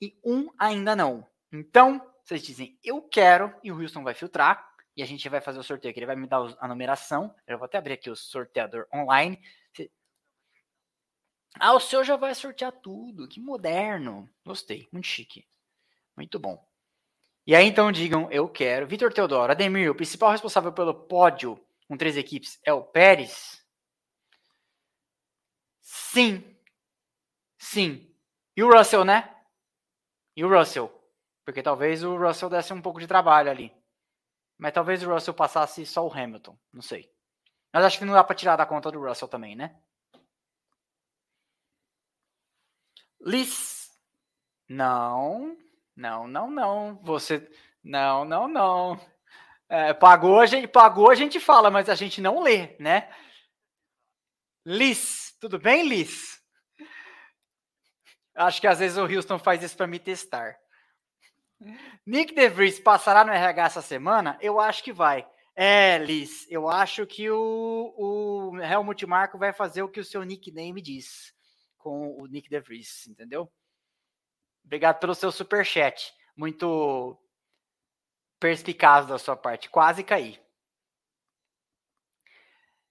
e 0.00 0.18
um 0.24 0.48
ainda 0.58 0.96
não. 0.96 1.22
Então, 1.52 2.00
vocês 2.24 2.42
dizem 2.42 2.78
eu 2.82 3.02
quero 3.02 3.54
e 3.62 3.70
o 3.70 3.76
Wilson 3.76 4.02
vai 4.02 4.14
filtrar 4.14 4.67
e 4.98 5.02
a 5.02 5.06
gente 5.06 5.28
vai 5.28 5.40
fazer 5.40 5.60
o 5.60 5.62
sorteio. 5.62 5.94
Ele 5.96 6.06
vai 6.06 6.16
me 6.16 6.26
dar 6.26 6.56
a 6.58 6.66
numeração. 6.66 7.32
Eu 7.46 7.56
vou 7.56 7.66
até 7.66 7.78
abrir 7.78 7.92
aqui 7.92 8.10
o 8.10 8.16
sorteador 8.16 8.84
online. 8.92 9.40
Ah, 11.60 11.72
o 11.72 11.78
seu 11.78 12.02
já 12.02 12.16
vai 12.16 12.34
sortear 12.34 12.72
tudo. 12.72 13.28
Que 13.28 13.38
moderno. 13.40 14.28
Gostei. 14.44 14.88
Muito 14.90 15.06
chique. 15.06 15.46
Muito 16.16 16.40
bom. 16.40 16.66
E 17.46 17.54
aí 17.54 17.64
então 17.64 17.92
digam, 17.92 18.28
eu 18.32 18.48
quero. 18.48 18.88
Vitor 18.88 19.12
Teodoro, 19.12 19.52
Ademir, 19.52 19.88
o 19.88 19.94
principal 19.94 20.32
responsável 20.32 20.72
pelo 20.72 20.92
pódio 20.92 21.64
com 21.86 21.96
três 21.96 22.16
equipes 22.16 22.58
é 22.64 22.72
o 22.72 22.82
Pérez? 22.82 23.64
Sim. 25.80 26.42
Sim. 27.56 28.12
E 28.56 28.64
o 28.64 28.76
Russell, 28.76 29.04
né? 29.04 29.32
E 30.34 30.44
o 30.44 30.48
Russell? 30.48 30.92
Porque 31.44 31.62
talvez 31.62 32.02
o 32.02 32.16
Russell 32.16 32.50
desse 32.50 32.72
um 32.72 32.82
pouco 32.82 32.98
de 32.98 33.06
trabalho 33.06 33.48
ali. 33.48 33.77
Mas 34.58 34.72
talvez 34.72 35.02
o 35.02 35.12
Russell 35.12 35.34
passasse 35.34 35.86
só 35.86 36.04
o 36.04 36.12
Hamilton. 36.12 36.58
Não 36.72 36.82
sei. 36.82 37.08
Mas 37.72 37.84
acho 37.84 37.98
que 37.98 38.04
não 38.04 38.14
dá 38.14 38.24
para 38.24 38.34
tirar 38.34 38.56
da 38.56 38.66
conta 38.66 38.90
do 38.90 39.00
Russell 39.00 39.28
também, 39.28 39.54
né? 39.54 39.80
Liz. 43.20 43.88
Não. 44.68 45.56
Não, 45.94 46.26
não, 46.26 46.50
não. 46.50 47.00
Você. 47.02 47.48
Não, 47.82 48.24
não, 48.24 48.48
não. 48.48 49.00
É, 49.68 49.92
pagou, 49.92 50.40
a 50.40 50.46
gente, 50.46 50.66
pagou, 50.66 51.10
a 51.10 51.14
gente 51.14 51.38
fala, 51.38 51.70
mas 51.70 51.88
a 51.88 51.94
gente 51.94 52.20
não 52.20 52.40
lê, 52.40 52.76
né? 52.80 53.14
Liz. 54.64 55.36
Tudo 55.40 55.58
bem, 55.58 55.86
Liz? 55.86 56.38
Acho 58.34 58.60
que 58.60 58.66
às 58.66 58.78
vezes 58.78 58.96
o 58.96 59.04
Houston 59.04 59.38
faz 59.38 59.62
isso 59.62 59.76
para 59.76 59.86
me 59.86 59.98
testar. 59.98 60.58
Nick 62.06 62.34
DeVries 62.34 62.78
passará 62.78 63.24
no 63.24 63.32
RH 63.32 63.66
essa 63.66 63.82
semana? 63.82 64.38
Eu 64.40 64.60
acho 64.60 64.82
que 64.82 64.92
vai. 64.92 65.26
É, 65.54 65.98
Liz, 65.98 66.46
eu 66.48 66.68
acho 66.68 67.04
que 67.06 67.28
o, 67.28 67.94
o 67.96 68.58
Helmut 68.58 69.04
Marko 69.06 69.36
vai 69.36 69.52
fazer 69.52 69.82
o 69.82 69.88
que 69.88 69.98
o 69.98 70.04
seu 70.04 70.22
nickname 70.22 70.80
diz 70.80 71.34
com 71.76 72.16
o 72.16 72.26
Nick 72.26 72.48
DeVries, 72.48 73.08
entendeu? 73.08 73.50
Obrigado 74.64 75.00
pelo 75.00 75.14
seu 75.14 75.32
super 75.32 75.64
chat. 75.64 76.12
Muito 76.36 77.18
perspicaz 78.38 79.06
da 79.06 79.18
sua 79.18 79.36
parte. 79.36 79.68
Quase 79.68 80.04
caí. 80.04 80.40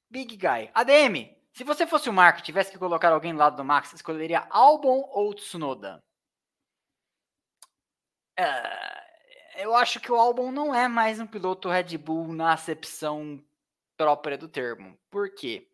Big 0.09 0.35
Guy. 0.35 0.69
ADM, 0.73 1.35
se 1.53 1.63
você 1.63 1.85
fosse 1.87 2.09
o 2.09 2.13
Mark 2.13 2.39
e 2.39 2.43
tivesse 2.43 2.71
que 2.71 2.77
colocar 2.77 3.11
alguém 3.11 3.33
do 3.33 3.39
lado 3.39 3.55
do 3.55 3.63
Max, 3.63 3.93
escolheria 3.93 4.45
Albon 4.49 5.09
ou 5.13 5.33
Tsunoda? 5.33 6.03
É, 8.39 9.63
eu 9.63 9.75
acho 9.75 9.99
que 9.99 10.11
o 10.11 10.15
Albon 10.15 10.51
não 10.51 10.73
é 10.73 10.87
mais 10.87 11.19
um 11.19 11.25
piloto 11.25 11.69
Red 11.69 11.97
Bull 11.97 12.31
na 12.33 12.53
acepção 12.53 13.43
própria 13.97 14.37
do 14.37 14.47
termo. 14.47 14.95
Por 15.09 15.33
quê? 15.33 15.67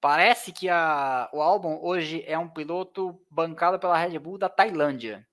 Parece 0.00 0.52
que 0.52 0.68
a, 0.68 1.30
o 1.32 1.40
Albon 1.40 1.78
hoje 1.80 2.24
é 2.26 2.36
um 2.36 2.48
piloto 2.48 3.24
bancado 3.30 3.78
pela 3.78 3.96
Red 3.96 4.18
Bull 4.18 4.36
da 4.36 4.48
Tailândia. 4.48 5.24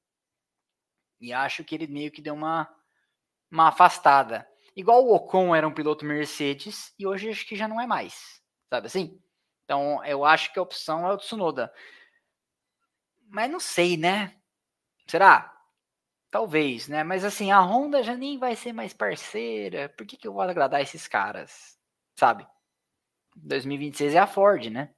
E 1.20 1.34
acho 1.34 1.64
que 1.64 1.74
ele 1.74 1.88
meio 1.88 2.12
que 2.12 2.22
deu 2.22 2.36
uma, 2.36 2.72
uma 3.50 3.70
afastada. 3.70 4.48
Igual 4.76 5.04
o 5.04 5.16
Ocon 5.16 5.56
era 5.56 5.68
um 5.68 5.74
piloto 5.74 6.06
Mercedes 6.06 6.94
e 6.98 7.08
hoje 7.08 7.30
acho 7.30 7.46
que 7.48 7.56
já 7.56 7.68
não 7.68 7.82
é 7.82 7.88
mais. 7.88 8.40
Sabe 8.70 8.86
assim? 8.86 9.20
Então, 9.66 10.04
eu 10.06 10.24
acho 10.24 10.54
que 10.54 10.60
a 10.60 10.62
opção 10.62 11.08
é 11.08 11.14
o 11.14 11.18
Tsunoda. 11.18 11.74
Mas 13.28 13.50
não 13.50 13.60
sei, 13.60 13.98
né? 13.98 14.40
Será? 15.08 15.61
Talvez, 16.32 16.88
né? 16.88 17.04
Mas 17.04 17.26
assim, 17.26 17.52
a 17.52 17.60
Honda 17.60 18.02
já 18.02 18.16
nem 18.16 18.40
vai 18.40 18.56
ser 18.56 18.72
mais 18.72 18.94
parceira. 18.94 19.90
Por 19.90 20.08
que, 20.08 20.16
que 20.16 20.26
eu 20.26 20.34
vou 20.34 20.42
agradar 20.42 20.82
esses 20.82 21.06
caras? 21.06 21.78
Sabe? 22.18 22.48
2026 23.36 24.16
é 24.16 24.20
a 24.20 24.26
Ford, 24.26 24.66
né? 24.68 24.90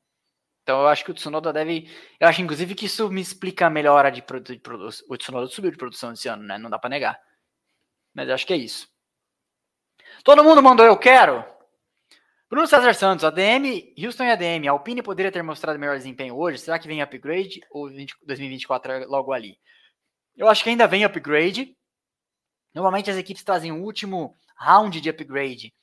Então 0.62 0.82
eu 0.82 0.88
acho 0.88 1.04
que 1.04 1.12
o 1.12 1.14
Tsunoda 1.14 1.52
deve. 1.52 1.90
Eu 2.20 2.28
acho, 2.28 2.42
inclusive, 2.42 2.76
que 2.76 2.86
isso 2.86 3.10
me 3.10 3.20
explica 3.20 3.66
a 3.66 3.70
melhora 3.70 4.12
de, 4.12 4.22
produ... 4.22 4.54
de 4.54 4.60
produção. 4.60 5.06
O 5.10 5.18
Tsunoda 5.18 5.48
subiu 5.48 5.72
de 5.72 5.78
produção 5.78 6.14
esse 6.14 6.28
ano, 6.30 6.44
né? 6.44 6.58
Não 6.58 6.70
dá 6.70 6.78
para 6.78 6.90
negar. 6.90 7.20
Mas 8.14 8.30
eu 8.30 8.36
acho 8.36 8.46
que 8.46 8.54
é 8.54 8.58
isso. 8.58 8.88
Todo 10.24 10.44
mundo 10.44 10.62
mandou 10.62 10.86
eu 10.86 10.98
quero? 10.98 11.44
Bruno 12.48 12.68
César 12.68 12.94
Santos, 12.94 13.26
ADM, 13.26 13.96
Houston 13.98 14.26
e 14.26 14.32
ADM, 14.32 14.68
a 14.68 14.72
Alpine 14.72 15.02
poderia 15.02 15.32
ter 15.32 15.42
mostrado 15.42 15.80
melhor 15.80 15.98
desempenho 15.98 16.38
hoje? 16.38 16.60
Será 16.60 16.78
que 16.78 16.88
vem 16.88 17.02
upgrade 17.02 17.60
ou 17.72 17.90
20, 17.90 18.16
2024 18.24 18.92
é 18.92 19.06
logo 19.08 19.34
ali? 19.34 19.58
Eu 20.36 20.48
acho 20.48 20.64
que 20.64 20.70
ainda 20.70 20.88
vem 20.88 21.04
upgrade. 21.04 21.76
Normalmente 22.74 23.10
as 23.10 23.18
equipes 23.18 23.44
trazem 23.44 23.72
o 23.72 23.84
último 23.84 24.36
round 24.58 25.00
de 25.00 25.10
upgrade 25.10 25.74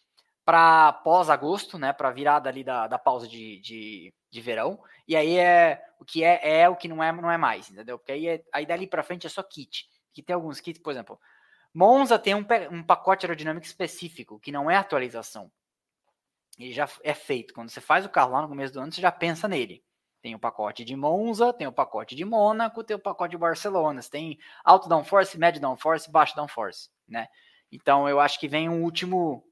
para 0.45 0.93
pós-agosto, 0.93 1.79
né? 1.79 1.93
Para 1.93 2.11
virada 2.11 2.49
ali 2.49 2.65
da, 2.65 2.87
da 2.87 2.99
pausa 2.99 3.29
de, 3.29 3.61
de, 3.61 4.13
de, 4.31 4.41
verão. 4.41 4.83
E 5.07 5.15
aí 5.15 5.37
é 5.39 5.81
o 5.99 6.05
que 6.05 6.25
é, 6.25 6.63
é 6.63 6.69
o 6.69 6.77
que 6.77 6.89
não 6.89 7.03
é, 7.03 7.13
não 7.13 7.31
é 7.31 7.37
mais, 7.37 7.71
entendeu? 7.71 7.99
Porque 7.99 8.13
aí, 8.13 8.27
é, 8.27 8.43
aí 8.53 8.67
dali 8.67 8.87
para 8.87 9.03
frente 9.03 9.27
é 9.27 9.31
só 9.31 9.43
kit. 9.43 9.89
Que 10.13 10.23
tem 10.23 10.35
alguns 10.35 10.61
kits, 10.61 10.81
por 10.81 10.91
exemplo, 10.91 11.21
Monza 11.73 12.19
tem 12.19 12.35
um, 12.35 12.45
um 12.73 12.83
pacote 12.83 13.25
aerodinâmico 13.25 13.67
específico, 13.67 14.41
que 14.41 14.51
não 14.51 14.71
é 14.71 14.77
atualização 14.77 15.51
ele 16.65 16.73
já 16.73 16.89
é 17.03 17.15
feito. 17.15 17.55
Quando 17.55 17.71
você 17.71 17.81
faz 17.81 18.05
o 18.05 18.09
carro 18.09 18.33
lá 18.33 18.43
no 18.43 18.49
começo 18.49 18.73
do 18.73 18.81
ano, 18.81 18.93
você 18.93 19.01
já 19.01 19.11
pensa 19.11 19.49
nele. 19.49 19.83
Tem 20.23 20.35
o 20.35 20.39
pacote 20.39 20.85
de 20.85 20.95
Monza, 20.95 21.53
tem 21.53 21.67
o 21.67 21.73
pacote 21.73 22.15
de 22.15 22.25
Mônaco, 22.25 22.85
tem 22.85 22.97
o 22.97 23.01
pacote 23.01 23.31
de 23.33 23.39
Barcelona. 23.39 24.03
Você 24.03 24.11
tem 24.11 24.39
alto 24.65 24.89
downforce, 24.89 25.39
médio 25.39 25.61
downforce, 25.61 26.11
baixo 26.11 26.37
downforce, 26.37 26.91
né? 27.09 27.27
Então 27.73 28.09
eu 28.09 28.21
acho 28.21 28.39
que 28.39 28.49
vem 28.49 28.69
um 28.69 28.83
último, 28.83 29.45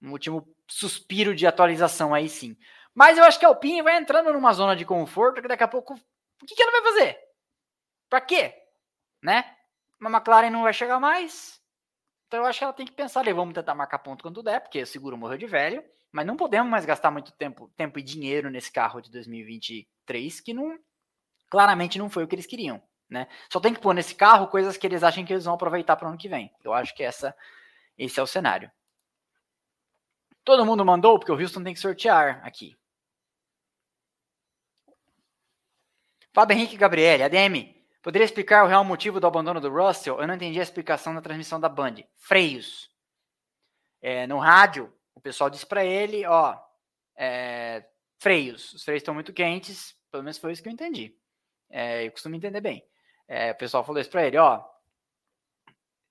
um 0.00 0.12
último 0.12 0.48
suspiro 0.66 1.34
de 1.34 1.46
atualização 1.46 2.14
aí 2.14 2.28
sim. 2.28 2.56
Mas 2.94 3.18
eu 3.18 3.24
acho 3.24 3.38
que 3.38 3.44
a 3.44 3.48
Alpine 3.48 3.82
vai 3.82 3.98
entrando 3.98 4.32
numa 4.32 4.52
zona 4.54 4.74
de 4.74 4.86
conforto 4.86 5.42
que 5.42 5.48
daqui 5.48 5.62
a 5.62 5.68
pouco, 5.68 5.94
o 5.94 6.46
que, 6.46 6.54
que 6.54 6.62
ela 6.62 6.72
vai 6.72 6.82
fazer? 6.82 7.18
Para 8.08 8.22
quê? 8.22 8.54
Né? 9.22 9.44
Uma 10.00 10.10
McLaren 10.10 10.50
não 10.50 10.62
vai 10.62 10.72
chegar 10.72 10.98
mais. 10.98 11.60
Então 12.26 12.40
eu 12.40 12.46
acho 12.46 12.58
que 12.58 12.64
ela 12.64 12.72
tem 12.72 12.86
que 12.86 12.92
pensar 12.92 13.20
ali, 13.20 13.32
vamos 13.32 13.54
tentar 13.54 13.74
marcar 13.74 13.98
ponto 13.98 14.22
quando 14.22 14.42
der, 14.42 14.60
porque 14.60 14.82
o 14.82 14.86
seguro 14.86 15.16
morreu 15.16 15.36
de 15.36 15.46
velho. 15.46 15.84
Mas 16.12 16.26
não 16.26 16.36
podemos 16.36 16.70
mais 16.70 16.84
gastar 16.84 17.10
muito 17.10 17.32
tempo, 17.32 17.70
tempo 17.76 17.98
e 17.98 18.02
dinheiro 18.02 18.50
nesse 18.50 18.70
carro 18.72 19.00
de 19.00 19.10
2023, 19.10 20.40
que 20.40 20.54
não 20.54 20.78
claramente 21.48 21.98
não 21.98 22.08
foi 22.08 22.24
o 22.24 22.28
que 22.28 22.34
eles 22.34 22.46
queriam. 22.46 22.82
Né? 23.08 23.28
Só 23.50 23.60
tem 23.60 23.72
que 23.72 23.80
pôr 23.80 23.94
nesse 23.94 24.14
carro 24.14 24.48
coisas 24.48 24.76
que 24.76 24.86
eles 24.86 25.02
acham 25.02 25.24
que 25.24 25.32
eles 25.32 25.44
vão 25.44 25.54
aproveitar 25.54 25.96
para 25.96 26.06
o 26.06 26.08
ano 26.08 26.18
que 26.18 26.28
vem. 26.28 26.52
Eu 26.64 26.72
acho 26.72 26.94
que 26.94 27.02
essa, 27.02 27.34
esse 27.96 28.18
é 28.18 28.22
o 28.22 28.26
cenário. 28.26 28.70
Todo 30.44 30.64
mundo 30.64 30.84
mandou, 30.84 31.18
porque 31.18 31.32
o 31.32 31.40
Houston 31.40 31.62
tem 31.62 31.74
que 31.74 31.80
sortear 31.80 32.40
aqui. 32.44 32.76
Fábio 36.32 36.54
Henrique 36.54 36.76
Gabriele, 36.76 37.22
ADM, 37.22 37.74
poderia 38.02 38.24
explicar 38.24 38.64
o 38.64 38.68
real 38.68 38.84
motivo 38.84 39.18
do 39.18 39.26
abandono 39.26 39.60
do 39.60 39.70
Russell? 39.70 40.20
Eu 40.20 40.26
não 40.26 40.34
entendi 40.34 40.60
a 40.60 40.62
explicação 40.62 41.14
da 41.14 41.20
transmissão 41.20 41.58
da 41.58 41.68
Band. 41.68 41.96
Freios. 42.16 42.90
É, 44.02 44.26
no 44.26 44.38
rádio, 44.38 44.92
pessoal 45.26 45.50
disse 45.50 45.66
para 45.66 45.84
ele, 45.84 46.24
ó, 46.24 46.56
é, 47.16 47.84
freios, 48.18 48.72
os 48.72 48.84
freios 48.84 49.00
estão 49.00 49.12
muito 49.12 49.32
quentes, 49.32 49.96
pelo 50.10 50.22
menos 50.22 50.38
foi 50.38 50.52
isso 50.52 50.62
que 50.62 50.68
eu 50.68 50.72
entendi. 50.72 51.16
É, 51.68 52.06
eu 52.06 52.12
costumo 52.12 52.36
entender 52.36 52.60
bem. 52.60 52.86
É, 53.26 53.50
o 53.50 53.56
pessoal 53.56 53.84
falou 53.84 54.00
isso 54.00 54.10
para 54.10 54.24
ele, 54.24 54.38
ó, 54.38 54.64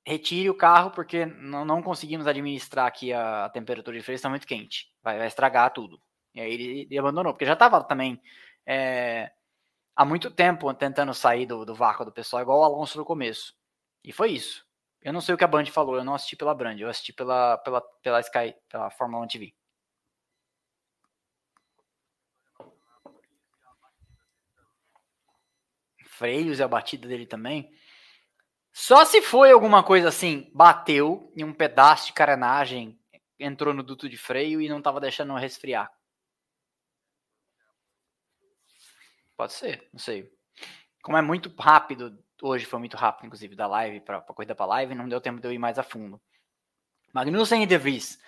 retire 0.06 0.50
o 0.50 0.58
carro 0.58 0.92
porque 0.92 1.26
não, 1.26 1.64
não 1.64 1.82
conseguimos 1.82 2.28
administrar 2.28 2.88
aqui 2.88 3.14
a, 3.14 3.46
a 3.46 3.50
temperatura 3.50 3.98
de 3.98 4.04
freio, 4.04 4.16
está 4.16 4.30
muito 4.30 4.46
quente, 4.46 4.92
vai, 5.02 5.18
vai, 5.18 5.28
estragar 5.28 5.72
tudo. 5.72 6.02
E 6.34 6.42
aí 6.42 6.54
ele, 6.54 6.82
ele 6.82 6.98
abandonou, 6.98 7.32
porque 7.32 7.46
já 7.46 7.54
estava 7.54 7.82
também 7.82 8.22
é, 8.66 9.32
há 9.96 10.04
muito 10.04 10.30
tempo 10.30 10.74
tentando 10.74 11.14
sair 11.14 11.46
do, 11.46 11.64
do 11.64 11.74
vácuo 11.74 12.04
do 12.04 12.12
pessoal, 12.12 12.42
igual 12.42 12.60
o 12.60 12.64
Alonso 12.66 12.98
no 12.98 13.06
começo. 13.06 13.56
E 14.04 14.12
foi 14.12 14.32
isso. 14.34 14.65
Eu 15.06 15.14
não 15.14 15.22
sei 15.22 15.36
o 15.36 15.38
que 15.38 15.44
a 15.44 15.48
Band 15.48 15.68
falou, 15.68 15.98
eu 15.98 16.04
não 16.04 16.16
assisti 16.16 16.36
pela 16.36 16.56
Band, 16.56 16.78
eu 16.80 16.90
assisti 16.90 17.14
pela, 17.14 17.60
pela, 17.60 17.80
pela 17.80 18.20
Sky, 18.22 18.56
pela 18.68 18.90
Fórmula 18.90 19.24
1 19.24 19.28
TV. 19.28 19.56
Freios 26.08 26.58
e 26.58 26.64
a 26.64 26.68
batida 26.68 27.08
dele 27.08 27.28
também. 27.28 27.72
Só 28.74 29.06
se 29.06 29.22
foi 29.22 29.52
alguma 29.52 29.84
coisa 29.84 30.08
assim, 30.08 30.50
bateu 30.56 31.32
em 31.38 31.44
um 31.44 31.54
pedaço 31.54 32.08
de 32.08 32.14
carenagem, 32.14 33.00
entrou 33.40 33.76
no 33.76 33.84
duto 33.84 34.10
de 34.10 34.18
freio 34.18 34.60
e 34.60 34.68
não 34.68 34.80
estava 34.80 35.00
deixando 35.00 35.36
resfriar. 35.36 35.96
Pode 39.38 39.54
ser, 39.54 39.88
não 39.94 40.00
sei. 40.00 40.34
Como 41.04 41.16
é 41.16 41.22
muito 41.22 41.54
rápido 41.60 42.25
hoje 42.42 42.66
foi 42.66 42.80
muito 42.80 42.98
rápido, 42.98 43.26
inclusive, 43.26 43.56
da 43.56 43.68
live 43.68 44.00
para 44.02 44.18
a 44.18 44.22
corrida 44.22 44.56
para 44.56 44.66
live, 44.66 44.96
não 44.96 45.08
deu 45.08 45.22
tempo 45.22 45.40
de 45.40 45.48
eu 45.48 45.52
ir 45.52 45.60
mais 45.60 45.80
a 45.80 45.84
fundo. 45.84 46.22
Magnussen 47.14 47.64
e 47.64 47.66
De 47.66 47.78
Vries. 47.78 48.20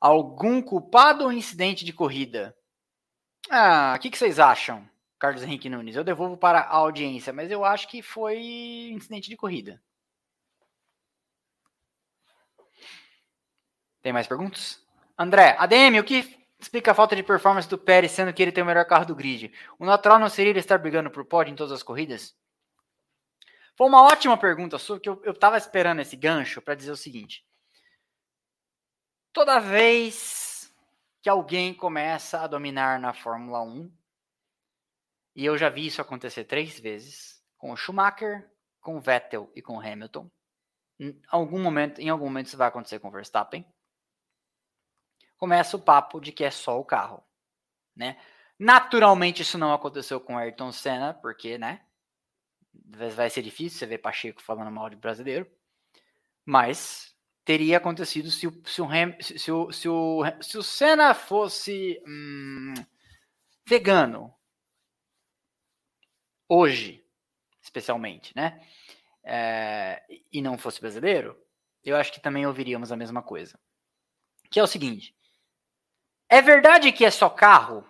Algum 0.00 0.60
culpado 0.60 1.24
ou 1.24 1.32
incidente 1.32 1.84
de 1.84 1.92
corrida? 1.92 2.56
Ah, 3.50 3.94
o 3.96 4.00
que, 4.00 4.10
que, 4.10 4.18
vocês 4.18 4.38
acham, 4.38 4.88
Carlos 5.18 5.42
Henrique 5.42 5.68
Nunes? 5.68 5.96
Eu 5.96 6.04
devolvo 6.04 6.36
para 6.36 6.60
a 6.60 6.76
audiência, 6.76 7.32
mas 7.32 7.50
eu 7.50 7.64
acho 7.64 7.88
que 7.88 8.02
foi 8.02 8.38
incidente 8.92 9.28
de 9.28 9.36
corrida. 9.36 9.80
Tem 14.02 14.12
mais 14.12 14.26
perguntas? 14.26 14.84
André, 15.18 15.56
ADM, 15.58 15.98
o 16.00 16.04
que 16.04 16.36
explica 16.58 16.90
a 16.90 16.94
falta 16.94 17.14
de 17.16 17.22
performance 17.22 17.68
do 17.68 17.78
Pérez, 17.78 18.12
sendo 18.12 18.32
que 18.32 18.42
ele 18.42 18.52
tem 18.52 18.62
o 18.62 18.66
melhor 18.66 18.84
carro 18.84 19.06
do 19.06 19.14
grid. 19.14 19.52
O 19.78 19.86
natural 19.86 20.18
não 20.18 20.28
seria 20.28 20.50
ele 20.50 20.58
estar 20.58 20.78
brigando 20.78 21.10
por 21.10 21.24
pódio 21.24 21.52
em 21.52 21.56
todas 21.56 21.72
as 21.72 21.82
corridas? 21.82 22.34
Foi 23.76 23.86
uma 23.86 24.02
ótima 24.02 24.38
pergunta 24.38 24.78
sua, 24.78 24.98
que 24.98 25.08
eu, 25.08 25.22
eu 25.22 25.34
tava 25.34 25.58
esperando 25.58 26.00
esse 26.00 26.16
gancho 26.16 26.62
para 26.62 26.74
dizer 26.74 26.90
o 26.90 26.96
seguinte. 26.96 27.44
Toda 29.32 29.60
vez 29.60 30.74
que 31.20 31.28
alguém 31.28 31.74
começa 31.74 32.40
a 32.40 32.46
dominar 32.46 32.98
na 32.98 33.12
Fórmula 33.12 33.60
1, 33.62 33.92
e 35.34 35.44
eu 35.44 35.58
já 35.58 35.68
vi 35.68 35.86
isso 35.86 36.00
acontecer 36.00 36.44
três 36.44 36.80
vezes, 36.80 37.44
com 37.58 37.70
o 37.70 37.76
Schumacher, 37.76 38.50
com 38.80 38.96
o 38.96 39.00
Vettel 39.00 39.52
e 39.54 39.60
com 39.60 39.76
o 39.76 39.80
Hamilton. 39.80 40.30
Em 40.98 41.20
algum 41.28 41.62
momento, 41.62 42.00
em 42.00 42.08
algum 42.08 42.24
momento 42.24 42.46
isso 42.46 42.56
vai 42.56 42.68
acontecer 42.68 42.98
com 42.98 43.08
o 43.08 43.10
Verstappen. 43.10 43.66
Começa 45.36 45.76
o 45.76 45.82
papo 45.82 46.18
de 46.18 46.32
que 46.32 46.44
é 46.44 46.50
só 46.50 46.80
o 46.80 46.84
carro, 46.84 47.22
né? 47.94 48.18
Naturalmente 48.58 49.42
isso 49.42 49.58
não 49.58 49.74
aconteceu 49.74 50.18
com 50.18 50.36
o 50.36 50.38
Ayrton 50.38 50.72
Senna, 50.72 51.12
porque, 51.12 51.58
né? 51.58 51.85
Vai 52.84 53.30
ser 53.30 53.42
difícil 53.42 53.78
você 53.78 53.86
ver 53.86 53.98
Pacheco 53.98 54.42
falando 54.42 54.70
mal 54.70 54.88
de 54.90 54.96
brasileiro. 54.96 55.50
Mas 56.44 57.14
teria 57.44 57.76
acontecido 57.76 58.30
se 58.30 58.46
o, 58.46 58.62
se 58.66 58.82
o, 58.82 58.88
se 59.20 59.52
o, 59.52 59.72
se 59.72 59.88
o, 59.88 60.22
se 60.40 60.58
o 60.58 60.62
Senna 60.62 61.14
fosse 61.14 62.02
hum, 62.06 62.74
vegano, 63.66 64.34
hoje, 66.48 67.04
especialmente, 67.62 68.32
né? 68.34 68.60
É, 69.22 70.04
e 70.32 70.40
não 70.40 70.56
fosse 70.56 70.80
brasileiro, 70.80 71.36
eu 71.84 71.96
acho 71.96 72.12
que 72.12 72.20
também 72.20 72.46
ouviríamos 72.46 72.92
a 72.92 72.96
mesma 72.96 73.22
coisa. 73.22 73.58
Que 74.50 74.60
é 74.60 74.62
o 74.62 74.66
seguinte: 74.68 75.16
é 76.28 76.42
verdade 76.42 76.92
que 76.92 77.04
é 77.04 77.10
só 77.10 77.28
carro? 77.28 77.86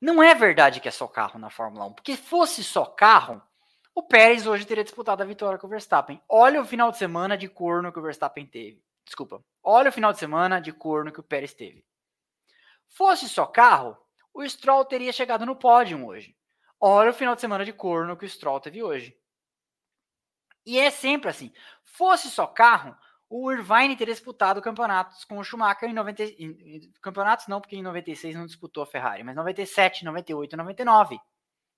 Não 0.00 0.22
é 0.22 0.34
verdade 0.34 0.80
que 0.80 0.88
é 0.88 0.90
só 0.90 1.06
carro 1.06 1.38
na 1.38 1.48
Fórmula 1.48 1.86
1, 1.86 1.94
porque 1.94 2.16
fosse 2.16 2.62
só 2.62 2.84
carro, 2.84 3.42
o 3.94 4.02
Pérez 4.02 4.46
hoje 4.46 4.66
teria 4.66 4.82
disputado 4.82 5.22
a 5.22 5.26
vitória 5.26 5.58
com 5.58 5.66
o 5.66 5.70
Verstappen. 5.70 6.20
Olha 6.28 6.60
o 6.60 6.64
final 6.64 6.90
de 6.90 6.98
semana 6.98 7.36
de 7.36 7.48
corno 7.48 7.92
que 7.92 7.98
o 7.98 8.02
Verstappen 8.02 8.44
teve. 8.44 8.82
Desculpa. 9.04 9.44
Olha 9.62 9.90
o 9.90 9.92
final 9.92 10.12
de 10.12 10.18
semana 10.18 10.60
de 10.60 10.72
corno 10.72 11.12
que 11.12 11.20
o 11.20 11.22
Pérez 11.22 11.54
teve. 11.54 11.84
Fosse 12.88 13.28
só 13.28 13.46
carro, 13.46 13.96
o 14.32 14.46
Stroll 14.48 14.84
teria 14.84 15.12
chegado 15.12 15.46
no 15.46 15.54
pódio 15.54 16.04
hoje. 16.04 16.36
Olha 16.80 17.10
o 17.10 17.14
final 17.14 17.34
de 17.34 17.40
semana 17.40 17.64
de 17.64 17.72
corno 17.72 18.16
que 18.16 18.24
o 18.24 18.28
Stroll 18.28 18.60
teve 18.60 18.82
hoje. 18.82 19.16
E 20.66 20.78
é 20.78 20.90
sempre 20.90 21.30
assim. 21.30 21.52
Fosse 21.82 22.30
só 22.30 22.46
carro, 22.46 22.96
o 23.28 23.52
Irvine 23.52 23.96
teria 23.96 24.14
disputado 24.14 24.60
campeonatos 24.60 25.24
com 25.24 25.38
o 25.38 25.44
Schumacher 25.44 25.88
em 25.88 25.92
90. 25.92 26.22
Em, 26.24 26.92
campeonatos 27.00 27.46
não, 27.46 27.60
porque 27.60 27.76
em 27.76 27.82
96 27.82 28.34
não 28.34 28.46
disputou 28.46 28.82
a 28.82 28.86
Ferrari, 28.86 29.22
mas 29.22 29.36
97, 29.36 30.04
98, 30.04 30.56
99. 30.56 31.18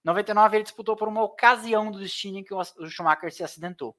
99 0.06 0.56
ele 0.56 0.62
disputou 0.62 0.94
por 0.94 1.08
uma 1.08 1.24
ocasião 1.24 1.90
do 1.90 1.98
destino 1.98 2.38
em 2.38 2.44
que 2.44 2.54
o 2.54 2.88
Schumacher 2.88 3.32
se 3.32 3.42
acidentou. 3.42 3.96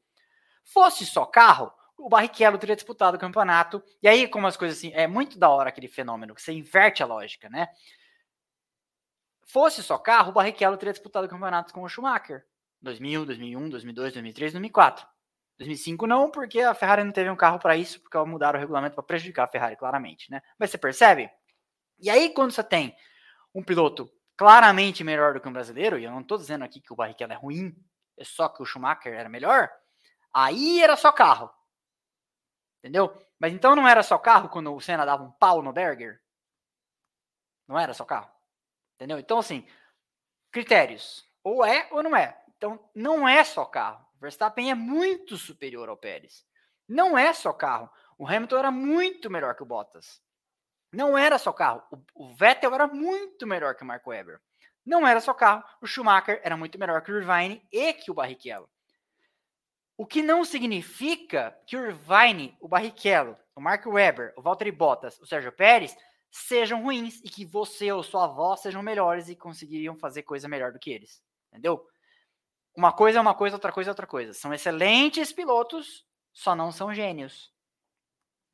Fosse 0.63 1.05
só 1.05 1.25
carro, 1.25 1.69
o 1.97 2.07
Barrichello 2.07 2.57
teria 2.57 2.77
disputado 2.77 3.17
o 3.17 3.19
campeonato. 3.19 3.83
E 4.01 4.07
aí, 4.07 4.25
como 4.25 4.47
as 4.47 4.55
coisas 4.55 4.77
assim, 4.77 4.93
é 4.93 5.05
muito 5.05 5.37
da 5.37 5.49
hora 5.49 5.67
aquele 5.67 5.89
fenômeno, 5.89 6.33
que 6.33 6.41
você 6.41 6.53
inverte 6.53 7.03
a 7.03 7.05
lógica, 7.05 7.49
né? 7.49 7.67
Fosse 9.47 9.83
só 9.83 9.97
carro, 9.97 10.29
o 10.29 10.33
Barrichello 10.33 10.77
teria 10.77 10.93
disputado 10.93 11.27
campeonatos 11.27 11.73
com 11.73 11.83
o 11.83 11.89
Schumacher. 11.89 12.45
2000, 12.81 13.25
2001, 13.25 13.69
2002, 13.69 14.13
2003, 14.13 14.53
2004. 14.53 15.07
2005 15.57 16.07
não, 16.07 16.31
porque 16.31 16.61
a 16.61 16.73
Ferrari 16.73 17.03
não 17.03 17.11
teve 17.11 17.29
um 17.29 17.35
carro 17.35 17.59
para 17.59 17.75
isso, 17.75 17.99
porque 17.99 18.17
mudaram 18.19 18.57
o 18.57 18.61
regulamento 18.61 18.95
para 18.95 19.03
prejudicar 19.03 19.43
a 19.43 19.47
Ferrari, 19.47 19.75
claramente, 19.75 20.31
né? 20.31 20.41
Mas 20.57 20.69
você 20.69 20.77
percebe? 20.77 21.29
E 21.99 22.09
aí, 22.09 22.29
quando 22.29 22.51
você 22.51 22.63
tem 22.63 22.95
um 23.53 23.63
piloto 23.63 24.09
claramente 24.37 25.03
melhor 25.03 25.33
do 25.33 25.41
que 25.41 25.49
um 25.49 25.53
brasileiro, 25.53 25.97
e 25.97 26.03
eu 26.03 26.11
não 26.11 26.21
estou 26.21 26.37
dizendo 26.37 26.63
aqui 26.63 26.79
que 26.79 26.93
o 26.93 26.95
Barrichello 26.95 27.33
é 27.33 27.35
ruim, 27.35 27.75
é 28.15 28.23
só 28.23 28.47
que 28.47 28.61
o 28.61 28.65
Schumacher 28.65 29.13
era 29.13 29.27
melhor, 29.27 29.69
aí 30.31 30.81
era 30.81 30.95
só 30.95 31.11
carro. 31.11 31.51
Entendeu? 32.79 33.11
Mas 33.39 33.51
então 33.51 33.75
não 33.75 33.87
era 33.87 34.03
só 34.03 34.17
carro 34.17 34.49
quando 34.49 34.73
o 34.73 34.79
Senna 34.79 35.05
dava 35.05 35.23
um 35.23 35.31
pau 35.31 35.61
no 35.61 35.73
Berger? 35.73 36.21
Não 37.67 37.77
era 37.77 37.93
só 37.93 38.05
carro? 38.05 38.31
Entendeu? 38.95 39.19
Então, 39.19 39.39
assim, 39.39 39.67
critérios. 40.51 41.27
Ou 41.43 41.65
é 41.65 41.87
ou 41.91 42.01
não 42.01 42.15
é. 42.15 42.41
Então, 42.55 42.89
não 42.95 43.27
é 43.27 43.43
só 43.43 43.65
carro. 43.65 44.05
O 44.15 44.19
Verstappen 44.19 44.71
é 44.71 44.75
muito 44.75 45.37
superior 45.37 45.89
ao 45.89 45.97
Pérez. 45.97 46.45
Não 46.87 47.17
é 47.17 47.33
só 47.33 47.51
carro. 47.51 47.89
O 48.17 48.27
Hamilton 48.27 48.57
era 48.57 48.71
muito 48.71 49.29
melhor 49.29 49.55
que 49.55 49.63
o 49.63 49.65
Bottas. 49.65 50.21
Não 50.91 51.17
era 51.17 51.37
só 51.37 51.51
carro. 51.51 51.83
O, 51.91 52.25
o 52.25 52.29
Vettel 52.33 52.73
era 52.73 52.87
muito 52.87 53.45
melhor 53.45 53.75
que 53.75 53.83
o 53.83 53.85
Marco 53.85 54.09
Webber. 54.09 54.39
Não 54.85 55.05
era 55.05 55.19
só 55.19 55.33
carro. 55.33 55.63
O 55.81 55.87
Schumacher 55.87 56.39
era 56.43 56.55
muito 56.55 56.79
melhor 56.79 57.01
que 57.01 57.11
o 57.11 57.17
Irvine 57.17 57.61
e 57.71 57.93
que 57.93 58.09
o 58.09 58.13
Barrichello. 58.13 58.69
O 59.97 60.05
que 60.05 60.21
não 60.21 60.45
significa 60.45 61.57
que 61.65 61.75
o 61.75 61.85
Irvine, 61.85 62.55
o 62.61 62.67
Barrichello, 62.67 63.35
o 63.55 63.59
Mark 63.59 63.85
Webber, 63.85 64.33
o 64.37 64.41
Valtteri 64.41 64.71
Bottas, 64.71 65.19
o 65.19 65.25
Sérgio 65.25 65.51
Pérez 65.51 65.97
sejam 66.29 66.83
ruins 66.83 67.19
e 67.23 67.29
que 67.29 67.43
você 67.43 67.91
ou 67.91 68.03
sua 68.03 68.25
avó 68.25 68.55
sejam 68.55 68.83
melhores 68.83 69.27
e 69.27 69.35
conseguiriam 69.35 69.97
fazer 69.97 70.23
coisa 70.23 70.47
melhor 70.47 70.71
do 70.71 70.79
que 70.79 70.91
eles. 70.91 71.21
Entendeu? 71.51 71.83
Uma 72.75 72.93
coisa 72.93 73.17
é 73.17 73.21
uma 73.21 73.33
coisa, 73.33 73.55
outra 73.55 73.71
coisa 73.71 73.89
é 73.89 73.91
outra 73.91 74.05
coisa. 74.05 74.33
São 74.33 74.53
excelentes 74.53 75.33
pilotos, 75.33 76.05
só 76.31 76.55
não 76.55 76.71
são 76.71 76.93
gênios. 76.93 77.51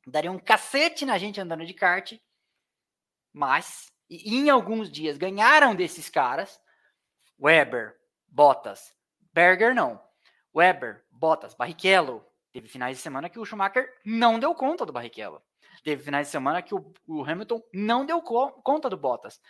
Daria 0.06 0.30
um 0.30 0.38
cacete 0.38 1.06
na 1.06 1.18
gente 1.18 1.40
andando 1.40 1.64
de 1.64 1.74
kart, 1.74 2.12
mas 3.32 3.92
e 4.08 4.36
em 4.36 4.50
alguns 4.50 4.90
dias 4.90 5.16
ganharam 5.16 5.74
desses 5.74 6.08
caras. 6.08 6.60
Weber, 7.40 7.96
Bottas, 8.28 8.94
Berger 9.32 9.74
não. 9.74 10.00
Weber, 10.54 11.04
Bottas, 11.10 11.54
Barrichello. 11.54 12.24
Teve 12.52 12.68
finais 12.68 12.96
de 12.96 13.02
semana 13.02 13.28
que 13.28 13.38
o 13.38 13.44
Schumacher 13.44 13.92
não 14.04 14.38
deu 14.38 14.54
conta 14.54 14.86
do 14.86 14.92
Barrichello. 14.92 15.42
Teve 15.82 16.04
finais 16.04 16.28
de 16.28 16.30
semana 16.30 16.62
que 16.62 16.74
o, 16.74 16.92
o 17.06 17.24
Hamilton 17.24 17.60
não 17.72 18.06
deu 18.06 18.22
co 18.22 18.52
conta 18.62 18.88
do 18.88 18.96
Bottas. 18.96 19.40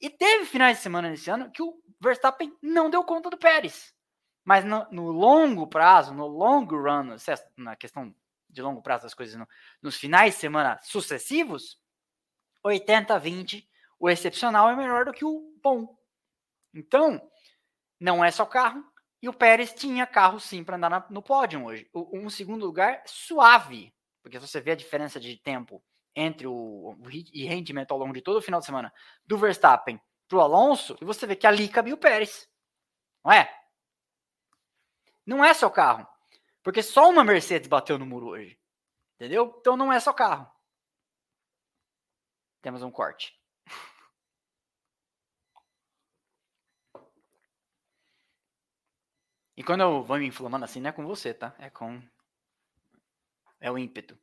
E 0.00 0.08
teve 0.08 0.46
finais 0.46 0.78
de 0.78 0.82
semana 0.82 1.10
nesse 1.10 1.30
ano 1.30 1.50
que 1.50 1.62
o 1.62 1.74
Verstappen 2.00 2.56
não 2.62 2.88
deu 2.88 3.04
conta 3.04 3.28
do 3.28 3.36
Pérez. 3.36 3.94
Mas 4.44 4.64
no, 4.64 4.86
no 4.90 5.10
longo 5.10 5.66
prazo, 5.66 6.14
no 6.14 6.26
long 6.26 6.64
run, 6.64 7.16
na 7.56 7.76
questão 7.76 8.14
de 8.54 8.62
longo 8.62 8.82
prazo 8.82 9.02
das 9.02 9.14
coisas, 9.14 9.36
no, 9.36 9.46
nos 9.82 9.96
finais 9.96 10.34
de 10.34 10.40
semana 10.40 10.78
sucessivos, 10.82 11.78
80-20, 12.64 13.66
o 13.98 14.08
excepcional 14.08 14.70
é 14.70 14.76
melhor 14.76 15.04
do 15.04 15.12
que 15.12 15.24
o 15.24 15.52
bom. 15.62 15.96
Então, 16.72 17.20
não 18.00 18.24
é 18.24 18.30
só 18.30 18.46
carro. 18.46 18.84
E 19.20 19.28
o 19.28 19.32
Pérez 19.32 19.72
tinha 19.72 20.06
carro 20.06 20.38
sim 20.38 20.62
para 20.62 20.76
andar 20.76 20.90
na, 20.90 21.06
no 21.08 21.22
pódio 21.22 21.64
hoje. 21.64 21.88
O, 21.92 22.18
um 22.18 22.28
segundo 22.28 22.66
lugar 22.66 23.02
suave. 23.06 23.94
Porque 24.22 24.38
se 24.38 24.46
você 24.46 24.60
vê 24.60 24.72
a 24.72 24.76
diferença 24.76 25.18
de 25.18 25.36
tempo 25.36 25.82
entre 26.14 26.46
o, 26.46 26.52
o 26.52 27.10
e 27.10 27.44
rendimento 27.44 27.92
ao 27.92 27.98
longo 27.98 28.12
de 28.12 28.22
todo 28.22 28.36
o 28.38 28.42
final 28.42 28.60
de 28.60 28.66
semana 28.66 28.92
do 29.26 29.36
Verstappen 29.36 30.00
para 30.28 30.38
o 30.38 30.40
Alonso, 30.40 30.96
e 31.00 31.04
você 31.04 31.26
vê 31.26 31.36
que 31.36 31.46
ali 31.46 31.68
cabia 31.68 31.94
o 31.94 31.98
Pérez. 31.98 32.48
Não 33.24 33.32
é? 33.32 33.50
Não 35.26 35.44
é 35.44 35.54
só 35.54 35.70
carro. 35.70 36.06
Porque 36.64 36.82
só 36.82 37.10
uma 37.10 37.22
Mercedes 37.22 37.68
bateu 37.68 37.98
no 37.98 38.06
muro 38.06 38.28
hoje. 38.28 38.58
Entendeu? 39.16 39.54
Então 39.60 39.76
não 39.76 39.92
é 39.92 40.00
só 40.00 40.12
carro. 40.12 40.50
Temos 42.62 42.82
um 42.82 42.90
corte. 42.90 43.38
E 49.56 49.62
quando 49.62 49.82
eu 49.82 50.02
vou 50.02 50.18
me 50.18 50.26
inflamando 50.26 50.64
assim, 50.64 50.80
não 50.80 50.88
é 50.88 50.92
com 50.92 51.06
você, 51.06 51.32
tá? 51.32 51.54
É 51.58 51.70
com 51.70 52.02
é 53.60 53.70
o 53.70 53.78
ímpeto. 53.78 54.18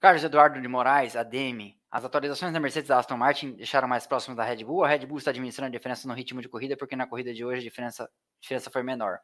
Carlos 0.00 0.24
Eduardo 0.24 0.60
de 0.60 0.68
Moraes, 0.68 1.14
ADM. 1.14 1.78
As 1.90 2.04
atualizações 2.04 2.52
da 2.52 2.60
Mercedes 2.60 2.88
e 2.88 2.92
da 2.92 2.98
Aston 2.98 3.16
Martin 3.16 3.52
deixaram 3.52 3.86
mais 3.88 4.06
próximo 4.06 4.34
da 4.34 4.44
Red 4.44 4.64
Bull. 4.64 4.84
A 4.84 4.88
Red 4.88 5.06
Bull 5.06 5.18
está 5.18 5.30
administrando 5.30 5.68
a 5.68 5.78
diferença 5.78 6.08
no 6.08 6.14
ritmo 6.14 6.42
de 6.42 6.48
corrida, 6.48 6.76
porque 6.76 6.96
na 6.96 7.06
corrida 7.06 7.32
de 7.32 7.44
hoje 7.44 7.60
a 7.60 7.62
diferença, 7.62 8.04
a 8.04 8.08
diferença 8.40 8.70
foi 8.70 8.82
menor. 8.82 9.20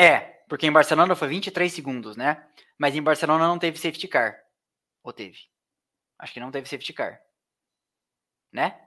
É, 0.00 0.20
porque 0.48 0.66
em 0.66 0.72
Barcelona 0.72 1.14
foi 1.14 1.28
23 1.28 1.70
segundos, 1.70 2.16
né? 2.16 2.48
Mas 2.78 2.96
em 2.96 3.02
Barcelona 3.02 3.46
não 3.46 3.58
teve 3.58 3.76
safety 3.76 4.08
car. 4.08 4.34
Ou 5.02 5.12
teve? 5.12 5.38
Acho 6.18 6.32
que 6.32 6.40
não 6.40 6.50
teve 6.50 6.66
safety 6.66 6.94
car. 6.94 7.20
Né? 8.50 8.80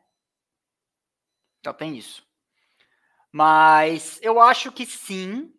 Então 1.60 1.72
tem 1.72 1.95
isso. 1.95 2.27
Mas 3.31 4.19
eu 4.23 4.40
acho 4.40 4.72
que 4.72 4.88
sim, 4.88 5.53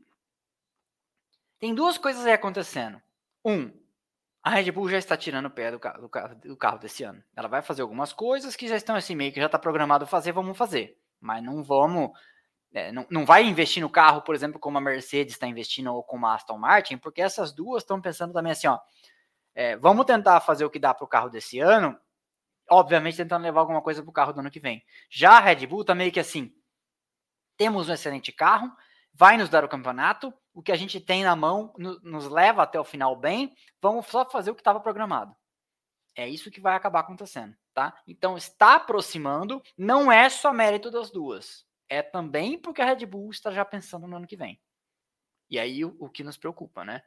tem 1.60 1.72
duas 1.72 1.98
coisas 1.98 2.26
aí 2.26 2.32
acontecendo. 2.32 3.00
Um, 3.44 3.70
a 4.42 4.50
Red 4.50 4.72
Bull 4.72 4.88
já 4.88 4.98
está 4.98 5.16
tirando 5.16 5.46
o 5.46 5.50
pé 5.50 5.70
do 5.70 5.78
carro, 5.78 6.00
do 6.00 6.08
carro, 6.08 6.34
do 6.34 6.56
carro 6.56 6.78
desse 6.78 7.04
ano. 7.04 7.22
Ela 7.36 7.46
vai 7.46 7.62
fazer 7.62 7.82
algumas 7.82 8.12
coisas 8.12 8.56
que 8.56 8.66
já 8.66 8.74
estão 8.74 8.96
assim, 8.96 9.14
meio 9.14 9.32
que 9.32 9.40
já 9.40 9.46
está 9.46 9.58
programado 9.58 10.04
fazer, 10.04 10.32
vamos 10.32 10.58
fazer. 10.58 10.98
Mas 11.20 11.44
não 11.44 11.62
vamos. 11.62 12.10
É, 12.74 12.90
não, 12.92 13.06
não 13.08 13.24
vai 13.24 13.44
investir 13.44 13.80
no 13.80 13.88
carro, 13.88 14.20
por 14.20 14.34
exemplo, 14.34 14.58
como 14.58 14.76
a 14.76 14.80
Mercedes 14.80 15.34
está 15.34 15.46
investindo 15.46 15.94
ou 15.94 16.02
como 16.02 16.26
a 16.26 16.34
Aston 16.34 16.58
Martin, 16.58 16.98
porque 16.98 17.22
essas 17.22 17.52
duas 17.52 17.82
estão 17.82 18.00
pensando 18.00 18.32
também 18.32 18.52
assim, 18.52 18.66
ó. 18.66 18.78
É, 19.54 19.76
vamos 19.76 20.04
tentar 20.04 20.40
fazer 20.40 20.64
o 20.64 20.70
que 20.70 20.80
dá 20.80 20.92
para 20.92 21.04
o 21.04 21.08
carro 21.08 21.30
desse 21.30 21.60
ano 21.60 21.96
obviamente 22.70 23.16
tentando 23.16 23.42
levar 23.42 23.60
alguma 23.60 23.82
coisa 23.82 24.02
para 24.02 24.10
o 24.10 24.12
carro 24.12 24.32
do 24.32 24.40
ano 24.40 24.50
que 24.50 24.60
vem. 24.60 24.84
Já 25.10 25.32
a 25.32 25.40
Red 25.40 25.66
Bull 25.66 25.84
tá 25.84 25.94
meio 25.94 26.12
que 26.12 26.20
assim: 26.20 26.54
temos 27.56 27.88
um 27.88 27.92
excelente 27.92 28.32
carro, 28.32 28.70
vai 29.12 29.36
nos 29.36 29.48
dar 29.48 29.64
o 29.64 29.68
campeonato, 29.68 30.32
o 30.52 30.62
que 30.62 30.72
a 30.72 30.76
gente 30.76 31.00
tem 31.00 31.24
na 31.24 31.36
mão 31.36 31.72
no, 31.76 32.00
nos 32.00 32.28
leva 32.28 32.62
até 32.62 32.78
o 32.78 32.84
final 32.84 33.16
bem, 33.16 33.54
vamos 33.80 34.06
só 34.06 34.28
fazer 34.28 34.50
o 34.50 34.54
que 34.54 34.60
estava 34.60 34.80
programado. 34.80 35.34
É 36.16 36.28
isso 36.28 36.50
que 36.50 36.60
vai 36.60 36.76
acabar 36.76 37.00
acontecendo, 37.00 37.54
tá? 37.72 37.96
Então 38.06 38.36
está 38.36 38.76
aproximando, 38.76 39.62
não 39.76 40.10
é 40.10 40.28
só 40.28 40.52
mérito 40.52 40.90
das 40.90 41.10
duas, 41.10 41.66
é 41.94 42.02
também 42.02 42.58
porque 42.58 42.82
a 42.82 42.84
Red 42.84 43.06
Bull 43.06 43.30
está 43.30 43.50
já 43.50 43.64
pensando 43.64 44.06
no 44.06 44.16
ano 44.16 44.26
que 44.26 44.36
vem. 44.36 44.60
E 45.50 45.58
aí 45.58 45.84
o, 45.84 45.96
o 45.98 46.08
que 46.08 46.24
nos 46.24 46.36
preocupa, 46.36 46.84
né? 46.84 47.02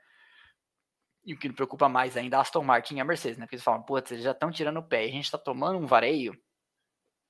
E 1.26 1.34
o 1.34 1.38
que 1.38 1.47
nos 1.47 1.55
preocupa 1.55 1.89
mais 1.89 2.15
ainda, 2.15 2.38
a 2.38 2.41
Aston 2.41 2.64
Martin 2.64 2.95
e 2.95 3.01
a 3.01 3.05
Mercedes, 3.05 3.38
né? 3.38 3.45
Porque 3.45 3.55
eles 3.55 3.64
falam, 3.64 3.84
putz, 3.84 4.11
eles 4.11 4.23
já 4.23 4.31
estão 4.31 4.49
tirando 4.51 4.77
o 4.77 4.84
pé 4.84 5.05
e 5.05 5.09
a 5.09 5.11
gente 5.11 5.26
está 5.26 5.38
tomando 5.38 5.77
um 5.77 5.85
vareio. 5.85 6.34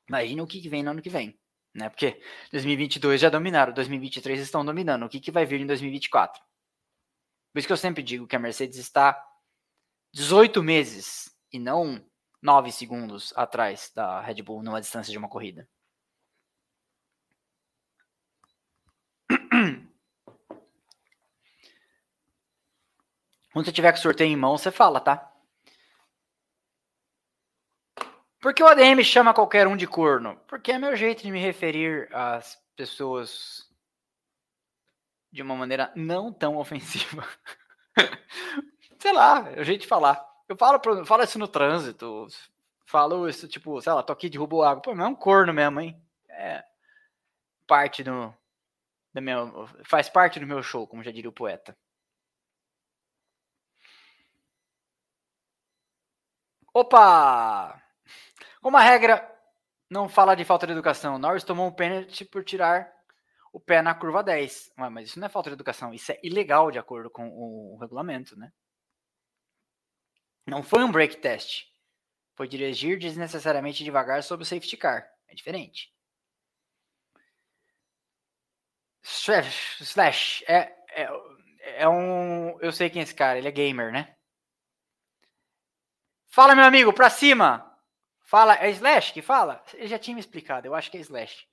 Imagina 0.08 0.44
o 0.44 0.48
que, 0.48 0.62
que 0.62 0.70
vem 0.70 0.84
no 0.84 0.92
ano 0.92 1.02
que 1.02 1.10
vem, 1.10 1.40
né? 1.74 1.90
Porque 1.90 2.22
2022 2.52 3.20
já 3.20 3.30
dominaram, 3.30 3.74
2023 3.74 4.40
estão 4.40 4.64
dominando. 4.64 5.06
O 5.06 5.10
que, 5.10 5.20
que 5.20 5.32
vai 5.32 5.46
vir 5.46 5.60
em 5.60 5.66
2024? 5.66 6.42
Por 7.52 7.60
isso 7.60 7.68
que 7.68 7.74
eu 7.74 7.78
sempre 7.78 8.04
digo 8.04 8.28
que 8.28 8.36
a 8.36 8.40
Mercedes 8.40 8.78
está 8.78 9.20
18 10.14 10.62
meses 10.62 11.36
e 11.52 11.58
não 11.58 12.06
9 12.42 12.72
segundos 12.72 13.34
atrás 13.36 13.92
da 13.96 14.22
Red 14.22 14.44
Bull 14.44 14.62
numa 14.62 14.80
distância 14.80 15.12
de 15.12 15.18
uma 15.18 15.28
corrida. 15.28 15.68
Quando 23.58 23.66
você 23.66 23.72
tiver 23.72 23.92
com 23.92 23.98
o 23.98 24.02
sorteio 24.02 24.32
em 24.32 24.36
mão, 24.36 24.56
você 24.56 24.70
fala, 24.70 25.00
tá? 25.00 25.34
Por 28.40 28.54
que 28.54 28.62
o 28.62 28.68
ADM 28.68 29.04
chama 29.04 29.34
qualquer 29.34 29.66
um 29.66 29.76
de 29.76 29.88
corno? 29.88 30.40
Porque 30.48 30.74
é 30.74 30.78
meu 30.78 30.96
jeito 30.96 31.24
de 31.24 31.32
me 31.32 31.40
referir 31.40 32.08
às 32.14 32.56
pessoas 32.76 33.68
de 35.32 35.42
uma 35.42 35.56
maneira 35.56 35.92
não 35.96 36.32
tão 36.32 36.56
ofensiva. 36.58 37.28
sei 39.02 39.12
lá, 39.12 39.50
é 39.50 39.60
o 39.60 39.64
jeito 39.64 39.82
de 39.82 39.88
falar. 39.88 40.24
Eu 40.48 40.56
falo, 40.56 41.04
falo 41.04 41.24
isso 41.24 41.40
no 41.40 41.48
trânsito. 41.48 42.28
Falo 42.86 43.28
isso, 43.28 43.48
tipo, 43.48 43.82
sei 43.82 43.92
lá, 43.92 44.04
tô 44.04 44.14
aqui 44.14 44.30
derrubou 44.30 44.64
água. 44.64 44.84
Pô, 44.84 44.94
mas 44.94 45.08
é 45.08 45.10
um 45.10 45.16
corno 45.16 45.52
mesmo, 45.52 45.82
hein? 45.82 46.00
É 46.30 46.64
parte 47.66 48.04
do. 48.04 48.32
do 49.16 49.20
meu, 49.20 49.68
faz 49.84 50.08
parte 50.08 50.40
do 50.40 50.46
meu 50.46 50.62
show, 50.62 50.86
como 50.86 51.02
já 51.02 51.10
diria 51.10 51.32
o 51.32 51.34
poeta. 51.34 51.76
Opa! 56.78 57.82
Como 58.62 58.78
a 58.78 58.82
regra 58.82 59.28
não 59.90 60.08
fala 60.08 60.36
de 60.36 60.46
falta 60.46 60.68
de 60.68 60.74
educação, 60.74 61.18
Norris 61.18 61.44
tomou 61.44 61.68
um 61.68 61.72
pênalti 61.72 62.24
por 62.24 62.44
tirar 62.44 62.94
o 63.52 63.60
pé 63.60 63.82
na 63.82 63.96
curva 63.96 64.24
10. 64.24 64.74
Ué, 64.78 64.88
mas 64.88 65.10
isso 65.10 65.20
não 65.20 65.26
é 65.26 65.30
falta 65.30 65.50
de 65.50 65.56
educação, 65.56 65.92
isso 65.92 66.12
é 66.12 66.20
ilegal 66.22 66.70
de 66.70 66.78
acordo 66.78 67.10
com 67.10 67.30
o 67.30 67.80
regulamento, 67.82 68.38
né? 68.38 68.54
Não 70.46 70.62
foi 70.62 70.84
um 70.84 70.92
break 70.92 71.18
test. 71.18 71.66
Foi 72.36 72.48
dirigir 72.48 73.00
desnecessariamente 73.00 73.84
devagar 73.84 74.22
sob 74.22 74.44
o 74.44 74.46
safety 74.46 74.78
car. 74.78 75.12
É 75.28 75.34
diferente. 75.34 75.92
Slash, 79.02 79.84
slash 79.84 80.46
é, 80.48 80.72
é, 80.92 81.82
é 81.82 81.90
um. 81.90 82.60
Eu 82.62 82.72
sei 82.72 82.88
quem 82.88 83.00
é 83.00 83.04
esse 83.04 83.16
cara, 83.16 83.40
ele 83.40 83.48
é 83.48 83.52
gamer, 83.52 83.92
né? 83.92 84.17
Fala, 86.28 86.56
meu 86.56 86.66
amigo, 86.66 86.94
pra 86.94 87.10
cima. 87.10 87.64
Fala, 88.22 88.56
é 88.56 88.70
Slash 88.72 89.14
que 89.14 89.22
fala? 89.22 89.64
Ele 89.74 89.88
já 89.88 89.98
tinha 89.98 90.14
me 90.14 90.20
explicado, 90.20 90.68
eu 90.68 90.76
acho 90.76 90.92
que 90.92 90.98
é 90.98 91.02
Slash. 91.02 91.48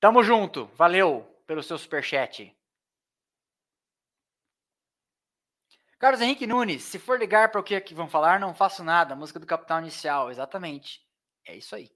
Tamo 0.00 0.22
junto, 0.22 0.66
valeu 0.76 1.22
pelo 1.46 1.62
seu 1.62 1.76
superchat. 1.76 2.56
Carlos 5.98 6.20
Henrique 6.20 6.46
Nunes, 6.46 6.82
se 6.82 6.98
for 6.98 7.18
ligar 7.18 7.50
para 7.50 7.60
o 7.60 7.64
que, 7.64 7.80
que 7.80 7.94
vão 7.94 8.08
falar, 8.08 8.38
não 8.38 8.54
faço 8.54 8.84
nada. 8.84 9.16
Música 9.16 9.40
do 9.40 9.46
Capital 9.46 9.80
Inicial, 9.80 10.30
exatamente. 10.30 11.00
É 11.46 11.56
isso 11.56 11.74
aí. 11.74 11.90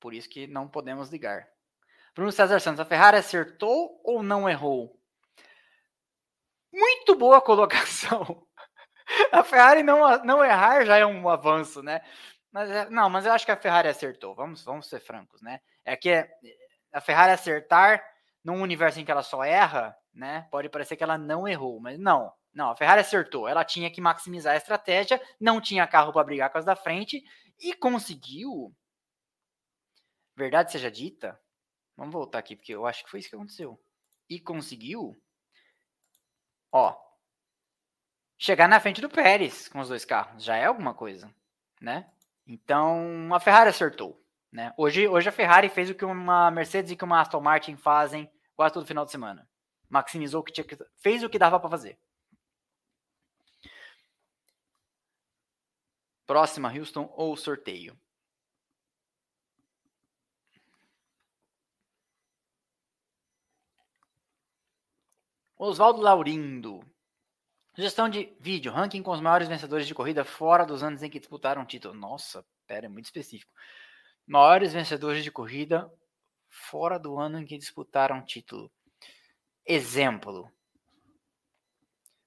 Por 0.00 0.14
isso 0.14 0.28
que 0.28 0.46
não 0.46 0.66
podemos 0.66 1.10
ligar. 1.10 1.46
Bruno 2.14 2.32
César 2.32 2.60
Santos, 2.60 2.80
a 2.80 2.84
Ferrari 2.84 3.18
acertou 3.18 4.00
ou 4.02 4.22
não 4.22 4.48
errou? 4.48 4.98
Muito 6.72 7.14
boa 7.14 7.40
colocação. 7.40 8.46
a 9.32 9.42
Ferrari 9.42 9.82
não, 9.82 10.24
não 10.24 10.44
errar 10.44 10.84
já 10.84 10.96
é 10.96 11.06
um 11.06 11.28
avanço, 11.28 11.82
né? 11.82 12.00
Mas, 12.50 12.70
é, 12.70 12.88
não, 12.90 13.08
mas 13.08 13.26
eu 13.26 13.32
acho 13.32 13.46
que 13.46 13.52
a 13.52 13.56
Ferrari 13.56 13.88
acertou. 13.88 14.34
Vamos, 14.34 14.62
vamos 14.62 14.86
ser 14.86 15.00
francos, 15.00 15.40
né? 15.40 15.60
É 15.84 15.96
que 15.96 16.10
a 16.92 17.00
Ferrari 17.00 17.32
acertar 17.32 18.04
num 18.44 18.60
universo 18.60 19.00
em 19.00 19.04
que 19.04 19.10
ela 19.10 19.22
só 19.22 19.42
erra, 19.42 19.96
né? 20.12 20.46
Pode 20.50 20.68
parecer 20.68 20.96
que 20.96 21.02
ela 21.02 21.16
não 21.16 21.48
errou, 21.48 21.80
mas 21.80 21.98
não. 21.98 22.32
Não, 22.52 22.70
a 22.70 22.76
Ferrari 22.76 23.00
acertou. 23.00 23.48
Ela 23.48 23.64
tinha 23.64 23.90
que 23.90 24.00
maximizar 24.00 24.54
a 24.54 24.58
estratégia, 24.58 25.20
não 25.40 25.60
tinha 25.60 25.86
carro 25.86 26.12
para 26.12 26.24
brigar 26.24 26.50
com 26.50 26.58
as 26.58 26.64
da 26.64 26.76
frente 26.76 27.24
e 27.58 27.74
conseguiu. 27.74 28.74
Verdade 30.36 30.72
seja 30.72 30.90
dita, 30.90 31.38
vamos 31.96 32.12
voltar 32.12 32.38
aqui 32.38 32.56
porque 32.56 32.74
eu 32.74 32.86
acho 32.86 33.04
que 33.04 33.10
foi 33.10 33.20
isso 33.20 33.28
que 33.28 33.36
aconteceu. 33.36 33.80
E 34.28 34.40
conseguiu, 34.40 35.16
ó, 36.70 36.96
chegar 38.42 38.68
na 38.68 38.80
frente 38.80 39.00
do 39.00 39.08
Pérez 39.08 39.68
com 39.68 39.78
os 39.78 39.88
dois 39.88 40.04
carros. 40.04 40.42
Já 40.42 40.56
é 40.56 40.64
alguma 40.64 40.92
coisa, 40.92 41.32
né? 41.80 42.10
Então, 42.44 43.32
a 43.32 43.38
Ferrari 43.38 43.70
acertou, 43.70 44.20
né? 44.50 44.74
Hoje, 44.76 45.06
hoje 45.06 45.28
a 45.28 45.32
Ferrari 45.32 45.68
fez 45.68 45.88
o 45.90 45.94
que 45.94 46.04
uma 46.04 46.50
Mercedes 46.50 46.90
e 46.90 46.96
que 46.96 47.04
uma 47.04 47.20
Aston 47.20 47.40
Martin 47.40 47.76
fazem 47.76 48.28
quase 48.56 48.74
todo 48.74 48.84
final 48.84 49.04
de 49.04 49.12
semana. 49.12 49.48
Maximizou 49.88 50.40
o 50.40 50.44
que 50.44 50.52
tinha 50.52 50.64
que, 50.64 50.76
fez 50.96 51.22
o 51.22 51.30
que 51.30 51.38
dava 51.38 51.60
para 51.60 51.70
fazer. 51.70 51.96
Próxima, 56.26 56.72
Houston 56.76 57.12
ou 57.16 57.36
sorteio? 57.36 57.96
Oswaldo 65.56 66.00
Laurindo. 66.00 66.91
Gestão 67.74 68.06
de 68.06 68.36
vídeo, 68.38 68.70
ranking 68.70 69.02
com 69.02 69.12
os 69.12 69.20
maiores 69.20 69.48
vencedores 69.48 69.86
de 69.86 69.94
corrida 69.94 70.24
fora 70.24 70.66
dos 70.66 70.82
anos 70.82 71.02
em 71.02 71.08
que 71.08 71.18
disputaram 71.18 71.62
o 71.62 71.66
título. 71.66 71.94
Nossa, 71.94 72.44
pera, 72.66 72.84
é 72.84 72.88
muito 72.88 73.06
específico. 73.06 73.50
Maiores 74.26 74.74
vencedores 74.74 75.24
de 75.24 75.30
corrida 75.30 75.90
fora 76.50 76.98
do 76.98 77.18
ano 77.18 77.38
em 77.40 77.46
que 77.46 77.56
disputaram 77.56 78.18
o 78.18 78.24
título. 78.24 78.70
Exemplo. 79.64 80.52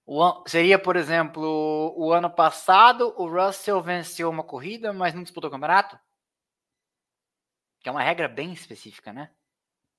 O, 0.04 0.44
seria, 0.48 0.80
por 0.80 0.96
exemplo, 0.96 1.94
o 1.96 2.12
ano 2.12 2.30
passado 2.30 3.14
o 3.16 3.30
Russell 3.30 3.82
venceu 3.84 4.30
uma 4.32 4.44
corrida, 4.44 4.92
mas 4.92 5.14
não 5.14 5.22
disputou 5.22 5.50
o 5.50 5.52
campeonato? 5.52 6.00
Que 7.82 7.90
é 7.90 7.92
uma 7.92 8.02
regra 8.02 8.28
bem 8.28 8.52
específica, 8.52 9.14
né? 9.14 9.32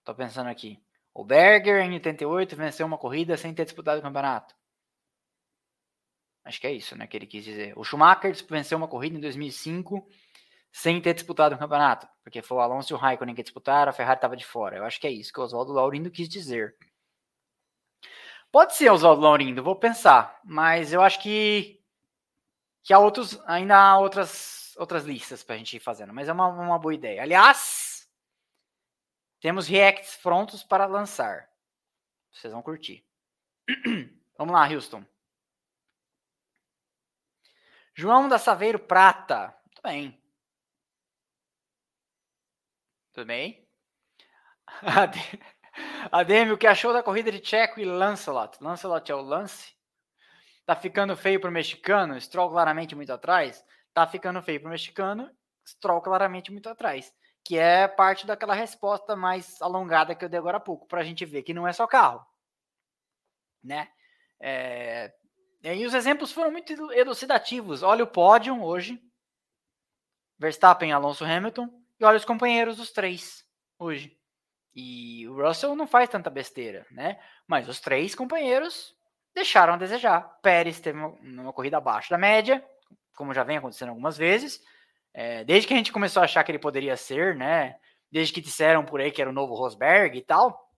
Tô 0.04 0.12
pensando 0.12 0.48
aqui. 0.48 0.82
O 1.14 1.24
Berger, 1.24 1.80
em 1.82 1.94
88, 1.94 2.56
venceu 2.56 2.84
uma 2.84 2.98
corrida 2.98 3.36
sem 3.36 3.54
ter 3.54 3.64
disputado 3.64 4.00
o 4.00 4.02
campeonato. 4.02 4.56
Acho 6.46 6.60
que 6.60 6.66
é 6.66 6.72
isso, 6.72 6.96
né, 6.96 7.06
que 7.06 7.16
ele 7.16 7.26
quis 7.26 7.44
dizer. 7.44 7.76
O 7.76 7.82
Schumacher 7.82 8.32
venceu 8.48 8.78
uma 8.78 8.86
corrida 8.86 9.16
em 9.16 9.20
2005 9.20 10.06
sem 10.70 11.00
ter 11.00 11.14
disputado 11.14 11.54
o 11.54 11.58
campeonato, 11.58 12.06
porque 12.22 12.40
foi 12.40 12.58
o 12.58 12.60
Alonso 12.60 12.92
e 12.92 12.94
o 12.94 12.98
Raikkonen 12.98 13.34
que 13.34 13.42
disputaram, 13.42 13.90
a 13.90 13.92
Ferrari 13.92 14.18
estava 14.18 14.36
de 14.36 14.44
fora. 14.44 14.76
Eu 14.76 14.84
acho 14.84 15.00
que 15.00 15.06
é 15.06 15.10
isso 15.10 15.32
que 15.32 15.40
o 15.40 15.42
Oswaldo 15.42 15.72
Laurindo 15.72 16.10
quis 16.10 16.28
dizer. 16.28 16.76
Pode 18.52 18.76
ser 18.76 18.90
Oswaldo 18.90 19.22
Laurindo, 19.22 19.62
vou 19.62 19.74
pensar, 19.74 20.40
mas 20.44 20.92
eu 20.92 21.02
acho 21.02 21.20
que 21.20 21.82
que 22.82 22.92
há 22.92 22.98
outros, 23.00 23.40
ainda 23.46 23.76
há 23.76 23.98
outras 23.98 24.74
outras 24.76 25.04
listas 25.04 25.42
para 25.42 25.56
a 25.56 25.58
gente 25.58 25.76
ir 25.76 25.80
fazendo, 25.80 26.12
mas 26.12 26.28
é 26.28 26.32
uma, 26.32 26.46
uma 26.46 26.78
boa 26.78 26.94
ideia. 26.94 27.22
Aliás, 27.22 28.08
temos 29.40 29.66
reacts 29.66 30.16
prontos 30.16 30.62
para 30.62 30.86
lançar. 30.86 31.48
Vocês 32.30 32.52
vão 32.52 32.62
curtir. 32.62 33.04
Vamos 34.38 34.52
lá, 34.52 34.68
Houston. 34.68 35.04
João 37.98 38.28
da 38.28 38.38
Saveiro 38.38 38.78
Prata. 38.78 39.56
Tudo 39.74 39.82
bem. 39.82 40.22
Tudo 43.14 43.26
bem? 43.26 43.66
Ademir, 46.12 46.52
o 46.52 46.58
que 46.58 46.66
achou 46.66 46.92
da 46.92 47.02
corrida 47.02 47.32
de 47.32 47.42
Checo 47.42 47.80
e 47.80 47.86
Lancelot? 47.86 48.62
Lancelot 48.62 49.10
é 49.10 49.14
o 49.14 49.22
lance? 49.22 49.74
Tá 50.66 50.76
ficando 50.76 51.16
feio 51.16 51.40
pro 51.40 51.50
mexicano? 51.50 52.20
Stroll 52.20 52.50
claramente 52.50 52.94
muito 52.94 53.14
atrás? 53.14 53.64
Tá 53.94 54.06
ficando 54.06 54.42
feio 54.42 54.60
pro 54.60 54.68
mexicano? 54.68 55.34
Stroll 55.66 56.02
claramente 56.02 56.52
muito 56.52 56.68
atrás. 56.68 57.14
Que 57.42 57.56
é 57.56 57.88
parte 57.88 58.26
daquela 58.26 58.52
resposta 58.52 59.16
mais 59.16 59.62
alongada 59.62 60.14
que 60.14 60.22
eu 60.22 60.28
dei 60.28 60.38
agora 60.38 60.58
há 60.58 60.60
pouco, 60.60 60.86
pra 60.86 61.02
gente 61.02 61.24
ver 61.24 61.44
que 61.44 61.54
não 61.54 61.66
é 61.66 61.72
só 61.72 61.86
carro. 61.86 62.22
Né? 63.64 63.88
É, 64.38 65.14
e 65.74 65.86
os 65.86 65.94
exemplos 65.94 66.30
foram 66.30 66.52
muito 66.52 66.72
elucidativos. 66.92 67.82
Olha 67.82 68.04
o 68.04 68.06
pódio 68.06 68.62
hoje, 68.62 69.02
Verstappen, 70.38 70.92
Alonso, 70.92 71.24
Hamilton, 71.24 71.68
e 71.98 72.04
olha 72.04 72.16
os 72.16 72.24
companheiros 72.24 72.76
dos 72.76 72.92
três 72.92 73.44
hoje. 73.78 74.16
E 74.74 75.26
o 75.28 75.42
Russell 75.42 75.74
não 75.74 75.86
faz 75.86 76.08
tanta 76.08 76.28
besteira, 76.28 76.86
né? 76.90 77.18
Mas 77.46 77.68
os 77.68 77.80
três 77.80 78.14
companheiros 78.14 78.94
deixaram 79.34 79.74
a 79.74 79.78
desejar. 79.78 80.38
Pérez 80.42 80.78
teve 80.80 80.98
uma, 80.98 81.08
uma 81.08 81.52
corrida 81.52 81.78
abaixo 81.78 82.10
da 82.10 82.18
média, 82.18 82.64
como 83.16 83.32
já 83.32 83.42
vem 83.42 83.56
acontecendo 83.56 83.88
algumas 83.88 84.16
vezes. 84.16 84.60
É, 85.14 85.42
desde 85.44 85.66
que 85.66 85.74
a 85.74 85.76
gente 85.76 85.92
começou 85.92 86.20
a 86.20 86.26
achar 86.26 86.44
que 86.44 86.52
ele 86.52 86.58
poderia 86.58 86.96
ser, 86.96 87.34
né? 87.34 87.78
Desde 88.12 88.34
que 88.34 88.40
disseram 88.40 88.84
por 88.84 89.00
aí 89.00 89.10
que 89.10 89.20
era 89.20 89.30
o 89.30 89.32
novo 89.32 89.54
Rosberg 89.54 90.18
e 90.18 90.22
tal, 90.22 90.70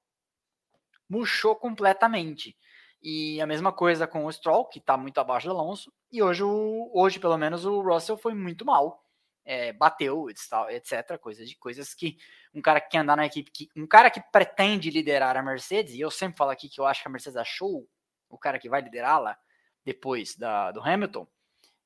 murchou 1.08 1.56
completamente. 1.56 2.56
E 3.02 3.40
a 3.40 3.46
mesma 3.46 3.72
coisa 3.72 4.06
com 4.06 4.24
o 4.24 4.32
Stroll, 4.32 4.66
que 4.66 4.78
está 4.78 4.96
muito 4.96 5.18
abaixo 5.18 5.48
do 5.48 5.54
Alonso. 5.54 5.92
E 6.10 6.22
hoje, 6.22 6.42
o, 6.42 6.90
hoje, 6.92 7.20
pelo 7.20 7.38
menos, 7.38 7.64
o 7.64 7.80
Russell 7.80 8.16
foi 8.16 8.34
muito 8.34 8.64
mal 8.64 9.04
é, 9.48 9.72
bateu, 9.72 10.28
etc. 10.28 11.18
Coisas 11.18 11.48
de 11.48 11.56
coisas 11.56 11.94
que 11.94 12.18
um 12.54 12.60
cara 12.60 12.82
que 12.82 12.90
quer 12.90 12.98
andar 12.98 13.16
na 13.16 13.24
equipe, 13.24 13.50
que, 13.50 13.70
um 13.74 13.86
cara 13.86 14.10
que 14.10 14.20
pretende 14.30 14.90
liderar 14.90 15.38
a 15.38 15.42
Mercedes, 15.42 15.94
e 15.94 16.00
eu 16.00 16.10
sempre 16.10 16.36
falo 16.36 16.50
aqui 16.50 16.68
que 16.68 16.78
eu 16.78 16.84
acho 16.84 17.00
que 17.00 17.08
a 17.08 17.10
Mercedes 17.10 17.36
achou 17.38 17.88
o 18.28 18.36
cara 18.36 18.58
que 18.58 18.68
vai 18.68 18.82
liderá-la 18.82 19.38
depois 19.82 20.36
da, 20.36 20.70
do 20.70 20.82
Hamilton, 20.82 21.26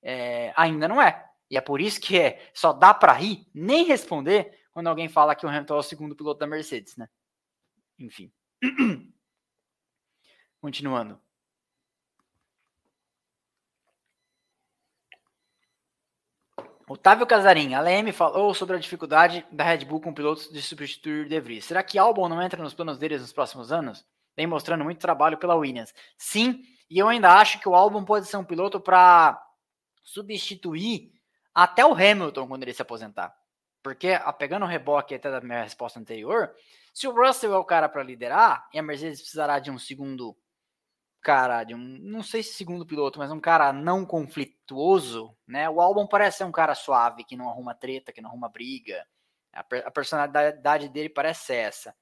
é, 0.02 0.52
ainda 0.56 0.88
não 0.88 1.00
é. 1.00 1.24
E 1.48 1.56
é 1.56 1.60
por 1.60 1.80
isso 1.80 2.00
que 2.00 2.18
é, 2.18 2.50
só 2.52 2.72
dá 2.72 2.92
para 2.92 3.12
rir, 3.12 3.46
nem 3.54 3.84
responder, 3.84 4.58
quando 4.72 4.88
alguém 4.88 5.08
fala 5.08 5.36
que 5.36 5.46
o 5.46 5.48
Hamilton 5.48 5.76
é 5.76 5.78
o 5.78 5.84
segundo 5.84 6.16
piloto 6.16 6.40
da 6.40 6.48
Mercedes, 6.48 6.96
né? 6.96 7.08
Enfim. 7.96 8.32
Continuando. 10.62 11.20
Otávio 16.88 17.26
Casarim, 17.26 17.74
a 17.74 17.80
LM 17.80 18.12
falou 18.12 18.54
sobre 18.54 18.76
a 18.76 18.78
dificuldade 18.78 19.44
da 19.50 19.64
Red 19.64 19.84
Bull 19.84 20.00
com 20.00 20.14
pilotos 20.14 20.48
de 20.52 20.62
substituir 20.62 21.28
De 21.28 21.40
Vries. 21.40 21.64
Será 21.64 21.82
que 21.82 21.98
Albon 21.98 22.28
não 22.28 22.40
entra 22.40 22.62
nos 22.62 22.74
planos 22.74 22.96
deles 22.96 23.20
nos 23.20 23.32
próximos 23.32 23.72
anos? 23.72 24.06
Vem 24.36 24.46
mostrando 24.46 24.84
muito 24.84 25.00
trabalho 25.00 25.36
pela 25.36 25.56
Williams. 25.56 25.92
Sim, 26.16 26.62
e 26.88 26.96
eu 26.96 27.08
ainda 27.08 27.32
acho 27.32 27.58
que 27.58 27.68
o 27.68 27.74
Albon 27.74 28.04
pode 28.04 28.26
ser 28.26 28.36
um 28.36 28.44
piloto 28.44 28.80
para 28.80 29.44
substituir 30.04 31.10
até 31.52 31.84
o 31.84 31.92
Hamilton 31.92 32.46
quando 32.46 32.62
ele 32.62 32.72
se 32.72 32.82
aposentar. 32.82 33.34
Porque, 33.82 34.10
pegando 34.38 34.64
o 34.64 34.68
reboque 34.68 35.12
até 35.12 35.28
da 35.28 35.40
minha 35.40 35.64
resposta 35.64 35.98
anterior, 35.98 36.54
se 36.94 37.08
o 37.08 37.12
Russell 37.12 37.52
é 37.52 37.58
o 37.58 37.64
cara 37.64 37.88
para 37.88 38.04
liderar, 38.04 38.68
e 38.72 38.78
a 38.78 38.82
Mercedes 38.82 39.20
precisará 39.20 39.58
de 39.58 39.68
um 39.68 39.78
segundo 39.78 40.36
cara, 41.22 41.64
de 41.64 41.74
um, 41.74 41.78
não 41.78 42.22
sei 42.22 42.42
se 42.42 42.54
segundo 42.54 42.84
piloto, 42.86 43.18
mas 43.18 43.30
um 43.30 43.40
cara 43.40 43.72
não 43.72 44.04
conflituoso, 44.04 45.34
né? 45.46 45.70
O 45.70 45.80
Albon 45.80 46.06
parece 46.06 46.38
ser 46.38 46.44
um 46.44 46.52
cara 46.52 46.74
suave, 46.74 47.24
que 47.24 47.36
não 47.36 47.48
arruma 47.48 47.74
treta, 47.74 48.12
que 48.12 48.20
não 48.20 48.30
arruma 48.30 48.48
briga. 48.48 49.06
A, 49.52 49.60
a 49.60 49.90
personalidade 49.90 50.88
dele 50.88 51.08
parece 51.08 51.54
essa. 51.54 51.94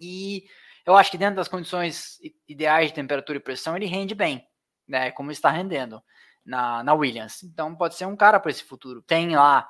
E 0.00 0.44
eu 0.84 0.96
acho 0.96 1.10
que 1.10 1.18
dentro 1.18 1.36
das 1.36 1.48
condições 1.48 2.18
ideais 2.48 2.88
de 2.88 2.94
temperatura 2.94 3.38
e 3.38 3.42
pressão, 3.42 3.76
ele 3.76 3.86
rende 3.86 4.14
bem, 4.14 4.46
né? 4.86 5.10
Como 5.12 5.30
está 5.30 5.50
rendendo 5.50 6.02
na, 6.44 6.82
na 6.82 6.94
Williams. 6.94 7.42
Então 7.42 7.74
pode 7.76 7.94
ser 7.94 8.06
um 8.06 8.16
cara 8.16 8.40
para 8.40 8.50
esse 8.50 8.64
futuro. 8.64 9.02
Tem 9.02 9.36
lá, 9.36 9.68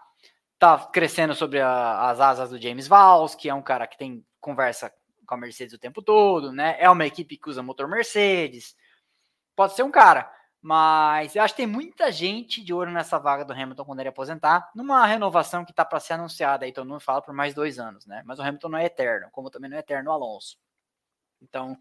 tá 0.59 0.79
crescendo 0.87 1.35
sobre 1.35 1.61
a, 1.61 2.09
as 2.11 2.21
asas 2.21 2.51
do 2.51 2.61
James 2.61 2.89
Valls, 2.89 3.37
que 3.37 3.49
é 3.49 3.55
um 3.55 3.63
cara 3.63 3.87
que 3.87 3.99
tem 3.99 4.25
conversa 4.41 4.93
com 5.33 5.37
a 5.37 5.39
Mercedes 5.39 5.73
o 5.73 5.79
tempo 5.79 6.03
todo, 6.03 6.53
né? 6.53 6.77
É 6.79 6.91
uma 6.91 7.07
equipe 7.07 7.39
que 7.39 7.49
usa 7.49 7.63
motor 7.63 7.89
Mercedes. 7.89 8.77
Pode 9.57 9.75
ser 9.75 9.83
um 9.83 9.91
cara, 9.91 10.31
mas 10.61 11.35
eu 11.35 11.43
acho 11.43 11.55
que 11.55 11.63
tem 11.63 11.67
muita 11.67 12.13
gente 12.13 12.63
de 12.63 12.75
olho 12.75 12.93
nessa 12.93 13.19
vaga 13.19 13.45
do 13.45 13.53
Hamilton 13.53 13.85
quando 13.85 14.01
ele 14.01 14.11
aposentar, 14.11 14.71
numa 14.75 15.07
renovação 15.07 15.65
que 15.65 15.73
está 15.73 15.85
para 15.85 16.01
ser 16.01 16.15
anunciada 16.15 16.71
todo 16.73 16.87
mundo 16.87 17.01
fala 17.01 17.23
por 17.23 17.33
mais 17.33 17.55
dois 17.55 17.79
anos, 17.79 18.07
né? 18.07 18.23
Mas 18.27 18.39
o 18.39 18.43
Hamilton 18.43 18.69
não 18.69 18.79
é 18.79 18.85
eterno, 18.85 19.31
como 19.33 19.51
também 19.51 19.71
não 19.71 19.77
é 19.79 19.81
eterno 19.81 20.11
o 20.11 20.13
Alonso. 20.13 20.59
Então, 21.41 21.79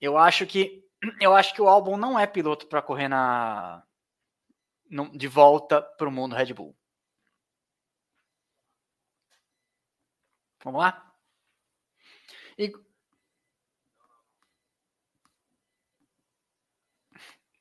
eu 0.00 0.16
acho 0.18 0.46
que 0.46 0.82
eu 1.20 1.34
acho 1.34 1.54
que 1.54 1.60
o 1.60 1.68
Albon 1.68 1.96
não 1.98 2.18
é 2.18 2.26
piloto 2.26 2.66
para 2.66 2.82
correr 2.82 3.08
na 3.08 3.82
de 5.14 5.28
volta 5.28 5.82
para 5.82 6.08
o 6.08 6.10
mundo 6.10 6.34
Red 6.36 6.54
Bull. 6.54 6.74
Vamos 10.64 10.80
lá? 10.80 11.13
E... 12.58 12.72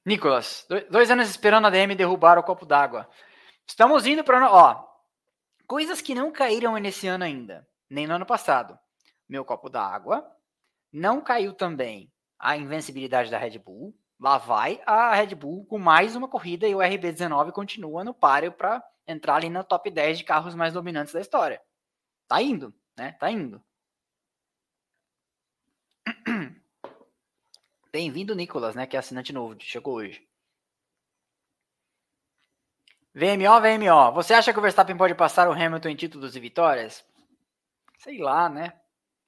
Nicolas, 0.05 0.67
dois 0.89 1.09
anos 1.09 1.29
esperando 1.29 1.67
a 1.67 1.69
DM 1.69 1.95
derrubar 1.95 2.37
o 2.37 2.43
copo 2.43 2.65
d'água. 2.65 3.09
Estamos 3.65 4.05
indo 4.05 4.23
para. 4.23 4.51
Ó, 4.51 4.85
coisas 5.65 6.01
que 6.01 6.13
não 6.13 6.31
caíram 6.31 6.75
nesse 6.77 7.07
ano 7.07 7.23
ainda, 7.23 7.67
nem 7.89 8.05
no 8.05 8.15
ano 8.15 8.25
passado. 8.25 8.77
Meu 9.27 9.45
copo 9.45 9.69
d'água. 9.69 10.29
Não 10.91 11.21
caiu 11.21 11.53
também 11.53 12.11
a 12.37 12.55
invencibilidade 12.57 13.31
da 13.31 13.37
Red 13.37 13.57
Bull. 13.57 13.95
Lá 14.19 14.37
vai 14.37 14.81
a 14.85 15.15
Red 15.15 15.33
Bull 15.35 15.65
com 15.65 15.79
mais 15.79 16.15
uma 16.15 16.27
corrida 16.27 16.67
e 16.67 16.75
o 16.75 16.79
RB19 16.79 17.51
continua 17.51 18.03
no 18.03 18.13
páreo 18.13 18.51
para 18.51 18.83
entrar 19.07 19.35
ali 19.35 19.49
no 19.49 19.63
top 19.63 19.89
10 19.89 20.19
de 20.19 20.23
carros 20.23 20.53
mais 20.53 20.73
dominantes 20.73 21.13
da 21.13 21.21
história. 21.21 21.61
Tá 22.27 22.41
indo, 22.41 22.73
né? 22.97 23.13
Tá 23.13 23.31
indo. 23.31 23.63
Bem-vindo, 27.91 28.35
Nicolas, 28.35 28.75
né? 28.75 28.87
Que 28.87 28.95
é 28.95 28.99
assinante 28.99 29.31
novo, 29.31 29.55
chegou 29.59 29.95
hoje. 29.95 30.27
VMO, 33.13 33.61
VMO. 33.61 34.11
Você 34.13 34.33
acha 34.33 34.51
que 34.51 34.57
o 34.57 34.61
Verstappen 34.61 34.97
pode 34.97 35.13
passar 35.13 35.47
o 35.47 35.53
Hamilton 35.53 35.89
em 35.89 35.95
títulos 35.95 36.35
e 36.35 36.39
vitórias? 36.39 37.05
Sei 37.99 38.17
lá, 38.17 38.49
né? 38.49 38.73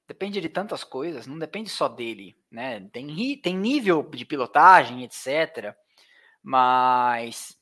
Depende 0.08 0.40
de 0.40 0.48
tantas 0.48 0.84
coisas, 0.84 1.26
não 1.26 1.38
depende 1.38 1.68
só 1.68 1.88
dele, 1.88 2.36
né? 2.50 2.80
Tem, 2.92 3.40
tem 3.40 3.56
nível 3.56 4.02
de 4.02 4.24
pilotagem, 4.24 5.04
etc. 5.04 5.74
Mas 6.42 7.56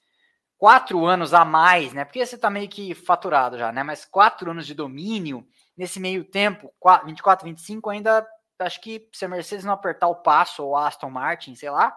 quatro 0.57 1.05
anos 1.05 1.35
a 1.35 1.45
mais, 1.45 1.93
né? 1.93 2.05
Porque 2.05 2.24
você 2.24 2.39
tá 2.39 2.49
meio 2.49 2.69
que 2.69 2.95
faturado 2.95 3.59
já, 3.59 3.70
né? 3.70 3.82
Mas 3.82 4.05
quatro 4.05 4.51
anos 4.51 4.66
de 4.66 4.74
domínio, 4.74 5.47
nesse 5.77 6.01
meio 6.01 6.24
tempo, 6.24 6.73
24, 7.05 7.47
25, 7.47 7.91
ainda 7.91 8.27
acho 8.65 8.81
que 8.81 9.09
se 9.12 9.24
a 9.24 9.28
Mercedes 9.28 9.65
não 9.65 9.73
apertar 9.73 10.09
o 10.09 10.16
passo, 10.16 10.65
ou 10.65 10.77
a 10.77 10.89
Aston 10.89 11.11
Martin, 11.11 11.55
sei 11.55 11.70
lá, 11.70 11.97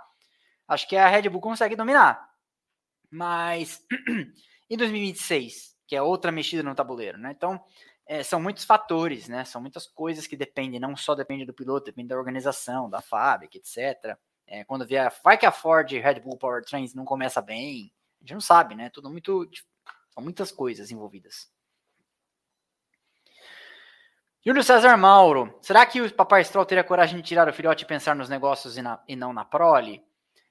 acho 0.67 0.87
que 0.87 0.95
a 0.95 1.07
Red 1.07 1.29
Bull 1.29 1.41
consegue 1.41 1.75
dominar. 1.75 2.29
Mas 3.09 3.85
em 4.69 4.77
2026, 4.77 5.75
que 5.87 5.95
é 5.95 6.01
outra 6.01 6.31
mexida 6.31 6.61
no 6.63 6.75
tabuleiro, 6.75 7.17
né? 7.17 7.31
Então, 7.35 7.63
é, 8.05 8.23
são 8.23 8.41
muitos 8.41 8.63
fatores, 8.63 9.27
né? 9.27 9.43
São 9.45 9.61
muitas 9.61 9.87
coisas 9.87 10.27
que 10.27 10.37
dependem, 10.37 10.79
não 10.79 10.95
só 10.95 11.15
depende 11.15 11.45
do 11.45 11.53
piloto, 11.53 11.85
depende 11.85 12.09
da 12.09 12.17
organização, 12.17 12.89
da 12.89 13.01
fábrica, 13.01 13.57
etc. 13.57 14.17
É, 14.45 14.63
quando 14.63 14.85
vier, 14.85 15.11
vai 15.23 15.37
que 15.37 15.45
a 15.45 15.51
Ford 15.51 15.89
Red 15.91 16.21
Bull 16.21 16.37
Powertrains 16.37 16.93
não 16.93 17.03
começa 17.03 17.41
bem, 17.41 17.91
a 18.19 18.23
gente 18.23 18.33
não 18.33 18.41
sabe, 18.41 18.75
né? 18.75 18.89
Tudo 18.89 19.09
muito, 19.09 19.49
são 20.09 20.23
muitas 20.23 20.51
coisas 20.51 20.89
envolvidas. 20.91 21.49
Júlio 24.47 24.63
César 24.63 24.95
Mauro, 24.95 25.59
será 25.61 25.85
que 25.85 25.99
o 25.99 26.09
papai 26.13 26.41
Stroll 26.41 26.65
teria 26.65 26.81
coragem 26.81 27.17
de 27.17 27.27
tirar 27.27 27.49
o 27.49 27.53
filhote 27.53 27.83
e 27.83 27.85
pensar 27.85 28.15
nos 28.15 28.29
negócios 28.29 28.77
e, 28.77 28.81
na, 28.81 29.03
e 29.05 29.13
não 29.13 29.33
na 29.33 29.43
prole? 29.43 30.01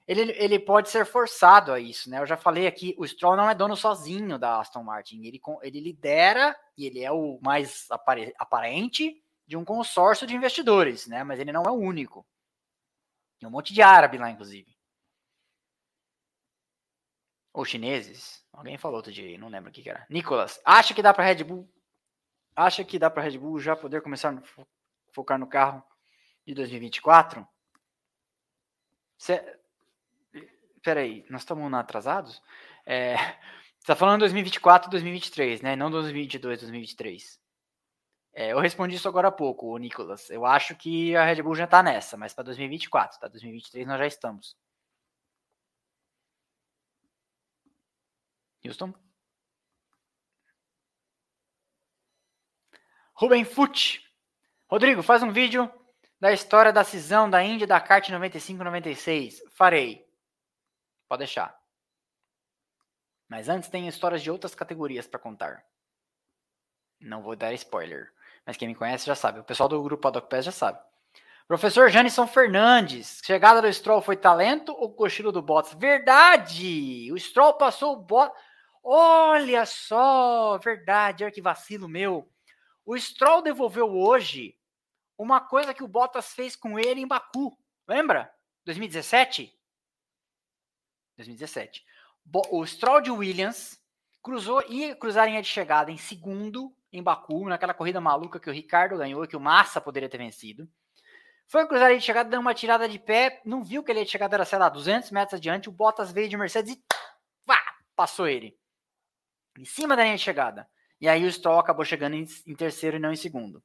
Ele, 0.07 0.33
ele 0.37 0.59
pode 0.59 0.91
ser 0.91 1.03
forçado 1.03 1.71
a 1.73 1.79
isso, 1.79 2.07
né? 2.07 2.19
Eu 2.19 2.25
já 2.27 2.37
falei 2.37 2.67
aqui, 2.67 2.93
o 2.99 3.07
Stroll 3.07 3.35
não 3.35 3.49
é 3.49 3.55
dono 3.55 3.75
sozinho 3.75 4.37
da 4.37 4.59
Aston 4.59 4.83
Martin. 4.83 5.23
Ele, 5.23 5.41
ele 5.63 5.79
lidera 5.79 6.55
e 6.77 6.85
ele 6.85 7.03
é 7.03 7.11
o 7.11 7.39
mais 7.41 7.89
apare, 7.89 8.35
aparente 8.37 9.19
de 9.47 9.57
um 9.57 9.65
consórcio 9.65 10.27
de 10.27 10.35
investidores, 10.35 11.07
né? 11.07 11.23
Mas 11.23 11.39
ele 11.39 11.51
não 11.51 11.63
é 11.63 11.71
o 11.71 11.79
único. 11.79 12.23
Tem 13.39 13.49
um 13.49 13.51
monte 13.51 13.73
de 13.73 13.81
árabe 13.81 14.19
lá, 14.19 14.29
inclusive. 14.29 14.77
Ou 17.51 17.65
chineses. 17.65 18.45
Alguém 18.53 18.77
falou 18.77 18.97
outro 18.97 19.11
dia, 19.11 19.39
não 19.39 19.49
lembro 19.49 19.71
o 19.71 19.73
que, 19.73 19.81
que 19.81 19.89
era. 19.89 20.05
Nicolas, 20.07 20.61
acha 20.63 20.93
que 20.93 21.01
dá 21.01 21.15
para 21.15 21.23
Red 21.25 21.43
Bull 21.43 21.67
acha 22.57 22.83
que 22.83 22.97
dá 22.97 23.09
para 23.09 23.21
a 23.21 23.25
Red 23.25 23.37
Bull 23.37 23.59
já 23.59 23.75
poder 23.75 24.01
começar 24.01 24.33
a 24.33 24.65
focar 25.13 25.37
no 25.37 25.47
carro 25.47 25.83
de 26.45 26.55
2024? 26.55 27.47
Cê... 29.17 29.59
Peraí, 30.81 31.25
nós 31.29 31.41
estamos 31.41 31.71
atrasados? 31.73 32.41
É... 32.85 33.15
Você 33.77 33.93
está 33.93 33.95
falando 33.95 34.19
2024 34.21 34.89
2023, 34.89 35.61
né? 35.61 35.75
Não 35.75 35.89
2022 35.89 36.59
2023. 36.59 37.39
É, 38.33 38.51
eu 38.51 38.59
respondi 38.59 38.95
isso 38.95 39.07
agora 39.07 39.29
há 39.29 39.31
pouco, 39.31 39.77
Nicolas. 39.77 40.29
Eu 40.29 40.45
acho 40.45 40.75
que 40.75 41.15
a 41.15 41.23
Red 41.23 41.41
Bull 41.41 41.55
já 41.55 41.63
está 41.65 41.81
nessa, 41.81 42.17
mas 42.17 42.33
para 42.33 42.43
2024, 42.45 43.19
tá? 43.19 43.27
2023 43.29 43.87
nós 43.87 43.97
já 43.99 44.07
estamos. 44.07 44.57
Houston? 48.65 49.06
Ruben 53.19 53.43
Fute. 53.43 54.07
Rodrigo, 54.69 55.01
faz 55.01 55.23
um 55.23 55.31
vídeo 55.31 55.67
da 56.19 56.31
história 56.31 56.71
da 56.71 56.83
cisão 56.83 57.27
da 57.27 57.41
Índia 57.41 57.65
da 57.65 57.81
kart 57.81 58.07
95-96. 58.09 59.39
Farei. 59.49 60.05
Pode 61.09 61.21
deixar. 61.21 61.57
Mas 63.27 63.49
antes 63.49 63.69
tem 63.69 63.87
histórias 63.87 64.21
de 64.21 64.29
outras 64.29 64.53
categorias 64.53 65.07
para 65.07 65.19
contar. 65.19 65.65
Não 67.01 67.23
vou 67.23 67.35
dar 67.35 67.53
spoiler. 67.53 68.13
Mas 68.45 68.55
quem 68.55 68.67
me 68.67 68.75
conhece 68.75 69.07
já 69.07 69.15
sabe. 69.15 69.39
O 69.39 69.43
pessoal 69.43 69.67
do 69.67 69.81
grupo 69.81 70.03
Paddock 70.03 70.29
Pass 70.29 70.45
já 70.45 70.51
sabe. 70.51 70.79
Professor 71.47 71.89
Janison 71.89 72.27
Fernandes. 72.27 73.19
Chegada 73.25 73.63
do 73.63 73.73
Stroll 73.73 74.03
foi 74.03 74.15
talento 74.15 74.73
ou 74.73 74.93
cochilo 74.93 75.31
do 75.31 75.41
Bottas? 75.41 75.73
Verdade! 75.73 77.11
O 77.11 77.17
Stroll 77.17 77.55
passou 77.55 77.93
o 77.93 78.01
Bottas. 78.03 78.39
Olha 78.83 79.65
só! 79.65 80.59
Verdade. 80.59 81.23
Olha 81.23 81.33
que 81.33 81.41
vacilo 81.41 81.89
meu. 81.89 82.31
O 82.87 82.97
Stroll 82.97 83.41
devolveu 83.41 83.93
hoje 83.93 84.57
uma 85.17 85.41
coisa 85.41 85.73
que 85.73 85.83
o 85.83 85.87
Bottas 85.89 86.31
fez 86.31 86.55
com 86.55 86.79
ele 86.79 87.01
em 87.01 87.07
Baku. 87.07 87.59
Lembra? 87.85 88.33
2017? 88.63 89.53
2017. 91.17 91.85
O 92.49 92.65
Stroll 92.65 93.01
de 93.01 93.11
Williams 93.11 93.77
cruzou 94.23 94.63
ia 94.69 94.95
cruzar 94.95 95.27
em 95.27 95.31
linha 95.31 95.41
de 95.41 95.49
chegada 95.49 95.91
em 95.91 95.97
segundo 95.97 96.73
em 96.89 97.03
Baku, 97.03 97.49
naquela 97.49 97.73
corrida 97.73 97.99
maluca 97.99 98.39
que 98.39 98.49
o 98.49 98.53
Ricardo 98.53 98.97
ganhou 98.97 99.21
e 99.21 99.27
que 99.27 99.35
o 99.35 99.41
Massa 99.41 99.81
poderia 99.81 100.07
ter 100.07 100.17
vencido. 100.17 100.65
Foi 101.45 101.67
cruzar 101.67 101.87
a 101.87 101.89
linha 101.89 101.99
de 101.99 102.05
chegada, 102.05 102.29
deu 102.29 102.39
uma 102.39 102.53
tirada 102.53 102.87
de 102.87 102.97
pé, 102.97 103.41
não 103.43 103.65
viu 103.65 103.83
que 103.83 103.91
ele 103.91 104.05
de 104.05 104.11
chegada 104.11 104.37
era, 104.37 104.45
sei 104.45 104.59
lá, 104.59 104.69
200 104.69 105.11
metros 105.11 105.37
adiante, 105.37 105.67
o 105.67 105.73
Bottas 105.73 106.13
veio 106.13 106.29
de 106.29 106.37
Mercedes 106.37 106.75
e 106.75 106.83
pá, 107.45 107.61
passou 107.97 108.29
ele. 108.29 108.57
Em 109.59 109.65
cima 109.65 109.93
da 109.93 110.05
linha 110.05 110.15
de 110.15 110.23
chegada. 110.23 110.69
E 110.99 111.07
aí 111.07 111.25
o 111.25 111.31
Stroll 111.31 111.59
acabou 111.59 111.85
chegando 111.85 112.15
em, 112.15 112.25
em 112.45 112.55
terceiro 112.55 112.97
e 112.97 112.99
não 112.99 113.11
em 113.11 113.15
segundo. 113.15 113.63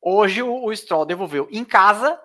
Hoje 0.00 0.42
o, 0.42 0.64
o 0.64 0.76
Stroll 0.76 1.06
devolveu 1.06 1.48
em 1.50 1.64
casa, 1.64 2.20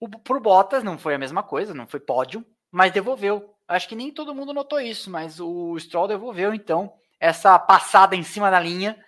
o, 0.00 0.08
pro 0.08 0.40
Bottas 0.40 0.82
não 0.82 0.98
foi 0.98 1.14
a 1.14 1.18
mesma 1.18 1.42
coisa, 1.42 1.74
não 1.74 1.86
foi 1.86 2.00
pódio, 2.00 2.44
mas 2.70 2.92
devolveu. 2.92 3.54
Acho 3.66 3.88
que 3.88 3.96
nem 3.96 4.12
todo 4.12 4.34
mundo 4.34 4.54
notou 4.54 4.80
isso, 4.80 5.10
mas 5.10 5.38
o 5.40 5.78
Stroll 5.78 6.08
devolveu 6.08 6.54
então 6.54 6.94
essa 7.20 7.58
passada 7.58 8.16
em 8.16 8.22
cima 8.22 8.50
da 8.50 8.58
linha 8.58 9.04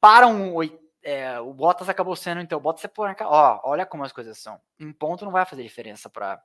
para 0.00 0.26
um 0.26 0.62
é, 1.02 1.38
o 1.38 1.54
Bottas 1.54 1.88
acabou 1.88 2.16
sendo, 2.16 2.40
então, 2.40 2.58
o 2.58 2.60
Bottas 2.60 2.84
é 2.84 2.88
por 2.88 3.08
ó, 3.20 3.60
olha 3.62 3.86
como 3.86 4.02
as 4.02 4.10
coisas 4.10 4.38
são. 4.38 4.60
Um 4.80 4.92
ponto 4.92 5.24
não 5.24 5.30
vai 5.30 5.44
fazer 5.44 5.62
diferença 5.62 6.10
para 6.10 6.42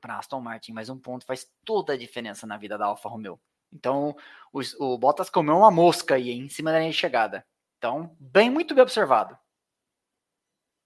para 0.00 0.18
Aston 0.18 0.40
Martin, 0.40 0.72
mas 0.72 0.88
um 0.88 0.98
ponto 0.98 1.24
faz 1.24 1.46
toda 1.64 1.92
a 1.92 1.96
diferença 1.96 2.46
na 2.46 2.56
vida 2.56 2.78
da 2.78 2.86
Alfa 2.86 3.08
Romeo. 3.08 3.40
Então, 3.72 4.16
o, 4.52 4.60
o 4.80 4.98
Bottas 4.98 5.30
comeu 5.30 5.56
uma 5.58 5.70
mosca 5.70 6.14
aí 6.14 6.30
em 6.30 6.48
cima 6.48 6.72
da 6.72 6.78
linha 6.78 6.90
de 6.90 6.96
chegada. 6.96 7.46
Então, 7.78 8.16
bem, 8.18 8.50
muito 8.50 8.74
bem 8.74 8.82
observado. 8.82 9.38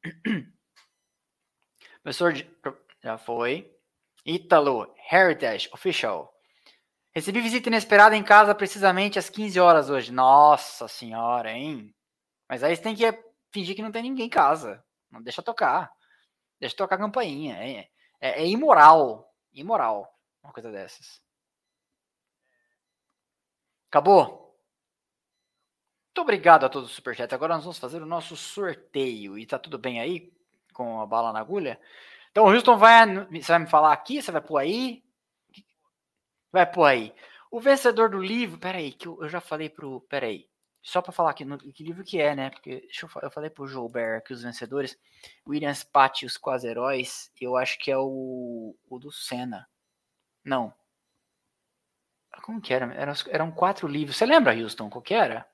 Professor, 2.03 2.35
já 3.03 3.17
foi. 3.17 3.73
Ítalo 4.25 4.95
Heritage 5.11 5.69
Official. 5.73 6.33
Recebi 7.15 7.41
visita 7.41 7.69
inesperada 7.69 8.17
em 8.17 8.23
casa 8.23 8.55
precisamente 8.55 9.19
às 9.19 9.29
15 9.29 9.61
horas 9.61 9.91
hoje. 9.91 10.13
Nossa 10.13 10.89
senhora, 10.89 11.53
hein? 11.53 11.95
Mas 12.49 12.63
aí 12.63 12.75
você 12.75 12.83
tem 12.83 12.95
que 12.95 13.05
fingir 13.53 13.77
que 13.77 13.83
não 13.83 13.93
tem 13.93 14.03
ninguém 14.03 14.27
em 14.27 14.31
casa. 14.31 14.85
Não 15.11 15.23
deixa 15.23 15.43
tocar. 15.43 15.93
Deixa 16.59 16.77
tocar 16.77 16.97
a 16.97 16.99
campainha. 16.99 17.57
É, 17.57 17.89
é, 18.21 18.43
é 18.43 18.47
imoral. 18.47 19.33
Imoral. 19.53 20.13
Uma 20.43 20.53
coisa 20.53 20.71
dessas. 20.73 21.22
Acabou? 23.93 24.57
Muito 26.09 26.23
obrigado 26.23 26.65
a 26.65 26.69
todos 26.71 26.89
os 26.89 26.97
superchats. 26.97 27.35
Agora 27.35 27.57
nós 27.57 27.65
vamos 27.65 27.79
fazer 27.79 28.01
o 28.01 28.07
nosso 28.07 28.35
sorteio. 28.39 29.39
E 29.39 29.45
tá 29.45 29.59
tudo 29.59 29.77
bem 29.79 30.01
aí? 30.01 30.33
Com 30.73 30.99
a 31.03 31.05
bala 31.05 31.31
na 31.31 31.41
agulha? 31.41 31.79
Então 32.31 32.47
o 32.47 32.51
Houston 32.51 32.79
vai. 32.79 33.07
Você 33.27 33.53
vai 33.53 33.59
me 33.59 33.67
falar 33.67 33.93
aqui? 33.93 34.23
Você 34.23 34.33
vai 34.33 34.41
pôr 34.41 34.57
aí? 34.57 35.05
Vai 36.51 36.65
pôr 36.65 36.87
aí. 36.87 37.15
O 37.51 37.61
vencedor 37.61 38.09
do 38.09 38.19
livro. 38.19 38.59
Peraí, 38.59 38.93
que 38.93 39.07
eu, 39.07 39.19
eu 39.21 39.29
já 39.29 39.43
falei 39.43 39.69
pro. 39.69 40.01
Peraí. 40.09 40.49
Só 40.83 41.03
para 41.03 41.13
falar 41.13 41.31
aqui, 41.33 41.45
no, 41.45 41.59
que 41.59 41.85
livro 41.85 42.03
que 42.03 42.19
é, 42.19 42.35
né? 42.35 42.49
Porque 42.49 42.89
eu, 43.03 43.11
eu 43.23 43.31
falei 43.31 43.51
pro 43.51 43.69
Joubert 43.69 44.17
aqui 44.17 44.33
os 44.33 44.43
vencedores. 44.43 44.99
Williams 45.47 45.85
Patty, 45.85 46.25
os 46.25 46.39
quase 46.39 46.67
heróis. 46.67 47.31
Eu 47.39 47.59
acho 47.59 47.79
que 47.79 47.91
é 47.91 47.99
o, 47.99 48.75
o 48.89 48.99
do 48.99 49.13
Senna. 49.13 49.69
Não. 50.43 50.73
Como 52.41 52.61
que 52.61 52.73
era? 52.73 52.93
Eram, 52.95 53.15
eram 53.29 53.51
quatro 53.53 53.87
livros. 53.87 54.17
Você 54.17 54.27
lembra, 54.27 54.55
Houston? 54.55 54.89
Qual 54.89 55.03
que 55.03 55.15
era? 55.15 55.47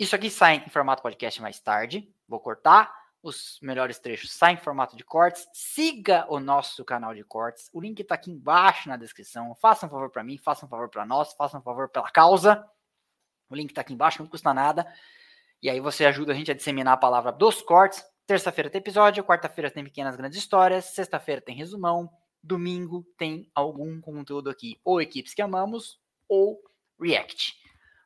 isso 0.00 0.16
aqui 0.16 0.30
sai 0.30 0.64
em 0.66 0.70
formato 0.70 1.02
podcast 1.02 1.42
mais 1.42 1.60
tarde. 1.60 2.10
Vou 2.26 2.40
cortar. 2.40 2.90
Os 3.22 3.58
melhores 3.60 3.98
trechos 3.98 4.32
saem 4.32 4.56
em 4.56 4.60
formato 4.60 4.96
de 4.96 5.04
cortes. 5.04 5.46
Siga 5.52 6.26
o 6.28 6.40
nosso 6.40 6.84
canal 6.84 7.14
de 7.14 7.22
cortes. 7.22 7.68
O 7.72 7.80
link 7.80 8.00
está 8.00 8.14
aqui 8.14 8.30
embaixo 8.30 8.88
na 8.88 8.96
descrição. 8.96 9.54
Faça 9.56 9.86
um 9.86 9.90
favor 9.90 10.10
para 10.10 10.24
mim, 10.24 10.38
faça 10.38 10.64
um 10.64 10.68
favor 10.68 10.88
para 10.88 11.04
nós, 11.04 11.34
faça 11.34 11.58
um 11.58 11.62
favor 11.62 11.88
pela 11.88 12.10
causa. 12.10 12.66
O 13.50 13.54
link 13.54 13.70
está 13.70 13.82
aqui 13.82 13.92
embaixo, 13.92 14.22
não 14.22 14.28
custa 14.28 14.54
nada. 14.54 14.86
E 15.62 15.68
aí 15.68 15.80
você 15.80 16.06
ajuda 16.06 16.32
a 16.32 16.34
gente 16.34 16.50
a 16.50 16.54
disseminar 16.54 16.94
a 16.94 16.96
palavra 16.96 17.30
dos 17.30 17.60
cortes. 17.60 18.02
Terça-feira 18.26 18.70
tem 18.70 18.78
episódio, 18.78 19.24
quarta-feira 19.24 19.70
tem 19.70 19.84
pequenas 19.84 20.16
grandes 20.16 20.38
histórias, 20.38 20.86
sexta-feira 20.86 21.40
tem 21.40 21.54
resumão, 21.54 22.08
domingo 22.42 23.04
tem 23.18 23.50
algum 23.54 24.00
conteúdo 24.00 24.48
aqui, 24.48 24.80
ou 24.84 25.02
equipes 25.02 25.34
que 25.34 25.42
amamos, 25.42 26.00
ou 26.28 26.62
React. 26.98 27.54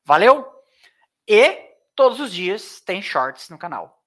Valeu? 0.04 0.46
E 1.28 1.74
todos 1.94 2.20
os 2.20 2.32
dias 2.32 2.80
tem 2.80 3.02
shorts 3.02 3.48
no 3.50 3.58
canal. 3.58 4.03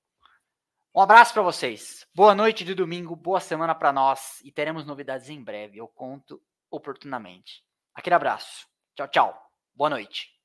Um 0.98 1.02
abraço 1.02 1.32
para 1.32 1.44
vocês. 1.44 2.08
Boa 2.12 2.34
noite 2.34 2.66
de 2.66 2.74
domingo, 2.74 3.16
boa 3.16 3.40
semana 3.40 3.76
para 3.76 3.94
nós 3.94 4.42
e 4.44 4.52
teremos 4.52 4.84
novidades 4.84 5.30
em 5.30 5.40
breve. 5.40 5.78
Eu 5.78 5.88
conto 5.88 6.42
oportunamente. 6.72 7.64
Aquele 7.94 8.16
abraço. 8.16 8.66
Tchau, 8.96 9.08
tchau. 9.08 9.52
Boa 9.76 9.92
noite. 9.92 10.37